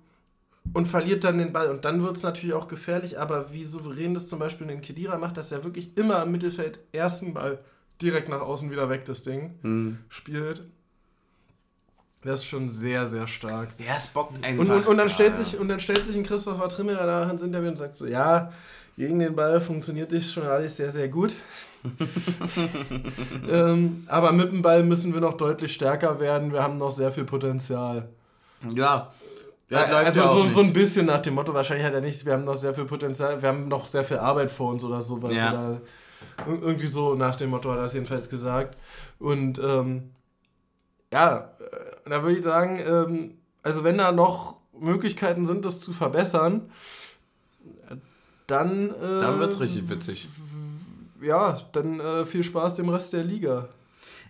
und 0.73 0.87
verliert 0.87 1.23
dann 1.23 1.37
den 1.37 1.51
Ball. 1.51 1.71
Und 1.71 1.85
dann 1.85 2.03
wird 2.03 2.17
es 2.17 2.23
natürlich 2.23 2.53
auch 2.53 2.67
gefährlich, 2.67 3.19
aber 3.19 3.53
wie 3.53 3.65
souverän 3.65 4.13
das 4.13 4.27
zum 4.27 4.39
Beispiel 4.39 4.69
in 4.69 4.81
Kedira 4.81 5.17
macht, 5.17 5.37
dass 5.37 5.51
er 5.51 5.63
wirklich 5.63 5.97
immer 5.97 6.21
im 6.23 6.31
Mittelfeld 6.31 6.79
ersten 6.91 7.33
Ball 7.33 7.59
direkt 8.01 8.29
nach 8.29 8.41
außen 8.41 8.69
wieder 8.69 8.89
weg 8.89 9.05
das 9.05 9.23
Ding 9.23 9.55
mhm. 9.61 9.97
spielt. 10.09 10.63
Das 12.21 12.41
ist 12.41 12.47
schon 12.47 12.67
sehr, 12.67 13.07
sehr 13.07 13.27
stark. 13.27 13.69
Ja, 13.79 13.95
es 13.97 14.07
bockt 14.07 14.43
einfach. 14.43 14.61
Und, 14.61 14.69
und, 14.69 14.87
und, 14.87 14.97
dann, 14.97 15.09
stellt 15.09 15.37
sich, 15.37 15.57
und 15.57 15.69
dann 15.69 15.79
stellt 15.79 16.05
sich 16.05 16.17
ein 16.17 16.23
Christopher 16.23 16.67
Trimmel 16.67 16.95
danach 16.95 17.31
ins 17.31 17.41
Interview 17.41 17.69
und 17.69 17.77
sagt 17.77 17.95
so, 17.95 18.05
ja, 18.05 18.51
gegen 18.97 19.19
den 19.19 19.35
Ball 19.35 19.61
funktioniert 19.61 20.11
das 20.11 20.31
schon 20.31 20.43
alles 20.45 20.75
sehr, 20.75 20.91
sehr 20.91 21.07
gut. 21.07 21.33
ähm, 23.49 24.03
aber 24.07 24.31
mit 24.31 24.51
dem 24.51 24.61
Ball 24.61 24.83
müssen 24.83 25.13
wir 25.13 25.21
noch 25.21 25.35
deutlich 25.35 25.73
stärker 25.73 26.19
werden. 26.19 26.51
Wir 26.51 26.61
haben 26.61 26.77
noch 26.77 26.91
sehr 26.91 27.11
viel 27.11 27.25
Potenzial. 27.25 28.09
Ja. 28.73 29.11
ja 29.69 29.77
also 29.83 30.25
so, 30.27 30.49
so 30.49 30.61
ein 30.61 30.73
bisschen 30.73 31.05
nach 31.05 31.19
dem 31.19 31.35
Motto, 31.35 31.53
wahrscheinlich 31.53 31.85
hat 31.85 31.93
er 31.93 32.01
nicht, 32.01 32.25
wir 32.25 32.33
haben 32.33 32.43
noch 32.43 32.55
sehr 32.55 32.73
viel 32.73 32.85
Potenzial, 32.85 33.41
wir 33.41 33.49
haben 33.49 33.67
noch 33.67 33.85
sehr 33.85 34.03
viel 34.03 34.17
Arbeit 34.17 34.51
vor 34.51 34.71
uns 34.71 34.83
oder 34.83 35.01
sowas. 35.01 35.35
Ja. 35.35 35.51
Oder 35.51 35.81
irgendwie 36.45 36.87
so 36.87 37.15
nach 37.15 37.35
dem 37.35 37.51
Motto 37.51 37.69
hat 37.71 37.77
er 37.77 37.83
das 37.83 37.93
jedenfalls 37.93 38.29
gesagt. 38.29 38.77
Und 39.19 39.59
ähm, 39.59 40.11
ja, 41.11 41.51
äh, 41.59 42.09
da 42.09 42.23
würde 42.23 42.37
ich 42.37 42.43
sagen, 42.43 42.79
ähm, 42.85 43.37
also 43.63 43.83
wenn 43.83 43.97
da 43.97 44.11
noch 44.11 44.57
Möglichkeiten 44.79 45.45
sind, 45.45 45.65
das 45.65 45.79
zu 45.79 45.93
verbessern, 45.93 46.71
dann. 48.47 48.89
Äh, 48.89 49.21
dann 49.21 49.39
wird's 49.39 49.59
richtig 49.59 49.89
witzig. 49.89 50.27
Ja, 51.21 51.61
dann 51.71 51.99
äh, 51.99 52.25
viel 52.25 52.43
Spaß 52.43 52.75
dem 52.75 52.89
Rest 52.89 53.13
der 53.13 53.23
Liga. 53.23 53.69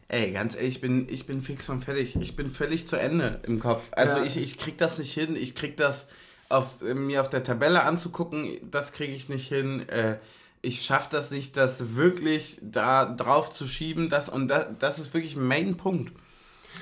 Ey, 0.08 0.32
ganz 0.32 0.56
ehrlich, 0.56 0.76
ich 0.76 0.82
bin, 0.82 1.08
ich 1.08 1.28
bin 1.28 1.44
fix 1.44 1.70
und 1.70 1.84
fertig. 1.84 2.16
Ich 2.16 2.36
bin 2.36 2.50
völlig 2.50 2.88
zu 2.88 2.96
Ende 2.96 3.40
im 3.44 3.60
Kopf. 3.60 3.90
Also 3.92 4.18
ja. 4.18 4.24
ich, 4.24 4.38
ich 4.38 4.58
krieg 4.58 4.78
das 4.78 4.98
nicht 4.98 5.14
hin. 5.14 5.36
Ich 5.36 5.54
krieg 5.54 5.78
das 5.78 6.10
auf, 6.50 6.82
mir 6.82 7.22
auf 7.22 7.30
der 7.30 7.44
Tabelle 7.44 7.84
anzugucken, 7.84 8.58
das 8.72 8.92
kriege 8.92 9.14
ich 9.14 9.30
nicht 9.30 9.48
hin. 9.48 9.88
Äh, 9.88 10.18
ich 10.62 10.82
schaffe 10.82 11.10
das 11.12 11.32
nicht, 11.32 11.56
das 11.56 11.96
wirklich 11.96 12.58
da 12.62 13.06
drauf 13.06 13.52
zu 13.52 13.68
schieben. 13.68 14.10
Das, 14.10 14.30
und 14.30 14.48
das, 14.48 14.68
das 14.80 15.00
ist 15.00 15.14
wirklich 15.14 15.38
mein 15.38 15.78
Punkt. 15.78 16.12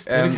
Ähm, 0.06 0.36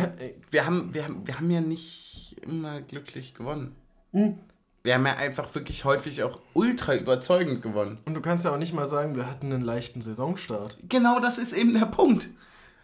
wir, 0.50 0.66
haben, 0.66 0.92
wir, 0.92 1.04
haben, 1.04 1.26
wir 1.26 1.36
haben 1.36 1.50
ja 1.50 1.60
nicht 1.60 2.36
immer 2.42 2.80
glücklich 2.80 3.34
gewonnen. 3.34 3.74
Mhm. 4.12 4.38
Wir 4.82 4.94
haben 4.94 5.04
ja 5.04 5.16
einfach 5.16 5.54
wirklich 5.54 5.84
häufig 5.84 6.22
auch 6.22 6.38
ultra 6.54 6.96
überzeugend 6.96 7.60
gewonnen. 7.60 7.98
Und 8.06 8.14
du 8.14 8.22
kannst 8.22 8.44
ja 8.46 8.52
auch 8.52 8.58
nicht 8.58 8.72
mal 8.72 8.86
sagen, 8.86 9.14
wir 9.14 9.26
hatten 9.26 9.52
einen 9.52 9.62
leichten 9.62 10.00
Saisonstart. 10.00 10.78
Genau, 10.88 11.20
das 11.20 11.36
ist 11.36 11.52
eben 11.52 11.74
der 11.74 11.86
Punkt. 11.86 12.30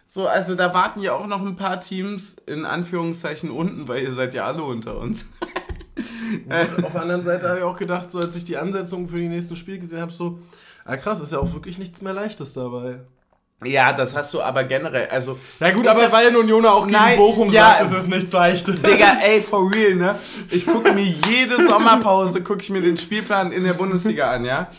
So, 0.05 0.27
also 0.27 0.55
da 0.55 0.73
warten 0.73 1.01
ja 1.01 1.13
auch 1.13 1.27
noch 1.27 1.41
ein 1.41 1.55
paar 1.55 1.81
Teams 1.81 2.37
in 2.45 2.65
Anführungszeichen 2.65 3.49
unten, 3.49 3.87
weil 3.87 4.03
ihr 4.03 4.13
seid 4.13 4.35
ja 4.35 4.45
alle 4.45 4.63
unter 4.63 4.99
uns. 4.99 5.31
auf 6.83 6.91
der 6.91 7.01
anderen 7.01 7.23
Seite 7.23 7.49
habe 7.49 7.59
ich 7.59 7.63
auch 7.65 7.77
gedacht, 7.77 8.11
so 8.11 8.19
als 8.19 8.35
ich 8.35 8.45
die 8.45 8.57
Ansetzung 8.57 9.09
für 9.09 9.17
die 9.17 9.27
nächsten 9.27 9.55
Spiele 9.55 9.79
gesehen 9.79 10.01
habe, 10.01 10.11
so, 10.11 10.39
ah 10.85 10.97
krass, 10.97 11.19
ist 11.19 11.33
ja 11.33 11.39
auch 11.39 11.51
wirklich 11.53 11.77
nichts 11.77 12.01
mehr 12.01 12.13
Leichtes 12.13 12.53
dabei. 12.53 13.01
Ja, 13.63 13.91
das 13.91 14.15
hast 14.15 14.33
du 14.35 14.41
aber 14.41 14.65
generell, 14.65 15.07
also... 15.07 15.39
Ja 15.59 15.71
gut, 15.71 15.87
aber 15.87 16.11
weil 16.11 16.35
Union 16.35 16.63
auch 16.67 16.85
gegen 16.85 16.95
nein, 16.95 17.17
Bochum 17.17 17.49
ja, 17.49 17.77
sagt, 17.79 17.91
ist 17.91 18.01
es 18.03 18.07
nichts 18.07 18.31
Leichtes. 18.31 18.79
Digga, 18.83 19.17
ey, 19.23 19.41
for 19.41 19.73
real, 19.73 19.95
ne? 19.95 20.19
Ich 20.51 20.67
gucke 20.67 20.93
mir 20.93 21.03
jede 21.03 21.67
Sommerpause, 21.67 22.43
gucke 22.43 22.61
ich 22.61 22.69
mir 22.69 22.81
den 22.81 22.97
Spielplan 22.97 23.51
in 23.51 23.63
der 23.63 23.73
Bundesliga 23.73 24.29
an, 24.29 24.45
ja? 24.45 24.69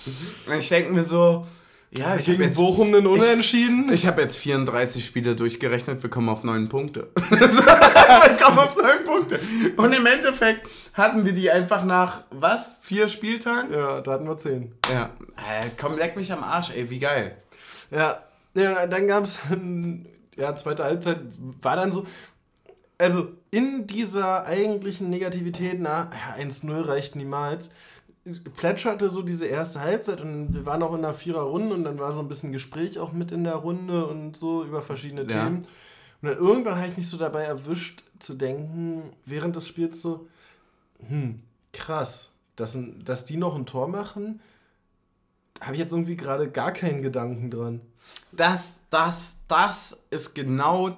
Und 0.46 0.58
ich 0.58 0.68
denke 0.68 0.92
mir 0.92 1.02
so, 1.02 1.44
ja, 1.90 2.14
ich 2.14 2.26
gegen 2.26 2.42
jetzt, 2.42 2.58
Bochum 2.58 2.94
einen 2.94 3.08
Unentschieden. 3.08 3.86
Ich, 3.88 4.02
ich 4.02 4.06
habe 4.06 4.22
jetzt 4.22 4.36
34 4.36 5.04
Spiele 5.04 5.34
durchgerechnet, 5.34 6.00
wir 6.02 6.10
kommen 6.10 6.28
auf 6.28 6.44
9 6.44 6.68
Punkte. 6.68 7.08
wir 7.30 8.36
kommen 8.36 8.58
auf 8.58 8.76
9 8.76 9.04
Punkte. 9.04 9.40
Und 9.76 9.92
im 9.92 10.06
Endeffekt 10.06 10.68
hatten 10.92 11.24
wir 11.24 11.32
die 11.32 11.50
einfach 11.50 11.84
nach, 11.84 12.20
was, 12.30 12.76
vier 12.82 13.08
Spieltagen? 13.08 13.72
Ja, 13.72 14.02
da 14.02 14.12
hatten 14.12 14.28
wir 14.28 14.36
10. 14.36 14.72
Ja, 14.92 15.10
äh, 15.36 15.66
komm, 15.80 15.96
leck 15.96 16.14
mich 16.14 16.32
am 16.32 16.44
Arsch, 16.44 16.70
ey, 16.76 16.90
wie 16.90 17.00
geil. 17.00 17.38
Ja, 17.90 18.22
ja 18.58 18.86
dann 18.86 19.06
gab 19.06 19.24
es, 19.24 19.40
ja, 20.36 20.54
zweite 20.54 20.84
Halbzeit 20.84 21.20
war 21.62 21.76
dann 21.76 21.92
so, 21.92 22.06
also 22.98 23.28
in 23.50 23.86
dieser 23.86 24.46
eigentlichen 24.46 25.10
Negativität, 25.10 25.78
na, 25.80 26.10
ja, 26.36 26.42
1-0 26.42 26.86
reicht 26.86 27.16
niemals 27.16 27.70
plätscherte 28.56 29.08
so 29.08 29.22
diese 29.22 29.46
erste 29.46 29.80
Halbzeit 29.80 30.20
und 30.20 30.54
wir 30.54 30.66
waren 30.66 30.82
auch 30.82 30.92
in 30.92 30.98
einer 30.98 31.14
Vierer-Runde 31.14 31.74
und 31.74 31.84
dann 31.84 31.98
war 31.98 32.12
so 32.12 32.20
ein 32.20 32.28
bisschen 32.28 32.52
Gespräch 32.52 32.98
auch 32.98 33.12
mit 33.12 33.32
in 33.32 33.44
der 33.44 33.54
Runde 33.54 34.06
und 34.06 34.36
so 34.36 34.64
über 34.64 34.82
verschiedene 34.82 35.22
ja. 35.22 35.28
Themen. 35.28 35.66
Und 36.20 36.28
dann 36.28 36.36
irgendwann 36.36 36.76
habe 36.76 36.88
ich 36.88 36.96
mich 36.96 37.08
so 37.08 37.16
dabei 37.16 37.44
erwischt 37.44 38.02
zu 38.18 38.34
denken, 38.34 39.12
während 39.24 39.56
des 39.56 39.68
Spiels 39.68 40.02
so, 40.02 40.26
hm, 41.08 41.40
krass, 41.72 42.32
dass, 42.56 42.76
dass 43.04 43.24
die 43.24 43.36
noch 43.36 43.54
ein 43.54 43.66
Tor 43.66 43.88
machen, 43.88 44.40
habe 45.60 45.74
ich 45.74 45.80
jetzt 45.80 45.92
irgendwie 45.92 46.16
gerade 46.16 46.50
gar 46.50 46.72
keinen 46.72 47.02
Gedanken 47.02 47.50
dran. 47.50 47.80
Das, 48.32 48.82
das, 48.90 49.44
das 49.48 50.04
ist 50.10 50.34
genau 50.34 50.96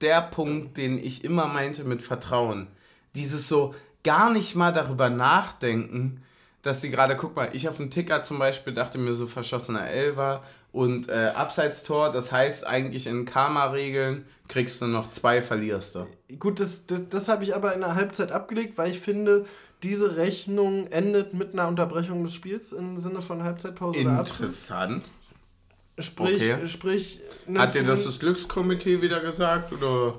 der 0.00 0.22
Punkt, 0.22 0.76
den 0.76 1.02
ich 1.02 1.24
immer 1.24 1.46
meinte 1.46 1.84
mit 1.84 2.02
Vertrauen. 2.02 2.68
Dieses 3.14 3.48
so 3.48 3.74
gar 4.04 4.30
nicht 4.30 4.54
mal 4.54 4.72
darüber 4.72 5.10
nachdenken, 5.10 6.22
dass 6.62 6.80
sie 6.80 6.90
gerade, 6.90 7.16
guck 7.16 7.36
mal, 7.36 7.50
ich 7.52 7.68
auf 7.68 7.76
dem 7.76 7.90
Ticker 7.90 8.22
zum 8.22 8.38
Beispiel 8.38 8.74
dachte 8.74 8.98
mir 8.98 9.14
so 9.14 9.26
verschossener 9.26 9.88
Elfer 9.88 10.42
und 10.72 11.08
äh, 11.08 11.32
Abseitstor, 11.34 12.12
das 12.12 12.30
heißt 12.30 12.66
eigentlich 12.66 13.06
in 13.06 13.24
Karma-Regeln 13.24 14.26
kriegst 14.48 14.80
du 14.80 14.86
noch 14.86 15.10
zwei, 15.10 15.42
verlierst 15.42 15.94
du. 15.94 16.06
Gut, 16.38 16.60
das, 16.60 16.86
das, 16.86 17.08
das 17.08 17.28
habe 17.28 17.44
ich 17.44 17.54
aber 17.54 17.74
in 17.74 17.80
der 17.80 17.94
Halbzeit 17.94 18.32
abgelegt, 18.32 18.76
weil 18.78 18.90
ich 18.90 19.00
finde, 19.00 19.44
diese 19.82 20.16
Rechnung 20.16 20.86
endet 20.88 21.34
mit 21.34 21.52
einer 21.52 21.68
Unterbrechung 21.68 22.22
des 22.22 22.34
Spiels 22.34 22.72
im 22.72 22.96
Sinne 22.96 23.22
von 23.22 23.42
Halbzeitpause 23.42 24.00
Interessant. 24.00 25.10
Sprich, 25.98 26.52
okay. 26.52 26.68
sprich. 26.68 27.20
Hat 27.56 27.74
dir 27.74 27.82
das 27.82 28.04
das 28.04 28.18
Glückskomitee 28.18 29.02
wieder 29.02 29.20
gesagt 29.20 29.72
oder? 29.72 30.14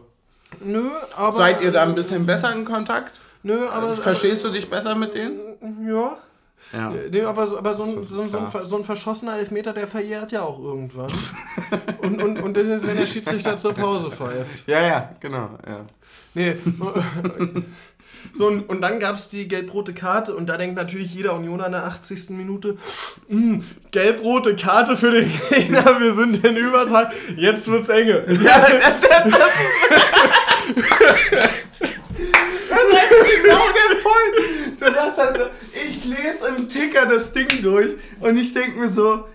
Nö, 0.61 0.89
aber. 1.15 1.37
Seid 1.37 1.61
ihr 1.61 1.71
da 1.71 1.83
ein 1.83 1.95
bisschen 1.95 2.25
besser 2.25 2.53
in 2.53 2.65
Kontakt? 2.65 3.19
Nö, 3.43 3.67
aber. 3.69 3.93
Verstehst 3.93 4.43
aber, 4.43 4.53
du 4.53 4.59
dich 4.59 4.69
besser 4.69 4.95
mit 4.95 5.13
denen? 5.13 5.39
Ja. 5.87 6.17
Ja. 6.73 6.93
Nee, 7.09 7.21
aber 7.23 7.47
so, 7.47 7.57
aber 7.57 7.73
so, 7.73 7.83
ein, 7.83 8.03
so, 8.03 8.27
so, 8.27 8.37
ein, 8.37 8.65
so 8.65 8.77
ein 8.77 8.83
verschossener 8.83 9.37
Elfmeter, 9.37 9.73
der 9.73 9.87
verjährt 9.87 10.31
ja 10.31 10.43
auch 10.43 10.59
irgendwann. 10.59 11.11
und, 12.01 12.21
und, 12.21 12.41
und 12.41 12.57
das 12.57 12.67
ist, 12.67 12.85
wenn 12.85 12.97
der 12.97 13.07
Schiedsrichter 13.07 13.55
zur 13.57 13.73
Pause 13.73 14.11
pfeift. 14.11 14.67
Ja, 14.67 14.81
ja, 14.81 15.15
genau. 15.19 15.57
Ja. 15.65 15.85
Nee. 16.33 16.55
So, 18.33 18.47
und, 18.47 18.69
und 18.69 18.81
dann 18.81 18.99
gab 18.99 19.15
es 19.15 19.29
die 19.29 19.47
gelb-rote 19.47 19.93
Karte 19.93 20.35
und 20.35 20.47
da 20.47 20.57
denkt 20.57 20.75
natürlich 20.75 21.13
jeder 21.13 21.33
Unioner 21.35 21.65
in 21.67 21.71
der 21.71 21.85
80. 21.85 22.31
Minute, 22.31 22.77
hm, 23.27 23.63
gelb-rote 23.91 24.55
Karte 24.55 24.97
für 24.97 25.11
den 25.11 25.31
Gegner, 25.49 25.99
wir 25.99 26.13
sind 26.13 26.43
in 26.45 26.55
Überzahl, 26.55 27.11
jetzt 27.35 27.69
wird's 27.69 27.89
enge. 27.89 28.23
Ja, 28.39 28.61
das, 28.61 29.01
das, 29.01 29.33
das 32.69 32.83
ist 32.83 33.43
genau 33.43 33.65
der 33.67 33.95
Punkt. 34.01 34.81
Du 34.81 34.85
sagst 34.91 35.19
also, 35.19 35.45
ich 35.73 36.05
lese 36.05 36.47
im 36.55 36.69
Ticker 36.69 37.05
das 37.05 37.33
Ding 37.33 37.47
durch 37.61 37.95
und 38.19 38.37
ich 38.37 38.53
denke 38.53 38.79
mir 38.79 38.89
so, 38.89 39.25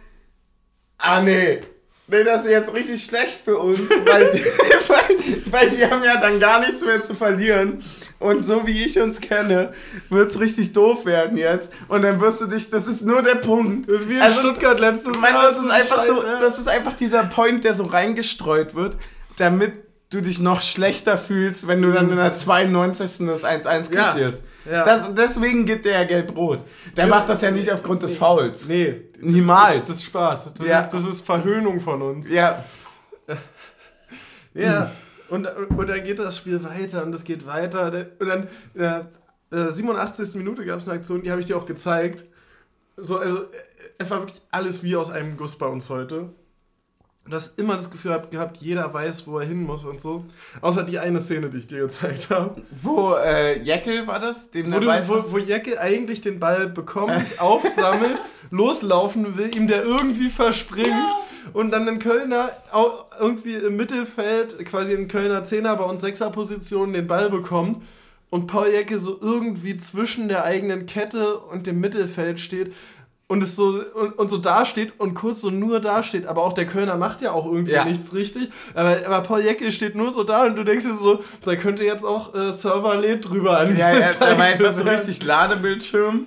ah 0.98 1.20
nee, 1.20 1.60
nee, 2.06 2.24
das 2.24 2.44
ist 2.44 2.50
jetzt 2.50 2.72
richtig 2.72 3.04
schlecht 3.04 3.40
für 3.44 3.58
uns, 3.58 3.90
weil 4.04 4.30
die, 4.32 4.44
weil, 4.88 5.52
weil 5.52 5.70
die 5.70 5.84
haben 5.84 6.04
ja 6.04 6.20
dann 6.20 6.38
gar 6.38 6.60
nichts 6.60 6.84
mehr 6.84 7.02
zu 7.02 7.14
verlieren. 7.14 7.82
Und 8.20 8.46
so 8.46 8.66
wie 8.66 8.84
ich 8.84 8.98
uns 8.98 9.20
kenne, 9.20 9.74
wird 10.08 10.30
es 10.30 10.40
richtig 10.40 10.72
doof 10.72 11.04
werden 11.04 11.36
jetzt. 11.36 11.72
Und 11.88 12.02
dann 12.02 12.20
wirst 12.20 12.40
du 12.40 12.46
dich, 12.46 12.70
das 12.70 12.86
ist 12.86 13.02
nur 13.02 13.22
der 13.22 13.34
Punkt. 13.34 13.88
Das 13.88 14.00
ist 14.00 14.08
wie 14.08 14.14
in 14.14 14.22
also, 14.22 14.40
Stuttgart 14.40 14.80
letztes 14.80 15.18
Mal. 15.18 15.32
Das 15.32 15.58
ist 15.58 15.70
einfach 15.70 15.96
Scheiße. 15.96 16.14
so, 16.14 16.22
das 16.40 16.58
ist 16.58 16.68
einfach 16.68 16.94
dieser 16.94 17.24
Point, 17.24 17.64
der 17.64 17.74
so 17.74 17.84
reingestreut 17.84 18.74
wird, 18.74 18.96
damit 19.36 19.72
du 20.10 20.22
dich 20.22 20.38
noch 20.38 20.62
schlechter 20.62 21.18
fühlst, 21.18 21.66
wenn 21.66 21.82
du 21.82 21.92
dann 21.92 22.08
in 22.08 22.16
der 22.16 22.34
92. 22.34 23.26
das 23.26 23.44
1-1 23.44 23.92
kassierst. 23.92 24.44
Ja, 24.44 24.50
ja. 24.70 24.84
Das, 24.84 25.14
deswegen 25.14 25.64
gibt 25.64 25.84
der 25.84 26.00
ja 26.00 26.04
gelb-rot. 26.04 26.64
Der 26.96 27.04
ja, 27.04 27.10
macht 27.10 27.28
das 27.28 27.42
ja 27.42 27.50
nicht 27.50 27.70
aufgrund 27.70 28.02
des 28.02 28.16
Fouls. 28.16 28.66
Nee. 28.66 29.02
Niemals. 29.20 29.72
Das 29.72 29.80
ist, 29.80 29.88
das 29.88 29.96
ist 29.96 30.04
Spaß. 30.04 30.54
Das, 30.54 30.66
ist, 30.66 30.90
das 30.90 31.06
ist 31.06 31.20
Verhöhnung 31.24 31.80
von 31.80 32.02
uns. 32.02 32.30
Ja. 32.30 32.64
Ja. 34.54 34.90
Und, 35.28 35.46
und 35.46 35.88
dann 35.88 36.04
geht 36.04 36.18
das 36.18 36.36
Spiel 36.36 36.62
weiter 36.62 37.02
und 37.02 37.14
es 37.14 37.24
geht 37.24 37.46
weiter. 37.46 38.06
Und 38.18 38.28
dann, 38.28 38.48
äh, 38.74 39.70
87. 39.70 40.34
Minute 40.36 40.64
gab 40.64 40.78
es 40.78 40.88
eine 40.88 40.98
Aktion, 40.98 41.22
die 41.22 41.30
habe 41.30 41.40
ich 41.40 41.46
dir 41.46 41.56
auch 41.56 41.66
gezeigt. 41.66 42.24
So, 42.96 43.18
also, 43.18 43.44
es 43.98 44.10
war 44.10 44.20
wirklich 44.20 44.40
alles 44.50 44.82
wie 44.82 44.96
aus 44.96 45.10
einem 45.10 45.36
Guss 45.36 45.56
bei 45.56 45.66
uns 45.66 45.90
heute. 45.90 46.32
Du 47.26 47.34
hast 47.34 47.58
immer 47.58 47.72
das 47.72 47.90
Gefühl 47.90 48.20
gehabt, 48.30 48.58
jeder 48.58 48.92
weiß, 48.92 49.26
wo 49.26 49.38
er 49.38 49.46
hin 49.46 49.62
muss 49.62 49.86
und 49.86 49.98
so. 49.98 50.26
Außer 50.60 50.82
die 50.82 50.98
eine 50.98 51.20
Szene, 51.20 51.48
die 51.48 51.58
ich 51.58 51.66
dir 51.66 51.80
gezeigt 51.80 52.28
habe. 52.28 52.60
Wo 52.70 53.14
äh, 53.14 53.58
Jeckel 53.62 54.06
war 54.06 54.20
das? 54.20 54.50
Dem 54.50 54.70
wo, 54.70 54.78
du, 54.78 54.88
wo, 55.08 55.32
wo 55.32 55.38
Jeckel 55.38 55.78
eigentlich 55.78 56.20
den 56.20 56.38
Ball 56.38 56.68
bekommt, 56.68 57.24
aufsammelt, 57.38 58.20
loslaufen 58.50 59.38
will, 59.38 59.56
ihm 59.56 59.68
der 59.68 59.84
irgendwie 59.84 60.28
verspringt 60.28 60.88
ja. 60.88 61.16
und 61.54 61.70
dann 61.70 61.88
ein 61.88 61.98
Kölner 61.98 62.50
irgendwie 63.18 63.54
im 63.54 63.76
Mittelfeld, 63.76 64.62
quasi 64.66 64.92
in 64.92 65.08
Kölner 65.08 65.44
Zehner, 65.44 65.76
bei 65.76 65.84
uns 65.84 66.02
Sechser-Position 66.02 66.92
den 66.92 67.06
Ball 67.06 67.30
bekommt 67.30 67.78
und 68.34 68.48
Paul 68.48 68.68
Jecke 68.68 68.98
so 68.98 69.16
irgendwie 69.22 69.78
zwischen 69.78 70.28
der 70.28 70.44
eigenen 70.44 70.86
Kette 70.86 71.38
und 71.38 71.68
dem 71.68 71.78
Mittelfeld 71.78 72.40
steht 72.40 72.74
und 73.26 73.42
es 73.42 73.56
so 73.56 73.82
und, 73.94 74.18
und 74.18 74.28
so 74.28 74.38
dasteht 74.38 74.92
und 74.98 75.14
kurz 75.14 75.40
so 75.40 75.50
nur 75.50 75.80
dasteht, 75.80 76.26
aber 76.26 76.42
auch 76.42 76.52
der 76.52 76.66
Kölner 76.66 76.96
macht 76.96 77.22
ja 77.22 77.32
auch 77.32 77.46
irgendwie 77.46 77.72
ja. 77.72 77.84
nichts 77.84 78.12
richtig. 78.12 78.50
Aber, 78.74 78.98
aber 79.06 79.20
Paul 79.22 79.40
Jecke 79.40 79.72
steht 79.72 79.94
nur 79.94 80.10
so 80.10 80.24
da 80.24 80.44
und 80.44 80.56
du 80.56 80.64
denkst 80.64 80.84
dir 80.84 80.94
so, 80.94 81.22
da 81.42 81.56
könnte 81.56 81.84
jetzt 81.84 82.04
auch 82.04 82.34
äh, 82.34 82.52
Server 82.52 82.96
lädt 82.96 83.28
drüber 83.28 83.58
an. 83.58 83.76
Ja, 83.76 83.92
ja, 83.92 84.10
da 84.20 84.38
war 84.38 84.44
einfach 84.44 84.74
so 84.74 84.84
richtig 84.84 85.22
Ladebildschirm. 85.24 86.26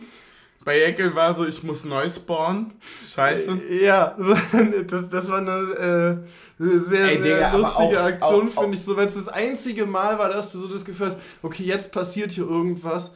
Bei 0.66 0.80
Jeckel 0.80 1.16
war 1.16 1.34
so, 1.34 1.46
ich 1.46 1.64
muss 1.64 1.86
neu 1.86 2.10
spawnen. 2.10 2.74
Scheiße. 3.08 3.58
Ja, 3.82 4.18
das, 4.88 5.08
das 5.08 5.30
war 5.30 5.38
eine 5.38 6.26
äh, 6.60 6.68
sehr, 6.78 7.06
Ey, 7.06 7.22
sehr 7.22 7.36
Digga, 7.36 7.56
lustige 7.56 8.02
auch, 8.02 8.06
Aktion, 8.06 8.50
finde 8.52 8.76
ich. 8.76 8.84
So, 8.84 8.98
weil 8.98 9.08
es 9.08 9.16
das 9.16 9.30
einzige 9.30 9.86
Mal 9.86 10.18
war, 10.20 10.30
dass 10.30 10.52
du 10.52 10.58
so 10.58 10.68
das 10.68 10.84
Gefühl 10.84 11.06
hast, 11.06 11.20
okay, 11.42 11.64
jetzt 11.64 11.94
passiert 11.94 12.32
hier 12.32 12.50
irgendwas, 12.50 13.14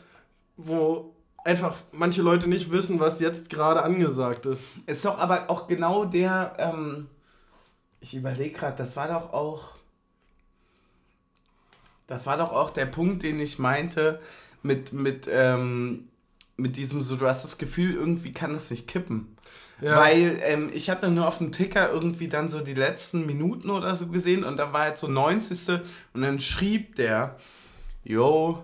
wo 0.56 1.14
einfach 1.44 1.76
manche 1.92 2.22
Leute 2.22 2.48
nicht 2.48 2.72
wissen, 2.72 3.00
was 3.00 3.20
jetzt 3.20 3.50
gerade 3.50 3.84
angesagt 3.84 4.46
ist. 4.46 4.72
Ist 4.86 5.06
doch 5.06 5.18
aber 5.18 5.50
auch 5.50 5.68
genau 5.68 6.06
der, 6.06 6.56
ähm, 6.58 7.08
ich 8.00 8.16
überlege 8.16 8.58
gerade, 8.58 8.78
das 8.78 8.96
war 8.96 9.08
doch 9.08 9.34
auch, 9.34 9.72
das 12.08 12.26
war 12.26 12.38
doch 12.38 12.52
auch 12.52 12.70
der 12.70 12.86
Punkt, 12.86 13.24
den 13.24 13.40
ich 13.40 13.60
meinte, 13.60 14.20
mit, 14.64 14.94
mit, 14.94 15.28
ähm, 15.32 16.10
mit 16.58 16.78
diesem 16.78 17.02
so, 17.02 17.16
du 17.16 17.28
hast 17.28 17.44
das 17.44 17.58
Gefühl, 17.58 17.96
irgendwie 17.96 18.34
kann 18.34 18.54
es 18.54 18.70
nicht 18.70 18.88
kippen. 18.88 19.36
Ja. 19.82 19.98
Weil 19.98 20.40
ähm, 20.44 20.70
ich 20.74 20.92
hatte 20.92 21.10
nur 21.10 21.28
auf 21.28 21.40
dem 21.40 21.52
Ticker 21.52 21.92
irgendwie 21.92 22.28
dann 22.28 22.50
so 22.50 22.60
die 22.60 22.76
letzten 22.76 23.26
Minuten 23.26 23.72
oder 23.72 23.96
so 23.96 24.08
gesehen 24.08 24.44
und 24.44 24.58
da 24.58 24.74
war 24.74 24.90
jetzt 24.90 25.02
so 25.02 25.08
90. 25.08 25.80
und 26.14 26.22
dann 26.22 26.40
schrieb 26.40 26.96
der, 26.96 27.36
yo, 28.04 28.64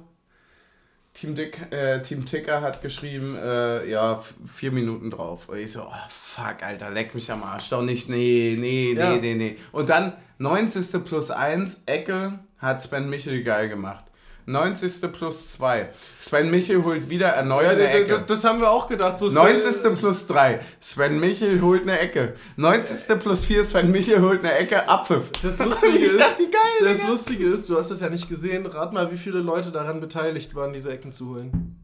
Team, 1.18 1.34
Dick, 1.34 1.72
äh, 1.72 2.00
Team 2.04 2.28
Ticker 2.28 2.62
hat 2.62 2.84
geschrieben, 2.84 3.36
äh, 3.36 3.90
ja, 3.90 4.22
vier 4.46 4.72
Minuten 4.72 5.10
drauf. 5.10 5.50
Und 5.50 5.58
ich 5.58 5.72
so, 5.72 5.82
oh, 5.82 6.10
fuck, 6.10 6.62
Alter, 6.62 6.92
leck 6.92 7.16
mich 7.16 7.32
am 7.32 7.42
Arsch. 7.42 7.70
Doch 7.70 7.82
nicht, 7.82 8.08
nee, 8.08 8.56
nee, 8.56 8.94
nee, 8.94 9.00
ja. 9.00 9.18
nee, 9.18 9.34
nee. 9.34 9.58
Und 9.72 9.90
dann 9.90 10.14
90. 10.38 11.04
plus 11.04 11.32
1, 11.32 11.86
Ecke, 11.88 12.38
hat 12.60 12.84
Sven 12.84 13.10
Michel 13.10 13.44
geil 13.44 13.68
gemacht. 13.68 14.06
90. 14.48 15.12
plus 15.12 15.50
2. 15.50 15.90
Sven 16.20 16.50
Michel 16.50 16.82
holt 16.86 17.10
wieder 17.10 17.28
erneut 17.28 17.66
ja, 17.66 17.72
eine 17.72 17.90
Ecke. 17.90 18.12
Das, 18.12 18.26
das, 18.28 18.44
haben 18.46 18.62
wir 18.62 18.72
auch 18.72 18.88
gedacht. 18.88 19.20
So 19.20 19.28
90. 19.28 19.94
plus 20.00 20.26
3. 20.28 20.62
Sven 20.80 21.20
Michel 21.20 21.62
holt 21.62 21.82
eine 21.82 22.00
Ecke. 22.00 22.34
90. 22.56 23.20
plus 23.20 23.44
4. 23.46 23.66
Sven 23.66 23.92
Michel 23.92 24.22
holt 24.22 24.46
eine 24.46 24.54
Ecke. 24.54 24.88
Abpfiff. 24.88 25.32
Das 25.44 25.60
Lustige, 25.66 25.98
ist, 25.98 26.18
dachte, 26.18 26.44
geil, 26.44 26.94
das 26.94 27.06
Lustige 27.06 27.46
ist, 27.46 27.68
du 27.68 27.76
hast 27.76 27.92
es 27.92 28.00
ja 28.00 28.10
nicht 28.10 28.30
gesehen. 28.30 28.66
Rat 28.66 28.94
mal, 28.94 29.12
wie 29.12 29.18
viele 29.18 29.40
Leute 29.40 29.72
daran 29.72 30.00
beteiligt 30.00 30.56
waren, 30.56 30.72
diese 30.72 30.94
Ecken 30.94 31.12
zu 31.12 31.30
holen. 31.32 31.76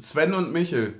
Sven 0.00 0.32
und 0.32 0.52
Michel. 0.54 0.94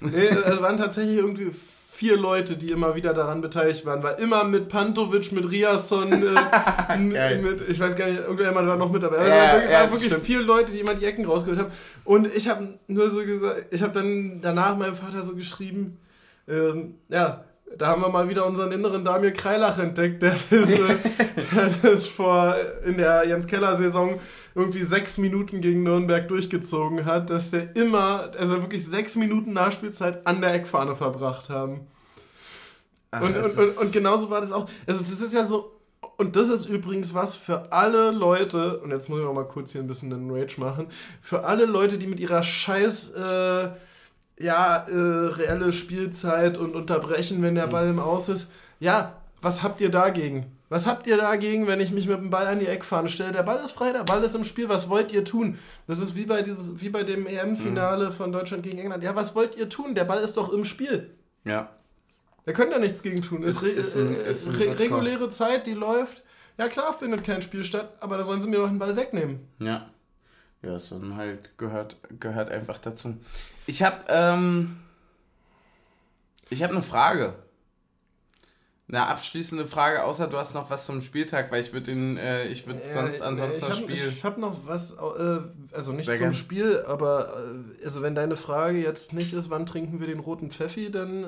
Nee, 0.00 0.26
es 0.26 0.60
waren 0.62 0.78
tatsächlich 0.78 1.18
irgendwie 1.18 1.50
vier 1.94 2.16
Leute, 2.16 2.56
die 2.56 2.72
immer 2.72 2.96
wieder 2.96 3.14
daran 3.14 3.40
beteiligt 3.40 3.86
waren. 3.86 4.02
War 4.02 4.18
immer 4.18 4.42
mit 4.42 4.68
Pantovic, 4.68 5.30
mit 5.30 5.48
Riasson, 5.48 6.12
äh, 6.12 6.96
mit, 6.98 7.68
ich 7.68 7.78
weiß 7.78 7.94
gar 7.94 8.06
nicht, 8.06 8.18
irgendjemand 8.18 8.66
war 8.66 8.76
noch 8.76 8.90
mit 8.90 9.02
dabei. 9.02 9.18
Also 9.18 9.30
ja, 9.30 9.36
waren 9.36 9.52
wirklich, 9.60 9.70
ja, 9.70 9.92
wirklich 9.92 10.14
vier 10.26 10.42
Leute, 10.42 10.72
die 10.72 10.80
immer 10.80 10.94
die 10.94 11.04
Ecken 11.04 11.24
rausgeholt 11.24 11.60
haben. 11.60 11.70
Und 12.04 12.34
ich 12.34 12.48
habe 12.48 12.78
nur 12.88 13.08
so 13.10 13.24
gesagt, 13.24 13.66
ich 13.72 13.80
habe 13.80 13.92
dann 13.92 14.40
danach 14.40 14.76
meinem 14.76 14.96
Vater 14.96 15.22
so 15.22 15.36
geschrieben, 15.36 15.98
ähm, 16.48 16.96
ja, 17.08 17.44
da 17.78 17.86
haben 17.86 18.02
wir 18.02 18.08
mal 18.08 18.28
wieder 18.28 18.44
unseren 18.44 18.72
inneren 18.72 19.04
Damir 19.04 19.32
Kreilach 19.32 19.78
entdeckt, 19.78 20.22
der 20.22 20.34
ist, 20.50 20.78
äh, 20.78 20.96
der 21.82 21.90
ist 21.92 22.08
vor 22.08 22.56
in 22.84 22.96
der 22.96 23.26
Jens 23.26 23.46
Keller 23.46 23.76
Saison 23.76 24.18
irgendwie 24.54 24.82
sechs 24.82 25.18
Minuten 25.18 25.60
gegen 25.60 25.82
Nürnberg 25.82 26.28
durchgezogen 26.28 27.04
hat, 27.04 27.30
dass 27.30 27.50
der 27.50 27.74
immer, 27.76 28.30
also 28.38 28.60
wirklich 28.62 28.84
sechs 28.84 29.16
Minuten 29.16 29.52
Nachspielzeit 29.52 30.26
an 30.26 30.40
der 30.40 30.54
Eckfahne 30.54 30.94
verbracht 30.94 31.50
haben. 31.50 31.86
Ach, 33.10 33.22
und, 33.22 33.36
und, 33.36 33.58
und, 33.58 33.78
und 33.78 33.92
genauso 33.92 34.30
war 34.30 34.40
das 34.40 34.52
auch. 34.52 34.68
Also, 34.86 35.00
das 35.00 35.20
ist 35.20 35.34
ja 35.34 35.44
so. 35.44 35.70
Und 36.16 36.36
das 36.36 36.48
ist 36.48 36.66
übrigens 36.66 37.14
was 37.14 37.34
für 37.34 37.72
alle 37.72 38.10
Leute, 38.10 38.78
und 38.80 38.90
jetzt 38.90 39.08
muss 39.08 39.20
ich 39.20 39.26
auch 39.26 39.34
mal 39.34 39.48
kurz 39.48 39.72
hier 39.72 39.80
ein 39.80 39.86
bisschen 39.86 40.10
den 40.10 40.30
Rage 40.30 40.60
machen, 40.60 40.86
für 41.22 41.44
alle 41.44 41.64
Leute, 41.64 41.98
die 41.98 42.06
mit 42.06 42.20
ihrer 42.20 42.42
scheiß, 42.42 43.14
äh, 43.14 43.68
ja, 44.38 44.76
äh, 44.76 44.92
reelle 44.92 45.72
Spielzeit 45.72 46.58
und 46.58 46.76
unterbrechen, 46.76 47.42
wenn 47.42 47.54
der 47.54 47.66
Ball 47.68 47.88
im 47.88 47.98
Aus 47.98 48.28
ist. 48.28 48.50
Ja, 48.80 49.14
was 49.40 49.62
habt 49.62 49.80
ihr 49.80 49.90
dagegen? 49.90 50.46
Was 50.68 50.86
habt 50.86 51.06
ihr 51.06 51.16
dagegen, 51.16 51.66
wenn 51.66 51.80
ich 51.80 51.92
mich 51.92 52.08
mit 52.08 52.18
dem 52.18 52.30
Ball 52.30 52.46
an 52.46 52.58
die 52.58 52.66
Eckfahne 52.66 53.08
stelle? 53.08 53.32
Der 53.32 53.42
Ball 53.42 53.62
ist 53.62 53.72
frei, 53.72 53.92
der 53.92 54.04
Ball 54.04 54.24
ist 54.24 54.34
im 54.34 54.44
Spiel. 54.44 54.68
Was 54.68 54.88
wollt 54.88 55.12
ihr 55.12 55.24
tun? 55.24 55.58
Das 55.86 55.98
ist 55.98 56.16
wie 56.16 56.24
bei, 56.24 56.42
dieses, 56.42 56.80
wie 56.80 56.88
bei 56.88 57.02
dem 57.02 57.26
EM-Finale 57.26 58.06
mhm. 58.06 58.12
von 58.12 58.32
Deutschland 58.32 58.62
gegen 58.62 58.78
England. 58.78 59.02
Ja, 59.02 59.14
was 59.14 59.34
wollt 59.34 59.56
ihr 59.56 59.68
tun? 59.68 59.94
Der 59.94 60.04
Ball 60.04 60.22
ist 60.22 60.36
doch 60.36 60.52
im 60.52 60.64
Spiel. 60.64 61.10
Ja. 61.44 61.70
Da 62.46 62.52
könnt 62.52 62.72
ihr 62.72 62.78
nichts 62.78 63.02
gegen 63.02 63.22
tun. 63.22 63.42
Es 63.42 63.62
ist, 63.62 63.96
ein, 63.96 64.14
äh, 64.14 64.30
ist 64.30 64.48
re 64.58 64.78
reguläre 64.78 65.30
Zeit, 65.30 65.66
die 65.66 65.74
läuft. 65.74 66.22
Ja, 66.56 66.68
klar 66.68 66.92
findet 66.92 67.24
kein 67.24 67.42
Spiel 67.42 67.64
statt, 67.64 67.94
aber 68.00 68.16
da 68.16 68.22
sollen 68.22 68.40
sie 68.40 68.48
mir 68.48 68.58
doch 68.58 68.68
den 68.68 68.78
Ball 68.78 68.96
wegnehmen. 68.96 69.40
Ja. 69.58 69.90
Ja, 70.62 70.78
so 70.78 71.00
halt 71.14 71.58
gehört, 71.58 71.96
gehört 72.20 72.50
einfach 72.50 72.78
dazu. 72.78 73.16
Ich 73.66 73.82
habe 73.82 74.04
ähm, 74.08 74.78
ich 76.48 76.62
habe 76.62 76.72
eine 76.72 76.82
Frage 76.82 77.34
eine 78.86 79.06
abschließende 79.06 79.66
Frage, 79.66 80.04
außer 80.04 80.26
du 80.26 80.36
hast 80.36 80.52
noch 80.52 80.68
was 80.68 80.84
zum 80.84 81.00
Spieltag, 81.00 81.50
weil 81.50 81.62
ich 81.62 81.72
würde 81.72 81.86
den, 81.86 82.18
äh, 82.18 82.46
ich 82.48 82.66
würde 82.66 82.82
sonst 82.86 83.20
äh, 83.20 83.24
ansonsten 83.24 83.66
das 83.66 83.78
Spiel. 83.78 84.12
Ich 84.12 84.24
habe 84.24 84.38
noch 84.38 84.66
was, 84.66 84.92
äh, 84.92 85.40
also 85.72 85.92
nicht 85.92 86.04
Sehr 86.04 86.16
zum 86.16 86.24
gern. 86.24 86.34
Spiel, 86.34 86.84
aber 86.86 87.34
äh, 87.80 87.84
also 87.84 88.02
wenn 88.02 88.14
deine 88.14 88.36
Frage 88.36 88.76
jetzt 88.76 89.14
nicht 89.14 89.32
ist, 89.32 89.48
wann 89.48 89.64
trinken 89.64 90.00
wir 90.00 90.06
den 90.06 90.20
roten 90.20 90.50
Pfeffi, 90.50 90.90
dann. 90.90 91.26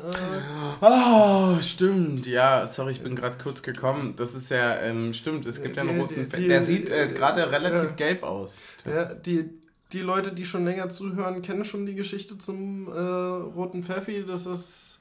Oh, 0.83 1.57
stimmt, 1.63 2.27
ja, 2.27 2.67
sorry, 2.67 2.93
ich 2.93 3.03
bin 3.03 3.17
gerade 3.17 3.39
kurz 3.43 3.63
gekommen. 3.63 4.15
Das 4.17 4.35
ist 4.35 4.51
ja, 4.51 4.79
ähm, 4.81 5.15
stimmt, 5.15 5.47
es 5.47 5.63
gibt 5.63 5.77
die, 5.77 5.81
ja 5.81 5.89
einen 5.89 5.99
roten 5.99 6.27
Pfeffi. 6.27 6.49
Der 6.49 6.63
sieht 6.63 6.89
gerade 6.89 7.51
relativ 7.51 7.97
gelb 7.97 8.23
aus. 8.23 8.61
Ja, 8.85 9.07
die, 9.15 9.49
die 9.95 10.03
Leute, 10.03 10.33
die 10.33 10.45
schon 10.45 10.67
länger 10.67 10.91
zuhören, 10.91 11.41
kennen 11.41 11.65
schon 11.65 11.87
die 11.87 11.95
Geschichte 11.95 12.37
zum 12.37 12.89
roten 12.89 13.83
Pfeffi. 13.83 14.27
Das 14.27 14.45
ist. 14.45 15.01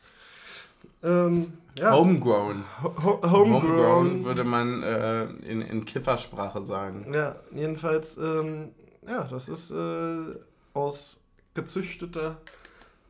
Ähm, 1.04 1.52
ja. 1.78 1.92
Homegrown. 1.98 2.64
Ho 2.84 3.22
homegrown. 3.22 3.32
Homegrown 3.32 4.24
würde 4.24 4.44
man 4.44 4.84
äh, 4.84 5.26
in, 5.50 5.62
in 5.62 5.86
Kiffersprache 5.86 6.62
sagen. 6.62 7.06
Ja, 7.14 7.36
jedenfalls, 7.52 8.18
ähm, 8.18 8.72
ja, 9.08 9.24
das 9.24 9.50
ist 9.50 9.72
äh, 9.72 10.36
aus 10.74 11.22
gezüchteter 11.54 12.38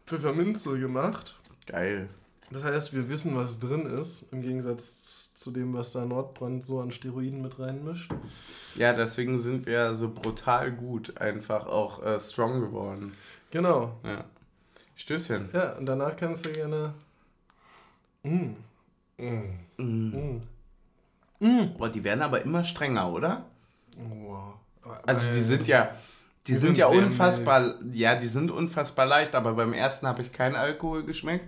Pfefferminze 0.05 0.78
gemacht. 0.80 1.39
Geil. 1.68 2.09
Das 2.51 2.63
heißt, 2.63 2.93
wir 2.93 3.09
wissen, 3.09 3.36
was 3.36 3.59
drin 3.59 3.86
ist, 3.86 4.26
im 4.32 4.41
Gegensatz 4.41 5.34
zu 5.34 5.51
dem, 5.51 5.74
was 5.74 5.91
da 5.91 6.05
Nordbrand 6.05 6.63
so 6.63 6.80
an 6.80 6.91
Steroiden 6.91 7.41
mit 7.41 7.59
reinmischt. 7.59 8.11
Ja, 8.76 8.93
deswegen 8.93 9.38
sind 9.38 9.66
wir 9.66 9.95
so 9.95 10.09
brutal 10.09 10.72
gut 10.72 11.18
einfach 11.20 11.66
auch 11.66 12.03
äh, 12.03 12.20
strong 12.20 12.61
geworden. 12.61 13.13
Genau. 13.51 13.97
Ja. 14.03 14.26
Stößchen. 14.95 15.49
Ja, 15.53 15.74
und 15.74 15.88
danach 15.88 16.16
kannst 16.16 16.45
du 16.45 16.51
gerne 16.51 16.93
Mm. 18.26 18.56
Mm. 19.78 20.42
Mm. 21.40 21.74
Boah, 21.78 21.90
die 21.90 22.04
werden 22.04 22.22
aber 22.22 22.42
immer 22.42 22.64
strenger, 22.64 23.12
oder? 23.12 23.46
Wow. 23.98 24.56
Also 25.06 25.26
die 25.34 25.42
sind 25.42 25.68
ja, 25.68 25.96
die, 26.48 26.54
die 26.54 26.54
sind, 26.54 26.76
sind, 26.76 26.78
ja 26.78 26.88
unfassbar, 26.88 27.76
mild. 27.82 27.96
ja, 27.96 28.16
die 28.16 28.28
sind 28.28 28.52
unfassbar 28.52 29.06
leicht, 29.06 29.36
aber 29.36 29.54
beim 29.54 29.74
ersten 29.74 30.08
habe 30.08 30.22
ich 30.22 30.32
keinen 30.32 30.56
Alkohol 30.56 31.04
geschmeckt. 31.04 31.46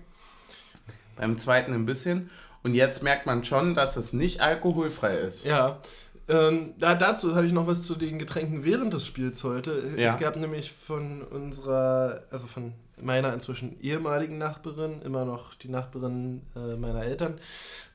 Beim 1.15 1.37
zweiten 1.37 1.73
ein 1.73 1.85
bisschen. 1.85 2.29
Und 2.63 2.73
jetzt 2.73 3.01
merkt 3.03 3.25
man 3.25 3.43
schon, 3.43 3.73
dass 3.73 3.97
es 3.97 4.13
nicht 4.13 4.41
alkoholfrei 4.41 5.15
ist. 5.15 5.45
Ja. 5.45 5.79
Ähm, 6.27 6.73
da, 6.77 6.95
dazu 6.95 7.35
habe 7.35 7.45
ich 7.45 7.53
noch 7.53 7.67
was 7.67 7.83
zu 7.83 7.95
den 7.95 8.19
Getränken 8.19 8.65
während 8.65 8.93
des 8.93 9.05
Spiels 9.05 9.43
heute. 9.43 9.83
Ja. 9.95 10.11
Es 10.11 10.19
gab 10.19 10.35
nämlich 10.35 10.71
von 10.73 11.21
unserer, 11.21 12.23
also 12.29 12.47
von 12.47 12.73
meiner 13.01 13.33
inzwischen 13.33 13.79
ehemaligen 13.79 14.37
Nachbarin, 14.37 15.01
immer 15.01 15.25
noch 15.25 15.53
die 15.55 15.69
Nachbarin 15.69 16.41
äh, 16.55 16.75
meiner 16.75 17.03
Eltern, 17.03 17.39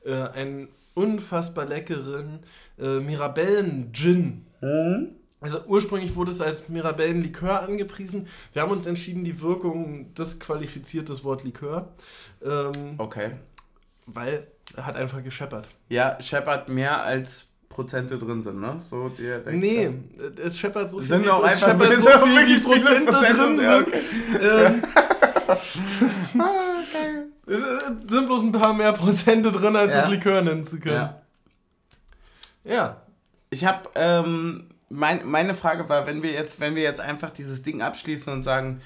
äh, 0.05 0.13
einen 0.13 0.69
unfassbar 0.93 1.65
leckeren 1.65 2.39
äh, 2.79 2.99
Mirabellen-Gin. 2.99 4.45
Mhm. 4.61 5.15
Also 5.41 5.59
ursprünglich 5.65 6.15
wurde 6.15 6.31
es 6.31 6.39
als 6.39 6.69
Mirabellen-Likör 6.69 7.63
angepriesen. 7.63 8.27
Wir 8.53 8.61
haben 8.61 8.71
uns 8.71 8.85
entschieden, 8.87 9.25
die 9.25 9.41
Wirkung 9.41 10.13
disqualifiziert 10.13 11.09
das 11.09 11.25
Wort 11.25 11.43
Likör. 11.43 11.93
Ähm, 12.41 12.95
okay. 12.97 13.31
Weil 14.05 14.47
er 14.75 14.85
hat 14.85 14.95
einfach 14.95 15.21
gescheppert. 15.21 15.67
Ja, 15.89 16.17
scheppert 16.21 16.69
mehr 16.69 17.03
als 17.03 17.49
Prozente 17.73 18.17
drin 18.19 18.41
sind, 18.41 18.61
ne? 18.61 18.77
So 18.79 19.09
der, 19.09 19.39
der 19.39 19.53
nee, 19.53 19.89
es 20.43 20.59
scheppert 20.59 20.89
so 20.89 20.99
viel, 20.99 21.07
sind 21.07 21.27
auch 21.27 21.43
einfach 21.43 21.69
scheppert 21.69 21.97
so 21.97 22.09
viel, 22.25 22.61
Prozente, 22.61 23.11
Prozente 23.11 23.33
drin 23.33 23.57
sind. 23.57 23.63
Ja, 23.63 23.79
okay. 23.79 24.01
ähm, 24.41 24.81
ah, 26.39 26.83
geil. 26.93 27.25
Es 27.45 27.61
sind 27.61 28.27
bloß 28.27 28.41
ein 28.41 28.51
paar 28.51 28.73
mehr 28.73 28.93
Prozente 28.93 29.51
drin, 29.51 29.75
als 29.75 29.93
ja. 29.93 30.01
das 30.01 30.09
Likör 30.09 30.41
nennen 30.41 30.63
zu 30.63 30.79
können. 30.79 30.95
Ja. 30.95 31.21
ja. 32.63 33.01
Ich 33.49 33.65
habe, 33.65 33.89
ähm, 33.95 34.69
mein, 34.89 35.25
meine 35.25 35.55
Frage 35.55 35.89
war, 35.89 36.05
wenn 36.05 36.21
wir 36.23 36.31
jetzt, 36.31 36.59
wenn 36.59 36.75
wir 36.75 36.83
jetzt 36.83 37.01
einfach 37.01 37.31
dieses 37.31 37.63
Ding 37.63 37.81
abschließen 37.81 38.31
und 38.31 38.43
sagen, 38.43 38.81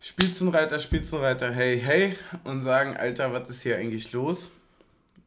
Spitzenreiter, 0.00 0.78
Spitzenreiter, 0.78 1.50
hey, 1.52 1.78
hey, 1.78 2.16
und 2.44 2.62
sagen, 2.62 2.96
Alter, 2.96 3.32
was 3.34 3.50
ist 3.50 3.62
hier 3.62 3.76
eigentlich 3.76 4.12
los? 4.12 4.52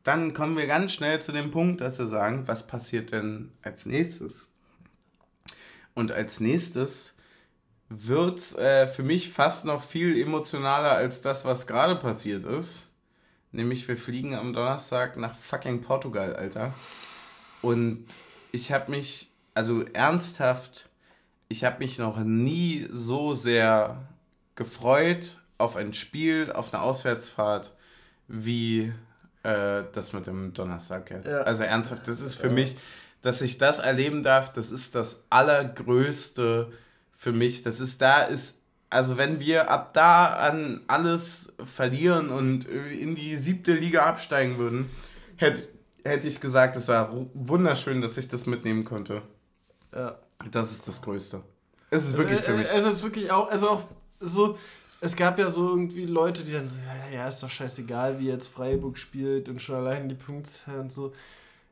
Dann 0.03 0.33
kommen 0.33 0.57
wir 0.57 0.67
ganz 0.67 0.91
schnell 0.91 1.21
zu 1.21 1.31
dem 1.31 1.51
Punkt, 1.51 1.81
dass 1.81 1.97
wir 1.97 2.07
sagen, 2.07 2.47
was 2.47 2.67
passiert 2.67 3.11
denn 3.11 3.51
als 3.61 3.85
nächstes? 3.85 4.47
Und 5.93 6.11
als 6.11 6.39
nächstes 6.39 7.15
wird 7.89 8.39
es 8.39 8.55
äh, 8.55 8.87
für 8.87 9.03
mich 9.03 9.29
fast 9.29 9.65
noch 9.65 9.83
viel 9.83 10.19
emotionaler 10.19 10.91
als 10.91 11.21
das, 11.21 11.45
was 11.45 11.67
gerade 11.67 11.95
passiert 11.95 12.43
ist. 12.43 12.89
Nämlich 13.51 13.87
wir 13.87 13.97
fliegen 13.97 14.33
am 14.33 14.51
Donnerstag 14.51 15.15
nach 15.15 15.35
fucking 15.35 15.81
Portugal, 15.81 16.35
Alter. 16.35 16.73
Und 17.61 18.05
ich 18.51 18.71
habe 18.71 18.91
mich, 18.91 19.29
also 19.53 19.83
ernsthaft, 19.93 20.89
ich 21.49 21.63
habe 21.63 21.79
mich 21.79 21.99
noch 21.99 22.17
nie 22.17 22.87
so 22.89 23.35
sehr 23.35 24.01
gefreut 24.55 25.39
auf 25.59 25.75
ein 25.75 25.93
Spiel, 25.93 26.51
auf 26.51 26.73
eine 26.73 26.81
Auswärtsfahrt, 26.81 27.73
wie 28.27 28.91
äh, 29.43 29.83
das 29.93 30.13
mit 30.13 30.27
dem 30.27 30.53
Donnerstag 30.53 31.11
jetzt. 31.11 31.27
Ja. 31.27 31.41
Also 31.41 31.63
ernsthaft, 31.63 32.07
das 32.07 32.21
ist 32.21 32.35
für 32.35 32.47
ja. 32.47 32.53
mich, 32.53 32.77
dass 33.21 33.41
ich 33.41 33.57
das 33.57 33.79
erleben 33.79 34.23
darf, 34.23 34.51
das 34.51 34.71
ist 34.71 34.95
das 34.95 35.25
Allergrößte 35.29 36.71
für 37.15 37.31
mich. 37.31 37.63
Das 37.63 37.79
ist, 37.79 38.01
da 38.01 38.23
ist, 38.23 38.59
also 38.89 39.17
wenn 39.17 39.39
wir 39.39 39.69
ab 39.69 39.93
da 39.93 40.27
an 40.33 40.81
alles 40.87 41.53
verlieren 41.63 42.29
und 42.29 42.65
in 42.65 43.15
die 43.15 43.37
siebte 43.37 43.73
Liga 43.73 44.05
absteigen 44.05 44.57
würden, 44.57 44.89
hätte, 45.37 45.67
hätte 46.03 46.27
ich 46.27 46.41
gesagt, 46.41 46.75
es 46.75 46.87
war 46.87 47.13
wunderschön, 47.33 48.01
dass 48.01 48.17
ich 48.17 48.27
das 48.27 48.45
mitnehmen 48.45 48.83
konnte. 48.83 49.21
Ja. 49.93 50.17
Das 50.51 50.71
ist 50.71 50.87
das 50.87 51.01
Größte. 51.01 51.41
Es 51.89 52.05
ist 52.05 52.17
wirklich 52.17 52.41
für 52.41 52.53
mich. 52.53 52.67
Es 52.69 52.85
ist 52.85 53.03
wirklich 53.03 53.31
auch, 53.31 53.49
also 53.49 53.69
auch 53.69 53.83
so, 54.19 54.57
es 55.03 55.17
gab 55.17 55.37
ja 55.37 55.49
so 55.49 55.67
irgendwie 55.67 56.05
Leute, 56.05 56.45
die 56.45 56.53
dann 56.53 56.67
so, 56.67 56.75
ja, 56.77 57.17
ja, 57.17 57.27
ist 57.27 57.43
doch 57.43 57.49
scheißegal, 57.49 58.19
wie 58.19 58.27
jetzt 58.27 58.47
Freiburg 58.47 58.97
spielt 58.97 59.49
und 59.49 59.61
schon 59.61 59.75
allein 59.75 60.07
die 60.07 60.15
Punkte 60.15 60.79
und 60.79 60.93
so. 60.93 61.13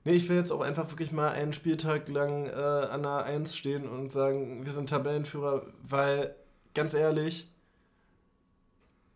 Nee, 0.03 0.13
ich 0.13 0.27
will 0.27 0.35
jetzt 0.35 0.51
auch 0.51 0.59
einfach 0.59 0.89
wirklich 0.89 1.13
mal 1.13 1.29
einen 1.29 1.53
Spieltag 1.53 2.09
lang 2.09 2.47
äh, 2.47 2.51
an 2.51 3.03
der 3.03 3.23
1 3.23 3.55
stehen 3.55 3.87
und 3.87 4.11
sagen, 4.11 4.65
wir 4.65 4.73
sind 4.73 4.89
Tabellenführer, 4.89 5.65
weil, 5.81 6.35
ganz 6.73 6.93
ehrlich, 6.93 7.49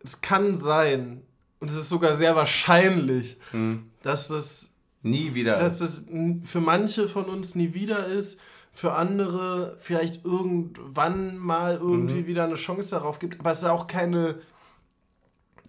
es 0.02 0.22
kann 0.22 0.56
sein, 0.56 1.22
und 1.60 1.70
es 1.70 1.76
ist 1.76 1.90
sogar 1.90 2.14
sehr 2.14 2.34
wahrscheinlich, 2.36 3.36
hm. 3.50 3.90
dass 4.00 4.28
das 4.28 4.76
nie 5.02 5.34
wieder 5.34 5.58
dass 5.58 5.78
das 5.78 6.06
für 6.44 6.60
manche 6.60 7.06
von 7.06 7.26
uns 7.26 7.54
nie 7.54 7.74
wieder 7.74 8.06
ist, 8.06 8.40
für 8.76 8.92
andere 8.92 9.74
vielleicht 9.78 10.24
irgendwann 10.24 11.38
mal 11.38 11.76
irgendwie 11.76 12.20
mhm. 12.20 12.26
wieder 12.26 12.44
eine 12.44 12.56
Chance 12.56 12.90
darauf 12.90 13.18
gibt, 13.18 13.40
aber 13.40 13.50
es 13.50 13.58
ist 13.58 13.64
auch 13.64 13.86
keine, 13.86 14.34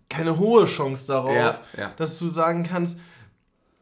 keine 0.09 0.37
hohe 0.37 0.65
Chance 0.65 1.07
darauf, 1.07 1.33
ja, 1.33 1.59
ja. 1.77 1.93
dass 1.95 2.19
du 2.19 2.27
sagen 2.27 2.63
kannst, 2.63 2.99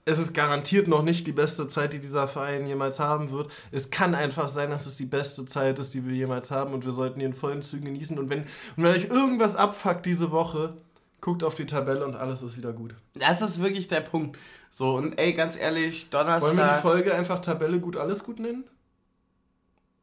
es 0.06 0.20
ist 0.20 0.36
garantiert 0.36 0.88
noch 0.88 1.02
nicht 1.02 1.26
die 1.26 1.32
beste 1.32 1.68
Zeit, 1.68 1.94
die 1.94 2.00
dieser 2.00 2.28
Verein 2.28 2.68
jemals 2.68 3.00
haben 3.00 3.32
wird. 3.32 3.52
Es 3.72 3.90
kann 3.90 4.14
einfach 4.14 4.48
sein, 4.48 4.70
dass 4.70 4.86
es 4.86 4.96
die 4.98 5.08
beste 5.08 5.48
Zeit 5.48 5.80
ist, 5.80 5.96
die 5.96 6.08
wir 6.08 6.14
jemals 6.14 6.52
haben 6.52 6.76
und 6.76 6.86
wir 6.86 6.92
sollten 6.92 7.18
die 7.18 7.26
in 7.26 7.34
vollen 7.34 7.64
Zügen 7.64 7.86
genießen. 7.86 8.20
Und 8.20 8.30
wenn, 8.30 8.42
und 8.42 8.84
wenn 8.84 8.94
euch 8.94 9.06
irgendwas 9.06 9.56
abfuckt 9.56 10.06
diese 10.06 10.30
Woche, 10.30 10.78
guckt 11.20 11.44
auf 11.44 11.56
die 11.56 11.66
Tabelle 11.66 12.06
und 12.06 12.16
alles 12.16 12.44
ist 12.44 12.56
wieder 12.56 12.72
gut. 12.72 12.94
Das 13.16 13.42
ist 13.42 13.60
wirklich 13.60 13.88
der 13.88 14.02
Punkt. 14.02 14.38
So, 14.70 14.94
und 14.94 15.18
ey, 15.18 15.34
ganz 15.34 15.58
ehrlich, 15.58 16.12
Donnerstag. 16.12 16.44
Wollen 16.44 16.58
wir 16.58 16.76
die 16.76 16.82
Folge 16.82 17.16
einfach 17.16 17.40
Tabelle 17.40 17.80
gut, 17.80 17.98
alles 17.98 18.24
gut 18.24 18.40
nennen? 18.40 18.66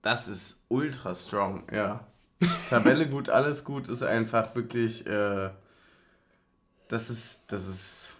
Das 0.02 0.28
ist 0.28 0.64
ultra 0.68 1.14
strong, 1.14 1.62
ja. 1.72 2.06
Tabelle 2.68 3.08
gut, 3.08 3.28
alles 3.28 3.64
gut 3.64 3.88
ist 3.88 4.02
einfach 4.02 4.54
wirklich. 4.56 5.06
Äh, 5.06 5.50
das 6.88 7.08
ist. 7.08 7.44
Das 7.48 7.68
ist 7.68 8.16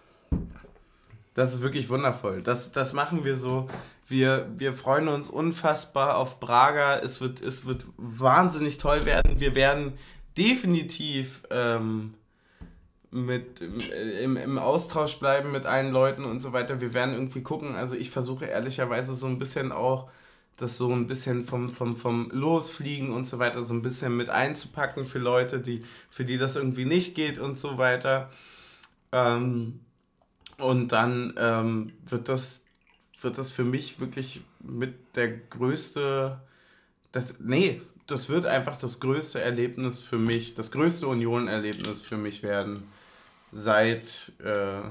das 1.35 1.55
ist 1.55 1.63
wirklich 1.63 1.89
wundervoll. 1.89 2.43
Das, 2.43 2.73
das 2.73 2.93
machen 2.93 3.25
wir 3.25 3.37
so. 3.37 3.67
Wir, 4.07 4.49
wir 4.59 4.75
freuen 4.75 5.09
uns 5.09 5.31
unfassbar 5.31 6.19
auf 6.19 6.41
Braga. 6.41 6.99
Es 6.99 7.21
wird, 7.21 7.41
es 7.41 7.65
wird 7.65 7.87
wahnsinnig 7.97 8.79
toll 8.79 9.07
werden. 9.07 9.41
Wir 9.41 9.55
werden 9.55 9.95
definitiv 10.37 11.43
ähm, 11.51 12.15
mit, 13.11 13.63
im, 14.23 14.37
im 14.37 14.59
Austausch 14.59 15.19
bleiben 15.19 15.53
mit 15.53 15.65
allen 15.65 15.91
Leuten 15.91 16.25
und 16.25 16.41
so 16.41 16.53
weiter. 16.53 16.83
Wir 16.83 16.93
werden 16.93 17.15
irgendwie 17.15 17.43
gucken. 17.43 17.75
Also 17.75 17.97
ich 17.97 18.11
versuche 18.11 18.45
ehrlicherweise 18.45 19.15
so 19.15 19.27
ein 19.27 19.39
bisschen 19.39 19.73
auch 19.73 20.11
das 20.63 20.77
so 20.79 20.93
ein 20.93 21.07
bisschen 21.07 21.45
vom, 21.45 21.71
vom, 21.71 21.97
vom 21.97 22.31
Losfliegen 22.31 23.11
und 23.11 23.27
so 23.27 23.39
weiter 23.39 23.65
so 23.65 23.75
ein 23.75 23.83
bisschen 23.83 24.17
mit 24.17 24.31
einzupacken 24.31 25.07
für 25.07 25.19
Leute, 25.19 25.61
die, 25.61 25.85
für 26.11 26.25
die 26.25 26.39
das 26.39 26.57
irgendwie 26.57 26.85
nicht 26.85 27.15
geht 27.15 27.39
und 27.39 27.59
so 27.59 27.79
weiter. 27.79 28.31
Ähm, 29.13 29.81
und 30.59 30.93
dann 30.93 31.35
ähm, 31.37 31.93
wird, 32.07 32.29
das, 32.29 32.65
wird 33.21 33.39
das 33.39 33.51
für 33.51 33.65
mich 33.65 34.01
wirklich 34.01 34.43
mit 34.61 35.17
der 35.17 35.37
größte, 35.37 36.41
das, 37.11 37.41
nee, 37.41 37.83
das 38.07 38.29
wird 38.29 38.47
einfach 38.47 38.77
das 38.77 39.01
größte 39.01 39.41
Erlebnis 39.41 40.01
für 40.01 40.19
mich, 40.19 40.55
das 40.55 40.71
größte 40.71 41.07
Union-Erlebnis 41.07 42.03
für 42.03 42.17
mich 42.17 42.43
werden, 42.43 42.85
seit, 43.51 44.33
äh, 44.45 44.83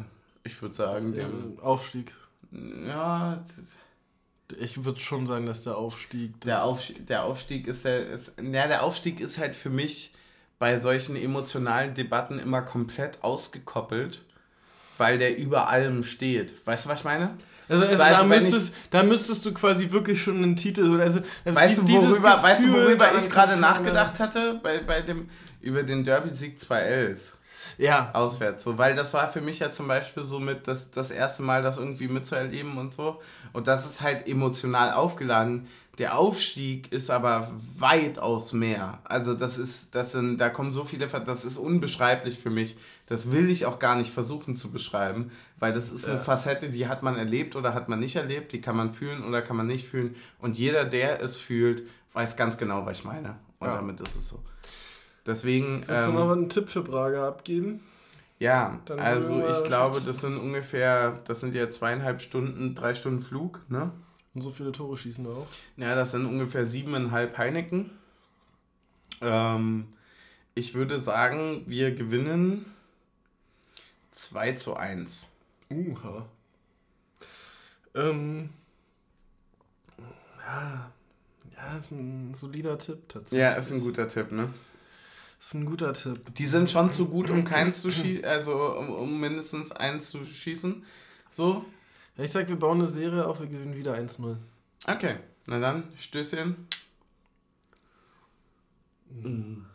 ich 0.43 0.61
würde 0.61 0.75
sagen, 0.75 1.13
dem 1.13 1.59
Aufstieg. 1.61 2.13
Ja, 2.85 3.43
ich 4.59 4.83
würde 4.85 4.99
schon 4.99 5.25
sagen, 5.25 5.45
dass 5.45 5.63
der 5.63 5.77
Aufstieg. 5.77 6.39
Der 6.41 6.63
Aufstieg, 6.63 7.07
der 7.07 7.23
Aufstieg 7.23 7.67
ist, 7.67 7.85
der, 7.85 8.07
ist, 8.07 8.33
ja, 8.41 8.67
der 8.67 8.83
Aufstieg 8.83 9.19
ist 9.19 9.37
halt 9.37 9.55
für 9.55 9.69
mich 9.69 10.13
bei 10.59 10.77
solchen 10.77 11.15
emotionalen 11.15 11.93
Debatten 11.93 12.39
immer 12.39 12.61
komplett 12.61 13.23
ausgekoppelt 13.23 14.21
weil 15.01 15.17
der 15.17 15.35
über 15.35 15.67
allem 15.67 16.03
steht. 16.03 16.55
Weißt 16.63 16.85
du, 16.85 16.89
was 16.89 16.99
ich 16.99 17.05
meine? 17.05 17.31
Also, 17.67 17.85
also, 17.85 18.03
also 18.03 18.19
da, 18.19 18.23
müsstest, 18.23 18.75
ich, 18.75 18.89
da 18.91 19.01
müsstest 19.01 19.43
du 19.43 19.51
quasi 19.51 19.91
wirklich 19.91 20.21
schon 20.21 20.37
einen 20.37 20.55
Titel. 20.55 21.01
Also, 21.01 21.21
also 21.43 21.59
weißt, 21.59 21.77
du, 21.79 21.89
worüber, 21.89 22.43
weißt 22.43 22.65
du, 22.65 22.73
worüber 22.73 23.15
ich 23.17 23.27
gerade 23.27 23.57
nachgedacht 23.57 24.19
hatte? 24.19 24.59
Bei, 24.61 24.79
bei 24.79 25.01
dem, 25.01 25.27
über 25.59 25.81
den 25.81 26.03
Derby-Sieg 26.03 26.59
2011. 26.59 27.37
Ja. 27.77 28.11
Auswärts. 28.13 28.63
So, 28.63 28.77
weil 28.77 28.95
das 28.95 29.13
war 29.13 29.29
für 29.29 29.41
mich 29.41 29.59
ja 29.59 29.71
zum 29.71 29.87
Beispiel 29.87 30.23
so 30.23 30.39
mit 30.39 30.67
das, 30.67 30.91
das 30.91 31.11
erste 31.11 31.43
Mal, 31.43 31.63
das 31.63 31.77
irgendwie 31.77 32.07
mitzuerleben 32.07 32.77
und 32.77 32.93
so. 32.93 33.21
Und 33.53 33.67
das 33.67 33.89
ist 33.89 34.01
halt 34.01 34.27
emotional 34.27 34.93
aufgeladen. 34.93 35.67
Der 35.97 36.17
Aufstieg 36.17 36.91
ist 36.91 37.09
aber 37.09 37.51
weitaus 37.77 38.53
mehr. 38.53 38.99
Also 39.03 39.33
das 39.33 39.57
ist, 39.57 39.93
das 39.93 40.13
sind, 40.13 40.37
da 40.37 40.49
kommen 40.49 40.71
so 40.71 40.85
viele, 40.85 41.07
das 41.07 41.45
ist 41.45 41.57
unbeschreiblich 41.57 42.39
für 42.39 42.49
mich. 42.49 42.77
Das 43.07 43.31
will 43.31 43.49
ich 43.49 43.65
auch 43.65 43.77
gar 43.77 43.97
nicht 43.97 44.13
versuchen 44.13 44.55
zu 44.55 44.71
beschreiben, 44.71 45.31
weil 45.59 45.73
das 45.73 45.91
ist 45.91 46.05
eine 46.05 46.17
ja. 46.17 46.23
Facette, 46.23 46.69
die 46.69 46.87
hat 46.87 47.03
man 47.03 47.17
erlebt 47.17 47.57
oder 47.57 47.73
hat 47.73 47.89
man 47.89 47.99
nicht 47.99 48.15
erlebt, 48.15 48.53
die 48.53 48.61
kann 48.61 48.77
man 48.77 48.93
fühlen 48.93 49.23
oder 49.23 49.41
kann 49.41 49.57
man 49.57 49.67
nicht 49.67 49.87
fühlen. 49.87 50.15
Und 50.39 50.57
jeder, 50.57 50.85
der 50.85 51.21
es 51.21 51.35
fühlt, 51.35 51.83
weiß 52.13 52.37
ganz 52.37 52.57
genau, 52.57 52.85
was 52.85 52.99
ich 52.99 53.03
meine. 53.03 53.35
Und 53.59 53.67
ja. 53.67 53.75
damit 53.75 53.99
ist 53.99 54.15
es 54.15 54.29
so. 54.29 54.39
Deswegen. 55.25 55.83
Willst 55.87 56.07
ähm, 56.07 56.13
du 56.13 56.19
noch 56.19 56.31
einen 56.31 56.49
Tipp 56.49 56.69
für 56.69 56.81
Braga 56.81 57.27
abgeben? 57.27 57.81
Ja, 58.39 58.79
Dann 58.85 58.99
also 58.99 59.47
ich 59.49 59.63
glaube, 59.65 60.01
das 60.01 60.21
sind 60.21 60.37
ungefähr, 60.37 61.19
das 61.25 61.41
sind 61.41 61.53
ja 61.53 61.69
zweieinhalb 61.69 62.23
Stunden, 62.23 62.73
drei 62.73 62.95
Stunden 62.95 63.21
Flug, 63.21 63.61
ne? 63.69 63.91
Und 64.33 64.41
so 64.41 64.49
viele 64.49 64.71
Tore 64.71 64.97
schießen 64.97 65.23
wir 65.23 65.31
auch? 65.31 65.47
Ja, 65.77 65.93
das 65.93 66.11
sind 66.11 66.25
ungefähr 66.25 66.65
siebeneinhalb 66.65 67.37
Heineken. 67.37 67.91
Ähm, 69.21 69.89
ich 70.55 70.73
würde 70.73 70.97
sagen, 70.99 71.63
wir 71.67 71.93
gewinnen 71.93 72.65
2 74.11 74.53
zu 74.53 74.75
1. 74.75 75.29
Uha. 75.69 76.25
Ähm, 77.93 78.49
ja, 80.39 80.91
ja, 81.55 81.77
ist 81.77 81.91
ein 81.91 82.33
solider 82.33 82.77
Tipp 82.77 83.07
tatsächlich. 83.07 83.39
Ja, 83.39 83.51
ist 83.51 83.71
ein 83.71 83.81
guter 83.81 84.07
Tipp, 84.07 84.31
ne? 84.31 84.51
Ist 85.41 85.55
ein 85.55 85.65
guter 85.65 85.93
Tipp. 85.93 86.35
Die 86.35 86.45
sind 86.45 86.69
schon 86.69 86.93
zu 86.93 87.07
gut, 87.07 87.31
um 87.31 87.43
keins 87.43 87.81
zu 87.81 87.91
schießen, 87.91 88.23
also 88.25 88.77
um, 88.77 88.91
um, 88.91 89.19
mindestens 89.19 89.71
eins 89.71 90.11
zu 90.11 90.23
schießen. 90.23 90.85
So. 91.31 91.65
Ja, 92.15 92.25
ich 92.25 92.31
sag, 92.31 92.47
wir 92.47 92.57
bauen 92.57 92.77
eine 92.77 92.87
Serie 92.87 93.25
auf, 93.25 93.39
wir 93.39 93.47
gewinnen 93.47 93.75
wieder 93.75 93.95
1-0. 93.95 94.35
Okay, 94.85 95.15
na 95.47 95.59
dann, 95.59 95.85
Stößchen. 95.97 96.67
Mhm. 99.09 99.65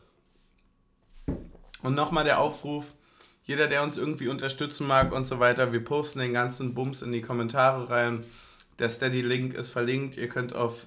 Und 1.82 1.94
nochmal 1.94 2.22
der 2.22 2.38
Aufruf, 2.38 2.92
jeder, 3.42 3.66
der 3.66 3.82
uns 3.82 3.96
irgendwie 3.96 4.28
unterstützen 4.28 4.86
mag 4.86 5.10
und 5.10 5.26
so 5.26 5.40
weiter, 5.40 5.72
wir 5.72 5.82
posten 5.82 6.20
den 6.20 6.32
ganzen 6.32 6.74
Bums 6.74 7.02
in 7.02 7.10
die 7.10 7.22
Kommentare 7.22 7.90
rein. 7.90 8.24
Der 8.78 8.88
Steady-Link 8.88 9.54
ist 9.54 9.70
verlinkt. 9.70 10.16
Ihr 10.16 10.28
könnt 10.28 10.54
auf 10.54 10.86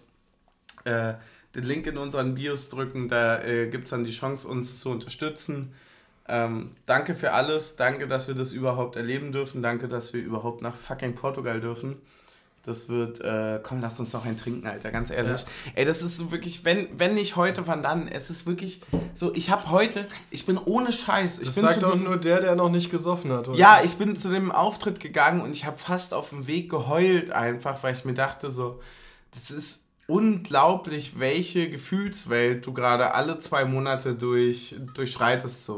äh, 0.86 1.16
den 1.56 1.64
Link 1.64 1.88
in 1.88 1.98
unseren 1.98 2.36
Bios 2.36 2.70
drücken. 2.70 3.08
Da 3.08 3.42
äh, 3.44 3.68
gibt 3.68 3.86
es 3.86 3.90
dann 3.92 4.04
die 4.04 4.12
Chance, 4.12 4.48
uns 4.48 4.80
zu 4.80 4.90
unterstützen. 4.90 5.74
Ähm, 6.28 6.72
danke 6.86 7.16
für 7.16 7.32
alles. 7.32 7.76
Danke, 7.76 8.08
dass 8.08 8.28
wir 8.28 8.36
das 8.36 8.54
überhaupt 8.54 8.96
erleben 8.96 9.32
dürfen. 9.32 9.64
Danke, 9.64 9.88
dass 9.88 10.14
wir 10.14 10.22
überhaupt 10.22 10.62
nach 10.62 10.76
fucking 10.76 11.16
Portugal 11.16 11.60
dürfen. 11.60 11.98
Das 12.64 12.90
wird, 12.90 13.22
äh, 13.22 13.60
komm, 13.64 13.82
lass 13.82 14.00
uns 14.00 14.12
noch 14.14 14.26
ein 14.26 14.38
trinken, 14.38 14.68
Alter, 14.68 14.92
ganz 14.92 15.10
ehrlich. 15.10 15.42
Ja. 15.42 15.48
Ey, 15.76 15.86
das 15.86 16.04
ist 16.04 16.18
so 16.18 16.30
wirklich, 16.30 16.66
wenn, 16.66 16.88
wenn 17.00 17.16
nicht 17.16 17.36
heute, 17.36 17.66
wann 17.68 17.82
dann? 17.82 18.08
Es 18.08 18.30
ist 18.30 18.46
wirklich 18.46 18.82
so, 19.14 19.34
ich 19.34 19.50
habe 19.50 19.72
heute, 19.72 20.06
ich 20.30 20.46
bin 20.46 20.58
ohne 20.58 20.92
Scheiß. 20.92 21.40
Ich 21.40 21.48
das 21.48 21.56
bin 21.56 21.64
sagt 21.64 21.82
doch 21.82 21.98
nur 21.98 22.18
der, 22.18 22.42
der 22.42 22.56
noch 22.56 22.70
nicht 22.70 22.92
gesoffen 22.92 23.32
hat, 23.32 23.48
oder? 23.48 23.58
Ja, 23.58 23.80
ich 23.84 23.96
bin 23.96 24.16
zu 24.18 24.30
dem 24.30 24.52
Auftritt 24.52 25.00
gegangen 25.00 25.42
und 25.42 25.52
ich 25.52 25.66
habe 25.66 25.78
fast 25.78 26.14
auf 26.14 26.30
dem 26.30 26.48
Weg 26.48 26.70
geheult 26.70 27.32
einfach, 27.32 27.82
weil 27.82 27.94
ich 27.94 28.04
mir 28.04 28.14
dachte 28.14 28.50
so, 28.50 28.82
das 29.32 29.52
ist 29.52 29.86
unglaublich, 30.10 31.20
welche 31.20 31.70
Gefühlswelt 31.70 32.66
du 32.66 32.74
gerade 32.74 33.14
alle 33.14 33.40
zwei 33.40 33.66
Monate 33.66 34.16
durch, 34.16 34.76
durchschreitest 34.94 35.66
so 35.66 35.78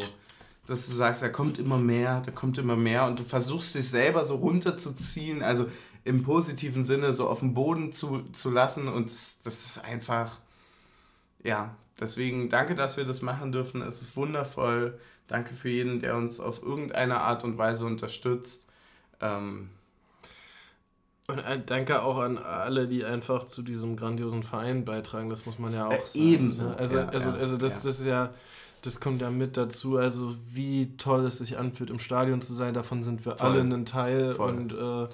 dass 0.67 0.87
du 0.87 0.93
sagst, 0.93 1.21
da 1.21 1.29
kommt 1.29 1.57
immer 1.57 1.77
mehr, 1.77 2.21
da 2.25 2.31
kommt 2.31 2.57
immer 2.57 2.75
mehr 2.75 3.05
und 3.05 3.19
du 3.19 3.23
versuchst 3.23 3.75
dich 3.75 3.89
selber 3.89 4.23
so 4.23 4.35
runterzuziehen. 4.35 5.43
Also 5.43 5.67
im 6.03 6.23
positiven 6.23 6.83
Sinne 6.83 7.13
so 7.13 7.27
auf 7.27 7.39
dem 7.39 7.53
Boden 7.53 7.91
zu, 7.91 8.23
zu 8.31 8.49
lassen. 8.49 8.87
Und 8.87 9.11
das, 9.11 9.39
das 9.43 9.65
ist 9.65 9.83
einfach, 9.83 10.39
ja, 11.43 11.75
deswegen 11.99 12.49
danke, 12.49 12.75
dass 12.75 12.97
wir 12.97 13.05
das 13.05 13.21
machen 13.21 13.51
dürfen. 13.51 13.81
Es 13.81 14.01
ist 14.01 14.15
wundervoll. 14.15 14.99
Danke 15.27 15.53
für 15.53 15.69
jeden, 15.69 15.99
der 15.99 16.15
uns 16.15 16.39
auf 16.39 16.63
irgendeine 16.63 17.19
Art 17.19 17.43
und 17.43 17.57
Weise 17.57 17.85
unterstützt. 17.85 18.65
Ähm, 19.19 19.69
und 21.31 21.39
äh, 21.39 21.59
danke 21.65 22.03
auch 22.03 22.17
an 22.19 22.37
alle, 22.37 22.87
die 22.87 23.05
einfach 23.05 23.45
zu 23.45 23.61
diesem 23.61 23.95
grandiosen 23.95 24.43
Verein 24.43 24.85
beitragen. 24.85 25.29
Das 25.29 25.45
muss 25.45 25.59
man 25.59 25.73
ja 25.73 25.87
auch 25.87 25.91
äh, 25.91 26.05
sagen. 26.05 26.25
Ebenso. 26.25 26.63
Ne? 26.63 26.75
Also, 26.77 26.97
ja, 26.97 27.05
also, 27.07 27.29
ja, 27.29 27.35
also 27.35 27.57
das, 27.57 27.75
ja. 27.75 27.79
das 27.83 27.99
ist 27.99 28.05
ja, 28.05 28.33
das 28.81 28.99
kommt 28.99 29.21
ja 29.21 29.29
mit 29.29 29.57
dazu. 29.57 29.97
Also 29.97 30.35
wie 30.51 30.95
toll 30.97 31.25
es 31.25 31.37
sich 31.39 31.57
anfühlt, 31.57 31.89
im 31.89 31.99
Stadion 31.99 32.41
zu 32.41 32.53
sein. 32.53 32.73
Davon 32.73 33.03
sind 33.03 33.25
wir 33.25 33.37
Voll. 33.37 33.49
alle 33.49 33.61
ein 33.61 33.85
Teil. 33.85 34.33
Voll. 34.35 34.53
Und 34.53 34.73
äh, 34.73 35.07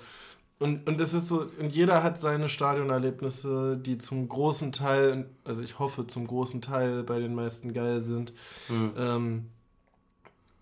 Und, 0.60 0.88
und 0.88 1.00
das 1.00 1.14
ist 1.14 1.28
so, 1.28 1.46
und 1.60 1.72
jeder 1.72 2.02
hat 2.02 2.18
seine 2.18 2.50
Stadionerlebnisse, 2.50 3.78
die 3.78 4.00
zum 4.00 4.28
großen 4.28 4.72
Teil, 4.72 5.30
also 5.44 5.62
ich 5.62 5.78
hoffe 5.78 6.08
zum 6.08 6.26
großen 6.26 6.62
Teil 6.64 7.04
bei 7.04 7.20
den 7.20 7.36
meisten 7.36 7.74
geil 7.74 8.00
sind. 8.00 8.34
Mhm. 8.68 8.92
Ähm, 8.98 9.46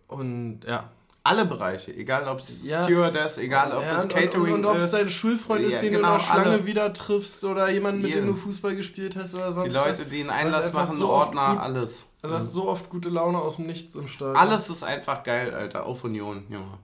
und 0.10 0.66
ja. 0.68 0.90
Alle 1.26 1.46
Bereiche, 1.46 1.92
egal 1.96 2.28
ob 2.28 2.40
es 2.40 2.64
ja. 2.70 2.84
Stewardess, 2.84 3.40
egal 3.40 3.72
ob 3.76 3.82
ja, 3.82 3.98
es 3.98 4.08
Catering 4.08 4.44
und, 4.44 4.54
und, 4.54 4.66
und 4.66 4.66
ob 4.66 4.78
es 4.78 4.92
dein 4.92 5.10
Schulfreund 5.10 5.62
ist, 5.64 5.82
den 5.82 5.94
genau, 5.94 6.10
du 6.10 6.14
in 6.14 6.20
der 6.20 6.24
Schlange 6.24 6.50
alle. 6.52 6.66
wieder 6.68 6.94
triffst 6.94 7.44
oder 7.44 7.68
jemanden, 7.72 8.04
mit 8.04 8.14
dem 8.14 8.28
du 8.28 8.36
Fußball 8.36 8.76
gespielt 8.76 9.16
hast 9.16 9.34
oder 9.34 9.52
sonst 9.52 9.74
Die 9.74 9.76
Leute, 9.76 10.06
die 10.06 10.20
einen 10.20 10.30
Einlass 10.30 10.72
machen, 10.72 10.96
so 10.96 11.10
Ordner, 11.10 11.54
gut, 11.54 11.62
alles. 11.62 12.06
Also 12.22 12.36
hast 12.36 12.54
so 12.54 12.68
oft 12.70 12.92
gute 12.92 13.10
Laune 13.10 13.40
aus 13.40 13.56
dem 13.56 13.66
Nichts 13.66 13.96
im 13.96 14.08
Stadion. 14.08 14.36
Alles 14.36 14.70
ist 14.70 14.84
einfach 14.84 15.24
geil, 15.24 15.52
Alter. 15.52 15.88
Auf 15.88 16.04
Union, 16.04 16.46
Junge. 16.48 16.78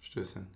Stößchen. 0.00 0.46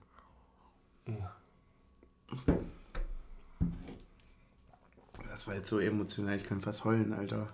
Das 5.28 5.46
war 5.46 5.56
jetzt 5.56 5.68
so 5.68 5.78
emotional, 5.78 6.36
ich 6.36 6.44
könnte 6.44 6.64
fast 6.64 6.86
heulen, 6.86 7.12
Alter. 7.12 7.48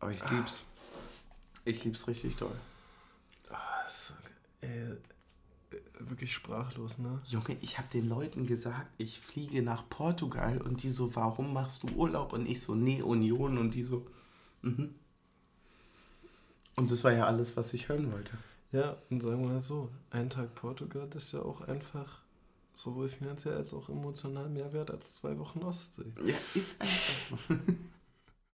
Aber 0.00 0.10
ich 0.10 0.20
lieb's. 0.30 0.64
Ich 1.64 1.82
lieb's 1.82 2.06
richtig 2.06 2.36
doll. 2.36 2.54
So, 4.60 4.66
ey, 4.66 4.96
wirklich 5.98 6.32
sprachlos, 6.32 6.98
ne? 6.98 7.20
Junge, 7.24 7.56
ich 7.60 7.78
habe 7.78 7.88
den 7.88 8.08
Leuten 8.08 8.46
gesagt, 8.46 8.88
ich 8.98 9.20
fliege 9.20 9.62
nach 9.62 9.88
Portugal 9.88 10.60
und 10.60 10.82
die 10.82 10.90
so, 10.90 11.14
warum 11.16 11.52
machst 11.52 11.82
du 11.82 11.88
Urlaub? 11.88 12.32
Und 12.32 12.48
ich 12.48 12.60
so, 12.60 12.74
nee, 12.74 13.02
Union 13.02 13.58
und 13.58 13.74
die 13.74 13.82
so, 13.82 14.06
mhm. 14.62 14.94
Und 16.76 16.90
das 16.90 17.04
war 17.04 17.12
ja 17.12 17.26
alles, 17.26 17.56
was 17.56 17.72
ich 17.72 17.88
hören 17.88 18.12
wollte. 18.12 18.36
Ja, 18.70 18.96
und 19.08 19.22
sagen 19.22 19.40
wir 19.40 19.48
mal 19.48 19.60
so, 19.60 19.90
ein 20.10 20.28
Tag 20.28 20.54
Portugal 20.54 21.08
ist 21.14 21.32
ja 21.32 21.40
auch 21.40 21.62
einfach 21.62 22.20
sowohl 22.74 23.08
finanziell 23.08 23.56
als 23.56 23.72
auch 23.72 23.88
emotional 23.88 24.50
mehr 24.50 24.72
wert 24.74 24.90
als 24.90 25.14
zwei 25.14 25.38
Wochen 25.38 25.62
Ostsee. 25.62 26.12
Ja, 26.22 26.36
ist 26.54 26.80
einfach 26.80 27.38
so. 27.48 27.54